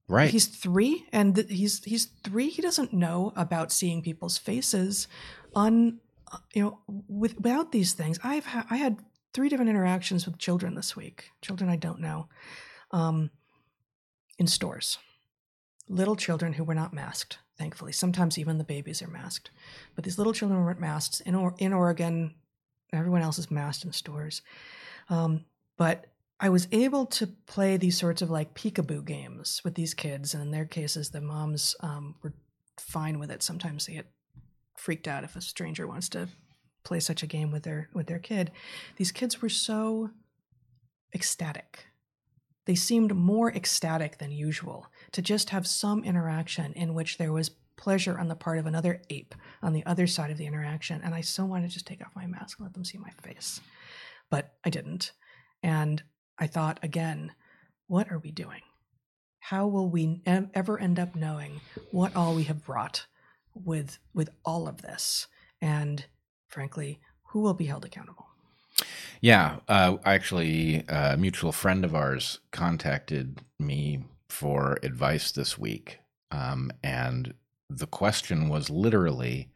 Right. 0.07 0.29
He's 0.29 0.47
three, 0.47 1.05
and 1.11 1.35
th- 1.35 1.49
he's 1.49 1.83
he's 1.83 2.05
three. 2.23 2.49
He 2.49 2.61
doesn't 2.61 2.93
know 2.93 3.33
about 3.35 3.71
seeing 3.71 4.01
people's 4.01 4.37
faces 4.37 5.07
on 5.55 5.99
you 6.53 6.63
know 6.63 6.79
with, 7.07 7.35
without 7.35 7.71
these 7.71 7.93
things. 7.93 8.19
I've 8.23 8.45
ha- 8.45 8.67
I 8.69 8.77
had 8.77 8.97
three 9.33 9.49
different 9.49 9.69
interactions 9.69 10.25
with 10.25 10.37
children 10.37 10.75
this 10.75 10.95
week. 10.95 11.31
Children 11.41 11.69
I 11.69 11.75
don't 11.75 11.99
know, 11.99 12.27
um, 12.91 13.29
in 14.37 14.47
stores. 14.47 14.97
Little 15.87 16.15
children 16.15 16.53
who 16.53 16.63
were 16.63 16.75
not 16.75 16.93
masked. 16.93 17.39
Thankfully, 17.57 17.91
sometimes 17.91 18.37
even 18.37 18.57
the 18.57 18.63
babies 18.63 19.01
are 19.01 19.07
masked, 19.07 19.51
but 19.95 20.03
these 20.03 20.17
little 20.17 20.33
children 20.33 20.63
weren't 20.63 20.79
masked. 20.79 21.21
In 21.25 21.35
or- 21.35 21.55
in 21.59 21.73
Oregon, 21.73 22.35
everyone 22.91 23.21
else 23.21 23.37
is 23.37 23.51
masked 23.51 23.85
in 23.85 23.91
stores. 23.91 24.41
Um, 25.09 25.45
but 25.77 26.07
I 26.39 26.49
was 26.49 26.67
able 26.71 27.05
to 27.05 27.27
play 27.27 27.77
these 27.77 27.99
sorts 27.99 28.21
of 28.23 28.31
like 28.31 28.55
peekaboo 28.55 29.05
games 29.05 29.61
with 29.63 29.75
these 29.75 29.93
kids, 29.93 30.33
and 30.33 30.41
in 30.41 30.51
their 30.51 30.65
cases, 30.65 31.11
the 31.11 31.21
moms 31.21 31.75
um, 31.81 32.15
were 32.23 32.33
fine 32.79 33.19
with 33.19 33.29
it. 33.29 33.43
Sometimes 33.43 33.85
they 33.85 33.93
get 33.93 34.07
freaked 34.75 35.07
out 35.07 35.23
if 35.23 35.35
a 35.35 35.41
stranger 35.41 35.87
wants 35.87 36.09
to 36.09 36.29
play 36.83 36.99
such 36.99 37.23
a 37.23 37.27
game 37.27 37.51
with 37.51 37.63
their 37.63 37.89
with 37.93 38.07
their 38.07 38.19
kid. 38.19 38.51
These 38.97 39.11
kids 39.11 39.41
were 39.41 39.49
so 39.49 40.09
ecstatic. 41.13 41.85
They 42.65 42.75
seemed 42.75 43.15
more 43.15 43.51
ecstatic 43.51 44.17
than 44.17 44.31
usual 44.31 44.87
to 45.11 45.21
just 45.21 45.49
have 45.49 45.67
some 45.67 46.03
interaction 46.03 46.73
in 46.73 46.93
which 46.93 47.17
there 47.17 47.33
was 47.33 47.51
pleasure 47.77 48.19
on 48.19 48.27
the 48.27 48.35
part 48.35 48.59
of 48.59 48.67
another 48.67 49.01
ape 49.09 49.33
on 49.63 49.73
the 49.73 49.85
other 49.85 50.05
side 50.05 50.29
of 50.29 50.37
the 50.37 50.45
interaction. 50.45 51.01
And 51.03 51.15
I 51.15 51.21
so 51.21 51.45
wanted 51.45 51.67
to 51.67 51.73
just 51.73 51.87
take 51.87 52.01
off 52.01 52.15
my 52.15 52.27
mask 52.27 52.59
and 52.59 52.65
let 52.65 52.73
them 52.73 52.85
see 52.85 52.99
my 52.99 53.09
face. 53.23 53.59
But 54.29 54.53
I 54.63 54.69
didn't. 54.69 55.13
And 55.63 56.03
I 56.37 56.47
thought 56.47 56.79
again, 56.83 57.31
what 57.87 58.11
are 58.11 58.19
we 58.19 58.31
doing? 58.31 58.61
How 59.39 59.67
will 59.67 59.89
we 59.89 60.21
ever 60.25 60.79
end 60.79 60.99
up 60.99 61.15
knowing 61.15 61.61
what 61.89 62.15
all 62.15 62.35
we 62.35 62.43
have 62.43 62.63
brought 62.63 63.07
with 63.53 63.99
with 64.13 64.29
all 64.45 64.67
of 64.67 64.81
this? 64.81 65.27
And 65.61 66.05
frankly, 66.47 66.99
who 67.27 67.39
will 67.41 67.53
be 67.53 67.65
held 67.65 67.85
accountable? 67.85 68.27
Yeah, 69.21 69.59
uh, 69.67 69.97
actually, 70.05 70.83
a 70.87 71.15
mutual 71.17 71.51
friend 71.51 71.85
of 71.85 71.93
ours 71.95 72.39
contacted 72.51 73.39
me 73.59 74.03
for 74.29 74.79
advice 74.83 75.31
this 75.31 75.57
week, 75.57 75.99
um, 76.31 76.71
and 76.83 77.33
the 77.69 77.87
question 77.87 78.49
was 78.49 78.69
literally, 78.69 79.51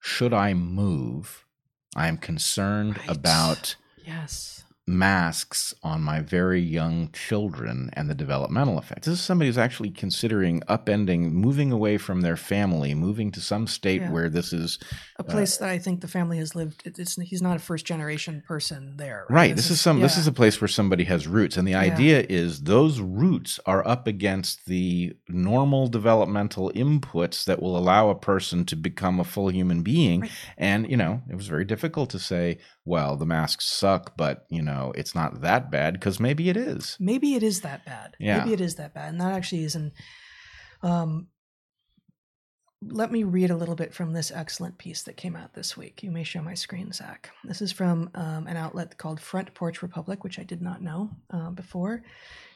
"Should 0.00 0.32
I 0.32 0.54
move? 0.54 1.46
I 1.94 2.08
am 2.08 2.16
concerned 2.18 2.98
Right. 2.98 3.08
about 3.08 3.76
Yes. 3.96 4.64
Masks 4.86 5.72
on 5.84 6.02
my 6.02 6.20
very 6.20 6.60
young 6.60 7.08
children 7.12 7.88
and 7.92 8.10
the 8.10 8.14
developmental 8.14 8.78
effects. 8.78 9.06
This 9.06 9.18
is 9.20 9.24
somebody 9.24 9.48
who's 9.48 9.58
actually 9.58 9.90
considering 9.90 10.60
upending, 10.62 11.30
moving 11.32 11.70
away 11.70 11.98
from 11.98 12.20
their 12.20 12.36
family, 12.36 12.92
moving 12.94 13.30
to 13.32 13.40
some 13.40 13.68
state 13.68 14.00
Yeah. 14.02 14.10
where 14.10 14.28
this 14.28 14.52
is 14.52 14.78
A 15.18 15.22
uh, 15.22 15.24
place 15.24 15.56
that 15.58 15.68
I 15.68 15.78
think 15.78 16.00
the 16.00 16.08
family 16.08 16.38
has 16.38 16.56
lived. 16.56 16.82
It's 16.84 17.14
he's 17.20 17.42
not 17.42 17.56
a 17.56 17.60
first 17.60 17.86
generation 17.86 18.42
person 18.46 18.96
there. 18.96 19.24
right. 19.30 19.54
This, 19.54 19.70
is 19.70 19.80
some. 19.80 20.00
This 20.00 20.16
is 20.16 20.26
a 20.26 20.32
place 20.32 20.60
where 20.60 20.68
somebody 20.68 21.04
has 21.04 21.28
roots, 21.28 21.56
and 21.56 21.66
the 21.66 21.74
idea 21.76 22.26
is 22.28 22.62
those 22.62 22.98
roots 23.00 23.60
are 23.66 23.86
up 23.86 24.06
against 24.08 24.66
the 24.66 25.12
normal 25.28 25.86
developmental 25.86 26.72
inputs 26.74 27.44
that 27.44 27.62
will 27.62 27.76
allow 27.76 28.08
a 28.10 28.14
person 28.14 28.64
to 28.64 28.76
become 28.76 29.20
a 29.20 29.24
full 29.24 29.48
human 29.50 29.82
being. 29.82 30.22
Right. 30.22 30.30
And 30.58 30.90
you 30.90 30.96
know, 30.96 31.22
it 31.30 31.36
was 31.36 31.46
very 31.46 31.64
difficult 31.64 32.10
to 32.10 32.18
say, 32.18 32.58
well, 32.84 33.16
the 33.16 33.26
masks 33.26 33.66
suck, 33.66 34.16
but 34.16 34.46
you 34.48 34.62
know, 34.62 34.92
it's 34.96 35.14
not 35.14 35.40
that 35.42 35.70
bad 35.70 35.94
because 35.94 36.18
maybe 36.18 36.48
it 36.48 36.56
is. 36.56 36.96
maybe 36.98 37.34
it 37.34 37.42
is 37.42 37.60
that 37.60 37.84
bad. 37.84 38.16
Yeah. 38.18 38.38
Maybe 38.38 38.52
it 38.52 38.60
is 38.60 38.76
that 38.76 38.94
bad. 38.94 39.10
And 39.10 39.20
that 39.20 39.32
actually 39.32 39.64
is 39.64 39.74
an 39.74 39.92
um 40.82 41.28
let 42.88 43.12
me 43.12 43.22
read 43.22 43.50
a 43.50 43.56
little 43.56 43.74
bit 43.74 43.94
from 43.94 44.12
this 44.12 44.30
excellent 44.30 44.78
piece 44.78 45.02
that 45.04 45.16
came 45.16 45.36
out 45.36 45.54
this 45.54 45.76
week. 45.76 46.02
You 46.02 46.10
may 46.10 46.24
show 46.24 46.42
my 46.42 46.54
screen, 46.54 46.92
Zach. 46.92 47.30
This 47.44 47.62
is 47.62 47.70
from 47.70 48.10
um, 48.14 48.46
an 48.46 48.56
outlet 48.56 48.98
called 48.98 49.20
Front 49.20 49.54
Porch 49.54 49.82
Republic, 49.82 50.24
which 50.24 50.38
I 50.38 50.42
did 50.42 50.60
not 50.60 50.82
know 50.82 51.10
uh, 51.30 51.50
before. 51.50 52.02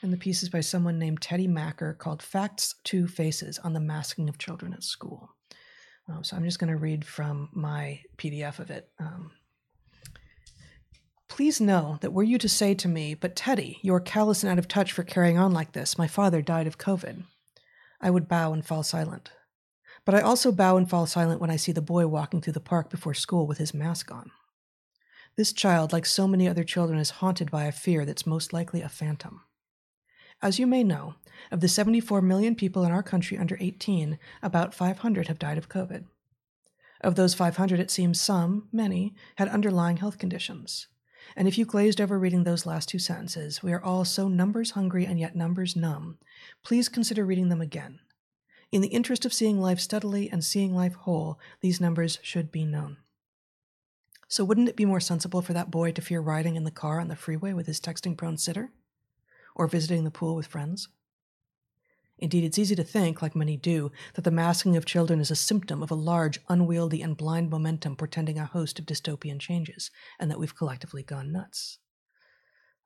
And 0.02 0.12
the 0.12 0.16
piece 0.16 0.42
is 0.42 0.48
by 0.48 0.60
someone 0.60 0.98
named 0.98 1.20
Teddy 1.20 1.46
Macker 1.46 1.94
called 1.94 2.22
Facts 2.22 2.74
Two 2.82 3.06
Faces 3.06 3.58
on 3.60 3.72
the 3.72 3.80
Masking 3.80 4.28
of 4.28 4.38
Children 4.38 4.72
at 4.72 4.82
School. 4.82 5.30
Um, 6.08 6.24
so 6.24 6.36
I'm 6.36 6.44
just 6.44 6.58
going 6.58 6.70
to 6.70 6.76
read 6.76 7.04
from 7.04 7.48
my 7.52 8.00
PDF 8.16 8.58
of 8.58 8.70
it. 8.70 8.88
Um, 8.98 9.30
Please 11.28 11.60
know 11.60 11.98
that 12.00 12.12
were 12.12 12.22
you 12.22 12.38
to 12.38 12.48
say 12.48 12.74
to 12.74 12.88
me, 12.88 13.14
But 13.14 13.36
Teddy, 13.36 13.78
you 13.82 13.94
are 13.94 14.00
callous 14.00 14.42
and 14.42 14.50
out 14.50 14.58
of 14.58 14.68
touch 14.68 14.92
for 14.92 15.02
carrying 15.02 15.38
on 15.38 15.52
like 15.52 15.72
this. 15.72 15.98
My 15.98 16.06
father 16.06 16.40
died 16.40 16.66
of 16.66 16.78
COVID. 16.78 17.24
I 18.00 18.10
would 18.10 18.28
bow 18.28 18.52
and 18.52 18.64
fall 18.64 18.82
silent. 18.82 19.30
But 20.04 20.14
I 20.14 20.20
also 20.20 20.52
bow 20.52 20.76
and 20.76 20.88
fall 20.88 21.06
silent 21.06 21.40
when 21.40 21.50
I 21.50 21.56
see 21.56 21.72
the 21.72 21.82
boy 21.82 22.06
walking 22.06 22.40
through 22.40 22.52
the 22.52 22.60
park 22.60 22.90
before 22.90 23.14
school 23.14 23.46
with 23.46 23.58
his 23.58 23.74
mask 23.74 24.12
on. 24.12 24.30
This 25.36 25.52
child, 25.52 25.92
like 25.92 26.06
so 26.06 26.28
many 26.28 26.48
other 26.48 26.64
children, 26.64 26.98
is 26.98 27.10
haunted 27.10 27.50
by 27.50 27.64
a 27.64 27.72
fear 27.72 28.04
that's 28.06 28.26
most 28.26 28.52
likely 28.52 28.80
a 28.80 28.88
phantom. 28.88 29.42
As 30.40 30.58
you 30.58 30.66
may 30.66 30.84
know, 30.84 31.14
of 31.50 31.60
the 31.60 31.68
74 31.68 32.22
million 32.22 32.54
people 32.54 32.84
in 32.84 32.92
our 32.92 33.02
country 33.02 33.36
under 33.36 33.56
18, 33.58 34.18
about 34.42 34.74
500 34.74 35.28
have 35.28 35.38
died 35.38 35.58
of 35.58 35.68
COVID. 35.68 36.04
Of 37.00 37.16
those 37.16 37.34
500, 37.34 37.80
it 37.80 37.90
seems 37.90 38.20
some, 38.20 38.68
many, 38.72 39.14
had 39.36 39.48
underlying 39.48 39.98
health 39.98 40.18
conditions. 40.18 40.88
And 41.34 41.48
if 41.48 41.58
you 41.58 41.64
glazed 41.64 42.00
over 42.00 42.18
reading 42.18 42.44
those 42.44 42.66
last 42.66 42.88
two 42.88 42.98
sentences, 42.98 43.62
we 43.62 43.72
are 43.72 43.82
all 43.82 44.04
so 44.04 44.28
numbers 44.28 44.72
hungry 44.72 45.04
and 45.04 45.18
yet 45.18 45.34
numbers 45.34 45.74
numb, 45.74 46.18
please 46.62 46.88
consider 46.88 47.24
reading 47.24 47.48
them 47.48 47.60
again. 47.60 48.00
In 48.70 48.82
the 48.82 48.88
interest 48.88 49.24
of 49.24 49.32
seeing 49.32 49.60
life 49.60 49.80
steadily 49.80 50.30
and 50.30 50.44
seeing 50.44 50.74
life 50.74 50.94
whole, 50.94 51.38
these 51.60 51.80
numbers 51.80 52.18
should 52.22 52.52
be 52.52 52.64
known. 52.64 52.98
So, 54.28 54.44
wouldn't 54.44 54.68
it 54.68 54.76
be 54.76 54.84
more 54.84 55.00
sensible 55.00 55.40
for 55.40 55.52
that 55.52 55.70
boy 55.70 55.92
to 55.92 56.02
fear 56.02 56.20
riding 56.20 56.56
in 56.56 56.64
the 56.64 56.70
car 56.70 56.98
on 56.98 57.08
the 57.08 57.16
freeway 57.16 57.52
with 57.52 57.66
his 57.66 57.80
texting 57.80 58.16
prone 58.16 58.36
sitter? 58.36 58.72
Or 59.54 59.68
visiting 59.68 60.04
the 60.04 60.10
pool 60.10 60.34
with 60.34 60.48
friends? 60.48 60.88
Indeed, 62.18 62.44
it's 62.44 62.58
easy 62.58 62.74
to 62.76 62.84
think, 62.84 63.20
like 63.20 63.36
many 63.36 63.56
do, 63.56 63.92
that 64.14 64.22
the 64.22 64.30
masking 64.30 64.76
of 64.76 64.86
children 64.86 65.20
is 65.20 65.30
a 65.30 65.36
symptom 65.36 65.82
of 65.82 65.90
a 65.90 65.94
large, 65.94 66.40
unwieldy, 66.48 67.02
and 67.02 67.16
blind 67.16 67.50
momentum 67.50 67.94
portending 67.94 68.38
a 68.38 68.46
host 68.46 68.78
of 68.78 68.86
dystopian 68.86 69.38
changes, 69.38 69.90
and 70.18 70.30
that 70.30 70.38
we've 70.38 70.56
collectively 70.56 71.02
gone 71.02 71.30
nuts. 71.30 71.78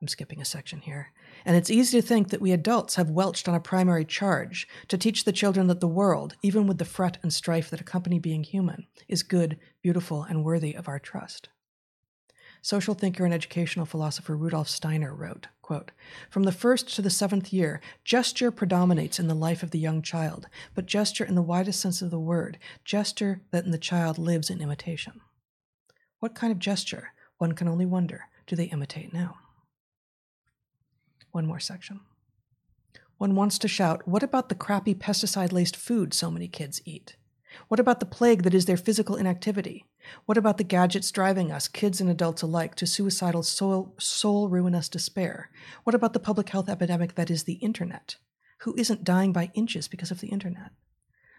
I'm 0.01 0.07
skipping 0.07 0.41
a 0.41 0.45
section 0.45 0.81
here. 0.81 1.13
And 1.45 1.55
it's 1.55 1.69
easy 1.69 2.01
to 2.01 2.05
think 2.05 2.29
that 2.29 2.41
we 2.41 2.51
adults 2.51 2.95
have 2.95 3.11
welched 3.11 3.47
on 3.47 3.53
a 3.53 3.59
primary 3.59 4.03
charge 4.03 4.67
to 4.87 4.97
teach 4.97 5.23
the 5.23 5.31
children 5.31 5.67
that 5.67 5.79
the 5.79 5.87
world, 5.87 6.35
even 6.41 6.65
with 6.65 6.79
the 6.79 6.85
fret 6.85 7.17
and 7.21 7.31
strife 7.31 7.69
that 7.69 7.81
accompany 7.81 8.17
being 8.17 8.43
human, 8.43 8.87
is 9.07 9.21
good, 9.21 9.59
beautiful, 9.83 10.23
and 10.23 10.43
worthy 10.43 10.73
of 10.73 10.87
our 10.87 10.99
trust. 10.99 11.49
Social 12.63 12.93
thinker 12.93 13.25
and 13.25 13.33
educational 13.33 13.87
philosopher 13.87 14.37
Rudolf 14.37 14.69
Steiner 14.69 15.15
wrote, 15.15 15.47
quote, 15.63 15.91
From 16.29 16.43
the 16.43 16.51
first 16.51 16.93
to 16.95 17.01
the 17.01 17.09
seventh 17.09 17.51
year, 17.51 17.81
gesture 18.05 18.51
predominates 18.51 19.19
in 19.19 19.27
the 19.27 19.33
life 19.33 19.63
of 19.63 19.71
the 19.71 19.79
young 19.79 20.03
child, 20.03 20.47
but 20.75 20.85
gesture 20.85 21.25
in 21.25 21.33
the 21.33 21.41
widest 21.41 21.79
sense 21.79 22.03
of 22.03 22.11
the 22.11 22.19
word, 22.19 22.59
gesture 22.85 23.41
that 23.49 23.65
in 23.65 23.71
the 23.71 23.79
child 23.79 24.19
lives 24.19 24.51
in 24.51 24.61
imitation. 24.61 25.21
What 26.19 26.35
kind 26.35 26.51
of 26.51 26.59
gesture, 26.59 27.13
one 27.39 27.53
can 27.53 27.67
only 27.67 27.87
wonder, 27.87 28.25
do 28.45 28.55
they 28.55 28.65
imitate 28.65 29.11
now? 29.11 29.37
One 31.31 31.47
more 31.47 31.59
section. 31.59 32.01
One 33.17 33.35
wants 33.35 33.57
to 33.59 33.67
shout, 33.67 34.07
What 34.07 34.21
about 34.21 34.49
the 34.49 34.55
crappy 34.55 34.93
pesticide 34.93 35.51
laced 35.51 35.75
food 35.75 36.13
so 36.13 36.29
many 36.29 36.47
kids 36.47 36.79
eat? 36.85 37.15
What 37.67 37.79
about 37.79 37.99
the 37.99 38.05
plague 38.05 38.43
that 38.43 38.53
is 38.53 38.65
their 38.65 38.77
physical 38.77 39.15
inactivity? 39.15 39.85
What 40.25 40.37
about 40.37 40.57
the 40.57 40.63
gadgets 40.63 41.11
driving 41.11 41.51
us, 41.51 41.67
kids 41.67 42.01
and 42.01 42.09
adults 42.09 42.41
alike, 42.41 42.75
to 42.75 42.87
suicidal, 42.87 43.43
soul, 43.43 43.95
soul 43.99 44.49
ruinous 44.49 44.89
despair? 44.89 45.49
What 45.83 45.95
about 45.95 46.13
the 46.13 46.19
public 46.19 46.49
health 46.49 46.69
epidemic 46.69 47.15
that 47.15 47.29
is 47.29 47.43
the 47.43 47.53
internet? 47.53 48.15
Who 48.61 48.75
isn't 48.77 49.03
dying 49.03 49.31
by 49.31 49.51
inches 49.53 49.87
because 49.87 50.11
of 50.11 50.21
the 50.21 50.27
internet? 50.27 50.71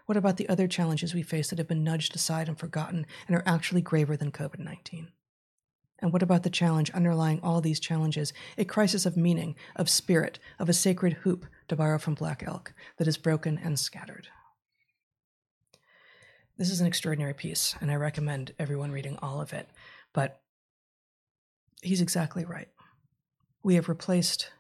What 0.07 0.17
about 0.17 0.37
the 0.37 0.49
other 0.49 0.67
challenges 0.67 1.15
we 1.15 1.23
face 1.23 1.51
that 1.51 1.59
have 1.59 1.69
been 1.69 1.85
nudged 1.85 2.17
aside 2.17 2.49
and 2.49 2.59
forgotten 2.59 3.07
and 3.29 3.37
are 3.37 3.45
actually 3.47 3.83
graver 3.83 4.17
than 4.17 4.33
COVID 4.33 4.59
19? 4.59 5.09
And 6.01 6.13
what 6.13 6.23
about 6.23 6.43
the 6.43 6.51
challenge 6.51 6.91
underlying 6.91 7.39
all 7.43 7.61
these 7.61 7.79
challenges, 7.79 8.33
a 8.59 8.65
crisis 8.65 9.07
of 9.07 9.17
meaning, 9.17 9.55
of 9.77 9.89
spirit, 9.89 10.41
of 10.59 10.69
a 10.69 10.73
sacred 10.73 11.13
hoop, 11.23 11.47
to 11.69 11.77
borrow 11.77 11.99
from 11.99 12.15
Black 12.15 12.43
Elk, 12.45 12.75
that 12.97 13.07
is 13.07 13.17
broken 13.17 13.57
and 13.63 13.79
scattered? 13.79 14.27
This 16.59 16.71
is 16.71 16.81
an 16.81 16.87
extraordinary 16.87 17.35
piece, 17.35 17.75
and 17.81 17.91
I 17.91 17.95
recommend 17.97 18.55
everyone 18.59 18.93
reading 18.93 19.19
all 19.23 19.41
of 19.41 19.53
it. 19.53 19.69
But 20.13 20.41
he's 21.83 22.01
exactly 22.01 22.45
right. 22.45 22.69
We 23.63 23.75
have 23.77 23.89
replaced 23.89 24.51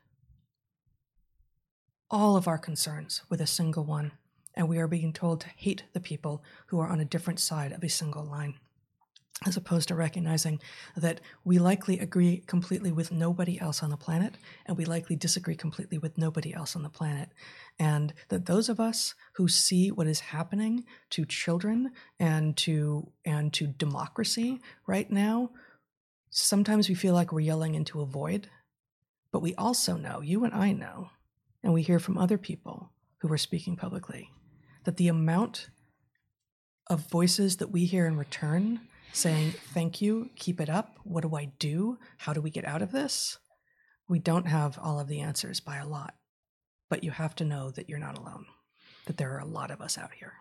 all 2.10 2.36
of 2.36 2.48
our 2.48 2.59
concerns 2.59 3.23
with 3.28 3.40
a 3.40 3.47
single 3.47 3.85
one, 3.85 4.12
and 4.55 4.69
we 4.69 4.78
are 4.78 4.89
being 4.89 5.12
told 5.12 5.40
to 5.40 5.48
hate 5.48 5.85
the 5.93 6.01
people 6.01 6.43
who 6.66 6.81
are 6.81 6.89
on 6.89 7.01
a 7.01 7.05
different 7.05 7.40
side 7.40 7.73
of 7.73 7.85
a 7.85 7.89
single 7.89 8.24
line 8.24 8.59
as 9.47 9.56
opposed 9.56 9.89
to 9.89 9.94
recognizing 9.94 10.60
that 10.97 11.20
we 11.44 11.59
likely 11.59 11.98
agree 11.98 12.43
completely 12.47 12.93
with 12.93 13.10
nobody 13.10 13.60
else 13.60 13.82
on 13.82 13.90
the 13.90 13.97
planet, 13.97 14.35
and 14.66 14.77
we 14.77 14.85
likely 14.85 15.16
disagree 15.16 15.56
completely 15.56 15.98
with 15.98 16.16
nobody 16.19 16.55
else 16.55 16.77
on 16.77 16.82
the 16.82 16.89
planet. 16.89 17.31
And 17.78 18.12
that 18.28 18.47
those 18.47 18.69
of 18.69 18.78
us 18.78 19.14
who 19.35 19.48
see 19.48 19.90
what 19.90 20.06
is 20.06 20.20
happening 20.20 20.85
to 21.10 21.24
children 21.24 21.93
and 22.20 22.56
to 22.59 23.10
and 23.24 23.52
to 23.55 23.66
democracy 23.66 24.60
right 24.86 25.10
now, 25.10 25.51
sometimes 26.31 26.89
we 26.89 26.94
feel 26.94 27.14
like 27.14 27.32
we're 27.32 27.40
yelling 27.40 27.74
into 27.74 28.01
a 28.01 28.06
void. 28.06 28.48
But 29.32 29.43
we 29.43 29.55
also 29.55 29.97
know, 29.97 30.20
you 30.20 30.44
and 30.44 30.52
I 30.52 30.73
know, 30.73 31.09
and 31.62 31.73
we 31.73 31.82
hear 31.82 31.98
from 31.98 32.19
other 32.19 32.36
people 32.36 32.93
who 33.20 33.32
are 33.32 33.39
speaking 33.39 33.77
publicly, 33.77 34.28
that 34.85 34.98
the 34.98 35.09
amount 35.09 35.70
of 36.89 37.09
voices 37.09 37.56
that 37.56 37.70
we 37.70 37.86
hear 37.86 38.06
in 38.06 38.16
return 38.16 38.81
saying, 39.12 39.52
Thank 39.52 40.01
you, 40.01 40.30
keep 40.36 40.60
it 40.60 40.68
up. 40.68 40.97
What 41.05 41.22
do 41.22 41.34
I 41.36 41.52
do? 41.59 41.98
How 42.18 42.32
do 42.32 42.40
we 42.40 42.51
get 42.51 42.66
out 42.66 42.82
of 42.82 42.93
this? 42.93 43.39
We 44.09 44.18
don't 44.18 44.47
have 44.47 44.78
all 44.80 44.98
of 44.98 45.09
the 45.09 45.20
answers 45.20 45.60
by 45.60 45.76
a 45.76 45.86
lot, 45.86 46.14
but 46.90 47.05
you 47.05 47.10
have 47.10 47.34
to 47.36 47.44
know 47.44 47.70
that 47.70 47.89
you're 47.89 47.98
not 47.98 48.18
alone, 48.18 48.47
that 49.06 49.16
there 49.16 49.34
are 49.34 49.40
a 49.40 49.47
lot 49.47 49.70
of 49.70 49.80
us 49.80 49.97
out 49.97 50.12
here. 50.18 50.34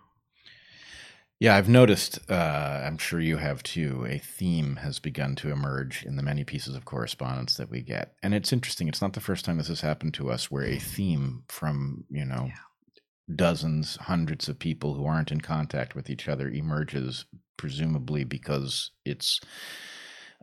Yeah, 1.42 1.56
I've 1.56 1.68
noticed, 1.68 2.20
uh, 2.30 2.84
I'm 2.86 3.00
sure 3.00 3.20
you 3.20 3.38
have 3.38 3.64
too, 3.64 4.06
a 4.08 4.20
theme 4.20 4.76
has 4.76 5.00
begun 5.00 5.36
to 5.38 5.50
emerge 5.50 6.04
in 6.06 6.16
the 6.16 6.22
many 6.22 6.44
pieces 6.44 6.76
of 6.76 6.86
correspondence 6.86 7.58
that 7.58 7.72
we 7.72 7.82
get. 7.82 8.14
And 8.22 8.36
it's 8.36 8.54
interesting. 8.54 8.88
It's 8.88 9.02
not 9.02 9.14
the 9.14 9.22
first 9.22 9.44
time 9.44 9.58
this 9.58 9.68
has 9.68 9.82
happened 9.82 10.14
to 10.16 10.30
us 10.30 10.52
where 10.52 10.66
a 10.66 10.78
theme 10.78 11.44
from, 11.48 12.04
you 12.12 12.26
know, 12.26 12.50
yeah. 12.50 13.36
dozens, 13.36 13.96
hundreds 13.96 14.50
of 14.50 14.60
people 14.60 14.94
who 14.94 15.08
aren't 15.08 15.32
in 15.32 15.42
contact 15.42 15.96
with 15.96 16.12
each 16.12 16.28
other 16.28 16.48
emerges 16.48 17.26
presumably 17.58 18.24
because 18.24 18.92
it's 19.06 19.40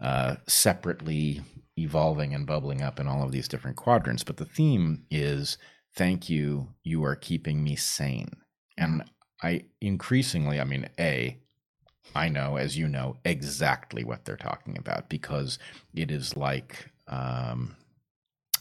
uh, 0.01 0.37
separately 0.47 1.41
evolving 1.77 2.35
and 2.35 2.47
bubbling 2.47 2.83
up 2.83 3.01
in 3.01 3.07
all 3.07 3.23
of 3.23 3.33
these 3.33 3.49
different 3.49 3.77
quadrants. 3.77 4.25
But 4.25 4.37
the 4.37 4.45
theme 4.45 5.05
is 5.11 5.59
thank 5.95 6.29
you, 6.29 6.69
you 6.83 7.05
are 7.05 7.17
keeping 7.17 7.63
me 7.63 7.77
sane. 7.77 8.31
And 8.77 9.05
I 9.43 9.65
increasingly, 9.81 10.61
I 10.61 10.65
mean, 10.65 10.89
A, 10.99 11.39
I 12.15 12.29
know, 12.29 12.57
as 12.57 12.77
you 12.77 12.89
know, 12.89 13.17
exactly 13.25 14.05
what 14.05 14.25
they're 14.25 14.37
talking 14.37 14.79
about 14.79 15.09
because 15.09 15.59
it 15.95 16.11
is 16.11 16.37
like 16.37 16.91
um, 17.07 17.77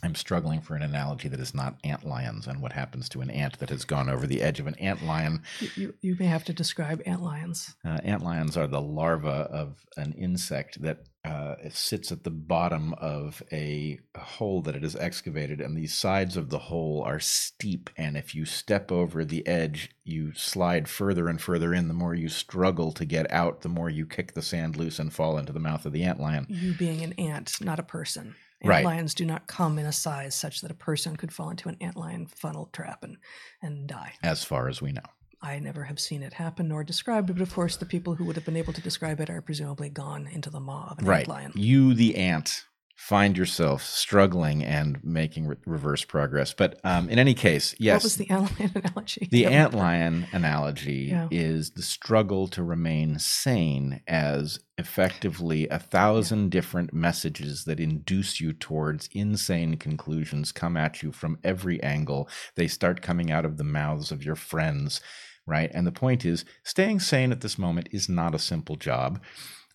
I'm 0.08 0.16
struggling 0.16 0.62
for 0.62 0.74
an 0.74 0.84
analogy 0.84 1.28
that 1.28 1.42
is 1.42 1.54
not 1.54 1.80
ant 1.84 2.08
lions 2.08 2.48
and 2.48 2.62
what 2.62 2.72
happens 2.72 3.10
to 3.10 3.20
an 3.20 3.30
ant 3.30 3.60
that 3.60 3.72
has 3.72 3.84
gone 3.84 4.08
over 4.08 4.26
the 4.26 4.42
edge 4.42 4.58
of 4.62 4.66
an 4.66 4.76
ant 4.76 5.04
lion. 5.04 5.42
You, 5.76 5.96
you 6.00 6.16
may 6.18 6.28
have 6.28 6.46
to 6.46 6.54
describe 6.54 7.02
ant 7.06 7.22
lions. 7.22 7.76
Uh, 7.84 8.00
ant 8.06 8.24
lions 8.24 8.56
are 8.56 8.68
the 8.68 8.80
larva 8.80 9.50
of 9.52 9.86
an 9.98 10.14
insect 10.14 10.82
that 10.82 11.00
uh, 11.26 11.56
sits 11.70 12.10
at 12.14 12.24
the 12.24 12.32
bottom 12.32 12.94
of 12.94 13.44
a 13.52 14.00
hole 14.18 14.62
that 14.62 14.78
it 14.78 14.84
has 14.84 14.96
excavated, 14.96 15.60
and 15.60 15.76
the 15.76 15.88
sides 15.88 16.38
of 16.38 16.52
the 16.52 16.60
hole 16.60 17.04
are 17.06 17.20
steep. 17.20 17.90
And 17.98 18.16
if 18.16 18.34
you 18.34 18.46
step 18.46 18.94
over 18.94 19.26
the 19.26 19.46
edge, 19.46 19.90
you 20.06 20.34
slide 20.36 20.88
further 20.88 21.28
and 21.28 21.42
further 21.42 21.74
in. 21.74 21.90
The 21.90 21.94
more 21.94 22.16
you 22.16 22.30
struggle 22.30 22.94
to 22.94 23.04
get 23.04 23.30
out, 23.30 23.60
the 23.60 23.68
more 23.68 23.90
you 23.90 24.06
kick 24.06 24.36
the 24.36 24.42
sand 24.42 24.78
loose 24.78 25.00
and 25.00 25.12
fall 25.12 25.38
into 25.38 25.52
the 25.52 25.60
mouth 25.60 25.86
of 25.86 25.92
the 25.92 26.04
ant 26.04 26.22
lion. 26.22 26.46
You 26.48 26.74
being 26.76 27.04
an 27.04 27.12
ant, 27.14 27.60
not 27.60 27.78
a 27.78 27.84
person. 27.84 28.36
Ant 28.62 28.70
right. 28.70 28.86
lions 28.86 29.14
do 29.14 29.26
not 29.26 29.48
come 29.48 29.78
in 29.78 29.86
a 29.86 29.92
size 29.92 30.36
such 30.36 30.62
that 30.62 30.72
a 30.72 30.76
person 30.76 31.16
could 31.16 31.32
fall 31.32 31.50
into 31.50 31.70
an 31.70 31.76
antlion 31.76 32.30
funnel 32.30 32.70
trap 32.74 33.04
and, 33.04 33.18
and 33.62 33.88
die. 33.88 34.14
As 34.24 34.44
far 34.44 34.68
as 34.68 34.82
we 34.82 34.92
know. 34.92 35.04
I 35.42 35.60
never 35.60 35.84
have 35.84 36.00
seen 36.00 36.24
it 36.24 36.34
happen 36.34 36.68
nor 36.68 36.84
described 36.84 37.30
it, 37.30 37.34
but 37.34 37.44
of 37.44 37.54
course, 37.54 37.78
the 37.78 37.86
people 37.86 38.16
who 38.16 38.26
would 38.26 38.36
have 38.36 38.46
been 38.46 38.58
able 38.58 38.74
to 38.74 38.82
describe 38.82 39.20
it 39.20 39.30
are 39.30 39.42
presumably 39.42 39.90
gone 39.90 40.28
into 40.28 40.50
the 40.50 40.60
maw 40.60 40.90
of 40.90 41.00
an 41.00 41.06
right. 41.06 41.28
antlion. 41.28 41.52
You, 41.54 41.94
the 41.94 42.16
ant, 42.16 42.66
find 42.98 43.38
yourself 43.38 43.84
struggling 43.84 44.64
and 44.64 44.98
making 45.04 45.46
re- 45.46 45.56
reverse 45.68 46.04
progress. 46.04 46.52
But 46.52 46.80
um, 46.84 47.08
in 47.10 47.20
any 47.20 47.36
case, 47.36 47.76
yes. 47.78 47.98
What 47.98 48.04
was 48.04 48.18
the 48.18 48.26
antlion 48.32 48.76
analogy? 48.76 49.28
The 49.32 49.44
antlion 49.44 50.34
analogy 50.34 51.08
yeah. 51.12 51.28
is 51.30 51.72
the 51.72 51.84
struggle 51.84 52.48
to 52.50 52.64
remain 52.64 53.20
sane 53.20 54.02
as 54.08 54.60
effectively 54.80 55.68
a 55.70 55.78
thousand 55.78 56.46
yeah. 56.46 56.50
different 56.50 56.92
messages 56.92 57.66
that 57.66 57.80
induce 57.80 58.42
you 58.42 58.52
towards 58.52 59.10
insane 59.14 59.78
conclusions 59.78 60.52
come 60.52 60.76
at 60.76 61.04
you 61.04 61.12
from 61.12 61.38
every 61.44 61.82
angle. 61.84 62.28
They 62.56 62.68
start 62.68 63.04
coming 63.04 63.32
out 63.32 63.46
of 63.46 63.58
the 63.58 63.64
mouths 63.64 64.12
of 64.12 64.26
your 64.26 64.36
friends. 64.36 65.02
Right. 65.46 65.72
And 65.74 65.86
the 65.88 65.94
point 65.94 66.26
is, 66.26 66.44
staying 66.64 67.00
sane 67.00 67.32
at 67.32 67.42
this 67.42 67.60
moment 67.60 67.90
is 67.92 68.10
not 68.10 68.36
a 68.36 68.40
simple 68.40 68.76
job. 68.76 69.22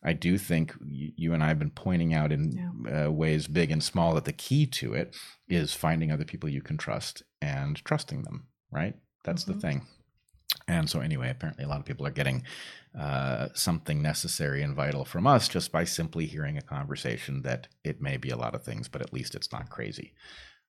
I 0.05 0.12
do 0.12 0.37
think 0.37 0.74
you 0.85 1.33
and 1.33 1.45
I 1.45 1.49
have 1.49 1.59
been 1.59 1.70
pointing 1.70 2.12
out 2.12 2.33
in 2.33 2.53
yeah. 2.87 3.07
uh, 3.07 3.11
ways 3.11 3.47
big 3.47 3.70
and 3.70 3.83
small 3.83 4.15
that 4.15 4.24
the 4.24 4.33
key 4.33 4.66
to 4.66 4.95
it 4.95 5.15
is 5.49 5.74
finding 5.74 6.11
other 6.11 6.24
people 6.24 6.49
you 6.49 6.62
can 6.62 6.77
trust 6.77 7.23
and 7.41 7.83
trusting 7.85 8.23
them, 8.23 8.49
right? 8.70 8.95
That's 9.24 9.45
mm-hmm. 9.45 9.53
the 9.53 9.61
thing. 9.61 9.87
And 10.69 10.89
so, 10.91 11.01
anyway, 11.01 11.31
apparently 11.31 11.65
a 11.65 11.69
lot 11.69 11.81
of 11.81 11.87
people 11.87 12.07
are 12.07 12.11
getting 12.11 12.43
uh, 12.99 13.49
something 13.55 14.03
necessary 14.03 14.62
and 14.62 14.74
vital 14.74 15.05
from 15.05 15.27
us 15.27 15.49
just 15.49 15.73
by 15.73 15.85
simply 15.85 16.27
hearing 16.27 16.59
a 16.59 16.62
conversation 16.62 17.43
that 17.43 17.69
it 17.85 18.03
may 18.03 18.16
be 18.16 18.31
a 18.31 18.37
lot 18.37 18.55
of 18.55 18.62
things, 18.62 18.89
but 18.89 19.03
at 19.03 19.12
least 19.12 19.35
it's 19.35 19.53
not 19.53 19.70
crazy. 19.70 20.12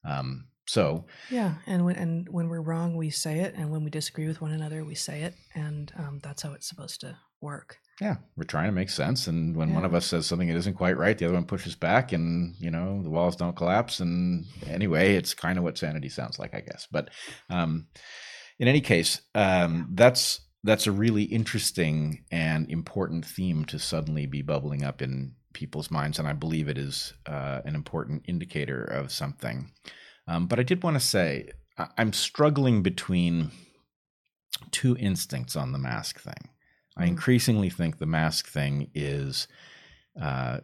Um, 0.05 0.45
so 0.65 1.05
yeah, 1.29 1.55
and 1.65 1.83
when 1.85 1.95
and 1.97 2.29
when 2.29 2.47
we're 2.47 2.61
wrong, 2.61 2.95
we 2.95 3.09
say 3.09 3.39
it, 3.39 3.53
and 3.55 3.69
when 3.69 3.83
we 3.83 3.89
disagree 3.89 4.27
with 4.27 4.41
one 4.41 4.51
another, 4.51 4.85
we 4.85 4.95
say 4.95 5.23
it, 5.23 5.35
and 5.53 5.91
um, 5.97 6.19
that's 6.23 6.41
how 6.41 6.53
it's 6.53 6.67
supposed 6.67 7.01
to 7.01 7.17
work. 7.41 7.79
Yeah, 8.03 8.17
we're 8.35 8.43
trying 8.43 8.65
to 8.65 8.73
make 8.73 8.89
sense, 8.89 9.27
and 9.27 9.55
when 9.55 9.69
yeah. 9.69 9.75
one 9.75 9.85
of 9.85 9.95
us 9.95 10.05
says 10.05 10.25
something 10.25 10.49
that 10.49 10.57
isn't 10.57 10.73
quite 10.73 10.97
right, 10.97 11.17
the 11.17 11.23
other 11.23 11.35
one 11.35 11.45
pushes 11.45 11.73
back, 11.73 12.11
and 12.11 12.53
you 12.59 12.69
know 12.69 13.01
the 13.01 13.09
walls 13.09 13.37
don't 13.37 13.55
collapse. 13.55 14.01
And 14.01 14.45
anyway, 14.67 15.15
it's 15.15 15.33
kind 15.33 15.57
of 15.57 15.63
what 15.63 15.77
sanity 15.77 16.09
sounds 16.09 16.37
like, 16.37 16.53
I 16.53 16.59
guess. 16.59 16.85
But 16.91 17.11
um, 17.49 17.87
in 18.59 18.67
any 18.67 18.81
case, 18.81 19.21
um, 19.35 19.87
that's 19.93 20.41
that's 20.65 20.85
a 20.85 20.91
really 20.91 21.23
interesting 21.23 22.25
and 22.29 22.69
important 22.69 23.23
theme 23.25 23.63
to 23.65 23.79
suddenly 23.79 24.25
be 24.25 24.41
bubbling 24.41 24.83
up 24.83 25.01
in 25.01 25.35
people's 25.53 25.89
minds, 25.89 26.19
and 26.19 26.27
I 26.27 26.33
believe 26.33 26.67
it 26.67 26.77
is 26.77 27.13
uh, 27.25 27.61
an 27.63 27.73
important 27.73 28.23
indicator 28.27 28.83
of 28.83 29.13
something. 29.13 29.71
Um, 30.27 30.47
but 30.47 30.59
I 30.59 30.63
did 30.63 30.83
want 30.83 30.95
to 30.95 31.07
say 31.07 31.51
I'm 31.97 32.11
struggling 32.11 32.83
between 32.83 33.51
two 34.71 34.97
instincts 34.97 35.55
on 35.55 35.71
the 35.71 35.79
mask 35.79 36.19
thing. 36.19 36.49
I 36.95 37.05
increasingly 37.05 37.69
think 37.69 37.97
the 37.97 38.05
mask 38.05 38.47
thing 38.47 38.89
is 38.93 39.47
uh, 40.19 40.59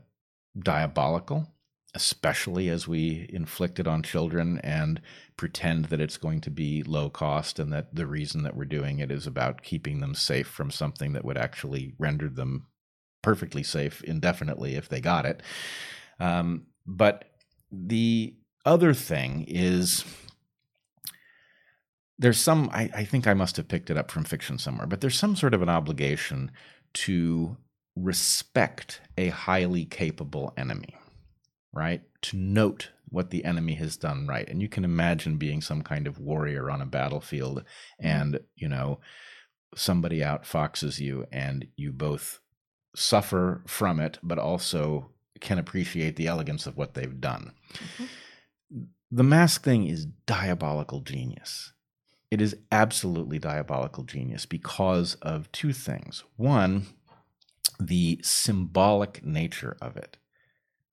diabolical 0.57 1.47
especially 1.95 2.69
as 2.69 2.87
we 2.87 3.27
inflict 3.29 3.79
it 3.79 3.87
on 3.87 4.03
children 4.03 4.59
and 4.59 5.01
pretend 5.37 5.85
that 5.85 5.99
it's 5.99 6.17
going 6.17 6.39
to 6.39 6.51
be 6.51 6.83
low 6.83 7.09
cost 7.09 7.57
and 7.57 7.73
that 7.73 7.93
the 7.95 8.05
reason 8.05 8.43
that 8.43 8.55
we're 8.55 8.65
doing 8.65 8.99
it 8.99 9.11
is 9.11 9.25
about 9.25 9.63
keeping 9.63 9.99
them 9.99 10.13
safe 10.13 10.47
from 10.47 10.69
something 10.69 11.13
that 11.13 11.25
would 11.25 11.37
actually 11.37 11.93
render 11.97 12.29
them 12.29 12.67
perfectly 13.23 13.63
safe 13.63 14.03
indefinitely 14.03 14.75
if 14.75 14.87
they 14.87 15.01
got 15.01 15.25
it. 15.25 15.41
Um, 16.19 16.67
but 16.85 17.25
the 17.71 18.35
other 18.65 18.93
thing 18.93 19.45
is 19.47 20.05
there's 22.19 22.39
some, 22.39 22.69
I, 22.71 22.89
I 22.93 23.05
think 23.05 23.25
I 23.25 23.33
must 23.33 23.57
have 23.57 23.67
picked 23.67 23.89
it 23.89 23.97
up 23.97 24.11
from 24.11 24.25
fiction 24.25 24.59
somewhere, 24.59 24.85
but 24.85 25.01
there's 25.01 25.17
some 25.17 25.35
sort 25.35 25.55
of 25.55 25.61
an 25.61 25.69
obligation 25.69 26.51
to 26.93 27.57
respect 27.95 29.01
a 29.17 29.29
highly 29.29 29.85
capable 29.85 30.53
enemy 30.55 30.95
right? 31.73 32.01
To 32.23 32.37
note 32.37 32.91
what 33.09 33.29
the 33.29 33.45
enemy 33.45 33.73
has 33.75 33.97
done 33.97 34.27
right. 34.27 34.47
And 34.47 34.61
you 34.61 34.69
can 34.69 34.83
imagine 34.83 35.37
being 35.37 35.61
some 35.61 35.81
kind 35.81 36.07
of 36.07 36.19
warrior 36.19 36.69
on 36.69 36.81
a 36.81 36.85
battlefield 36.85 37.63
and, 37.99 38.39
you 38.55 38.67
know, 38.67 38.99
somebody 39.75 40.19
outfoxes 40.19 40.99
you 40.99 41.25
and 41.31 41.67
you 41.75 41.91
both 41.91 42.39
suffer 42.95 43.63
from 43.67 43.99
it, 43.99 44.19
but 44.21 44.37
also 44.37 45.11
can 45.41 45.57
appreciate 45.57 46.15
the 46.15 46.27
elegance 46.27 46.67
of 46.67 46.77
what 46.77 46.93
they've 46.93 47.21
done. 47.21 47.53
Mm-hmm. 47.73 48.05
The 49.11 49.23
mask 49.23 49.63
thing 49.63 49.87
is 49.87 50.05
diabolical 50.27 51.01
genius. 51.01 51.73
It 52.31 52.41
is 52.41 52.55
absolutely 52.71 53.39
diabolical 53.39 54.03
genius 54.03 54.45
because 54.45 55.15
of 55.15 55.51
two 55.51 55.73
things. 55.73 56.23
One, 56.37 56.87
the 57.79 58.19
symbolic 58.23 59.25
nature 59.25 59.77
of 59.81 59.97
it 59.97 60.17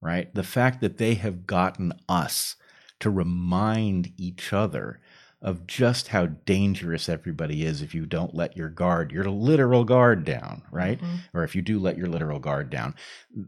right? 0.01 0.33
The 0.33 0.43
fact 0.43 0.81
that 0.81 0.97
they 0.97 1.15
have 1.15 1.47
gotten 1.47 1.93
us 2.07 2.55
to 2.99 3.09
remind 3.09 4.11
each 4.17 4.53
other 4.53 4.99
of 5.41 5.67
just 5.67 6.07
how 6.07 6.25
dangerous 6.25 7.07
everybody 7.07 7.63
is 7.63 7.81
if 7.81 7.93
you 7.93 8.05
don't 8.05 8.33
let 8.33 8.57
your 8.57 8.69
guard, 8.69 9.11
your 9.11 9.25
literal 9.25 9.83
guard 9.83 10.25
down, 10.25 10.63
right? 10.71 10.99
Mm-hmm. 10.99 11.15
Or 11.33 11.43
if 11.43 11.55
you 11.55 11.61
do 11.61 11.79
let 11.79 11.97
your 11.97 12.07
literal 12.07 12.39
guard 12.39 12.69
down. 12.71 12.95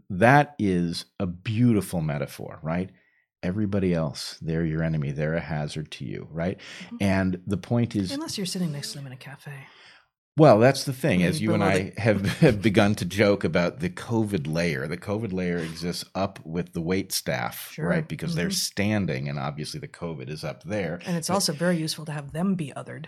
That 0.10 0.54
is 0.60 1.06
a 1.20 1.26
beautiful 1.26 2.02
metaphor, 2.02 2.60
right? 2.62 2.92
Everybody 3.42 3.94
else, 3.94 4.38
they're 4.42 4.66
your 4.66 4.84
enemy. 4.84 5.12
They're 5.12 5.36
a 5.36 5.40
hazard 5.40 5.92
to 5.92 6.06
you, 6.06 6.28
right? 6.32 6.58
Mm-hmm. 6.86 6.98
And 7.00 7.42
the 7.48 7.58
point 7.58 7.96
is 7.96 8.12
Unless 8.12 8.38
you're 8.38 8.46
sitting 8.46 8.72
next 8.72 8.92
to 8.92 8.98
them 8.98 9.08
in 9.08 9.14
a 9.14 9.18
cafe. 9.18 9.54
Well, 10.40 10.60
that's 10.60 10.86
the 10.86 10.94
thing, 10.94 11.22
as 11.24 11.42
you 11.42 11.54
and 11.54 11.62
I 11.62 11.92
have, 11.98 12.26
have 12.40 12.62
begun 12.62 12.96
to 12.96 13.06
joke 13.06 13.44
about 13.44 13.82
the 13.82 13.90
COVID 13.90 14.48
layer. 14.48 14.88
The 14.88 14.98
COVID 14.98 15.34
layer 15.34 15.58
exists 15.58 16.06
up 16.16 16.40
with 16.46 16.72
the 16.72 16.80
wait 16.80 17.12
staff, 17.12 17.72
sure. 17.74 17.88
right? 17.88 18.08
Because 18.08 18.32
mm-hmm. 18.32 18.40
they're 18.40 18.52
standing, 18.52 19.28
and 19.28 19.38
obviously 19.38 19.82
the 19.82 19.90
COVID 19.90 20.30
is 20.30 20.46
up 20.46 20.64
there. 20.64 21.02
And 21.06 21.18
it's 21.18 21.28
but 21.28 21.34
also 21.34 21.52
very 21.52 21.76
useful 21.76 22.06
to 22.06 22.14
have 22.14 22.32
them 22.32 22.56
be 22.56 22.72
othered. 22.74 23.08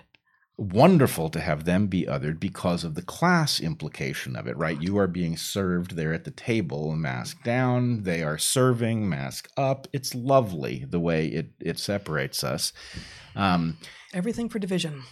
Wonderful 0.57 1.29
to 1.29 1.39
have 1.39 1.63
them 1.65 1.87
be 1.87 2.05
othered 2.05 2.39
because 2.39 2.83
of 2.83 2.93
the 2.93 3.01
class 3.01 3.59
implication 3.59 4.35
of 4.35 4.47
it, 4.47 4.57
right? 4.57 4.79
You 4.81 4.97
are 4.97 5.07
being 5.07 5.35
served 5.35 5.95
there 5.95 6.13
at 6.13 6.23
the 6.23 6.31
table, 6.31 6.95
mask 6.95 7.41
down. 7.43 8.03
They 8.03 8.21
are 8.21 8.37
serving, 8.37 9.09
mask 9.09 9.49
up. 9.57 9.87
It's 9.91 10.13
lovely 10.13 10.85
the 10.87 10.99
way 10.99 11.27
it 11.27 11.53
it 11.59 11.79
separates 11.79 12.43
us. 12.43 12.73
Um, 13.35 13.77
Everything 14.13 14.49
for 14.49 14.59
division. 14.59 15.03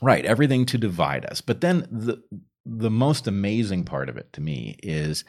Right, 0.00 0.24
everything 0.24 0.64
to 0.66 0.78
divide 0.78 1.26
us. 1.26 1.40
But 1.40 1.60
then 1.60 1.86
the 1.90 2.22
the 2.64 2.90
most 2.90 3.26
amazing 3.26 3.84
part 3.84 4.08
of 4.08 4.16
it 4.16 4.32
to 4.34 4.40
me 4.40 4.78
is 4.82 5.24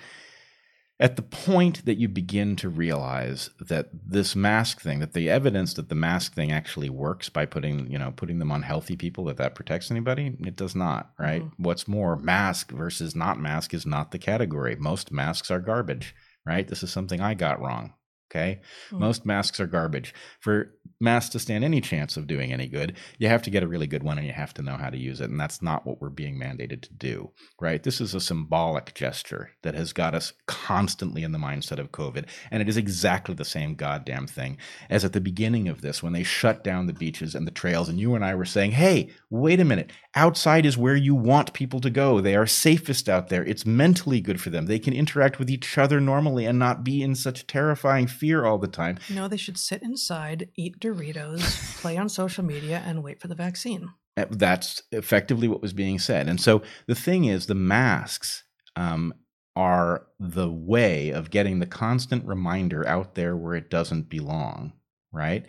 at 0.99 1.15
the 1.15 1.21
point 1.21 1.85
that 1.85 1.97
you 1.97 2.09
begin 2.09 2.55
to 2.57 2.67
realize 2.67 3.49
that 3.59 3.89
this 3.93 4.35
mask 4.35 4.81
thing 4.81 4.99
that 4.99 5.13
the 5.13 5.29
evidence 5.29 5.73
that 5.73 5.89
the 5.89 5.95
mask 5.95 6.33
thing 6.33 6.51
actually 6.51 6.89
works 6.89 7.29
by 7.29 7.45
putting 7.45 7.89
you 7.91 7.97
know 7.97 8.11
putting 8.15 8.39
them 8.39 8.51
on 8.51 8.61
healthy 8.63 8.95
people 8.95 9.23
that 9.25 9.37
that 9.37 9.55
protects 9.55 9.89
anybody 9.89 10.35
it 10.41 10.55
does 10.55 10.75
not 10.75 11.11
right 11.17 11.43
mm-hmm. 11.43 11.63
what's 11.63 11.87
more 11.87 12.15
mask 12.17 12.71
versus 12.71 13.15
not 13.15 13.39
mask 13.39 13.73
is 13.73 13.85
not 13.85 14.11
the 14.11 14.19
category 14.19 14.75
most 14.75 15.11
masks 15.11 15.49
are 15.49 15.59
garbage 15.59 16.15
right 16.45 16.67
this 16.67 16.83
is 16.83 16.91
something 16.91 17.21
i 17.21 17.33
got 17.33 17.61
wrong 17.61 17.93
Okay. 18.31 18.61
Mm. 18.91 18.99
Most 18.99 19.25
masks 19.25 19.59
are 19.59 19.67
garbage. 19.67 20.13
For 20.39 20.75
masks 20.99 21.31
to 21.31 21.39
stand 21.39 21.63
any 21.63 21.81
chance 21.81 22.17
of 22.17 22.27
doing 22.27 22.51
any 22.51 22.67
good, 22.67 22.95
you 23.17 23.27
have 23.27 23.41
to 23.43 23.49
get 23.49 23.63
a 23.63 23.67
really 23.67 23.87
good 23.87 24.03
one 24.03 24.17
and 24.17 24.27
you 24.27 24.33
have 24.33 24.53
to 24.53 24.61
know 24.61 24.75
how 24.75 24.89
to 24.89 24.97
use 24.97 25.21
it. 25.21 25.29
And 25.29 25.39
that's 25.39 25.61
not 25.61 25.85
what 25.85 26.01
we're 26.01 26.09
being 26.09 26.39
mandated 26.39 26.81
to 26.83 26.93
do, 26.93 27.31
right? 27.59 27.81
This 27.81 28.01
is 28.01 28.13
a 28.13 28.19
symbolic 28.19 28.93
gesture 28.93 29.51
that 29.63 29.75
has 29.75 29.93
got 29.93 30.13
us 30.13 30.33
constantly 30.47 31.23
in 31.23 31.31
the 31.31 31.37
mindset 31.37 31.79
of 31.79 31.91
COVID. 31.91 32.25
And 32.51 32.61
it 32.61 32.69
is 32.69 32.77
exactly 32.77 33.35
the 33.35 33.45
same 33.45 33.75
goddamn 33.75 34.27
thing 34.27 34.57
as 34.89 35.05
at 35.05 35.13
the 35.13 35.21
beginning 35.21 35.67
of 35.67 35.81
this 35.81 36.03
when 36.03 36.13
they 36.13 36.23
shut 36.23 36.63
down 36.63 36.87
the 36.87 36.93
beaches 36.93 37.35
and 37.35 37.47
the 37.47 37.51
trails. 37.51 37.89
And 37.89 37.99
you 37.99 38.15
and 38.15 38.25
I 38.25 38.35
were 38.35 38.45
saying, 38.45 38.71
hey, 38.71 39.11
wait 39.29 39.59
a 39.59 39.65
minute. 39.65 39.91
Outside 40.19 40.65
is 40.65 40.77
where 40.77 40.97
you 40.97 41.15
want 41.15 41.53
people 41.53 41.79
to 41.79 41.89
go. 41.89 42.19
They 42.19 42.35
are 42.35 42.45
safest 42.45 43.07
out 43.07 43.29
there. 43.29 43.41
It's 43.45 43.65
mentally 43.65 44.19
good 44.19 44.41
for 44.41 44.49
them. 44.49 44.65
They 44.65 44.77
can 44.77 44.91
interact 44.91 45.39
with 45.39 45.49
each 45.49 45.77
other 45.77 46.01
normally 46.01 46.45
and 46.45 46.59
not 46.59 46.83
be 46.83 47.01
in 47.01 47.15
such 47.15 47.47
terrifying 47.47 48.05
fear 48.05 48.43
all 48.43 48.57
the 48.57 48.67
time. 48.67 48.99
No, 49.09 49.29
they 49.29 49.37
should 49.37 49.57
sit 49.57 49.81
inside, 49.81 50.49
eat 50.57 50.77
Doritos, 50.77 51.79
play 51.81 51.95
on 51.95 52.09
social 52.09 52.43
media, 52.43 52.83
and 52.85 53.01
wait 53.01 53.21
for 53.21 53.29
the 53.29 53.33
vaccine. 53.33 53.91
Uh, 54.17 54.25
that's 54.29 54.81
effectively 54.91 55.47
what 55.47 55.61
was 55.61 55.71
being 55.71 55.97
said. 55.97 56.27
And 56.27 56.41
so 56.41 56.63
the 56.85 56.95
thing 56.95 57.23
is, 57.23 57.45
the 57.45 57.55
masks 57.55 58.43
um, 58.75 59.13
are 59.55 60.05
the 60.19 60.51
way 60.51 61.11
of 61.11 61.31
getting 61.31 61.59
the 61.59 61.65
constant 61.65 62.25
reminder 62.25 62.85
out 62.85 63.15
there 63.15 63.37
where 63.37 63.55
it 63.55 63.69
doesn't 63.69 64.09
belong, 64.09 64.73
right? 65.13 65.45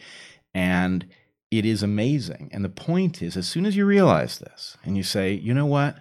And 0.54 1.08
it 1.50 1.66
is 1.66 1.82
amazing. 1.82 2.48
And 2.52 2.64
the 2.64 2.68
point 2.68 3.22
is, 3.22 3.36
as 3.36 3.48
soon 3.48 3.66
as 3.66 3.76
you 3.76 3.84
realize 3.84 4.38
this 4.38 4.76
and 4.84 4.96
you 4.96 5.02
say, 5.02 5.32
you 5.32 5.52
know 5.52 5.66
what? 5.66 5.96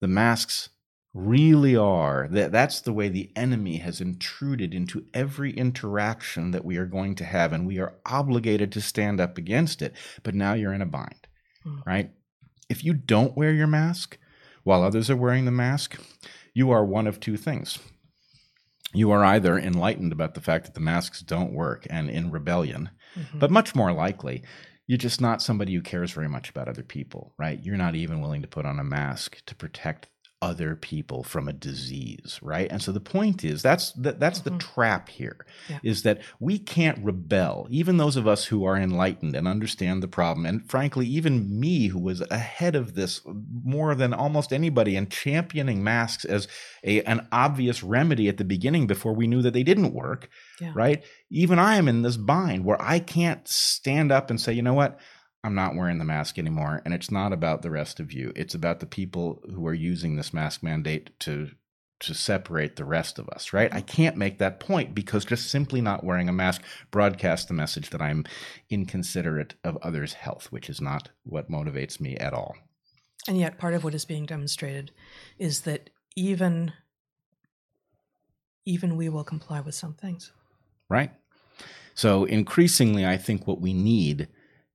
The 0.00 0.08
masks 0.08 0.68
really 1.14 1.76
are 1.76 2.26
that 2.32 2.50
that's 2.50 2.80
the 2.80 2.92
way 2.92 3.08
the 3.08 3.30
enemy 3.36 3.76
has 3.76 4.00
intruded 4.00 4.74
into 4.74 5.06
every 5.14 5.52
interaction 5.52 6.50
that 6.50 6.64
we 6.64 6.76
are 6.76 6.86
going 6.86 7.14
to 7.14 7.24
have 7.24 7.52
and 7.52 7.66
we 7.66 7.78
are 7.78 7.94
obligated 8.04 8.72
to 8.72 8.80
stand 8.80 9.20
up 9.20 9.38
against 9.38 9.80
it 9.80 9.94
but 10.24 10.34
now 10.34 10.54
you're 10.54 10.72
in 10.72 10.82
a 10.82 10.86
bind 10.86 11.28
mm. 11.64 11.80
right 11.86 12.10
if 12.68 12.82
you 12.82 12.92
don't 12.92 13.36
wear 13.36 13.52
your 13.52 13.68
mask 13.68 14.18
while 14.64 14.82
others 14.82 15.08
are 15.08 15.16
wearing 15.16 15.44
the 15.44 15.52
mask 15.52 16.00
you 16.52 16.72
are 16.72 16.84
one 16.84 17.06
of 17.06 17.20
two 17.20 17.36
things 17.36 17.78
you 18.92 19.12
are 19.12 19.24
either 19.24 19.56
enlightened 19.56 20.10
about 20.10 20.34
the 20.34 20.40
fact 20.40 20.64
that 20.64 20.74
the 20.74 20.80
masks 20.80 21.20
don't 21.20 21.52
work 21.52 21.86
and 21.88 22.10
in 22.10 22.32
rebellion 22.32 22.90
mm-hmm. 23.16 23.38
but 23.38 23.52
much 23.52 23.72
more 23.76 23.92
likely 23.92 24.42
you're 24.86 24.98
just 24.98 25.20
not 25.20 25.42
somebody 25.42 25.74
who 25.74 25.80
cares 25.80 26.12
very 26.12 26.28
much 26.28 26.50
about 26.50 26.68
other 26.68 26.82
people, 26.82 27.34
right? 27.38 27.62
You're 27.62 27.76
not 27.76 27.94
even 27.94 28.20
willing 28.20 28.42
to 28.42 28.48
put 28.48 28.66
on 28.66 28.78
a 28.78 28.84
mask 28.84 29.42
to 29.46 29.54
protect 29.54 30.08
other 30.44 30.76
people 30.76 31.22
from 31.22 31.48
a 31.48 31.54
disease 31.54 32.38
right 32.42 32.70
and 32.70 32.82
so 32.82 32.92
the 32.92 33.00
point 33.00 33.42
is 33.42 33.62
that's 33.62 33.92
that, 33.92 34.20
that's 34.20 34.40
mm-hmm. 34.40 34.58
the 34.58 34.62
trap 34.62 35.08
here 35.08 35.46
yeah. 35.70 35.78
is 35.82 36.02
that 36.02 36.20
we 36.38 36.58
can't 36.58 37.02
rebel 37.02 37.66
even 37.70 37.96
those 37.96 38.14
of 38.14 38.28
us 38.28 38.44
who 38.44 38.62
are 38.62 38.76
enlightened 38.76 39.34
and 39.34 39.48
understand 39.48 40.02
the 40.02 40.06
problem 40.06 40.44
and 40.44 40.68
frankly 40.70 41.06
even 41.06 41.58
me 41.58 41.86
who 41.86 41.98
was 41.98 42.20
ahead 42.30 42.76
of 42.76 42.94
this 42.94 43.22
more 43.64 43.94
than 43.94 44.12
almost 44.12 44.52
anybody 44.52 44.96
and 44.96 45.10
championing 45.10 45.82
masks 45.82 46.26
as 46.26 46.46
a, 46.84 47.00
an 47.04 47.26
obvious 47.32 47.82
remedy 47.82 48.28
at 48.28 48.36
the 48.36 48.44
beginning 48.44 48.86
before 48.86 49.14
we 49.14 49.26
knew 49.26 49.40
that 49.40 49.54
they 49.54 49.62
didn't 49.62 49.94
work 49.94 50.28
yeah. 50.60 50.72
right 50.74 51.02
even 51.30 51.58
i 51.58 51.76
am 51.76 51.88
in 51.88 52.02
this 52.02 52.18
bind 52.18 52.66
where 52.66 52.80
i 52.82 52.98
can't 52.98 53.48
stand 53.48 54.12
up 54.12 54.28
and 54.28 54.38
say 54.38 54.52
you 54.52 54.60
know 54.60 54.74
what 54.74 55.00
I'm 55.44 55.54
not 55.54 55.76
wearing 55.76 55.98
the 55.98 56.04
mask 56.04 56.38
anymore. 56.38 56.80
And 56.84 56.94
it's 56.94 57.10
not 57.10 57.32
about 57.32 57.60
the 57.60 57.70
rest 57.70 58.00
of 58.00 58.12
you. 58.12 58.32
It's 58.34 58.54
about 58.54 58.80
the 58.80 58.86
people 58.86 59.42
who 59.54 59.66
are 59.66 59.74
using 59.74 60.16
this 60.16 60.32
mask 60.32 60.62
mandate 60.62 61.10
to 61.20 61.50
to 62.00 62.12
separate 62.12 62.76
the 62.76 62.84
rest 62.84 63.18
of 63.18 63.28
us, 63.30 63.52
right? 63.52 63.72
I 63.72 63.80
mm. 63.80 63.86
can't 63.86 64.16
make 64.16 64.38
that 64.38 64.58
point 64.58 64.94
because 64.94 65.24
just 65.24 65.48
simply 65.48 65.80
not 65.80 66.04
wearing 66.04 66.28
a 66.28 66.32
mask 66.32 66.62
broadcasts 66.90 67.46
the 67.46 67.54
message 67.54 67.90
that 67.90 68.02
I'm 68.02 68.24
inconsiderate 68.68 69.54
of 69.62 69.78
others' 69.80 70.14
health, 70.14 70.48
which 70.50 70.68
is 70.68 70.80
not 70.80 71.10
what 71.22 71.50
motivates 71.50 72.00
me 72.00 72.16
at 72.16 72.34
all. 72.34 72.56
And 73.28 73.38
yet, 73.38 73.58
part 73.58 73.74
of 73.74 73.84
what 73.84 73.94
is 73.94 74.04
being 74.04 74.26
demonstrated 74.26 74.90
is 75.38 75.62
that 75.62 75.90
even 76.16 76.72
even 78.66 78.96
we 78.96 79.08
will 79.08 79.24
comply 79.24 79.60
with 79.60 79.74
some 79.74 79.94
things. 79.94 80.32
Right. 80.88 81.12
So 81.94 82.24
increasingly, 82.24 83.06
I 83.06 83.16
think 83.16 83.46
what 83.46 83.60
we 83.60 83.72
need 83.72 84.28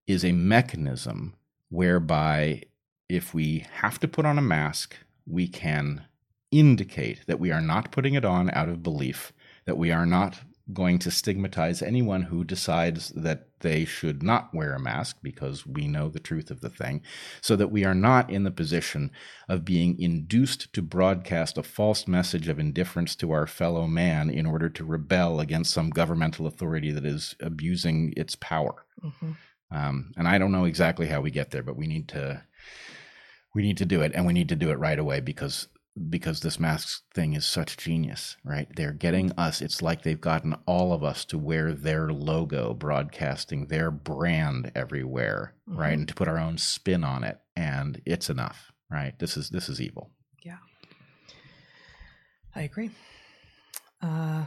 is 0.09 0.25
a 0.25 0.31
mechanism 0.31 1.35
whereby 1.69 2.63
if 3.07 3.31
we 3.31 3.63
have 3.73 3.99
to 3.99 4.07
put 4.07 4.25
on 4.25 4.39
a 4.39 4.41
mask, 4.41 4.95
we 5.27 5.47
can 5.47 6.03
indicate 6.51 7.21
that 7.27 7.39
we 7.39 7.51
are 7.51 7.61
not 7.61 7.91
putting 7.91 8.15
it 8.15 8.25
on 8.25 8.49
out 8.51 8.67
of 8.67 8.81
belief, 8.81 9.31
that 9.65 9.77
we 9.77 9.91
are 9.91 10.07
not 10.07 10.39
going 10.73 10.97
to 10.97 11.11
stigmatize 11.11 11.83
anyone 11.83 12.23
who 12.23 12.43
decides 12.43 13.09
that 13.09 13.49
they 13.59 13.85
should 13.85 14.23
not 14.23 14.51
wear 14.51 14.73
a 14.73 14.79
mask 14.79 15.17
because 15.21 15.67
we 15.67 15.87
know 15.87 16.09
the 16.09 16.19
truth 16.19 16.49
of 16.49 16.61
the 16.61 16.69
thing, 16.69 17.03
so 17.39 17.55
that 17.55 17.71
we 17.71 17.85
are 17.85 17.93
not 17.93 18.31
in 18.31 18.43
the 18.43 18.51
position 18.51 19.11
of 19.47 19.63
being 19.63 19.99
induced 19.99 20.73
to 20.73 20.81
broadcast 20.81 21.55
a 21.55 21.63
false 21.63 22.07
message 22.07 22.47
of 22.47 22.57
indifference 22.57 23.15
to 23.15 23.31
our 23.31 23.45
fellow 23.45 23.85
man 23.85 24.27
in 24.27 24.47
order 24.47 24.69
to 24.69 24.83
rebel 24.83 25.39
against 25.39 25.71
some 25.71 25.91
governmental 25.91 26.47
authority 26.47 26.89
that 26.89 27.05
is 27.05 27.35
abusing 27.39 28.11
its 28.17 28.35
power. 28.35 28.85
Mm-hmm. 29.03 29.33
Um, 29.71 30.11
and 30.17 30.27
I 30.27 30.37
don't 30.37 30.51
know 30.51 30.65
exactly 30.65 31.07
how 31.07 31.21
we 31.21 31.31
get 31.31 31.51
there, 31.51 31.63
but 31.63 31.77
we 31.77 31.87
need 31.87 32.07
to 32.09 32.43
we 33.55 33.61
need 33.63 33.77
to 33.77 33.85
do 33.85 34.01
it, 34.01 34.11
and 34.15 34.25
we 34.25 34.33
need 34.33 34.49
to 34.49 34.55
do 34.55 34.69
it 34.71 34.79
right 34.79 34.99
away 34.99 35.19
because 35.19 35.67
because 36.09 36.39
this 36.39 36.59
mask 36.59 37.03
thing 37.13 37.33
is 37.33 37.45
such 37.45 37.75
genius, 37.75 38.37
right? 38.45 38.67
They're 38.75 38.93
getting 38.93 39.31
us. 39.33 39.61
It's 39.61 39.81
like 39.81 40.03
they've 40.03 40.21
gotten 40.21 40.55
all 40.65 40.93
of 40.93 41.03
us 41.03 41.25
to 41.25 41.37
wear 41.37 41.73
their 41.73 42.09
logo, 42.11 42.73
broadcasting 42.73 43.67
their 43.67 43.91
brand 43.91 44.71
everywhere, 44.75 45.55
Mm-hmm. 45.67 45.79
right? 45.79 45.97
And 45.97 46.07
to 46.07 46.13
put 46.15 46.27
our 46.27 46.37
own 46.39 46.57
spin 46.57 47.03
on 47.03 47.23
it, 47.23 47.37
and 47.55 48.01
it's 48.05 48.29
enough, 48.29 48.71
right? 48.89 49.17
This 49.19 49.35
is 49.37 49.49
this 49.49 49.67
is 49.69 49.81
evil. 49.81 50.11
Yeah. 50.43 50.57
I 52.55 52.61
agree. 52.61 52.91
Uh, 54.01 54.45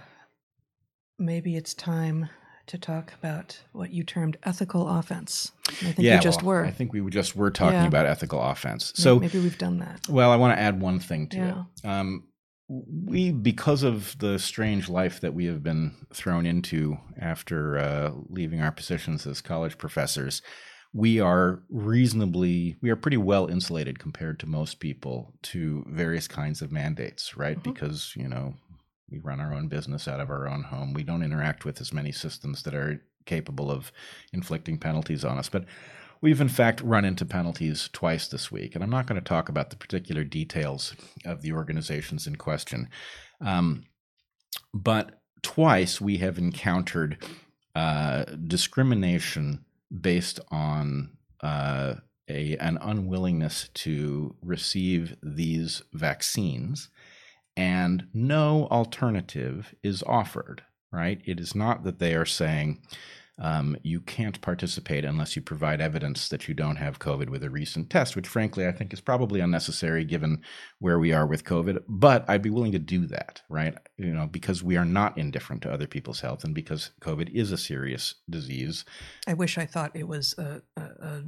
maybe 1.19 1.57
it's 1.57 1.75
time 1.75 2.29
to 2.67 2.79
talk 2.79 3.13
about 3.15 3.61
what 3.73 3.91
you 3.91 4.05
termed 4.05 4.37
ethical 4.45 4.89
offense. 4.89 5.53
And 5.81 5.89
I 5.89 5.93
think 5.93 5.99
we 5.99 6.19
just 6.19 6.43
well, 6.43 6.49
were. 6.49 6.65
I 6.65 6.71
think 6.71 6.93
we 6.93 7.09
just 7.11 7.35
were 7.37 7.51
talking 7.51 7.81
Yeah. 7.81 7.87
about 7.87 8.07
ethical 8.07 8.41
offense. 8.41 8.93
So 8.95 9.19
maybe 9.19 9.39
we've 9.41 9.59
done 9.59 9.79
that. 9.79 10.09
Well, 10.09 10.31
I 10.31 10.37
want 10.37 10.57
to 10.57 10.61
add 10.63 10.81
one 10.81 11.01
thing 11.01 11.29
to 11.29 11.37
Yeah. 11.37 11.65
it. 11.83 11.87
Um, 11.89 12.25
we, 12.69 13.33
because 13.33 13.83
of 13.83 14.17
the 14.19 14.39
strange 14.39 14.89
life 14.89 15.21
that 15.21 15.35
we 15.35 15.45
have 15.47 15.63
been 15.63 15.95
thrown 16.15 16.47
into 16.47 16.97
after 17.21 17.79
uh, 17.79 18.13
leaving 18.29 18.63
our 18.63 18.73
positions 18.73 19.27
as 19.27 19.41
college 19.41 19.77
professors, 19.77 20.41
we 20.95 21.21
are 21.21 21.63
reasonably, 21.69 22.77
we 22.81 22.91
are 22.91 22.97
pretty 22.97 23.17
well 23.17 23.47
insulated 23.47 23.99
compared 23.99 24.39
to 24.41 24.47
most 24.47 24.79
people 24.81 25.35
to 25.43 25.85
various 25.89 26.29
kinds 26.29 26.63
of 26.63 26.71
mandates, 26.73 27.37
right? 27.37 27.59
Mhm. 27.59 27.63
Because, 27.63 28.13
you 28.17 28.29
know, 28.29 28.55
we 29.13 29.19
run 29.19 29.41
our 29.41 29.55
own 29.55 29.69
business 29.69 30.09
out 30.09 30.21
of 30.21 30.31
our 30.31 30.49
own 30.49 30.65
home. 30.65 30.95
We 30.95 31.05
don't 31.05 31.23
interact 31.23 31.65
with 31.65 31.81
as 31.81 31.93
many 31.93 32.11
systems 32.11 32.63
that 32.63 32.75
are 32.75 33.05
capable 33.27 33.71
of 33.71 33.93
inflicting 34.33 34.79
penalties 34.79 35.25
on 35.25 35.39
us. 35.39 35.49
But 35.49 35.67
We've 36.23 36.41
in 36.41 36.49
fact 36.49 36.81
run 36.83 37.05
into 37.05 37.25
penalties 37.25 37.91
twice 37.93 38.29
this 38.29 38.51
week, 38.53 38.77
and 38.77 38.85
I'm 38.85 38.91
not 38.91 39.07
going 39.07 39.21
to 39.21 39.29
talk 39.29 39.49
about 39.49 39.71
the 39.71 39.77
particular 39.77 40.23
details 40.23 40.95
of 41.25 41.43
the 41.43 41.53
organizations 41.53 42.29
in 42.29 42.37
question. 42.37 42.89
Um, 43.41 43.87
but 44.73 45.21
twice 45.43 46.01
we 46.01 46.19
have 46.19 46.39
encountered 46.39 47.19
uh, 47.75 48.25
discrimination 48.47 49.65
based 50.01 50.39
on 50.53 51.11
uh, 51.43 51.95
a, 52.29 52.57
an 52.59 52.79
unwillingness 52.81 53.69
to 53.75 54.37
receive 54.43 55.17
these 55.25 55.83
vaccines, 55.93 56.89
and 57.57 58.07
no 58.13 58.69
alternative 58.71 59.75
is 59.83 60.03
offered. 60.05 60.63
Right? 60.91 61.23
It 61.25 61.41
is 61.41 61.55
not 61.55 61.85
that 61.85 61.99
they 61.99 62.15
are 62.15 62.27
saying, 62.27 62.83
um, 63.39 63.77
you 63.83 64.01
can't 64.01 64.41
participate 64.41 65.05
unless 65.05 65.35
you 65.35 65.43
provide 65.43 65.81
evidence 65.81 66.29
that 66.29 66.49
you 66.49 66.55
don't 66.55 66.77
have 66.77 66.99
COVID 66.99 67.31
with 67.31 67.43
a 67.43 67.51
recent 67.51 67.89
test, 67.89 68.15
which 68.15 68.29
frankly 68.29 68.67
I 68.67 68.73
think 68.73 68.93
is 68.93 69.01
probably 69.01 69.41
unnecessary 69.41 70.05
given 70.05 70.43
where 70.81 70.99
we 70.99 71.13
are 71.13 71.27
with 71.27 71.45
COVID. 71.45 71.83
But 71.89 72.25
I'd 72.29 72.43
be 72.43 72.51
willing 72.51 72.73
to 72.73 72.79
do 72.79 73.07
that, 73.07 73.43
right? 73.49 73.75
You 73.97 74.13
know, 74.13 74.27
because 74.27 74.63
we 74.63 74.77
are 74.77 74.85
not 74.85 75.17
indifferent 75.17 75.63
to 75.63 75.73
other 75.73 75.87
people's 75.87 76.21
health 76.21 76.45
and 76.45 76.55
because 76.55 76.91
COVID 77.01 77.31
is 77.31 77.53
a 77.53 77.59
serious 77.59 78.17
disease. 78.29 78.85
I 79.27 79.35
wish 79.35 79.57
I 79.57 79.67
thought 79.67 79.97
it 79.97 80.07
was 80.07 80.35
a, 80.37 80.63
a, 80.77 80.83
a 80.83 81.23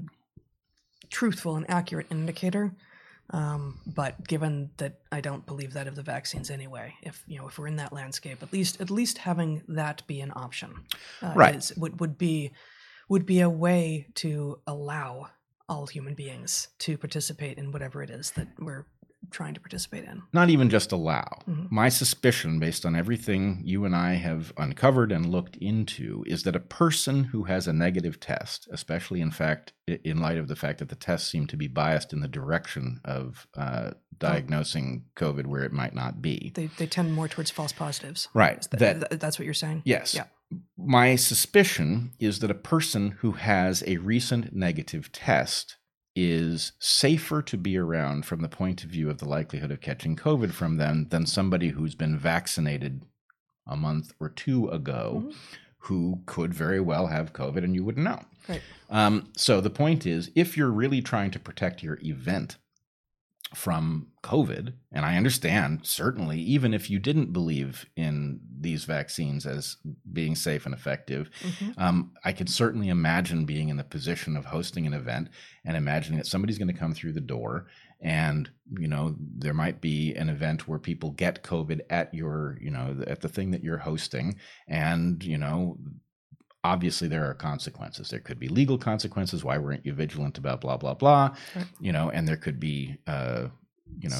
truthful 1.10 1.56
and 1.56 1.68
accurate 1.70 2.06
indicator. 2.10 2.74
Um, 3.30 3.80
but 3.86 4.26
given 4.28 4.70
that 4.76 5.00
I 5.10 5.20
don't 5.20 5.46
believe 5.46 5.72
that 5.72 5.86
of 5.86 5.96
the 5.96 6.02
vaccines 6.02 6.50
anyway, 6.50 6.94
if 7.02 7.22
you 7.26 7.38
know 7.38 7.48
if 7.48 7.58
we're 7.58 7.66
in 7.68 7.76
that 7.76 7.92
landscape, 7.92 8.42
at 8.42 8.52
least 8.52 8.80
at 8.80 8.90
least 8.90 9.18
having 9.18 9.62
that 9.68 10.06
be 10.06 10.20
an 10.20 10.32
option, 10.36 10.74
uh, 11.22 11.32
Right. 11.34 11.56
is, 11.56 11.72
would 11.76 12.00
would 12.00 12.18
be 12.18 12.52
would 13.08 13.26
be 13.26 13.40
a 13.40 13.48
way 13.50 14.08
to 14.16 14.60
allow 14.66 15.28
all 15.68 15.86
human 15.86 16.14
beings 16.14 16.68
to 16.78 16.98
participate 16.98 17.56
in 17.56 17.72
whatever 17.72 18.02
it 18.02 18.10
is 18.10 18.30
that 18.32 18.48
we're 18.58 18.86
trying 19.30 19.54
to 19.54 19.60
participate 19.60 20.04
in. 20.04 20.22
Not 20.32 20.50
even 20.50 20.70
just 20.70 20.92
allow. 20.92 21.40
Mhm. 21.48 21.70
My 21.70 21.88
suspicion, 21.88 22.58
based 22.58 22.84
on 22.86 22.94
everything 22.96 23.60
you 23.64 23.84
and 23.84 23.94
I 23.94 24.14
have 24.14 24.52
uncovered 24.56 25.10
and 25.12 25.26
looked 25.30 25.56
into, 25.56 26.24
is 26.26 26.42
that 26.44 26.56
a 26.56 26.60
person 26.60 27.24
who 27.24 27.44
has 27.44 27.66
a 27.68 27.72
negative 27.72 28.20
test, 28.20 28.68
especially 28.70 29.20
in 29.20 29.30
fact, 29.30 29.72
in 29.86 30.18
light 30.18 30.38
of 30.38 30.48
the 30.48 30.56
fact 30.56 30.78
that 30.78 30.88
the 30.88 30.94
tests 30.96 31.30
seem 31.30 31.46
to 31.48 31.56
be 31.56 31.68
biased 31.68 32.12
in 32.12 32.20
the 32.20 32.28
direction 32.28 33.00
of 33.04 33.46
uh, 33.56 33.90
diagnosing 34.18 35.04
COVID 35.16 35.46
where 35.46 35.62
it 35.64 35.72
might 35.72 35.94
not 35.94 36.22
be. 36.22 36.52
They 36.54 36.66
they 36.78 36.86
tend 36.86 37.12
more 37.12 37.28
towards 37.28 37.50
false 37.50 37.72
positives. 37.72 38.28
Right. 38.34 38.60
Th- 38.70 38.78
That 38.80 39.10
th- 39.10 39.20
that's 39.20 39.38
what 39.38 39.44
you're 39.44 39.54
saying. 39.54 39.82
Yes. 39.84 40.14
Yeah. 40.14 40.24
My 40.76 41.16
suspicion 41.16 42.12
is 42.20 42.38
that 42.40 42.50
a 42.50 42.54
person 42.54 43.12
who 43.20 43.32
has 43.32 43.82
a 43.86 43.96
recent 43.98 44.54
negative 44.54 45.10
test 45.12 45.76
is 46.16 46.72
safer 46.78 47.42
to 47.42 47.56
be 47.56 47.76
around 47.76 48.24
from 48.24 48.40
the 48.40 48.48
point 48.48 48.84
of 48.84 48.90
view 48.90 49.10
of 49.10 49.18
the 49.18 49.28
likelihood 49.28 49.70
of 49.70 49.80
catching 49.80 50.14
COVID 50.16 50.52
from 50.52 50.76
them 50.76 51.08
than 51.10 51.26
somebody 51.26 51.68
who's 51.70 51.94
been 51.94 52.16
vaccinated 52.18 53.02
a 53.66 53.76
month 53.76 54.12
or 54.20 54.28
two 54.28 54.68
ago 54.68 55.24
Mhm. 55.26 55.34
who 55.78 56.22
could 56.26 56.54
very 56.54 56.80
well 56.80 57.08
have 57.08 57.32
COVID 57.32 57.64
and 57.64 57.74
you 57.74 57.84
wouldn't 57.84 58.04
know. 58.04 58.22
Right. 58.48 58.62
Um, 58.90 59.28
so 59.36 59.60
the 59.60 59.70
point 59.70 60.06
is, 60.06 60.30
if 60.34 60.56
you're 60.56 60.70
really 60.70 61.02
trying 61.02 61.30
to 61.32 61.38
protect 61.38 61.82
your 61.82 61.98
event 62.02 62.58
from 63.54 64.08
COVID, 64.22 64.74
and 64.92 65.04
I 65.04 65.16
understand 65.16 65.80
certainly, 65.86 66.40
even 66.40 66.74
if 66.74 66.90
you 66.90 66.98
didn't 66.98 67.32
believe 67.32 67.86
in 67.96 68.40
these 68.60 68.84
vaccines 68.84 69.46
as 69.46 69.76
being 70.12 70.34
safe 70.34 70.64
and 70.66 70.74
effective, 70.74 71.30
Mhm. 71.42 71.78
um, 71.78 72.12
I 72.24 72.32
could 72.32 72.48
certainly 72.48 72.88
imagine 72.88 73.44
being 73.46 73.68
in 73.68 73.76
the 73.76 73.84
position 73.84 74.36
of 74.36 74.46
hosting 74.46 74.86
an 74.86 74.94
event 74.94 75.28
and 75.64 75.76
imagining 75.76 76.18
that 76.18 76.26
somebody's 76.26 76.58
going 76.58 76.72
to 76.72 76.78
come 76.78 76.94
through 76.94 77.12
the 77.12 77.20
door 77.20 77.66
and 78.00 78.50
you 78.78 78.88
know 78.88 79.16
there 79.18 79.54
might 79.54 79.80
be 79.80 80.14
an 80.14 80.28
event 80.28 80.66
where 80.68 80.78
people 80.80 81.10
get 81.12 81.42
covid 81.44 81.80
at 81.90 82.12
your 82.12 82.58
you 82.60 82.70
know 82.70 83.02
at 83.06 83.20
the 83.20 83.28
thing 83.28 83.52
that 83.52 83.62
you're 83.62 83.78
hosting 83.78 84.34
and 84.68 85.22
you 85.24 85.38
know 85.38 85.78
obviously 86.64 87.06
there 87.06 87.28
are 87.28 87.34
consequences. 87.34 88.08
There 88.08 88.20
could 88.20 88.40
be 88.40 88.48
legal 88.48 88.78
consequences. 88.78 89.44
Why 89.44 89.58
weren't 89.58 89.86
you 89.86 89.92
vigilant 89.92 90.38
about 90.38 90.62
blah 90.62 90.76
blah 90.76 90.94
blah? 90.94 91.36
You 91.80 91.92
know 91.92 92.10
and 92.10 92.26
there 92.26 92.36
could 92.36 92.58
be 92.58 92.96
uh 93.06 93.48
you 94.00 94.08
know 94.08 94.16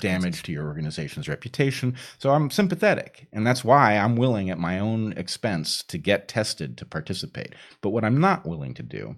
damage 0.00 0.44
to 0.44 0.52
your 0.52 0.66
organization's 0.66 1.28
reputation. 1.28 1.96
So 2.18 2.30
i'm 2.30 2.50
sympathetic 2.50 3.26
and 3.32 3.46
that's 3.46 3.64
why 3.64 3.96
i'm 3.96 4.16
willing 4.16 4.48
at 4.48 4.58
my 4.58 4.78
own 4.78 5.12
expense 5.14 5.82
to 5.84 5.98
get 5.98 6.28
tested 6.28 6.78
to 6.78 6.86
participate. 6.86 7.54
But 7.82 7.90
what 7.90 8.04
i'm 8.04 8.20
not 8.20 8.46
willing 8.46 8.74
to 8.74 8.82
do 8.82 9.16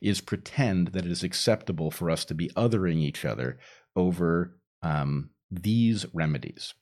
is 0.00 0.20
pretend 0.20 0.88
that 0.88 1.04
it 1.04 1.12
is 1.12 1.22
acceptable 1.22 1.90
for 1.90 2.10
us 2.10 2.24
to 2.24 2.34
be 2.34 2.48
othering 2.56 2.98
each 2.98 3.24
other 3.24 3.58
over 3.94 4.56
um, 4.82 5.30
these 5.50 6.06
remedies 6.12 6.74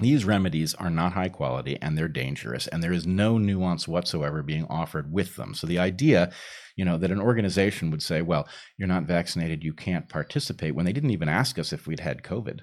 these 0.00 0.24
remedies 0.24 0.74
are 0.74 0.90
not 0.90 1.12
high 1.12 1.28
quality 1.28 1.76
and 1.82 1.96
they're 1.98 2.08
dangerous 2.08 2.66
and 2.68 2.82
there 2.82 2.92
is 2.92 3.06
no 3.06 3.38
nuance 3.38 3.88
whatsoever 3.88 4.42
being 4.42 4.64
offered 4.66 5.12
with 5.12 5.36
them. 5.36 5.54
So 5.54 5.66
the 5.66 5.78
idea 5.78 6.32
you 6.76 6.84
know 6.84 6.96
that 6.98 7.10
an 7.10 7.20
organization 7.20 7.90
would 7.90 8.02
say 8.02 8.22
well 8.22 8.48
you're 8.76 8.86
not 8.88 9.04
vaccinated 9.04 9.64
you 9.64 9.74
can't 9.74 10.08
participate 10.08 10.74
when 10.74 10.86
they 10.86 10.92
didn't 10.92 11.10
even 11.10 11.28
ask 11.28 11.58
us 11.58 11.72
if 11.72 11.86
we'd 11.86 12.00
had 12.00 12.22
covid 12.22 12.60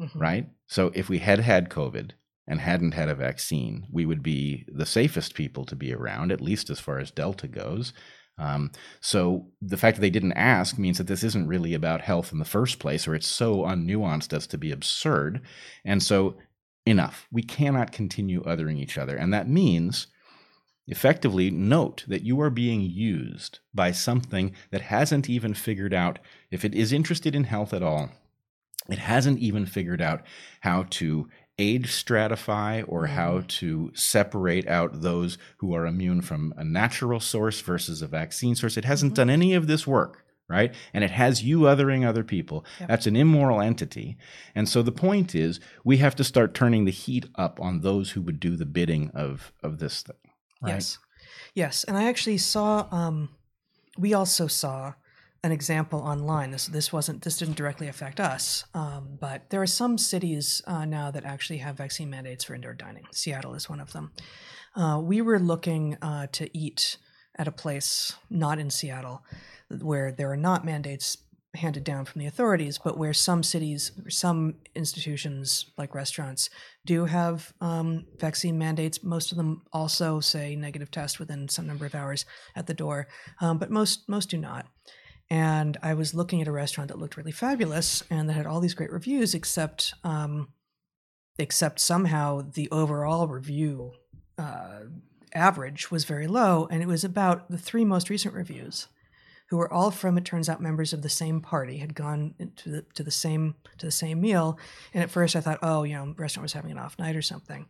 Mhm. 0.00 0.20
right? 0.20 0.48
So 0.66 0.90
if 0.94 1.08
we 1.08 1.18
had 1.18 1.40
had 1.40 1.68
covid 1.70 2.12
and 2.48 2.60
hadn't 2.60 2.92
had 2.92 3.08
a 3.08 3.14
vaccine 3.14 3.86
we 3.92 4.04
would 4.06 4.22
be 4.22 4.64
the 4.68 4.86
safest 4.86 5.34
people 5.34 5.64
to 5.66 5.76
be 5.76 5.92
around 5.94 6.32
at 6.32 6.40
least 6.40 6.70
as 6.70 6.80
far 6.80 6.98
as 6.98 7.10
delta 7.10 7.46
goes. 7.48 7.92
Um, 8.38 8.72
so 9.00 9.52
the 9.60 9.76
fact 9.76 9.96
that 9.96 10.00
they 10.00 10.10
didn't 10.10 10.32
ask 10.32 10.78
means 10.78 10.98
that 10.98 11.06
this 11.06 11.22
isn't 11.22 11.46
really 11.46 11.74
about 11.74 12.00
health 12.00 12.32
in 12.32 12.38
the 12.38 12.44
first 12.46 12.78
place 12.78 13.06
or 13.06 13.14
it's 13.14 13.26
so 13.26 13.58
unnuanced 13.62 14.32
as 14.32 14.46
to 14.48 14.58
be 14.58 14.72
absurd. 14.72 15.42
And 15.84 16.02
so 16.02 16.38
enough. 16.86 17.26
We 17.30 17.42
cannot 17.42 17.92
continue 17.92 18.42
othering 18.42 18.78
each 18.78 18.98
other. 18.98 19.16
And 19.16 19.32
that 19.32 19.48
means 19.48 20.08
effectively 20.88 21.50
note 21.50 22.04
that 22.08 22.24
you 22.24 22.40
are 22.40 22.50
being 22.50 22.82
used 22.82 23.60
by 23.72 23.92
something 23.92 24.52
that 24.70 24.82
hasn't 24.82 25.30
even 25.30 25.54
figured 25.54 25.94
out 25.94 26.18
if 26.50 26.64
it 26.64 26.74
is 26.74 26.92
interested 26.92 27.34
in 27.34 27.44
health 27.44 27.72
at 27.72 27.82
all. 27.82 28.10
It 28.88 28.98
hasn't 28.98 29.38
even 29.38 29.64
figured 29.64 30.02
out 30.02 30.22
how 30.60 30.86
to 30.90 31.28
age 31.58 31.88
stratify 31.88 32.84
or 32.88 33.06
how 33.06 33.38
mm. 33.38 33.46
to 33.46 33.92
separate 33.94 34.66
out 34.66 35.02
those 35.02 35.38
who 35.58 35.74
are 35.74 35.86
immune 35.86 36.22
from 36.22 36.52
a 36.56 36.64
natural 36.64 37.20
source 37.20 37.60
versus 37.60 38.02
a 38.02 38.08
vaccine 38.08 38.54
source. 38.54 38.76
It 38.76 38.84
hasn't 38.84 39.12
mm-hmm. 39.12 39.16
done 39.16 39.30
any 39.30 39.54
of 39.54 39.66
this 39.66 39.86
work, 39.86 40.21
right? 40.48 40.74
And 40.92 41.02
it 41.02 41.10
has 41.10 41.42
you 41.42 41.60
othering 41.60 42.06
other 42.06 42.24
people. 42.24 42.64
Yep. 42.80 42.88
That's 42.88 43.06
an 43.06 43.16
immoral 43.16 43.60
entity. 43.60 44.16
And 44.54 44.68
so 44.68 44.82
the 44.82 44.92
point 44.92 45.34
is, 45.34 45.60
we 45.84 45.96
have 45.98 46.14
to 46.16 46.24
start 46.24 46.54
turning 46.54 46.84
the 46.84 46.90
heat 46.90 47.26
up 47.36 47.60
on 47.60 47.80
those 47.80 48.10
who 48.10 48.22
would 48.22 48.40
do 48.40 48.56
the 48.56 48.66
bidding 48.66 49.10
of 49.14 49.52
of 49.62 49.78
this 49.78 50.02
thing. 50.02 50.16
Right? 50.62 50.74
Yes, 50.74 50.98
yes, 51.54 51.84
and 51.84 51.96
I 51.96 52.04
actually 52.04 52.38
saw. 52.38 52.86
Um, 52.90 53.30
we 53.98 54.14
also 54.14 54.46
saw 54.46 54.94
an 55.44 55.52
example 55.52 56.00
online. 56.00 56.50
This 56.50 56.66
this 56.66 56.92
wasn't 56.92 57.22
this 57.22 57.38
didn't 57.38 57.56
directly 57.56 57.88
affect 57.88 58.20
us, 58.20 58.64
um, 58.74 59.18
but 59.20 59.50
there 59.50 59.60
are 59.60 59.66
some 59.66 59.98
cities 59.98 60.62
uh, 60.66 60.84
now 60.84 61.10
that 61.10 61.24
actually 61.24 61.58
have 61.58 61.76
vaccine 61.76 62.10
mandates 62.10 62.44
for 62.44 62.54
indoor 62.54 62.74
dining. 62.74 63.04
Seattle 63.12 63.54
is 63.54 63.68
one 63.68 63.80
of 63.80 63.92
them. 63.92 64.12
Uh, 64.74 65.00
we 65.02 65.20
were 65.20 65.38
looking 65.38 65.98
uh, 66.00 66.26
to 66.32 66.48
eat 66.56 66.96
at 67.36 67.48
a 67.48 67.52
place 67.52 68.14
not 68.30 68.58
in 68.58 68.70
Seattle 68.70 69.24
where 69.80 70.12
there 70.12 70.30
are 70.30 70.36
not 70.36 70.64
mandates 70.64 71.16
handed 71.54 71.84
down 71.84 72.04
from 72.04 72.20
the 72.20 72.26
authorities, 72.26 72.78
but 72.82 72.96
where 72.96 73.12
some 73.12 73.42
cities, 73.42 73.92
some 74.08 74.54
institutions 74.74 75.66
like 75.76 75.94
restaurants 75.94 76.48
do 76.86 77.04
have 77.04 77.52
um, 77.60 78.06
vaccine 78.18 78.58
mandates. 78.58 79.02
Most 79.02 79.32
of 79.32 79.36
them 79.36 79.62
also 79.72 80.20
say 80.20 80.56
negative 80.56 80.90
test 80.90 81.18
within 81.18 81.48
some 81.48 81.66
number 81.66 81.84
of 81.84 81.94
hours 81.94 82.24
at 82.56 82.66
the 82.66 82.74
door, 82.74 83.06
um, 83.40 83.58
but 83.58 83.70
most 83.70 84.08
most 84.08 84.30
do 84.30 84.38
not. 84.38 84.66
And 85.28 85.76
I 85.82 85.94
was 85.94 86.14
looking 86.14 86.40
at 86.40 86.48
a 86.48 86.52
restaurant 86.52 86.88
that 86.88 86.98
looked 86.98 87.16
really 87.16 87.32
fabulous 87.32 88.02
and 88.10 88.28
that 88.28 88.34
had 88.34 88.46
all 88.46 88.60
these 88.60 88.74
great 88.74 88.92
reviews, 88.92 89.34
except 89.34 89.94
um, 90.04 90.48
except 91.38 91.80
somehow 91.80 92.42
the 92.54 92.70
overall 92.70 93.28
review 93.28 93.92
uh, 94.38 94.80
average 95.34 95.90
was 95.90 96.04
very 96.04 96.26
low, 96.26 96.66
and 96.70 96.82
it 96.82 96.88
was 96.88 97.04
about 97.04 97.50
the 97.50 97.58
three 97.58 97.84
most 97.84 98.08
recent 98.08 98.34
reviews 98.34 98.88
who 99.52 99.58
were 99.58 99.70
all 99.70 99.90
from 99.90 100.16
it 100.16 100.24
turns 100.24 100.48
out 100.48 100.62
members 100.62 100.94
of 100.94 101.02
the 101.02 101.10
same 101.10 101.38
party 101.42 101.76
had 101.76 101.94
gone 101.94 102.34
to 102.56 102.70
the 102.70 102.82
to 102.94 103.02
the 103.02 103.10
same 103.10 103.54
to 103.76 103.84
the 103.84 103.92
same 103.92 104.18
meal. 104.18 104.58
And 104.94 105.02
at 105.02 105.10
first 105.10 105.36
i 105.36 105.42
thought 105.42 105.58
oh 105.62 105.82
you 105.82 105.94
know 105.94 106.14
restaurant 106.16 106.44
was 106.44 106.54
having 106.54 106.70
an 106.70 106.78
off 106.78 106.98
night 106.98 107.14
or 107.14 107.20
something. 107.20 107.66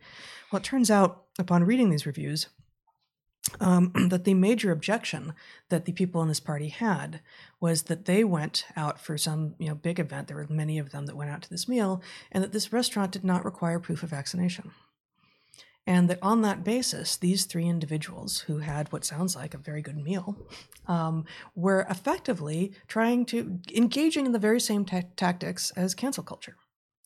Well 0.49 0.61
it 0.61 0.63
turns 0.63 0.89
out 0.89 1.23
upon 1.37 1.65
reading 1.65 1.89
these 1.89 2.05
reviews 2.05 2.47
um, 3.59 3.91
that 4.07 4.23
the 4.23 4.33
major 4.33 4.71
objection 4.71 5.33
that 5.67 5.83
the 5.83 5.91
people 5.91 6.21
in 6.21 6.29
this 6.29 6.39
party 6.39 6.69
had 6.69 7.19
was 7.59 7.83
that 7.83 8.05
they 8.05 8.23
went 8.23 8.65
out 8.77 8.97
for 8.97 9.17
some 9.17 9.55
you 9.59 9.67
know 9.67 9.75
big 9.75 9.99
event. 9.99 10.29
There 10.29 10.37
were 10.37 10.47
many 10.49 10.79
of 10.79 10.91
them 10.91 11.05
that 11.07 11.17
went 11.17 11.31
out 11.31 11.41
to 11.41 11.49
this 11.49 11.67
meal 11.67 12.01
and 12.31 12.41
that 12.41 12.53
this 12.53 12.71
restaurant 12.71 13.11
did 13.11 13.25
not 13.25 13.43
require 13.43 13.77
proof 13.77 14.03
of 14.03 14.09
vaccination 14.11 14.71
and 15.85 16.09
that 16.09 16.19
on 16.21 16.41
that 16.41 16.63
basis, 16.63 17.17
these 17.17 17.45
three 17.45 17.67
individuals 17.67 18.39
who 18.41 18.59
had 18.59 18.91
what 18.91 19.03
sounds 19.03 19.35
like 19.35 19.53
a 19.53 19.57
very 19.57 19.81
good 19.81 19.97
meal 19.97 20.37
um, 20.87 21.25
were 21.55 21.85
effectively 21.89 22.71
trying 22.87 23.25
to 23.25 23.59
engaging 23.73 24.25
in 24.25 24.31
the 24.31 24.39
very 24.39 24.59
same 24.59 24.85
ta- 24.85 25.01
tactics 25.15 25.71
as 25.71 25.93
cancel 25.93 26.23
culture. 26.23 26.55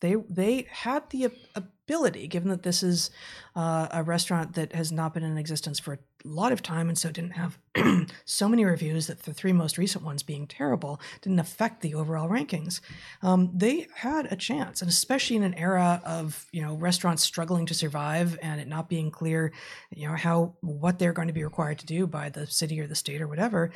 They 0.00 0.14
they 0.28 0.66
had 0.70 1.10
the 1.10 1.30
ability, 1.54 2.28
given 2.28 2.50
that 2.50 2.62
this 2.62 2.82
is 2.82 3.10
uh, 3.56 3.88
a 3.90 4.02
restaurant 4.02 4.54
that 4.54 4.72
has 4.72 4.92
not 4.92 5.14
been 5.14 5.24
in 5.24 5.36
existence 5.36 5.80
for 5.80 5.94
a 5.94 5.98
lot 6.24 6.52
of 6.52 6.62
time, 6.62 6.88
and 6.88 6.96
so 6.96 7.10
didn't 7.10 7.32
have 7.32 7.58
so 8.24 8.48
many 8.48 8.64
reviews 8.64 9.08
that 9.08 9.24
the 9.24 9.32
three 9.32 9.52
most 9.52 9.76
recent 9.76 10.04
ones 10.04 10.22
being 10.22 10.46
terrible 10.46 11.00
didn't 11.22 11.40
affect 11.40 11.80
the 11.80 11.94
overall 11.94 12.28
rankings. 12.28 12.80
Um, 13.22 13.50
they 13.52 13.88
had 13.94 14.30
a 14.30 14.36
chance, 14.36 14.82
and 14.82 14.88
especially 14.88 15.36
in 15.36 15.42
an 15.42 15.54
era 15.54 16.00
of 16.04 16.46
you 16.52 16.62
know 16.62 16.74
restaurants 16.74 17.22
struggling 17.22 17.66
to 17.66 17.74
survive 17.74 18.38
and 18.40 18.60
it 18.60 18.68
not 18.68 18.88
being 18.88 19.10
clear, 19.10 19.52
you 19.90 20.06
know 20.06 20.14
how 20.14 20.54
what 20.60 20.98
they're 20.98 21.12
going 21.12 21.28
to 21.28 21.34
be 21.34 21.44
required 21.44 21.78
to 21.80 21.86
do 21.86 22.06
by 22.06 22.28
the 22.28 22.46
city 22.46 22.80
or 22.80 22.86
the 22.86 22.94
state 22.94 23.20
or 23.20 23.26
whatever. 23.26 23.72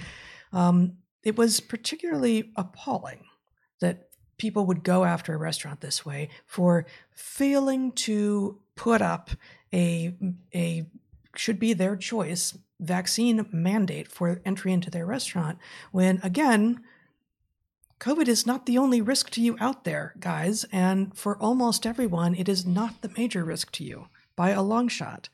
Um, 0.53 0.99
it 1.25 1.37
was 1.37 1.61
particularly 1.61 2.53
appalling 2.57 3.25
that 3.81 4.09
people 4.39 4.67
would 4.67 4.83
go 4.83 5.05
after 5.05 5.35
a 5.35 5.39
restaurant 5.39 5.81
this 5.81 6.05
way 6.05 6.29
for 6.47 6.87
failing 7.11 7.93
to 7.93 8.59
put 8.75 9.03
up 9.03 9.31
a 9.73 10.15
a 10.55 10.87
should 11.37 11.59
be 11.59 11.73
their 11.73 11.97
choice 11.97 12.57
vaccine 12.81 13.47
mandate 13.53 14.09
for 14.09 14.41
entry 14.45 14.73
into 14.73 14.91
their 14.91 15.07
restaurant 15.07 15.59
when 15.93 16.19
again 16.23 16.81
covid 18.01 18.27
is 18.27 18.47
not 18.47 18.67
the 18.67 18.77
only 18.77 19.01
risk 19.01 19.31
to 19.31 19.41
you 19.41 19.57
out 19.61 19.85
there 19.85 20.15
guys. 20.19 20.65
And 20.73 21.17
for 21.17 21.37
almost 21.39 21.87
everyone 21.87 22.35
it 22.35 22.49
is 22.49 22.67
not 22.67 23.01
the 23.01 23.13
major 23.17 23.45
risk 23.45 23.71
to 23.73 23.85
you 23.85 24.09
by 24.35 24.51
a 24.51 24.63
long 24.63 24.89
shot. 24.89 25.29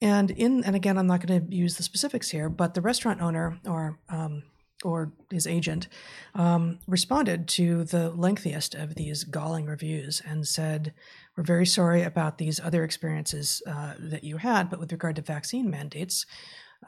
And 0.00 0.30
in 0.30 0.64
and 0.64 0.74
again 0.74 0.96
i'm 0.96 1.06
not 1.06 1.24
going 1.24 1.46
to 1.46 1.54
use 1.54 1.76
the 1.76 1.82
specifics 1.82 2.30
here 2.30 2.48
but 2.48 2.74
the 2.74 2.80
restaurant 2.80 3.20
owner 3.20 3.58
or 3.66 3.98
um, 4.08 4.44
or 4.84 5.12
his 5.30 5.46
agent, 5.46 5.88
um, 6.34 6.78
responded 6.86 7.48
to 7.48 7.84
the 7.84 8.10
lengthiest 8.10 8.74
of 8.74 8.94
these 8.94 9.24
galling 9.24 9.66
reviews 9.66 10.22
and 10.26 10.46
said, 10.46 10.92
We're 11.36 11.44
very 11.44 11.66
sorry 11.66 12.02
about 12.02 12.38
these 12.38 12.60
other 12.60 12.84
experiences 12.84 13.62
uh, 13.66 13.94
that 13.98 14.24
you 14.24 14.36
had, 14.36 14.70
but 14.70 14.80
with 14.80 14.92
regard 14.92 15.16
to 15.16 15.22
vaccine 15.22 15.70
mandates, 15.70 16.26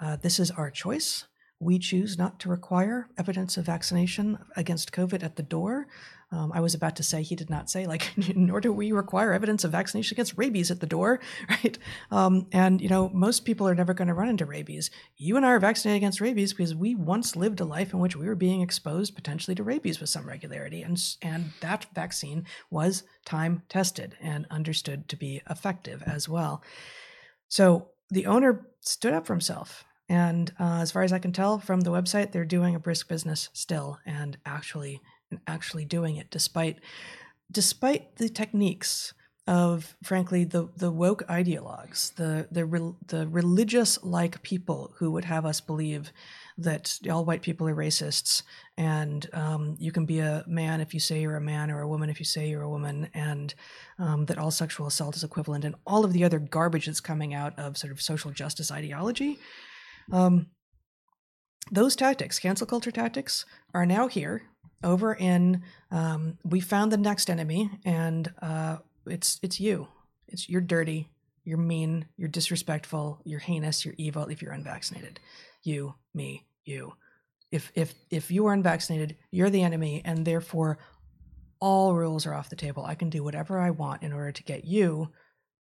uh, 0.01 0.17
this 0.17 0.39
is 0.39 0.51
our 0.53 0.71
choice. 0.71 1.27
We 1.59 1.79
choose 1.79 2.19
not 2.19 2.39
to 2.41 2.51
require 2.51 3.09
evidence 3.17 3.57
of 3.57 3.65
vaccination 3.65 4.39
against 4.57 4.93
COVID 4.93 5.23
at 5.23 5.37
the 5.37 5.43
door. 5.43 5.87
Um, 6.33 6.51
I 6.53 6.61
was 6.61 6.75
about 6.75 6.97
to 6.97 7.05
say 7.05 7.23
he 7.23 7.37
did 7.37 7.51
not 7.51 7.71
say 7.71 7.87
like, 7.87 8.13
nor 8.37 8.61
do 8.61 8.73
we 8.73 8.91
require 8.91 9.33
evidence 9.33 9.63
of 9.63 9.73
vaccination 9.73 10.15
against 10.15 10.37
rabies 10.37 10.71
at 10.71 10.81
the 10.81 10.87
door, 10.87 11.21
right? 11.49 11.79
Um, 12.11 12.49
and 12.53 12.81
you 12.81 12.89
know, 12.89 13.09
most 13.11 13.45
people 13.45 13.69
are 13.69 13.75
never 13.75 13.95
going 13.95 14.09
to 14.09 14.15
run 14.15 14.29
into 14.29 14.45
rabies. 14.45 14.91
You 15.17 15.37
and 15.37 15.47
I 15.47 15.51
are 15.51 15.61
vaccinated 15.61 15.99
against 15.99 16.21
rabies 16.21 16.53
because 16.53 16.75
we 16.75 16.95
once 16.95 17.37
lived 17.37 17.61
a 17.61 17.65
life 17.65 17.93
in 17.93 18.01
which 18.01 18.17
we 18.17 18.27
were 18.27 18.35
being 18.35 18.61
exposed 18.61 19.15
potentially 19.15 19.55
to 19.55 19.63
rabies 19.63 20.01
with 20.01 20.11
some 20.11 20.27
regularity, 20.27 20.83
and 20.83 21.01
and 21.23 21.53
that 21.61 21.87
vaccine 21.95 22.45
was 22.71 23.05
time 23.25 23.63
tested 23.69 24.17
and 24.21 24.47
understood 24.51 25.09
to 25.09 25.17
be 25.17 25.43
effective 25.49 26.03
as 26.07 26.29
well. 26.29 26.63
So 27.49 27.91
the 28.11 28.27
owner 28.27 28.67
stood 28.81 29.13
up 29.13 29.27
for 29.27 29.33
himself. 29.33 29.85
And 30.09 30.53
uh, 30.61 30.79
as 30.81 30.93
far 30.93 31.03
as 31.03 31.13
I 31.13 31.19
can 31.19 31.33
tell 31.33 31.59
from 31.59 31.81
the 31.81 31.91
website, 31.91 32.31
they're 32.31 32.45
doing 32.45 32.77
a 32.77 32.81
brisk 32.81 33.09
business 33.09 33.49
still 33.53 33.99
and 34.07 34.39
actually 34.47 35.01
and 35.31 35.41
actually 35.47 35.85
doing 35.85 36.17
it 36.17 36.31
despite 36.31 36.79
despite 37.51 38.17
the 38.17 38.29
techniques 38.29 39.13
of 39.47 39.97
frankly 40.03 40.45
the 40.45 40.69
the 40.77 40.91
woke 40.91 41.23
ideologues 41.29 42.13
the 42.17 42.49
the 42.51 42.95
the 43.07 43.29
religious 43.29 44.03
like 44.03 44.43
people 44.43 44.93
who 44.99 45.11
would 45.13 45.25
have 45.25 45.47
us 45.47 45.61
believe 45.61 46.11
that 46.59 46.99
all 47.11 47.25
white 47.25 47.43
people 47.43 47.69
are 47.69 47.75
racists 47.75 48.43
and 48.77 49.29
um, 49.33 49.77
you 49.79 49.93
can 49.93 50.05
be 50.05 50.19
a 50.19 50.43
man 50.49 50.81
if 50.81 50.93
you 50.93 50.99
say 50.99 51.21
you're 51.21 51.37
a 51.37 51.41
man 51.41 51.71
or 51.71 51.81
a 51.81 51.89
woman 51.89 52.11
if 52.11 52.19
you 52.19 52.25
say 52.25 52.49
you're 52.49 52.63
a 52.63 52.71
woman 52.71 53.09
and 53.15 53.55
um, 53.99 54.25
that 54.25 54.39
all 54.39 54.51
sexual 54.51 54.87
assault 54.87 55.15
is 55.15 55.23
equivalent 55.23 55.65
and 55.65 55.77
all 55.87 56.05
of 56.05 56.13
the 56.13 56.25
other 56.25 56.41
garbage 56.41 56.87
that's 56.87 57.01
coming 57.01 57.33
out 57.33 57.57
of 57.59 57.77
sort 57.77 57.93
of 57.93 58.03
social 58.03 58.33
justice 58.33 58.73
ideology 58.73 59.39
um, 60.13 60.47
those 61.71 61.95
tactics 61.95 62.41
cancel 62.41 62.67
culture 62.67 62.91
tactics 62.91 63.45
are 63.75 63.87
now 63.87 64.09
here 64.09 64.43
over 64.83 65.15
in 65.15 65.63
um, 65.91 66.39
we 66.45 66.61
found 66.61 66.93
the 66.93 66.97
next 66.97 67.31
enemy 67.31 67.71
and 67.85 68.33
uh, 68.41 68.79
it's 69.07 69.39
it's 69.43 69.61
you. 69.61 69.89
It's 70.29 70.49
you're 70.49 70.61
dirty 70.61 71.09
you're 71.45 71.59
mean 71.59 72.07
you're 72.17 72.29
disrespectful 72.29 73.21
you're 73.25 73.39
heinous 73.39 73.85
you're 73.85 73.95
evil 73.97 74.25
if 74.25 74.43
you're 74.43 74.53
unvaccinated. 74.53 75.21
You 75.63 75.95
me 76.15 76.45
you. 76.65 76.95
If 77.51 77.71
if 77.75 77.95
if 78.11 78.31
you 78.31 78.47
are 78.47 78.53
unvaccinated 78.53 79.17
you're 79.31 79.51
the 79.51 79.63
enemy 79.63 80.03
and 80.05 80.25
therefore 80.25 80.79
all 81.59 81.95
rules 81.95 82.27
are 82.27 82.35
off 82.35 82.51
the 82.51 82.57
table. 82.57 82.85
I 82.85 82.95
can 82.95 83.11
do 83.11 83.25
whatever 83.25 83.59
i 83.59 83.71
want 83.71 84.03
in 84.03 84.13
order 84.13 84.33
to 84.33 84.43
get 84.43 84.65
you 84.65 85.11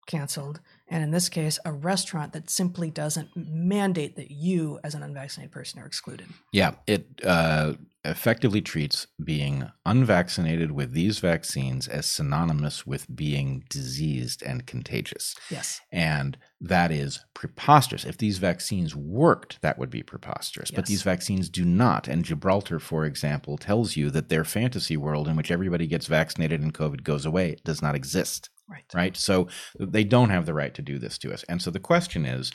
canceled 0.09 0.59
and 0.87 1.03
in 1.03 1.11
this 1.11 1.29
case 1.29 1.59
a 1.65 1.71
restaurant 1.71 2.33
that 2.33 2.49
simply 2.49 2.89
doesn't 2.89 3.29
mandate 3.35 4.15
that 4.15 4.31
you 4.31 4.79
as 4.83 4.95
an 4.95 5.03
unvaccinated 5.03 5.51
person 5.51 5.79
are 5.79 5.85
excluded. 5.85 6.25
Yeah 6.51 6.71
it 6.87 7.07
uh, 7.23 7.73
effectively 8.03 8.59
treats 8.59 9.05
being 9.23 9.69
unvaccinated 9.85 10.71
with 10.71 10.93
these 10.93 11.19
vaccines 11.19 11.87
as 11.87 12.07
synonymous 12.07 12.87
with 12.87 13.13
being 13.15 13.63
diseased 13.69 14.41
and 14.41 14.65
contagious. 14.65 15.35
Yes. 15.51 15.79
And 15.91 16.37
that 16.59 16.91
is 16.91 17.23
preposterous. 17.35 18.05
If 18.05 18.17
these 18.17 18.39
vaccines 18.39 18.95
worked 18.95 19.61
that 19.61 19.77
would 19.77 19.91
be 19.91 20.01
preposterous. 20.01 20.71
Yes. 20.71 20.75
but 20.75 20.85
these 20.87 21.03
vaccines 21.03 21.49
do 21.49 21.63
not. 21.63 22.07
And 22.07 22.25
gibraltar 22.25 22.79
for 22.79 23.05
example 23.05 23.57
tells 23.57 23.95
you 23.95 24.09
that 24.09 24.29
their 24.29 24.43
fantasy 24.43 24.97
world 24.97 25.27
in 25.27 25.35
which 25.35 25.51
everybody 25.51 25.85
gets 25.85 26.07
vaccinated 26.07 26.61
and 26.61 26.73
covid 26.73 27.03
goes 27.03 27.27
away 27.27 27.57
does 27.63 27.83
not 27.83 27.93
exist 27.93 28.49
Right. 28.93 29.15
So 29.15 29.47
they 29.79 30.03
don't 30.03 30.31
have 30.31 30.45
the 30.45 30.53
right 30.53 30.73
to 30.73 30.81
do 30.81 30.97
this 30.97 31.17
to 31.19 31.31
us. 31.31 31.43
And 31.43 31.61
so 31.61 31.69
the 31.69 31.79
question 31.79 32.25
is 32.25 32.51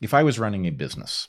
if 0.00 0.14
I 0.14 0.22
was 0.22 0.38
running 0.38 0.66
a 0.66 0.70
business, 0.70 1.28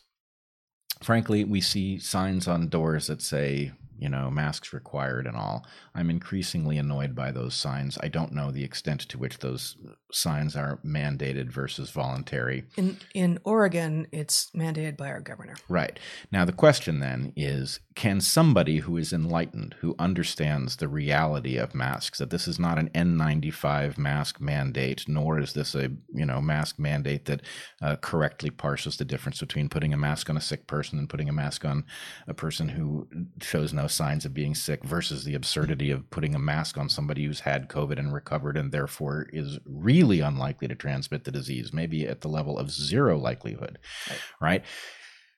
frankly, 1.01 1.43
we 1.43 1.59
see 1.59 1.97
signs 1.97 2.47
on 2.47 2.69
doors 2.69 3.07
that 3.07 3.21
say, 3.21 3.71
you 4.03 4.09
know, 4.09 4.29
masks 4.29 4.73
required 4.73 5.25
and 5.25 5.37
all. 5.37 5.65
I'm 5.95 6.09
increasingly 6.09 6.77
annoyed 6.77 7.15
by 7.15 7.31
those 7.31 7.55
signs. 7.55 7.97
I 8.03 8.09
don't 8.09 8.33
know 8.33 8.51
the 8.51 8.65
extent 8.65 8.99
to 9.07 9.17
which 9.17 9.39
those 9.39 9.77
signs 10.11 10.57
are 10.57 10.81
mandated 10.85 11.49
versus 11.49 11.89
voluntary. 11.89 12.65
In 12.75 12.97
in 13.13 13.39
Oregon, 13.45 14.07
it's 14.11 14.51
mandated 14.53 14.97
by 14.97 15.07
our 15.07 15.21
governor. 15.21 15.55
Right. 15.69 15.97
Now, 16.33 16.43
the 16.43 16.51
question 16.51 16.99
then 16.99 17.31
is 17.37 17.79
can 17.95 18.19
somebody 18.19 18.79
who 18.79 18.97
is 18.97 19.13
enlightened, 19.13 19.75
who 19.79 19.95
understands 19.97 20.75
the 20.75 20.89
reality 20.89 21.55
of 21.55 21.73
masks, 21.73 22.19
that 22.19 22.29
this 22.29 22.45
is 22.45 22.59
not 22.59 22.77
an 22.77 22.89
N95 22.89 23.97
mask 23.97 24.41
mandate, 24.41 25.05
nor 25.07 25.39
is 25.39 25.53
this 25.53 25.75
a 25.75 25.91
you 26.13 26.25
know 26.25 26.41
mask 26.41 26.77
mandate 26.77 27.23
that 27.25 27.41
uh, 27.81 27.95
correctly 27.95 28.49
parses 28.49 28.97
the 28.97 29.05
difference 29.05 29.39
between 29.39 29.69
putting 29.69 29.93
a 29.93 29.97
mask 29.97 30.29
on 30.29 30.35
a 30.35 30.41
sick 30.41 30.67
person 30.67 30.99
and 30.99 31.09
putting 31.09 31.29
a 31.29 31.33
mask 31.33 31.63
on 31.63 31.85
a 32.27 32.33
person 32.33 32.67
who 32.67 33.07
shows 33.41 33.71
no 33.71 33.87
signs 33.93 34.25
of 34.25 34.33
being 34.33 34.55
sick, 34.55 34.83
versus 34.83 35.23
the 35.23 35.35
absurdity 35.35 35.91
of 35.91 36.09
putting 36.09 36.35
a 36.35 36.39
mask 36.39 36.77
on 36.77 36.89
somebody 36.89 37.25
who's 37.25 37.41
had 37.41 37.69
COVID 37.69 37.99
and 37.99 38.13
recovered 38.13 38.57
and 38.57 38.71
therefore 38.71 39.27
is 39.31 39.59
really 39.65 40.19
unlikely 40.19 40.67
to 40.67 40.75
transmit 40.75 41.23
the 41.23 41.31
disease, 41.31 41.71
maybe 41.73 42.07
at 42.07 42.21
the 42.21 42.27
level 42.27 42.57
of 42.57 42.71
zero 42.71 43.17
likelihood, 43.17 43.79
right? 44.09 44.19
right? 44.41 44.65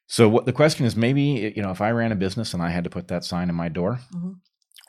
So 0.08 0.30
what 0.30 0.46
the 0.46 0.54
question 0.54 0.86
is 0.86 0.96
maybe 0.96 1.54
you 1.56 1.62
know 1.62 1.72
if 1.72 1.82
I 1.82 1.92
ran 1.92 2.12
a 2.12 2.16
business 2.16 2.54
and 2.54 2.62
I 2.62 2.70
had 2.70 2.84
to 2.84 2.90
put 2.90 3.08
that 3.08 3.26
sign 3.26 3.50
in 3.50 3.56
my 3.56 3.70
door, 3.70 4.00
mm-hmm. 4.16 4.34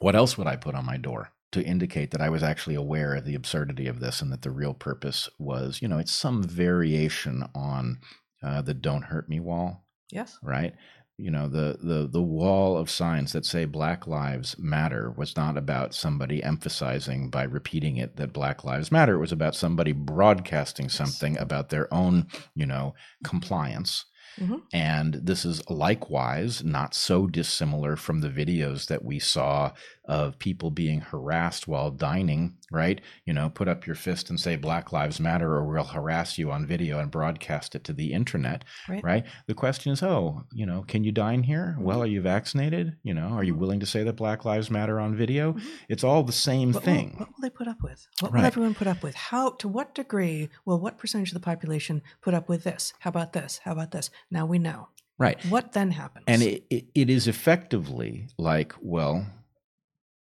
what 0.00 0.14
else 0.14 0.36
would 0.36 0.46
I 0.46 0.56
put 0.56 0.74
on 0.74 0.84
my 0.84 0.96
door 0.96 1.32
to 1.52 1.62
indicate 1.62 2.10
that 2.10 2.20
I 2.20 2.28
was 2.28 2.42
actually 2.42 2.74
aware 2.74 3.14
of 3.14 3.24
the 3.24 3.34
absurdity 3.34 3.86
of 3.86 4.00
this 4.00 4.20
and 4.20 4.30
that 4.32 4.42
the 4.42 4.50
real 4.50 4.74
purpose 4.74 5.28
was 5.38 5.80
you 5.80 5.88
know 5.88 5.98
it's 5.98 6.12
some 6.12 6.42
variation 6.42 7.44
on 7.54 7.98
uh, 8.42 8.62
the 8.62 8.74
"Don't 8.74 9.04
hurt 9.04 9.28
me" 9.28 9.40
wall. 9.40 9.84
Yes. 10.12 10.38
Right. 10.42 10.74
You 11.18 11.30
know 11.30 11.48
the 11.48 11.78
the 11.82 12.06
the 12.06 12.22
wall 12.22 12.76
of 12.76 12.90
signs 12.90 13.32
that 13.32 13.46
say 13.46 13.64
Black 13.64 14.06
Lives 14.06 14.58
Matter 14.58 15.10
was 15.10 15.34
not 15.36 15.56
about 15.56 15.94
somebody 15.94 16.42
emphasizing 16.42 17.30
by 17.30 17.44
repeating 17.44 17.96
it 17.96 18.16
that 18.16 18.34
Black 18.34 18.64
Lives 18.64 18.92
Matter. 18.92 19.14
It 19.14 19.20
was 19.20 19.32
about 19.32 19.54
somebody 19.54 19.92
broadcasting 19.92 20.90
something 20.90 21.38
about 21.38 21.70
their 21.70 21.92
own 21.92 22.26
you 22.54 22.66
know 22.66 22.94
compliance 23.24 24.04
Mm-hmm. 24.40 24.56
And 24.72 25.14
this 25.14 25.44
is 25.44 25.68
likewise 25.70 26.62
not 26.62 26.94
so 26.94 27.26
dissimilar 27.26 27.96
from 27.96 28.20
the 28.20 28.28
videos 28.28 28.86
that 28.88 29.04
we 29.04 29.18
saw 29.18 29.72
of 30.06 30.38
people 30.38 30.70
being 30.70 31.00
harassed 31.00 31.66
while 31.66 31.90
dining, 31.90 32.56
right? 32.70 33.00
You 33.24 33.32
know, 33.32 33.48
put 33.48 33.68
up 33.68 33.86
your 33.86 33.96
fist 33.96 34.30
and 34.30 34.38
say 34.38 34.56
Black 34.56 34.92
Lives 34.92 35.20
Matter, 35.20 35.52
or 35.52 35.64
we'll 35.64 35.84
harass 35.84 36.38
you 36.38 36.50
on 36.50 36.66
video 36.66 36.98
and 36.98 37.10
broadcast 37.10 37.74
it 37.74 37.84
to 37.84 37.92
the 37.92 38.12
internet, 38.12 38.64
right? 38.88 39.02
right? 39.02 39.24
The 39.46 39.54
question 39.54 39.92
is, 39.92 40.02
oh, 40.02 40.44
you 40.52 40.66
know, 40.66 40.84
can 40.86 41.04
you 41.04 41.12
dine 41.12 41.42
here? 41.42 41.76
Well, 41.78 42.02
are 42.02 42.06
you 42.06 42.20
vaccinated? 42.20 42.96
You 43.02 43.14
know, 43.14 43.28
are 43.28 43.44
you 43.44 43.52
mm-hmm. 43.52 43.60
willing 43.60 43.80
to 43.80 43.86
say 43.86 44.02
that 44.04 44.14
Black 44.14 44.44
Lives 44.44 44.70
Matter 44.70 45.00
on 45.00 45.16
video? 45.16 45.52
Mm-hmm. 45.52 45.68
It's 45.88 46.04
all 46.04 46.22
the 46.22 46.32
same 46.32 46.72
what 46.72 46.84
thing. 46.84 47.12
Will, 47.12 47.18
what 47.18 47.28
will 47.28 47.42
they 47.42 47.50
put 47.50 47.68
up 47.68 47.82
with? 47.82 48.06
What 48.20 48.32
will 48.32 48.44
everyone 48.44 48.74
put 48.74 48.86
up 48.86 49.02
with? 49.02 49.14
How, 49.14 49.50
to 49.50 49.68
what 49.68 49.94
degree 49.94 50.48
will 50.64 50.78
what 50.80 50.98
percentage 50.98 51.30
of 51.30 51.34
the 51.34 51.40
population 51.40 52.02
put 52.20 52.34
up 52.34 52.48
with 52.48 52.64
this? 52.64 52.92
How 53.00 53.10
about 53.10 53.32
this? 53.32 53.60
How 53.64 53.72
about 53.72 53.90
this? 53.90 54.10
Now 54.30 54.46
we 54.46 54.58
know. 54.58 54.88
Right. 55.18 55.42
What 55.46 55.72
then 55.72 55.92
happens? 55.92 56.24
And 56.28 56.42
it, 56.42 56.66
it, 56.68 56.86
it 56.94 57.10
is 57.10 57.26
effectively 57.26 58.28
like, 58.36 58.74
well, 58.80 59.26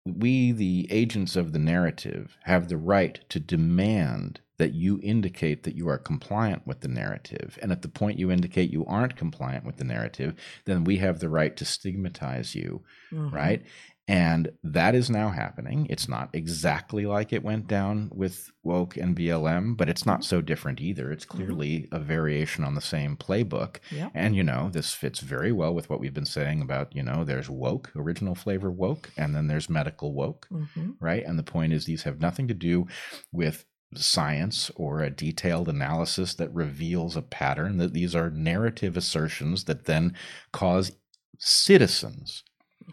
we, 0.06 0.52
the 0.52 0.88
agents 0.90 1.36
of 1.36 1.52
the 1.52 1.60
narrative, 1.60 2.38
have 2.44 2.68
the 2.68 2.78
right 2.78 3.20
to 3.30 3.40
demand 3.40 4.42
that 4.58 4.74
you 4.74 5.00
indicate 5.02 5.64
that 5.64 5.76
you 5.76 5.88
are 5.88 5.98
compliant 5.98 6.66
with 6.68 6.82
the 6.82 6.88
narrative. 6.88 7.58
And 7.62 7.72
at 7.72 7.82
the 7.82 7.88
point 7.88 8.20
you 8.20 8.30
indicate 8.30 8.72
you 8.72 8.86
aren't 8.86 9.16
compliant 9.16 9.66
with 9.66 9.78
the 9.78 9.84
narrative, 9.84 10.36
then 10.66 10.84
we 10.84 10.98
have 10.98 11.20
the 11.20 11.30
right 11.30 11.56
to 11.58 11.66
stigmatize 11.66 12.54
you, 12.54 12.84
mm-hmm. 13.12 13.34
right? 13.34 13.64
And 14.12 14.52
that 14.62 14.94
is 14.94 15.10
now 15.10 15.30
happening. 15.30 15.88
It's 15.90 16.10
not 16.10 16.32
exactly 16.34 17.06
like 17.06 17.32
it 17.32 17.46
went 17.46 17.68
down 17.68 18.12
with 18.14 18.52
woke 18.62 18.98
and 18.98 19.16
BLM, 19.16 19.78
but 19.78 19.88
it's 19.88 20.06
not 20.06 20.26
so 20.26 20.42
different 20.42 20.82
either. 20.82 21.14
It's 21.14 21.24
mm-hmm. 21.24 21.38
clearly 21.38 21.80
mm-hmm. 21.84 21.96
a 21.96 22.00
variation 22.00 22.66
on 22.66 22.76
the 22.76 22.82
same 22.82 23.16
playbook. 23.16 23.78
Yeah. 23.90 24.10
And, 24.14 24.36
you 24.36 24.44
know, 24.44 24.70
this 24.70 24.94
fits 24.94 25.22
very 25.22 25.54
well 25.54 25.74
with 25.74 25.90
what 25.90 26.02
we've 26.02 26.14
been 26.14 26.26
saying 26.26 26.62
about, 26.62 26.94
you 26.94 27.04
know, 27.04 27.24
there's 27.24 27.50
woke, 27.50 27.90
original 27.96 28.36
flavor 28.36 28.70
woke, 28.70 29.10
and 29.16 29.34
then 29.34 29.48
there's 29.48 29.70
medical 29.70 30.14
woke, 30.14 30.46
mm-hmm. 30.52 30.92
right? 31.00 31.24
And 31.26 31.40
the 31.40 31.44
point 31.44 31.72
is, 31.72 31.86
these 31.86 32.04
have 32.04 32.20
nothing 32.20 32.50
to 32.50 32.54
do 32.54 32.88
with 33.32 33.64
science 33.96 34.70
or 34.76 35.00
a 35.00 35.10
detailed 35.10 35.70
analysis 35.70 36.34
that 36.34 36.54
reveals 36.54 37.16
a 37.16 37.22
pattern, 37.22 37.78
that 37.78 37.94
these 37.94 38.14
are 38.14 38.30
narrative 38.30 38.98
assertions 38.98 39.64
that 39.66 39.86
then 39.86 40.14
cause 40.52 40.92
citizens 41.40 42.44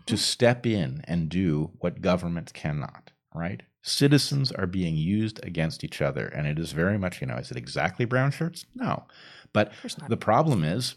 to 0.07 0.17
step 0.17 0.67
in 0.67 1.03
and 1.05 1.29
do 1.29 1.71
what 1.79 2.01
government 2.01 2.53
cannot, 2.55 3.11
right? 3.35 3.63
Citizens 3.83 4.53
are 4.53 4.67
being 4.67 4.97
used 4.97 5.41
against 5.45 5.85
each 5.85 6.03
other. 6.03 6.27
And 6.27 6.47
it 6.47 6.59
is 6.59 6.73
very 6.73 6.99
much, 6.99 7.21
you 7.21 7.27
know, 7.27 7.37
is 7.37 7.51
it 7.51 7.57
exactly 7.57 8.05
brown 8.05 8.31
shirts? 8.31 8.67
No. 8.75 9.05
But 9.53 9.73
the 10.09 10.17
problem 10.17 10.65
is, 10.65 10.97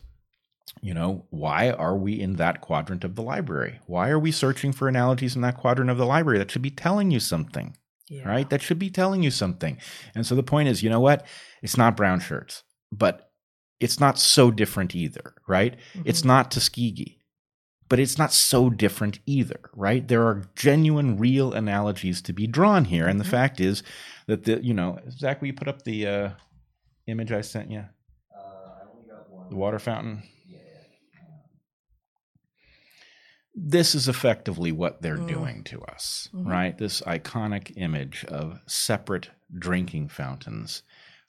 you 0.81 0.93
know, 0.93 1.25
why 1.29 1.71
are 1.71 1.97
we 1.97 2.19
in 2.19 2.35
that 2.35 2.61
quadrant 2.61 3.03
of 3.03 3.15
the 3.15 3.21
library? 3.21 3.79
Why 3.87 4.09
are 4.09 4.19
we 4.19 4.31
searching 4.31 4.71
for 4.71 4.87
analogies 4.87 5.35
in 5.35 5.41
that 5.41 5.57
quadrant 5.57 5.89
of 5.89 5.97
the 5.97 6.05
library 6.05 6.39
that 6.39 6.51
should 6.51 6.61
be 6.61 6.71
telling 6.71 7.11
you 7.11 7.19
something? 7.19 7.77
Yeah. 8.09 8.27
Right? 8.27 8.49
That 8.49 8.61
should 8.61 8.79
be 8.79 8.89
telling 8.89 9.23
you 9.23 9.31
something. 9.31 9.77
And 10.13 10.25
so 10.25 10.35
the 10.35 10.43
point 10.43 10.67
is, 10.67 10.83
you 10.83 10.89
know 10.89 10.99
what? 10.99 11.25
It's 11.61 11.77
not 11.77 11.95
brown 11.95 12.19
shirts, 12.19 12.63
but 12.91 13.31
it's 13.79 13.99
not 13.99 14.19
so 14.19 14.51
different 14.51 14.95
either, 14.95 15.33
right? 15.47 15.77
Mm-hmm. 15.93 16.09
It's 16.09 16.25
not 16.25 16.51
Tuskegee 16.51 17.20
but 17.91 17.99
it's 17.99 18.17
not 18.17 18.31
so 18.31 18.69
different 18.69 19.19
either, 19.25 19.59
right? 19.75 20.07
There 20.07 20.25
are 20.25 20.45
genuine, 20.55 21.17
real 21.17 21.51
analogies 21.51 22.21
to 22.21 22.31
be 22.31 22.47
drawn 22.47 22.85
here, 22.85 23.05
and 23.05 23.19
the 23.19 23.25
mm-hmm. 23.25 23.31
fact 23.31 23.59
is 23.59 23.83
that 24.27 24.45
the 24.45 24.63
you 24.63 24.73
know 24.73 24.97
Zach, 25.09 25.41
will 25.41 25.47
you 25.47 25.53
put 25.53 25.67
up 25.67 25.81
the 25.81 26.07
uh, 26.07 26.29
image 27.07 27.33
I 27.33 27.41
sent 27.41 27.69
you? 27.69 27.83
Uh, 28.33 28.85
the 29.49 29.57
water 29.57 29.77
fountain. 29.77 30.23
Yeah. 30.47 30.59
This 33.53 33.93
is 33.93 34.07
effectively 34.07 34.71
what 34.71 35.01
they're 35.01 35.17
mm. 35.17 35.27
doing 35.27 35.63
to 35.65 35.81
us, 35.81 36.29
mm-hmm. 36.33 36.49
right? 36.49 36.77
This 36.77 37.01
iconic 37.01 37.73
image 37.75 38.23
of 38.23 38.61
separate 38.67 39.31
drinking 39.53 40.07
fountains 40.07 40.83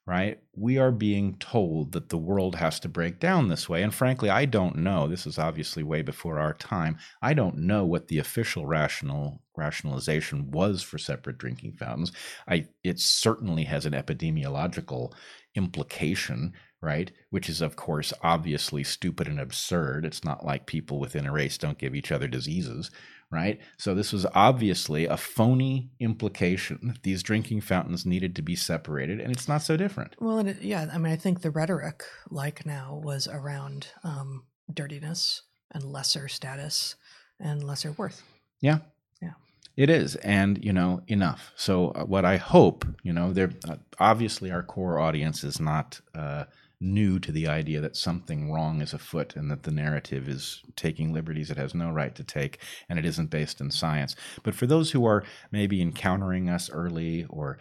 right? 0.06 0.40
We 0.56 0.78
are 0.78 0.90
being 0.90 1.36
told 1.36 1.92
that 1.92 2.08
the 2.08 2.18
world 2.18 2.56
has 2.56 2.80
to 2.80 2.88
break 2.88 3.20
down 3.20 3.48
this 3.48 3.68
way. 3.68 3.82
And 3.82 3.94
frankly, 3.94 4.28
I 4.30 4.46
don't 4.46 4.76
know. 4.76 5.06
This 5.06 5.26
is 5.26 5.38
obviously 5.38 5.82
way 5.82 6.02
before 6.02 6.40
our 6.40 6.54
time. 6.54 6.98
I 7.20 7.34
don't 7.34 7.58
know 7.58 7.84
what 7.84 8.08
the 8.08 8.18
official 8.18 8.66
rational 8.66 9.42
rationalization 9.56 10.50
was 10.50 10.82
for 10.82 10.98
separate 10.98 11.38
drinking 11.38 11.74
fountains. 11.74 12.10
I 12.48 12.66
it 12.82 12.98
certainly 12.98 13.64
has 13.64 13.86
an 13.86 13.92
epidemiological 13.92 15.12
implication, 15.54 16.54
right? 16.80 17.12
Which 17.30 17.48
is 17.48 17.60
of 17.60 17.76
course 17.76 18.12
obviously 18.22 18.82
stupid 18.82 19.28
and 19.28 19.38
absurd. 19.38 20.04
It's 20.04 20.24
not 20.24 20.44
like 20.44 20.66
people 20.66 20.98
within 20.98 21.26
a 21.26 21.32
race 21.32 21.58
don't 21.58 21.78
give 21.78 21.94
each 21.94 22.10
other 22.10 22.26
diseases, 22.26 22.90
right? 23.32 23.58
So 23.78 23.94
this 23.94 24.12
was 24.12 24.26
obviously 24.34 25.06
a 25.06 25.16
phony 25.16 25.90
implication. 25.98 26.98
These 27.02 27.22
drinking 27.22 27.62
fountains 27.62 28.04
needed 28.04 28.36
to 28.36 28.42
be 28.42 28.54
separated, 28.54 29.20
and 29.20 29.32
it's 29.32 29.48
not 29.48 29.62
so 29.62 29.76
different. 29.76 30.14
Well, 30.20 30.46
it, 30.46 30.60
yeah, 30.60 30.88
I 30.92 30.98
mean, 30.98 31.12
I 31.12 31.16
think 31.16 31.40
the 31.40 31.50
rhetoric, 31.50 32.04
like 32.30 32.66
now, 32.66 33.00
was 33.02 33.26
around 33.26 33.88
um, 34.04 34.44
dirtiness 34.72 35.42
and 35.72 35.82
lesser 35.84 36.28
status 36.28 36.94
and 37.40 37.64
lesser 37.64 37.92
worth. 37.92 38.22
Yeah. 38.60 38.78
Yeah. 39.22 39.32
It 39.76 39.88
is, 39.88 40.16
and 40.16 40.62
you 40.62 40.74
know, 40.74 41.00
enough. 41.08 41.52
So, 41.56 41.88
uh, 41.92 42.04
what 42.04 42.26
I 42.26 42.36
hope, 42.36 42.84
you 43.02 43.14
know, 43.14 43.32
there 43.32 43.52
uh, 43.66 43.76
obviously 43.98 44.50
our 44.50 44.62
core 44.62 45.00
audience 45.00 45.42
is 45.42 45.58
not 45.58 46.00
uh, 46.14 46.44
new 46.82 47.18
to 47.20 47.32
the 47.32 47.46
idea 47.46 47.80
that 47.80 47.96
something 47.96 48.52
wrong 48.52 48.82
is 48.82 48.92
afoot 48.92 49.36
and 49.36 49.50
that 49.50 49.62
the 49.62 49.70
narrative 49.70 50.28
is 50.28 50.62
taking 50.76 51.12
liberties 51.12 51.50
it 51.50 51.56
has 51.56 51.74
no 51.74 51.90
right 51.90 52.14
to 52.14 52.24
take 52.24 52.58
and 52.88 52.98
it 52.98 53.04
isn't 53.04 53.30
based 53.30 53.60
in 53.60 53.70
science. 53.70 54.16
But 54.42 54.54
for 54.54 54.66
those 54.66 54.90
who 54.90 55.06
are 55.06 55.24
maybe 55.50 55.80
encountering 55.80 56.50
us 56.50 56.68
early 56.70 57.24
or 57.28 57.58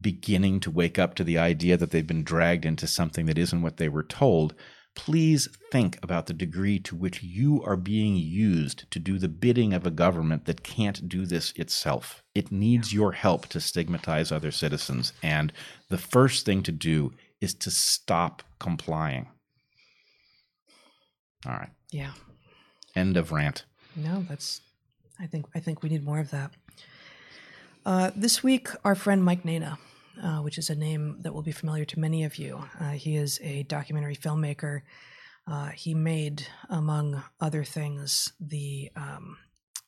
beginning 0.00 0.60
to 0.60 0.70
wake 0.70 0.98
up 0.98 1.14
to 1.14 1.24
the 1.24 1.38
idea 1.38 1.76
that 1.76 1.90
they've 1.90 2.06
been 2.06 2.24
dragged 2.24 2.64
into 2.64 2.86
something 2.86 3.26
that 3.26 3.38
isn't 3.38 3.62
what 3.62 3.76
they 3.76 3.88
were 3.88 4.02
told, 4.02 4.54
please 4.94 5.48
think 5.72 5.98
about 6.02 6.26
the 6.26 6.32
degree 6.32 6.78
to 6.78 6.94
which 6.94 7.22
you 7.22 7.62
are 7.64 7.76
being 7.76 8.16
used 8.16 8.88
to 8.90 8.98
do 8.98 9.18
the 9.18 9.28
bidding 9.28 9.72
of 9.72 9.86
a 9.86 9.90
government 9.90 10.44
that 10.44 10.62
can't 10.62 11.08
do 11.08 11.26
this 11.26 11.52
itself. 11.56 12.22
It 12.34 12.52
needs 12.52 12.92
your 12.92 13.12
help 13.12 13.46
to 13.48 13.60
stigmatize 13.60 14.30
other 14.30 14.50
citizens. 14.50 15.12
And 15.22 15.52
the 15.88 15.98
first 15.98 16.46
thing 16.46 16.62
to 16.62 16.72
do 16.72 17.12
is 17.44 17.54
to 17.54 17.70
stop 17.70 18.42
complying. 18.58 19.28
All 21.46 21.52
right. 21.52 21.70
Yeah. 21.92 22.12
End 22.96 23.16
of 23.16 23.30
rant. 23.30 23.64
No, 23.94 24.24
that's. 24.28 24.62
I 25.20 25.26
think 25.26 25.46
I 25.54 25.60
think 25.60 25.82
we 25.82 25.90
need 25.90 26.04
more 26.04 26.18
of 26.18 26.30
that. 26.30 26.50
Uh, 27.86 28.10
this 28.16 28.42
week, 28.42 28.68
our 28.84 28.94
friend 28.94 29.22
Mike 29.22 29.44
Nayna, 29.44 29.76
uh, 30.22 30.38
which 30.38 30.58
is 30.58 30.70
a 30.70 30.74
name 30.74 31.18
that 31.20 31.34
will 31.34 31.42
be 31.42 31.52
familiar 31.52 31.84
to 31.84 32.00
many 32.00 32.24
of 32.24 32.36
you. 32.36 32.64
Uh, 32.80 32.90
he 32.90 33.16
is 33.16 33.38
a 33.42 33.62
documentary 33.64 34.16
filmmaker. 34.16 34.80
Uh, 35.46 35.68
he 35.68 35.92
made, 35.94 36.46
among 36.70 37.22
other 37.40 37.62
things, 37.62 38.32
the 38.40 38.90
um, 38.96 39.36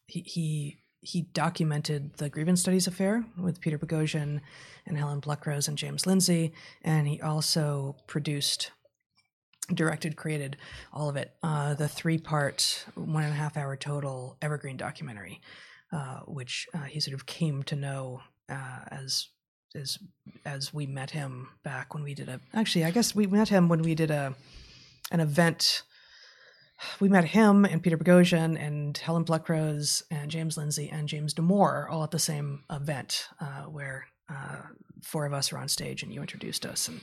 he, 0.06 0.20
he 0.20 0.76
he 1.06 1.22
documented 1.22 2.14
the 2.16 2.28
grievance 2.28 2.60
studies 2.60 2.88
affair 2.88 3.24
with 3.38 3.60
Peter 3.60 3.78
Boghossian 3.78 4.40
and 4.86 4.98
Helen 4.98 5.20
Pluckrose 5.20 5.68
and 5.68 5.78
James 5.78 6.04
Lindsay, 6.04 6.52
and 6.82 7.06
he 7.06 7.20
also 7.20 7.94
produced, 8.08 8.72
directed, 9.72 10.16
created 10.16 10.56
all 10.92 11.08
of 11.08 11.14
it. 11.14 11.32
Uh, 11.44 11.74
the 11.74 11.86
three-part, 11.86 12.86
one 12.96 13.22
and 13.22 13.32
a 13.32 13.36
half 13.36 13.56
hour 13.56 13.76
total 13.76 14.36
Evergreen 14.42 14.76
documentary, 14.76 15.40
uh, 15.92 16.20
which 16.26 16.66
uh, 16.74 16.82
he 16.82 16.98
sort 16.98 17.14
of 17.14 17.24
came 17.24 17.62
to 17.62 17.76
know 17.76 18.20
uh, 18.48 18.80
as 18.88 19.28
as 19.76 19.98
as 20.44 20.74
we 20.74 20.86
met 20.86 21.10
him 21.10 21.48
back 21.62 21.94
when 21.94 22.02
we 22.02 22.14
did 22.14 22.28
a. 22.28 22.40
Actually, 22.52 22.84
I 22.84 22.90
guess 22.90 23.14
we 23.14 23.26
met 23.26 23.48
him 23.48 23.68
when 23.68 23.82
we 23.82 23.94
did 23.94 24.10
a 24.10 24.34
an 25.12 25.20
event 25.20 25.82
we 27.00 27.08
met 27.08 27.24
him 27.24 27.64
and 27.64 27.82
Peter 27.82 27.96
Boghossian 27.96 28.60
and 28.60 28.96
Helen 28.96 29.24
Pluckrose 29.24 30.02
and 30.10 30.30
James 30.30 30.56
Lindsay 30.56 30.88
and 30.90 31.08
James 31.08 31.34
Damore 31.34 31.90
all 31.90 32.04
at 32.04 32.10
the 32.10 32.18
same 32.18 32.64
event 32.70 33.28
uh, 33.40 33.62
where 33.62 34.06
uh, 34.28 34.62
four 35.02 35.26
of 35.26 35.32
us 35.32 35.52
were 35.52 35.58
on 35.58 35.68
stage 35.68 36.02
and 36.02 36.12
you 36.12 36.20
introduced 36.20 36.66
us 36.66 36.88
and 36.88 37.00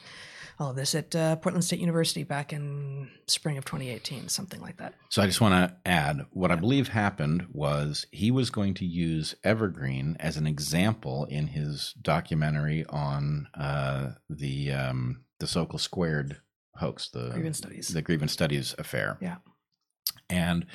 all 0.60 0.70
of 0.70 0.76
this 0.76 0.94
at 0.94 1.16
uh, 1.16 1.36
Portland 1.38 1.64
State 1.64 1.80
University 1.80 2.24
back 2.24 2.54
in 2.54 3.10
spring 3.28 3.58
of 3.58 3.66
2018, 3.66 4.30
something 4.30 4.62
like 4.62 4.78
that. 4.78 4.94
So 5.10 5.22
I 5.22 5.26
just 5.26 5.41
want 5.41 5.54
to 5.54 5.76
add 5.90 6.26
what 6.32 6.52
I 6.52 6.56
believe 6.56 6.90
happened 6.90 7.48
was 7.52 8.06
he 8.12 8.32
was 8.32 8.50
going 8.50 8.76
to 8.76 8.86
use 8.86 9.36
Evergreen 9.44 10.16
as 10.20 10.38
an 10.38 10.48
example 10.48 11.26
in 11.26 11.48
his 11.48 11.94
documentary 12.02 12.86
on 12.90 13.48
uh, 13.56 14.12
the 14.30 14.72
um, 14.72 15.24
the 15.40 15.45
Sokal 15.48 15.80
Squared 15.80 16.38
hoax, 16.76 17.10
the 17.10 17.30
grievance 17.30 17.58
studies, 17.58 17.88
the 17.90 18.02
grievance 18.02 18.32
studies 18.32 18.76
affair. 18.78 19.18
Yeah. 19.22 19.38
And 20.30 20.66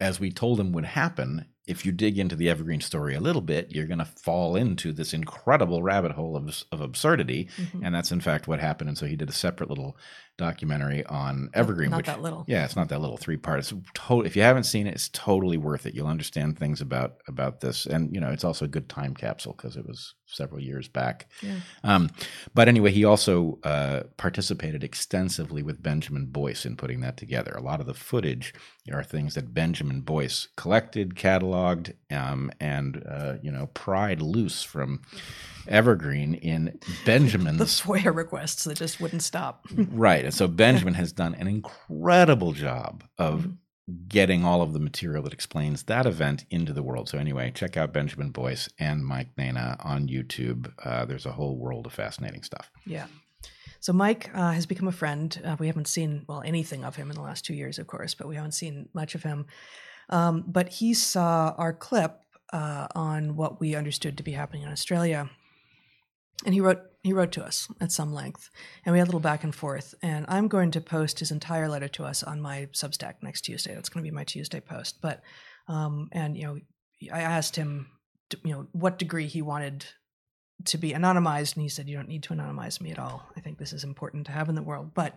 as 0.00 0.20
we 0.20 0.30
told 0.30 0.60
him 0.60 0.72
would 0.72 0.84
happen, 0.84 1.46
if 1.66 1.86
you 1.86 1.92
dig 1.92 2.18
into 2.18 2.36
the 2.36 2.50
Evergreen 2.50 2.80
story 2.80 3.14
a 3.14 3.20
little 3.20 3.40
bit, 3.40 3.72
you're 3.72 3.86
going 3.86 3.98
to 3.98 4.04
fall 4.04 4.54
into 4.54 4.92
this 4.92 5.14
incredible 5.14 5.82
rabbit 5.82 6.12
hole 6.12 6.36
of, 6.36 6.64
of 6.70 6.80
absurdity. 6.80 7.48
Mm-hmm. 7.56 7.84
And 7.84 7.94
that's 7.94 8.12
in 8.12 8.20
fact 8.20 8.46
what 8.46 8.60
happened. 8.60 8.88
And 8.88 8.98
so 8.98 9.06
he 9.06 9.16
did 9.16 9.30
a 9.30 9.32
separate 9.32 9.70
little 9.70 9.96
documentary 10.36 11.04
on 11.06 11.50
Evergreen. 11.54 11.90
Not 11.90 11.98
which, 11.98 12.06
that 12.06 12.22
little. 12.22 12.44
Yeah, 12.48 12.64
it's 12.64 12.76
not 12.76 12.88
that 12.88 13.00
little. 13.00 13.16
Three 13.16 13.36
parts. 13.36 13.72
To- 13.94 14.22
if 14.22 14.36
you 14.36 14.42
haven't 14.42 14.64
seen 14.64 14.86
it, 14.86 14.94
it's 14.94 15.08
totally 15.08 15.56
worth 15.56 15.86
it. 15.86 15.94
You'll 15.94 16.06
understand 16.06 16.58
things 16.58 16.80
about 16.80 17.16
about 17.28 17.60
this, 17.60 17.86
and 17.86 18.12
you 18.14 18.20
know 18.20 18.30
it's 18.30 18.44
also 18.44 18.64
a 18.64 18.68
good 18.68 18.88
time 18.88 19.14
capsule 19.14 19.54
because 19.56 19.76
it 19.76 19.86
was 19.86 20.14
several 20.26 20.60
years 20.60 20.88
back. 20.88 21.28
Yeah. 21.42 21.60
Um, 21.82 22.10
but 22.54 22.68
anyway, 22.68 22.90
he 22.90 23.04
also 23.04 23.58
uh, 23.62 24.04
participated 24.16 24.82
extensively 24.82 25.62
with 25.62 25.82
Benjamin 25.82 26.26
Boyce 26.26 26.64
in 26.66 26.76
putting 26.76 27.00
that 27.00 27.16
together. 27.16 27.52
A 27.52 27.62
lot 27.62 27.80
of 27.80 27.86
the 27.86 27.94
footage 27.94 28.54
are 28.92 29.04
things 29.04 29.34
that 29.34 29.54
Benjamin 29.54 30.00
Boyce 30.00 30.48
collected, 30.56 31.14
cataloged, 31.14 31.94
um, 32.10 32.50
and 32.60 33.02
uh, 33.08 33.34
you 33.42 33.50
know 33.50 33.66
pried 33.74 34.20
loose 34.20 34.62
from 34.62 35.02
Evergreen 35.68 36.34
in 36.34 36.78
Benjamin's 37.06 37.58
the 37.58 37.64
FOIA 37.64 38.14
requests 38.14 38.64
that 38.64 38.76
just 38.76 39.00
wouldn't 39.00 39.22
stop. 39.22 39.66
right. 39.90 40.23
And 40.24 40.34
so 40.34 40.48
Benjamin 40.48 40.94
has 40.94 41.12
done 41.12 41.34
an 41.34 41.46
incredible 41.46 42.52
job 42.52 43.04
of 43.18 43.40
mm-hmm. 43.40 44.06
getting 44.08 44.44
all 44.44 44.62
of 44.62 44.72
the 44.72 44.80
material 44.80 45.22
that 45.24 45.32
explains 45.32 45.84
that 45.84 46.06
event 46.06 46.44
into 46.50 46.72
the 46.72 46.82
world. 46.82 47.08
So 47.08 47.18
anyway, 47.18 47.52
check 47.54 47.76
out 47.76 47.92
Benjamin 47.92 48.30
Boyce 48.30 48.68
and 48.78 49.04
Mike 49.04 49.34
Nayna 49.36 49.76
on 49.84 50.08
YouTube. 50.08 50.72
Uh, 50.84 51.04
there's 51.04 51.26
a 51.26 51.32
whole 51.32 51.56
world 51.56 51.86
of 51.86 51.92
fascinating 51.92 52.42
stuff. 52.42 52.70
Yeah. 52.86 53.06
So 53.80 53.92
Mike 53.92 54.30
uh, 54.34 54.52
has 54.52 54.66
become 54.66 54.88
a 54.88 54.92
friend. 54.92 55.38
Uh, 55.44 55.56
we 55.58 55.66
haven't 55.66 55.88
seen 55.88 56.24
well 56.26 56.42
anything 56.44 56.84
of 56.84 56.96
him 56.96 57.10
in 57.10 57.16
the 57.16 57.22
last 57.22 57.44
two 57.44 57.54
years, 57.54 57.78
of 57.78 57.86
course, 57.86 58.14
but 58.14 58.26
we 58.26 58.36
haven't 58.36 58.52
seen 58.52 58.88
much 58.94 59.14
of 59.14 59.22
him. 59.22 59.46
Um, 60.08 60.44
but 60.46 60.68
he 60.68 60.94
saw 60.94 61.54
our 61.58 61.72
clip 61.72 62.20
uh, 62.52 62.88
on 62.94 63.36
what 63.36 63.60
we 63.60 63.74
understood 63.74 64.16
to 64.16 64.22
be 64.22 64.32
happening 64.32 64.62
in 64.62 64.68
Australia 64.68 65.28
and 66.44 66.54
he 66.54 66.60
wrote 66.60 66.82
he 67.04 67.12
wrote 67.12 67.30
to 67.32 67.44
us 67.44 67.68
at 67.80 67.92
some 67.92 68.12
length 68.12 68.50
and 68.84 68.92
we 68.92 68.98
had 68.98 69.04
a 69.04 69.10
little 69.10 69.20
back 69.20 69.44
and 69.44 69.54
forth 69.54 69.94
and 70.02 70.24
i'm 70.28 70.48
going 70.48 70.70
to 70.70 70.80
post 70.80 71.20
his 71.20 71.30
entire 71.30 71.68
letter 71.68 71.88
to 71.88 72.04
us 72.04 72.22
on 72.22 72.40
my 72.40 72.66
substack 72.72 73.14
next 73.22 73.42
tuesday. 73.42 73.74
That's 73.74 73.88
going 73.88 74.04
to 74.04 74.10
be 74.10 74.14
my 74.14 74.24
tuesday 74.24 74.60
post 74.60 75.00
but 75.00 75.22
um, 75.68 76.08
and 76.12 76.36
you 76.36 76.44
know 76.44 76.58
i 77.12 77.20
asked 77.20 77.54
him 77.54 77.86
you 78.42 78.52
know 78.52 78.66
what 78.72 78.98
degree 78.98 79.26
he 79.26 79.42
wanted 79.42 79.86
to 80.64 80.78
be 80.78 80.92
anonymized 80.92 81.54
and 81.54 81.62
he 81.62 81.68
said 81.68 81.88
you 81.88 81.96
don't 81.96 82.08
need 82.08 82.22
to 82.22 82.32
anonymize 82.32 82.80
me 82.80 82.90
at 82.90 82.98
all. 82.98 83.28
I 83.36 83.40
think 83.40 83.58
this 83.58 83.72
is 83.72 83.84
important 83.84 84.26
to 84.26 84.32
have 84.32 84.48
in 84.48 84.54
the 84.54 84.62
world. 84.62 84.92
But 84.94 85.14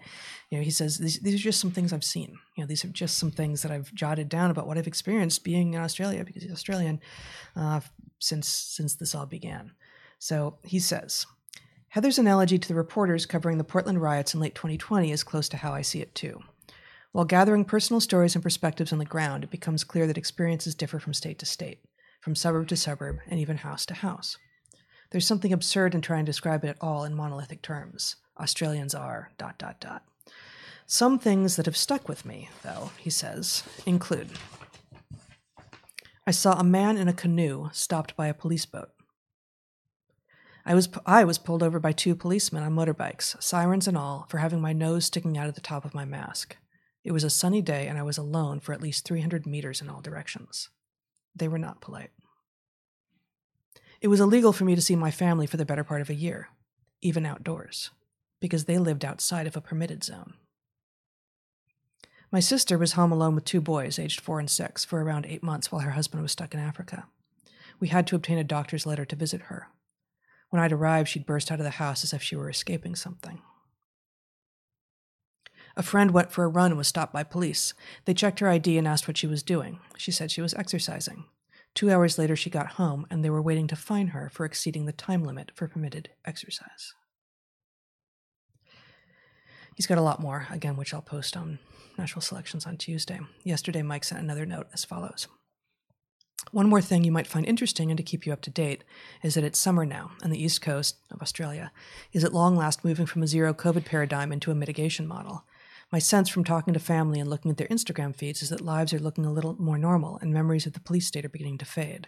you 0.50 0.58
know 0.58 0.64
he 0.64 0.72
says 0.72 0.98
these, 0.98 1.20
these 1.20 1.36
are 1.36 1.44
just 1.44 1.62
some 1.62 1.72
things 1.72 1.94
i've 1.94 2.04
seen. 2.04 2.38
You 2.56 2.64
know 2.64 2.68
these 2.68 2.84
are 2.84 2.90
just 2.90 3.18
some 3.18 3.32
things 3.32 3.62
that 3.62 3.72
i've 3.72 3.94
jotted 3.94 4.30
down 4.30 4.52
about 4.52 4.68
what 4.68 4.78
i've 4.78 4.88
experienced 4.88 5.44
being 5.44 5.74
in 5.74 5.82
australia 5.82 6.24
because 6.24 6.44
he's 6.44 6.52
australian 6.52 7.00
uh, 7.56 7.82
since 8.20 8.48
since 8.48 8.96
this 8.96 9.16
all 9.16 9.26
began. 9.26 9.72
So 10.20 10.58
he 10.64 10.80
says 10.80 11.26
Heather's 11.98 12.20
analogy 12.20 12.60
to 12.60 12.68
the 12.68 12.76
reporters 12.76 13.26
covering 13.26 13.58
the 13.58 13.64
Portland 13.64 14.00
riots 14.00 14.36
in 14.36 14.40
late 14.40 14.54
2020 14.54 15.12
is 15.12 15.24
close 15.24 15.50
to 15.50 15.58
how 15.58 15.74
I 15.74 15.82
see 15.82 16.00
it 16.00 16.14
too. 16.14 16.44
While 17.12 17.26
gathering 17.26 17.66
personal 17.66 18.00
stories 18.00 18.36
and 18.36 18.44
perspectives 18.44 18.94
on 18.94 19.00
the 19.00 19.04
ground, 19.04 19.44
it 19.44 19.50
becomes 19.50 19.84
clear 19.84 20.06
that 20.06 20.16
experiences 20.16 20.76
differ 20.76 21.00
from 21.00 21.16
state 21.16 21.40
to 21.40 21.48
state, 21.48 21.80
from 22.22 22.36
suburb 22.36 22.68
to 22.68 22.78
suburb, 22.78 23.18
and 23.28 23.40
even 23.40 23.58
house 23.58 23.84
to 23.88 23.96
house. 23.96 24.38
There's 25.10 25.26
something 25.26 25.52
absurd 25.52 25.96
in 25.96 26.02
trying 26.02 26.26
to 26.26 26.30
describe 26.30 26.64
it 26.64 26.68
at 26.68 26.78
all 26.80 27.04
in 27.04 27.16
monolithic 27.16 27.64
terms. 27.64 28.18
Australians 28.40 28.94
are 28.94 29.32
dot 29.40 29.58
dot 29.58 29.80
dot. 29.80 30.04
Some 30.86 31.18
things 31.18 31.56
that 31.56 31.66
have 31.66 31.76
stuck 31.76 32.08
with 32.08 32.26
me, 32.28 32.52
though, 32.62 32.92
he 33.00 33.10
says, 33.10 33.64
include 33.88 34.30
I 36.28 36.30
saw 36.30 36.60
a 36.60 36.64
man 36.64 36.96
in 36.96 37.08
a 37.08 37.14
canoe 37.14 37.72
stopped 37.74 38.16
by 38.16 38.28
a 38.28 38.36
police 38.36 38.68
boat. 38.68 38.92
I 40.68 40.74
was 40.74 40.90
I 41.06 41.24
was 41.24 41.38
pulled 41.38 41.64
over 41.64 41.80
by 41.80 41.94
two 41.94 42.14
policemen 42.14 42.62
on 42.62 42.76
motorbikes, 42.76 43.42
sirens 43.42 43.88
and 43.88 43.98
all, 43.98 44.26
for 44.28 44.40
having 44.40 44.60
my 44.60 44.74
nose 44.74 45.06
sticking 45.06 45.38
out 45.38 45.48
of 45.48 45.56
the 45.56 45.62
top 45.62 45.86
of 45.86 45.94
my 45.94 46.04
mask. 46.04 46.58
It 47.06 47.14
was 47.14 47.24
a 47.24 47.30
sunny 47.30 47.62
day 47.62 47.88
and 47.88 47.98
I 47.98 48.04
was 48.04 48.18
alone 48.18 48.60
for 48.60 48.74
at 48.74 48.82
least 48.82 49.06
300 49.06 49.46
meters 49.46 49.80
in 49.80 49.88
all 49.88 50.02
directions. 50.02 50.68
They 51.34 51.48
were 51.48 51.58
not 51.58 51.80
polite. 51.80 52.10
It 54.02 54.10
was 54.10 54.20
illegal 54.20 54.52
for 54.52 54.66
me 54.66 54.76
to 54.76 54.82
see 54.82 54.98
my 54.98 55.10
family 55.10 55.48
for 55.48 55.56
the 55.56 55.66
better 55.66 55.86
part 55.86 56.02
of 56.02 56.10
a 56.10 56.14
year, 56.16 56.50
even 57.02 57.26
outdoors, 57.26 57.92
because 58.42 58.66
they 58.66 58.78
lived 58.78 59.06
outside 59.06 59.48
of 59.48 59.56
a 59.56 59.62
permitted 59.62 60.04
zone. 60.04 60.34
My 62.30 62.42
sister 62.42 62.78
was 62.78 62.92
home 62.92 63.14
alone 63.14 63.36
with 63.36 63.46
two 63.46 63.62
boys, 63.62 63.98
aged 63.98 64.20
four 64.20 64.38
and 64.38 64.50
six, 64.50 64.84
for 64.84 65.02
around 65.02 65.28
eight 65.28 65.42
months 65.42 65.72
while 65.72 65.82
her 65.84 65.92
husband 65.92 66.24
was 66.24 66.34
stuck 66.34 66.54
in 66.54 66.60
Africa. 66.60 67.06
We 67.80 67.88
had 67.88 68.06
to 68.08 68.18
obtain 68.18 68.38
a 68.38 68.44
doctor's 68.44 68.86
letter 68.86 69.06
to 69.06 69.16
visit 69.16 69.44
her, 69.44 69.70
when 70.50 70.62
I'd 70.62 70.72
arrived, 70.72 71.10
she'd 71.10 71.26
burst 71.26 71.52
out 71.52 71.60
of 71.60 71.66
the 71.66 71.72
house 71.72 72.04
as 72.04 72.14
if 72.14 72.24
she 72.24 72.36
were 72.36 72.50
escaping 72.50 72.96
something. 72.96 73.42
A 75.76 75.84
friend 75.84 76.12
went 76.12 76.32
for 76.32 76.44
a 76.44 76.48
run 76.48 76.72
and 76.72 76.78
was 76.78 76.88
stopped 76.88 77.14
by 77.14 77.24
police. 77.24 77.74
They 78.06 78.14
checked 78.14 78.40
her 78.40 78.50
ID 78.50 78.78
and 78.78 78.88
asked 78.88 79.08
what 79.08 79.18
she 79.18 79.28
was 79.28 79.44
doing. 79.44 79.80
She 79.98 80.12
said 80.12 80.32
she 80.32 80.42
was 80.42 80.54
exercising. 80.56 81.26
Two 81.76 81.92
hours 81.92 82.18
later, 82.18 82.36
she 82.36 82.50
got 82.50 82.72
home 82.74 83.06
and 83.12 83.24
they 83.24 83.30
were 83.30 83.42
waiting 83.42 83.68
to 83.68 83.76
fine 83.76 84.08
her 84.08 84.32
for 84.34 84.46
exceeding 84.46 84.86
the 84.86 84.92
time 84.92 85.24
limit 85.24 85.52
for 85.54 85.68
permitted 85.68 86.10
exercise. 86.26 86.96
He's 89.76 89.86
got 89.86 90.00
a 90.00 90.02
lot 90.02 90.20
more, 90.20 90.48
again, 90.50 90.76
which 90.76 90.92
I'll 90.92 91.04
post 91.04 91.38
on 91.38 91.60
Natural 91.96 92.22
Selections 92.22 92.66
on 92.66 92.78
Tuesday. 92.78 93.20
Yesterday, 93.44 93.84
Mike 93.84 94.04
sent 94.04 94.24
another 94.24 94.48
note 94.48 94.68
as 94.74 94.84
follows 94.84 95.28
one 96.52 96.70
more 96.70 96.82
thing 96.82 97.04
you 97.04 97.12
might 97.12 97.28
find 97.28 97.46
interesting 97.46 97.92
and 97.92 97.98
to 97.98 98.04
keep 98.04 98.26
you 98.26 98.34
up 98.34 98.42
to 98.42 98.50
date 98.50 98.84
is 99.24 99.34
that 99.34 99.44
it's 99.44 99.60
summer 99.60 99.86
now 99.86 100.12
on 100.24 100.30
the 100.30 100.42
east 100.42 100.62
coast 100.62 100.98
of 101.12 101.22
Australia 101.22 101.72
is 102.14 102.24
at 102.24 102.34
long 102.34 102.56
last 102.56 102.86
moving 102.86 103.06
from 103.06 103.24
a 103.24 103.28
zero 103.28 103.54
COVID 103.54 103.86
paradigm 103.86 104.32
into 104.32 104.52
a 104.52 104.56
mitigation 104.56 105.08
model. 105.08 105.44
My 105.92 106.00
sense 106.00 106.30
from 106.30 106.44
talking 106.44 106.74
to 106.74 106.80
family 106.80 107.20
and 107.20 107.30
looking 107.30 107.52
at 107.52 107.58
their 107.58 107.68
Instagram 107.68 108.16
feeds 108.16 108.42
is 108.42 108.50
that 108.50 108.62
lives 108.62 108.94
are 108.94 109.00
looking 109.00 109.26
a 109.26 109.32
little 109.32 109.56
more 109.62 109.78
normal 109.78 110.18
and 110.22 110.34
memories 110.34 110.66
of 110.66 110.74
the 110.74 110.80
police 110.80 111.08
state 111.08 111.26
are 111.26 111.30
beginning 111.30 111.58
to 111.60 111.66
fade. 111.66 112.08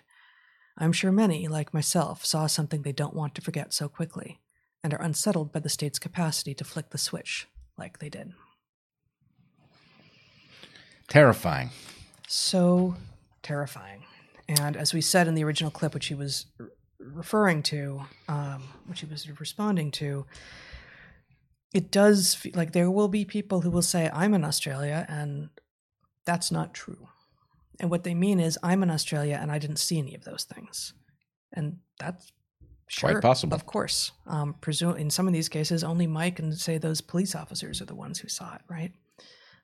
I'm 0.77 0.93
sure 0.93 1.11
many, 1.11 1.47
like 1.47 1.73
myself, 1.73 2.25
saw 2.25 2.47
something 2.47 2.81
they 2.81 2.91
don't 2.91 3.13
want 3.13 3.35
to 3.35 3.41
forget 3.41 3.73
so 3.73 3.89
quickly 3.89 4.39
and 4.83 4.93
are 4.93 5.01
unsettled 5.01 5.51
by 5.51 5.59
the 5.59 5.69
state's 5.69 5.99
capacity 5.99 6.53
to 6.53 6.63
flick 6.63 6.91
the 6.91 6.97
switch 6.97 7.47
like 7.77 7.99
they 7.99 8.09
did. 8.09 8.33
Terrifying. 11.07 11.71
So 12.27 12.95
terrifying. 13.41 13.98
And 14.57 14.75
as 14.75 14.93
we 14.93 15.01
said 15.01 15.27
in 15.27 15.35
the 15.35 15.43
original 15.43 15.71
clip, 15.71 15.93
which 15.93 16.07
he 16.07 16.15
was 16.15 16.47
referring 16.99 17.61
to, 17.63 18.01
um, 18.27 18.63
which 18.87 19.01
he 19.01 19.05
was 19.05 19.29
responding 19.39 19.91
to, 19.91 20.25
it 21.71 21.91
does 21.91 22.33
feel 22.33 22.53
like 22.55 22.73
there 22.73 22.89
will 22.89 23.07
be 23.07 23.25
people 23.25 23.61
who 23.61 23.69
will 23.69 23.83
say, 23.83 24.09
I'm 24.11 24.33
in 24.33 24.43
Australia, 24.43 25.05
and 25.07 25.49
that's 26.25 26.51
not 26.51 26.73
true. 26.73 27.07
And 27.79 27.91
what 27.91 28.03
they 28.03 28.15
mean 28.15 28.39
is, 28.39 28.57
I'm 28.63 28.81
in 28.81 28.89
Australia 28.89 29.37
and 29.39 29.51
I 29.51 29.59
didn't 29.59 29.77
see 29.77 29.99
any 29.99 30.15
of 30.15 30.23
those 30.23 30.43
things. 30.43 30.93
And 31.53 31.77
that's 31.99 32.31
sure, 32.87 33.11
quite 33.11 33.21
possible. 33.21 33.55
Of 33.55 33.65
course. 33.65 34.11
Um, 34.25 34.55
presume 34.59 34.97
in 34.97 35.09
some 35.09 35.27
of 35.27 35.33
these 35.33 35.47
cases, 35.47 35.83
only 35.83 36.07
Mike 36.07 36.39
and 36.39 36.57
say 36.57 36.77
those 36.77 37.01
police 37.01 37.35
officers 37.35 37.81
are 37.81 37.85
the 37.85 37.95
ones 37.95 38.19
who 38.19 38.27
saw 38.27 38.55
it, 38.55 38.61
right? 38.67 38.91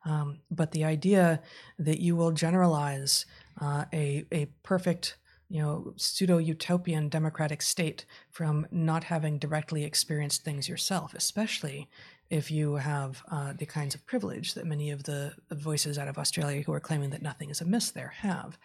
Um, 0.05 0.39
but 0.49 0.71
the 0.71 0.83
idea 0.85 1.41
that 1.79 1.99
you 1.99 2.15
will 2.15 2.31
generalize 2.31 3.25
uh, 3.59 3.85
a, 3.91 4.25
a 4.31 4.45
perfect, 4.63 5.17
you 5.49 5.61
know, 5.61 5.93
pseudo 5.97 6.37
utopian 6.37 7.09
democratic 7.09 7.61
state 7.61 8.05
from 8.29 8.67
not 8.71 9.05
having 9.05 9.39
directly 9.39 9.83
experienced 9.83 10.43
things 10.43 10.69
yourself, 10.69 11.13
especially 11.15 11.89
if 12.29 12.49
you 12.49 12.75
have 12.75 13.23
uh, 13.31 13.53
the 13.53 13.65
kinds 13.65 13.95
of 13.95 14.05
privilege 14.05 14.53
that 14.53 14.65
many 14.65 14.89
of 14.91 15.03
the 15.03 15.33
voices 15.51 15.97
out 15.97 16.07
of 16.07 16.17
Australia 16.17 16.61
who 16.61 16.73
are 16.73 16.79
claiming 16.79 17.11
that 17.11 17.21
nothing 17.21 17.49
is 17.49 17.61
amiss 17.61 17.91
there 17.91 18.13
have, 18.17 18.57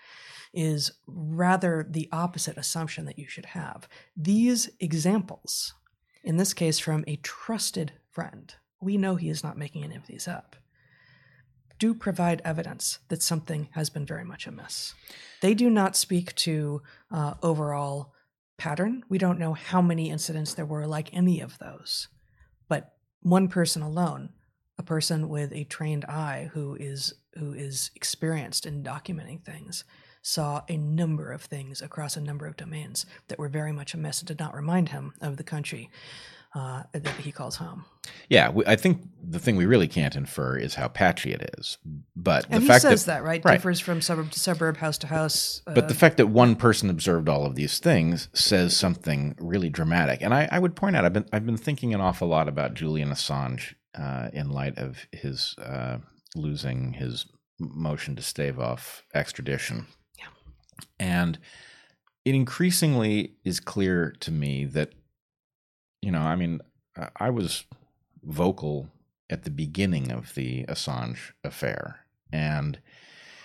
is 0.52 0.92
rather 1.06 1.86
the 1.88 2.08
opposite 2.10 2.56
assumption 2.56 3.04
that 3.04 3.18
you 3.18 3.28
should 3.28 3.46
have. 3.46 3.88
These 4.16 4.70
examples, 4.80 5.74
in 6.24 6.36
this 6.36 6.54
case 6.54 6.78
from 6.78 7.04
a 7.06 7.16
trusted 7.16 7.92
friend, 8.10 8.54
we 8.80 8.96
know 8.96 9.16
he 9.16 9.28
is 9.28 9.44
not 9.44 9.58
making 9.58 9.84
any 9.84 9.94
of 9.94 10.06
these 10.06 10.26
up, 10.26 10.56
do 11.80 11.94
provide 11.94 12.42
evidence 12.44 13.00
that 13.08 13.22
something 13.22 13.68
has 13.72 13.90
been 13.90 14.06
very 14.06 14.24
much 14.24 14.46
amiss. 14.46 14.94
They 15.40 15.54
do 15.54 15.68
not 15.68 15.96
speak 15.96 16.34
to 16.36 16.82
uh, 17.10 17.34
overall 17.42 18.12
pattern. 18.58 19.02
We 19.08 19.18
don't 19.18 19.38
know 19.38 19.54
how 19.54 19.80
many 19.80 20.10
incidents 20.10 20.54
there 20.54 20.66
were 20.66 20.86
like 20.86 21.12
any 21.12 21.40
of 21.40 21.58
those. 21.58 22.06
But 22.68 22.92
one 23.22 23.48
person 23.48 23.82
alone, 23.82 24.28
a 24.78 24.82
person 24.82 25.28
with 25.28 25.52
a 25.52 25.64
trained 25.64 26.04
eye 26.04 26.50
who 26.52 26.76
is 26.78 27.14
who 27.38 27.52
is 27.52 27.90
experienced 27.94 28.66
in 28.66 28.82
documenting 28.82 29.42
things, 29.42 29.84
saw 30.20 30.62
a 30.68 30.76
number 30.76 31.32
of 31.32 31.42
things 31.42 31.80
across 31.80 32.16
a 32.16 32.20
number 32.20 32.46
of 32.46 32.56
domains 32.56 33.06
that 33.28 33.38
were 33.38 33.48
very 33.48 33.72
much 33.72 33.94
amiss 33.94 34.20
and 34.20 34.28
did 34.28 34.38
not 34.38 34.54
remind 34.54 34.90
him 34.90 35.14
of 35.20 35.36
the 35.36 35.44
country 35.44 35.88
uh, 36.54 36.82
that 36.92 37.14
he 37.16 37.32
calls 37.32 37.56
home. 37.56 37.84
Yeah, 38.28 38.50
we, 38.50 38.64
I 38.66 38.76
think 38.76 39.02
the 39.22 39.38
thing 39.38 39.56
we 39.56 39.66
really 39.66 39.86
can't 39.88 40.16
infer 40.16 40.56
is 40.56 40.74
how 40.74 40.88
patchy 40.88 41.32
it 41.32 41.54
is. 41.58 41.78
But 42.16 42.46
and 42.46 42.54
the 42.54 42.60
he 42.60 42.66
fact 42.66 42.82
says 42.82 43.04
that, 43.04 43.18
that, 43.18 43.24
right? 43.24 43.44
right. 43.44 43.54
Differs 43.54 43.80
from 43.80 44.00
suburb 44.00 44.30
to 44.32 44.40
suburb, 44.40 44.76
house 44.78 44.98
to 44.98 45.06
house. 45.06 45.62
Uh, 45.66 45.74
But 45.74 45.88
the 45.88 45.94
fact 45.94 46.16
that 46.16 46.26
one 46.26 46.56
person 46.56 46.90
observed 46.90 47.28
all 47.28 47.46
of 47.46 47.54
these 47.54 47.78
things 47.78 48.28
says 48.32 48.76
something 48.76 49.36
really 49.38 49.70
dramatic. 49.70 50.22
And 50.22 50.34
I, 50.34 50.48
I 50.50 50.58
would 50.58 50.74
point 50.74 50.96
out, 50.96 51.04
I've 51.04 51.12
been 51.12 51.26
I've 51.32 51.46
been 51.46 51.56
thinking 51.56 51.94
an 51.94 52.00
awful 52.00 52.28
lot 52.28 52.48
about 52.48 52.74
Julian 52.74 53.10
Assange 53.10 53.74
uh, 53.96 54.30
in 54.32 54.50
light 54.50 54.76
of 54.78 55.06
his 55.12 55.54
uh, 55.58 55.98
losing 56.34 56.94
his 56.94 57.26
motion 57.58 58.16
to 58.16 58.22
stave 58.22 58.58
off 58.58 59.04
extradition. 59.14 59.86
Yeah. 60.18 60.26
And 60.98 61.38
it 62.24 62.34
increasingly 62.34 63.34
is 63.44 63.60
clear 63.60 64.14
to 64.20 64.30
me 64.30 64.64
that, 64.66 64.92
you 66.02 66.10
know, 66.10 66.20
I 66.20 66.36
mean, 66.36 66.60
I- 66.96 67.10
I 67.16 67.30
was 67.30 67.64
vocal 68.22 68.90
at 69.28 69.44
the 69.44 69.50
beginning 69.50 70.10
of 70.10 70.34
the 70.34 70.64
Assange 70.66 71.32
affair, 71.44 72.06
and 72.32 72.80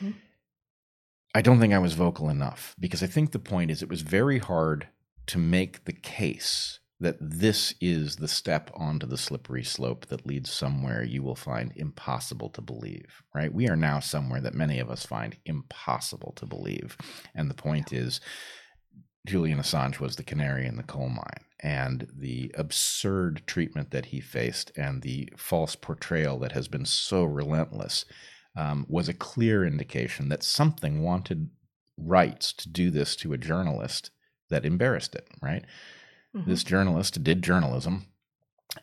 Mhm. 0.02 0.16
I 1.34 1.42
don't 1.42 1.60
think 1.60 1.74
I 1.74 1.80
was 1.80 1.94
vocal 1.94 2.30
enough 2.30 2.76
because 2.80 3.04
I 3.04 3.08
think 3.08 3.32
the 3.32 3.40
point 3.40 3.70
is 3.72 3.84
it 3.84 3.90
was 3.90 4.02
very 4.02 4.40
hard 4.40 4.88
to 5.28 5.38
make 5.38 5.86
the 5.86 5.94
case 5.94 6.80
that 7.00 7.18
this 7.20 7.74
is 7.82 8.16
the 8.16 8.28
step 8.28 8.72
onto 8.74 9.06
the 9.06 9.18
slippery 9.18 9.64
slope 9.64 10.06
that 10.06 10.26
leads 10.26 10.50
somewhere 10.50 11.04
you 11.04 11.22
will 11.22 11.36
find 11.36 11.74
impossible 11.76 12.50
to 12.50 12.62
believe, 12.62 13.22
right? 13.34 13.54
We 13.54 13.68
are 13.68 13.76
now 13.76 14.00
somewhere 14.00 14.40
that 14.40 14.54
many 14.54 14.80
of 14.80 14.90
us 14.90 15.06
find 15.06 15.36
impossible 15.46 16.32
to 16.38 16.46
believe. 16.46 16.96
And 17.34 17.50
the 17.50 17.54
point 17.56 17.92
is, 17.92 18.22
Julian 19.28 19.60
Assange 19.60 20.00
was 20.00 20.16
the 20.16 20.24
canary 20.24 20.66
in 20.68 20.78
the 20.78 20.84
coal 20.84 21.10
mine, 21.10 21.44
and 21.66 22.08
the 22.16 22.52
absurd 22.56 23.42
treatment 23.48 23.92
that 23.92 24.08
he 24.08 24.22
faced 24.22 24.72
and 24.78 25.02
the 25.02 25.30
false 25.38 25.76
portrayal 25.76 26.40
that 26.40 26.54
has 26.54 26.68
been 26.70 26.86
so 26.86 27.24
relentless 27.24 28.06
um, 28.56 28.86
was 28.88 29.10
a 29.10 29.14
clear 29.16 29.66
indication 29.66 30.30
that 30.30 30.44
something 30.44 31.02
wanted 31.04 31.50
rights 31.98 32.54
to 32.54 32.70
do 32.70 32.92
this 32.92 33.16
to 33.18 33.34
a 33.34 33.38
journalist 33.38 34.12
that 34.52 34.66
embarrassed 34.66 35.16
it, 35.16 35.28
right? 35.42 35.66
Mhm. 36.36 36.46
This 36.46 36.64
journalist 36.64 37.24
did 37.24 37.42
journalism, 37.44 38.08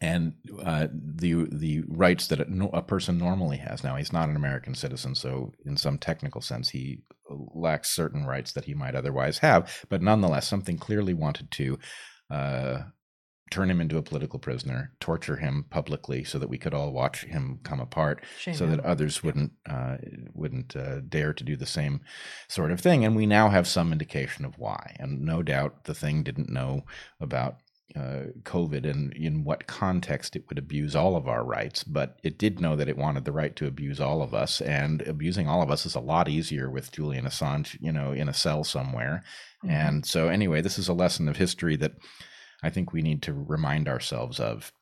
and 0.01 0.35
uh, 0.63 0.89
the 0.93 1.47
the 1.53 1.83
rights 1.89 2.29
that 2.29 2.41
a, 2.41 2.65
a 2.73 2.83
person 2.83 3.19
normally 3.19 3.59
has. 3.59 3.85
Now 3.85 3.97
he's 3.97 4.13
not 4.13 4.29
an 4.29 4.37
American 4.37 4.75
citizen, 4.75 5.15
so 5.15 5.53
in 5.67 5.77
some 5.77 5.99
technical 5.99 6.41
sense, 6.41 6.71
he 6.71 7.03
lacks 7.29 7.91
certain 7.91 8.25
rights 8.27 8.53
that 8.53 8.65
he 8.65 8.75
might 8.75 8.95
otherwise 8.95 9.39
have. 9.39 9.85
But 9.89 10.03
nonetheless, 10.03 10.47
something 10.49 10.79
clearly 10.79 11.15
wanted 11.15 11.51
to. 11.53 11.79
Uh, 12.33 12.85
turn 13.53 13.71
him 13.71 13.83
into 13.83 13.99
a 13.99 14.03
political 14.03 14.39
prisoner, 14.39 14.93
torture 14.99 15.37
him 15.37 15.67
publicly, 15.69 16.25
so 16.25 16.39
that 16.39 16.49
we 16.49 16.57
could 16.57 16.73
all 16.73 16.91
watch 16.91 17.25
him 17.25 17.61
come 17.63 17.81
apart, 17.81 18.25
Shame 18.39 18.55
so 18.55 18.65
him. 18.65 18.71
that 18.71 18.81
others 18.81 19.23
wouldn't 19.23 19.53
uh, 19.69 19.99
wouldn't 20.33 20.75
uh, 20.75 21.01
dare 21.01 21.35
to 21.35 21.45
do 21.45 21.55
the 21.55 21.67
same 21.67 22.01
sort 22.49 22.73
of 22.73 22.81
thing. 22.81 23.05
And 23.05 23.15
we 23.15 23.27
now 23.27 23.51
have 23.51 23.69
some 23.69 23.93
indication 23.93 24.47
of 24.47 24.59
why. 24.59 24.97
And 24.99 25.21
no 25.21 25.43
doubt, 25.43 25.85
the 25.85 25.95
thing 25.95 26.23
didn't 26.23 26.49
know 26.49 26.85
about 27.21 27.59
uh, 27.95 28.33
COVID 28.43 28.91
and 28.91 29.13
in 29.13 29.45
what 29.45 29.67
context 29.67 30.35
it 30.35 30.45
would 30.49 30.59
abuse 30.59 30.97
all 30.97 31.15
of 31.15 31.29
our 31.29 31.45
rights, 31.45 31.85
but 31.85 32.19
it 32.23 32.39
did 32.39 32.59
know 32.59 32.75
that 32.75 32.89
it 32.89 32.97
wanted 32.97 33.27
the 33.27 33.33
right 33.33 33.55
to 33.57 33.67
abuse 33.67 34.01
all 34.01 34.23
of 34.23 34.33
us. 34.33 34.63
And 34.63 35.03
abusing 35.03 35.47
all 35.47 35.61
of 35.61 35.71
us 35.71 35.85
is 35.85 35.95
a 35.95 36.01
lot 36.01 36.27
easier 36.27 36.71
with 36.71 36.91
Julian 36.93 37.27
Assange, 37.27 37.77
you 37.81 37.93
know, 37.93 38.13
in 38.13 38.31
a 38.31 38.35
cell 38.35 38.65
somewhere. 38.65 39.23
Mhm. 39.65 39.71
And 39.71 40.07
so, 40.07 40.29
anyway, 40.29 40.61
this 40.61 40.79
is 40.79 40.89
a 40.89 40.95
lesson 40.95 41.29
of 41.29 41.37
history 41.37 41.77
that 41.77 41.93
I 42.63 42.71
think 42.71 42.93
we 42.93 43.03
need 43.03 43.23
to 43.23 43.33
remind 43.33 43.89
ourselves 43.89 44.41
of 44.41 44.73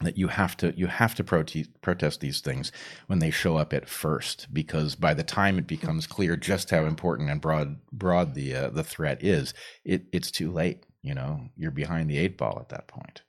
that 0.00 0.16
you 0.16 0.28
have 0.28 0.56
to 0.56 0.72
you 0.76 0.86
have 0.86 1.14
to 1.14 1.24
prote- 1.24 1.68
protest 1.82 2.20
these 2.20 2.40
things 2.40 2.72
when 3.06 3.18
they 3.18 3.30
show 3.30 3.56
up 3.56 3.72
at 3.72 3.88
first 3.88 4.48
because 4.52 4.94
by 4.94 5.12
the 5.12 5.22
time 5.22 5.58
it 5.58 5.66
becomes 5.66 6.06
clear 6.06 6.36
just 6.36 6.70
how 6.70 6.84
important 6.84 7.28
and 7.30 7.40
broad 7.40 7.76
broad 7.92 8.34
the 8.34 8.54
uh, 8.54 8.70
the 8.70 8.84
threat 8.84 9.22
is 9.22 9.52
it 9.84 10.04
it's 10.12 10.30
too 10.30 10.50
late 10.50 10.86
you 11.02 11.14
know 11.14 11.48
you're 11.56 11.70
behind 11.70 12.08
the 12.08 12.16
eight 12.18 12.38
ball 12.38 12.58
at 12.60 12.70
that 12.70 12.88
point 12.88 13.22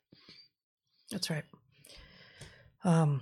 That's 1.12 1.30
right. 1.30 1.44
Um, 2.84 3.22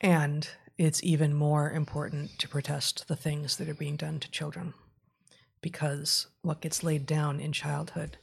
and 0.00 0.48
it's 0.76 1.02
even 1.04 1.34
more 1.34 1.70
important 1.70 2.38
to 2.40 2.48
protest 2.48 3.06
the 3.06 3.16
things 3.16 3.56
that 3.56 3.68
are 3.68 3.74
being 3.74 3.96
done 3.96 4.18
to 4.20 4.30
children 4.30 4.74
because 5.62 6.26
what 6.42 6.60
gets 6.60 6.82
laid 6.82 7.06
down 7.06 7.40
in 7.40 7.52
childhood 7.52 8.18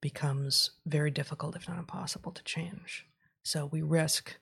becomes 0.00 0.70
very 0.86 1.10
difficult, 1.10 1.56
if 1.56 1.68
not 1.68 1.78
impossible, 1.78 2.32
to 2.32 2.42
change. 2.44 3.06
So 3.42 3.66
we 3.66 3.82
risk 3.82 4.36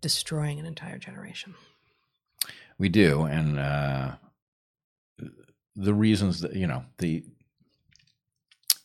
destroying 0.00 0.58
an 0.58 0.66
entire 0.66 0.98
generation. 0.98 1.54
we 2.78 2.88
do 2.88 3.24
and 3.24 3.58
uh 3.58 4.12
the 5.76 5.94
reasons 5.94 6.40
that 6.40 6.54
you 6.54 6.66
know 6.66 6.84
the 6.98 7.22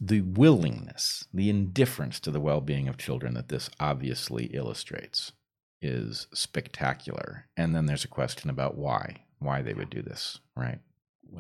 the 0.02 0.22
willingness 0.22 1.26
the 1.34 1.50
indifference 1.50 2.20
to 2.20 2.32
the 2.32 2.40
well-being 2.40 2.88
of 2.88 2.98
children 2.98 3.34
that 3.34 3.48
this 3.50 3.70
obviously 3.80 4.46
illustrates 4.48 5.32
is 5.82 6.28
spectacular 6.34 7.48
and 7.56 7.74
then 7.76 7.86
there's 7.86 8.04
a 8.06 8.10
question 8.10 8.50
about 8.50 8.76
why 8.78 9.24
why 9.40 9.62
they 9.62 9.74
would 9.74 9.90
do 9.90 10.02
this 10.02 10.40
right 10.56 10.80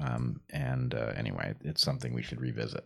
um, 0.01 0.41
and 0.49 0.93
uh, 0.93 1.13
anyway 1.15 1.53
it's 1.61 1.81
something 1.81 2.13
we 2.13 2.21
should 2.23 2.41
revisit 2.41 2.83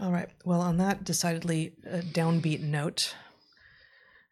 All 0.00 0.10
right. 0.12 0.28
Well, 0.44 0.60
on 0.62 0.78
that 0.78 1.04
decidedly 1.04 1.72
uh, 1.86 2.00
downbeat 2.14 2.62
note, 2.62 3.14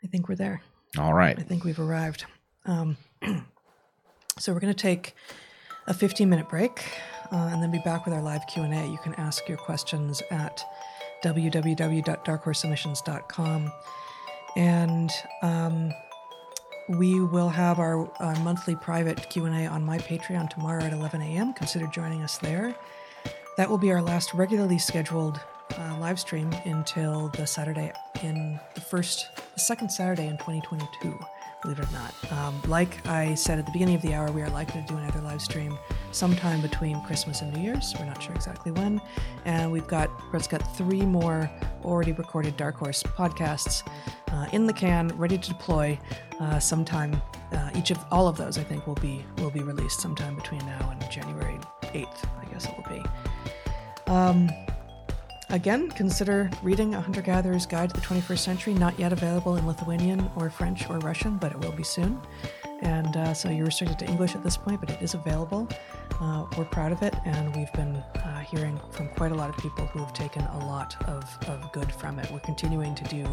I 0.02 0.06
think 0.06 0.28
we're 0.28 0.36
there. 0.36 0.62
all 0.96 1.12
right 1.12 1.38
I 1.38 1.42
think 1.42 1.64
we've 1.64 1.78
arrived. 1.80 2.24
Um, 2.64 2.96
so 4.38 4.52
we're 4.52 4.60
going 4.60 4.74
to 4.74 4.82
take 4.82 5.14
a 5.86 5.94
15 5.94 6.28
minute 6.28 6.48
break 6.48 6.84
uh, 7.32 7.50
and 7.52 7.62
then 7.62 7.70
be 7.70 7.80
back 7.84 8.04
with 8.04 8.14
our 8.14 8.22
live 8.22 8.46
Q&A. 8.46 8.86
You 8.86 8.98
can 9.02 9.14
ask 9.14 9.48
your 9.48 9.58
questions 9.58 10.22
at 10.30 10.62
www.darkhorsesubmissions.com. 11.24 13.72
And 14.56 15.10
um, 15.42 15.92
we 16.88 17.20
will 17.20 17.50
have 17.50 17.78
our, 17.78 18.10
our 18.18 18.34
monthly 18.40 18.74
private 18.74 19.28
Q&A 19.28 19.66
on 19.66 19.84
my 19.84 19.98
Patreon 19.98 20.48
tomorrow 20.48 20.82
at 20.82 20.92
11 20.92 21.20
a.m. 21.20 21.52
Consider 21.52 21.86
joining 21.86 22.22
us 22.22 22.38
there. 22.38 22.74
That 23.56 23.68
will 23.68 23.78
be 23.78 23.92
our 23.92 24.00
last 24.00 24.32
regularly 24.34 24.78
scheduled 24.78 25.40
uh, 25.76 25.96
live 25.98 26.18
stream 26.18 26.50
until 26.64 27.28
the 27.28 27.46
Saturday 27.46 27.92
in 28.22 28.58
the 28.74 28.80
first, 28.80 29.28
the 29.54 29.60
second 29.60 29.90
Saturday 29.90 30.26
in 30.26 30.38
2022, 30.38 31.18
believe 31.62 31.78
it 31.78 31.88
or 31.88 31.92
not. 31.92 32.32
Um, 32.32 32.60
like 32.66 33.06
I 33.06 33.34
said 33.34 33.58
at 33.58 33.66
the 33.66 33.72
beginning 33.72 33.94
of 33.94 34.02
the 34.02 34.14
hour, 34.14 34.30
we 34.30 34.42
are 34.42 34.50
likely 34.50 34.80
to 34.82 34.86
do 34.86 34.96
another 34.96 35.20
live 35.20 35.40
stream 35.40 35.78
sometime 36.12 36.60
between 36.60 37.02
Christmas 37.02 37.42
and 37.42 37.52
New 37.52 37.62
Year's. 37.62 37.94
We're 37.98 38.06
not 38.06 38.22
sure 38.22 38.34
exactly 38.34 38.72
when. 38.72 39.00
And 39.44 39.70
we've 39.72 39.86
got, 39.86 40.10
Bret's 40.30 40.46
got 40.46 40.60
three 40.76 41.02
more 41.02 41.50
already 41.84 42.12
recorded 42.12 42.56
Dark 42.56 42.76
Horse 42.76 43.02
podcasts 43.02 43.86
uh, 44.32 44.46
in 44.52 44.66
the 44.66 44.72
can, 44.72 45.08
ready 45.16 45.38
to 45.38 45.48
deploy 45.48 45.98
uh, 46.40 46.58
sometime. 46.58 47.20
Uh, 47.52 47.70
each 47.74 47.90
of 47.90 47.98
all 48.10 48.28
of 48.28 48.36
those, 48.36 48.58
I 48.58 48.62
think, 48.62 48.86
will 48.86 48.94
be 48.96 49.24
will 49.38 49.50
be 49.50 49.62
released 49.62 50.00
sometime 50.00 50.34
between 50.34 50.60
now 50.66 50.90
and 50.90 51.10
January 51.10 51.58
8th. 51.82 52.24
I 52.40 52.44
guess 52.52 52.66
it 52.66 52.74
will 52.76 52.94
be. 52.94 53.02
Um, 54.06 54.50
again, 55.50 55.90
consider 55.90 56.50
reading 56.62 56.94
A 56.94 57.00
Hunter 57.00 57.22
Gatherer's 57.22 57.66
Guide 57.66 57.90
to 57.90 58.00
the 58.00 58.06
21st 58.06 58.38
Century, 58.38 58.74
not 58.74 58.98
yet 58.98 59.12
available 59.12 59.56
in 59.56 59.66
Lithuanian 59.66 60.30
or 60.36 60.50
French 60.50 60.88
or 60.90 60.98
Russian, 60.98 61.36
but 61.36 61.52
it 61.52 61.58
will 61.60 61.72
be 61.72 61.82
soon. 61.82 62.20
and 62.82 63.16
uh, 63.16 63.34
so 63.34 63.48
you're 63.48 63.66
restricted 63.66 63.98
to 63.98 64.06
English 64.06 64.34
at 64.34 64.44
this 64.44 64.56
point, 64.56 64.80
but 64.80 64.90
it 64.90 65.02
is 65.02 65.14
available. 65.14 65.68
Uh, 66.20 66.46
we're 66.56 66.64
proud 66.64 66.92
of 66.92 67.02
it, 67.02 67.14
and 67.24 67.54
we've 67.56 67.72
been 67.72 67.96
uh, 67.96 68.40
hearing 68.40 68.78
from 68.92 69.08
quite 69.08 69.32
a 69.32 69.34
lot 69.34 69.50
of 69.50 69.56
people 69.56 69.86
who 69.86 69.98
have 69.98 70.12
taken 70.12 70.42
a 70.42 70.66
lot 70.66 70.96
of, 71.08 71.24
of 71.48 71.72
good 71.72 71.90
from 71.92 72.18
it. 72.18 72.30
We're 72.30 72.38
continuing 72.40 72.94
to 72.94 73.04
do 73.04 73.24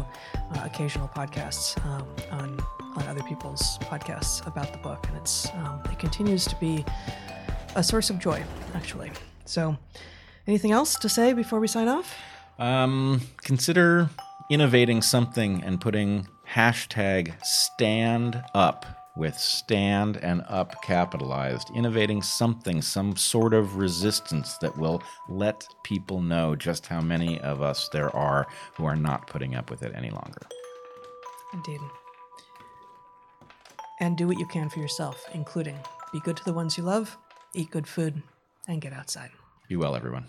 uh, 0.54 0.62
occasional 0.64 1.08
podcasts 1.08 1.76
um, 1.86 2.06
on 2.30 2.58
on 2.96 3.06
other 3.08 3.22
people's 3.24 3.78
podcasts 3.80 4.46
about 4.46 4.72
the 4.72 4.78
book, 4.78 5.06
and 5.08 5.16
it's 5.18 5.48
um, 5.54 5.80
it 5.92 5.98
continues 5.98 6.46
to 6.46 6.56
be 6.56 6.84
a 7.74 7.82
source 7.82 8.08
of 8.08 8.18
joy, 8.18 8.42
actually. 8.74 9.12
So, 9.44 9.76
anything 10.46 10.72
else 10.72 10.96
to 10.96 11.08
say 11.08 11.32
before 11.32 11.60
we 11.60 11.66
sign 11.66 11.88
off? 11.88 12.14
Um, 12.58 13.20
consider 13.42 14.08
innovating 14.50 15.02
something 15.02 15.62
and 15.62 15.80
putting 15.80 16.28
hashtag 16.48 17.34
stand 17.44 18.42
up 18.54 18.86
with 19.16 19.34
stand 19.34 20.18
and 20.18 20.42
up 20.46 20.82
capitalized, 20.82 21.70
innovating 21.74 22.20
something, 22.20 22.82
some 22.82 23.16
sort 23.16 23.54
of 23.54 23.76
resistance 23.76 24.58
that 24.58 24.76
will 24.76 25.02
let 25.28 25.66
people 25.84 26.20
know 26.20 26.54
just 26.54 26.86
how 26.86 27.00
many 27.00 27.40
of 27.40 27.62
us 27.62 27.88
there 27.92 28.14
are 28.14 28.46
who 28.74 28.84
are 28.84 28.96
not 28.96 29.26
putting 29.26 29.54
up 29.54 29.70
with 29.70 29.82
it 29.82 29.92
any 29.94 30.10
longer. 30.10 30.42
Indeed. 31.54 31.80
And 34.00 34.18
do 34.18 34.26
what 34.26 34.38
you 34.38 34.46
can 34.46 34.68
for 34.68 34.80
yourself, 34.80 35.24
including 35.32 35.78
be 36.12 36.20
good 36.20 36.36
to 36.36 36.44
the 36.44 36.52
ones 36.52 36.76
you 36.76 36.84
love, 36.84 37.16
eat 37.54 37.70
good 37.70 37.86
food, 37.86 38.22
and 38.68 38.82
get 38.82 38.92
outside. 38.92 39.30
Be 39.68 39.76
well, 39.76 39.96
everyone. 39.96 40.26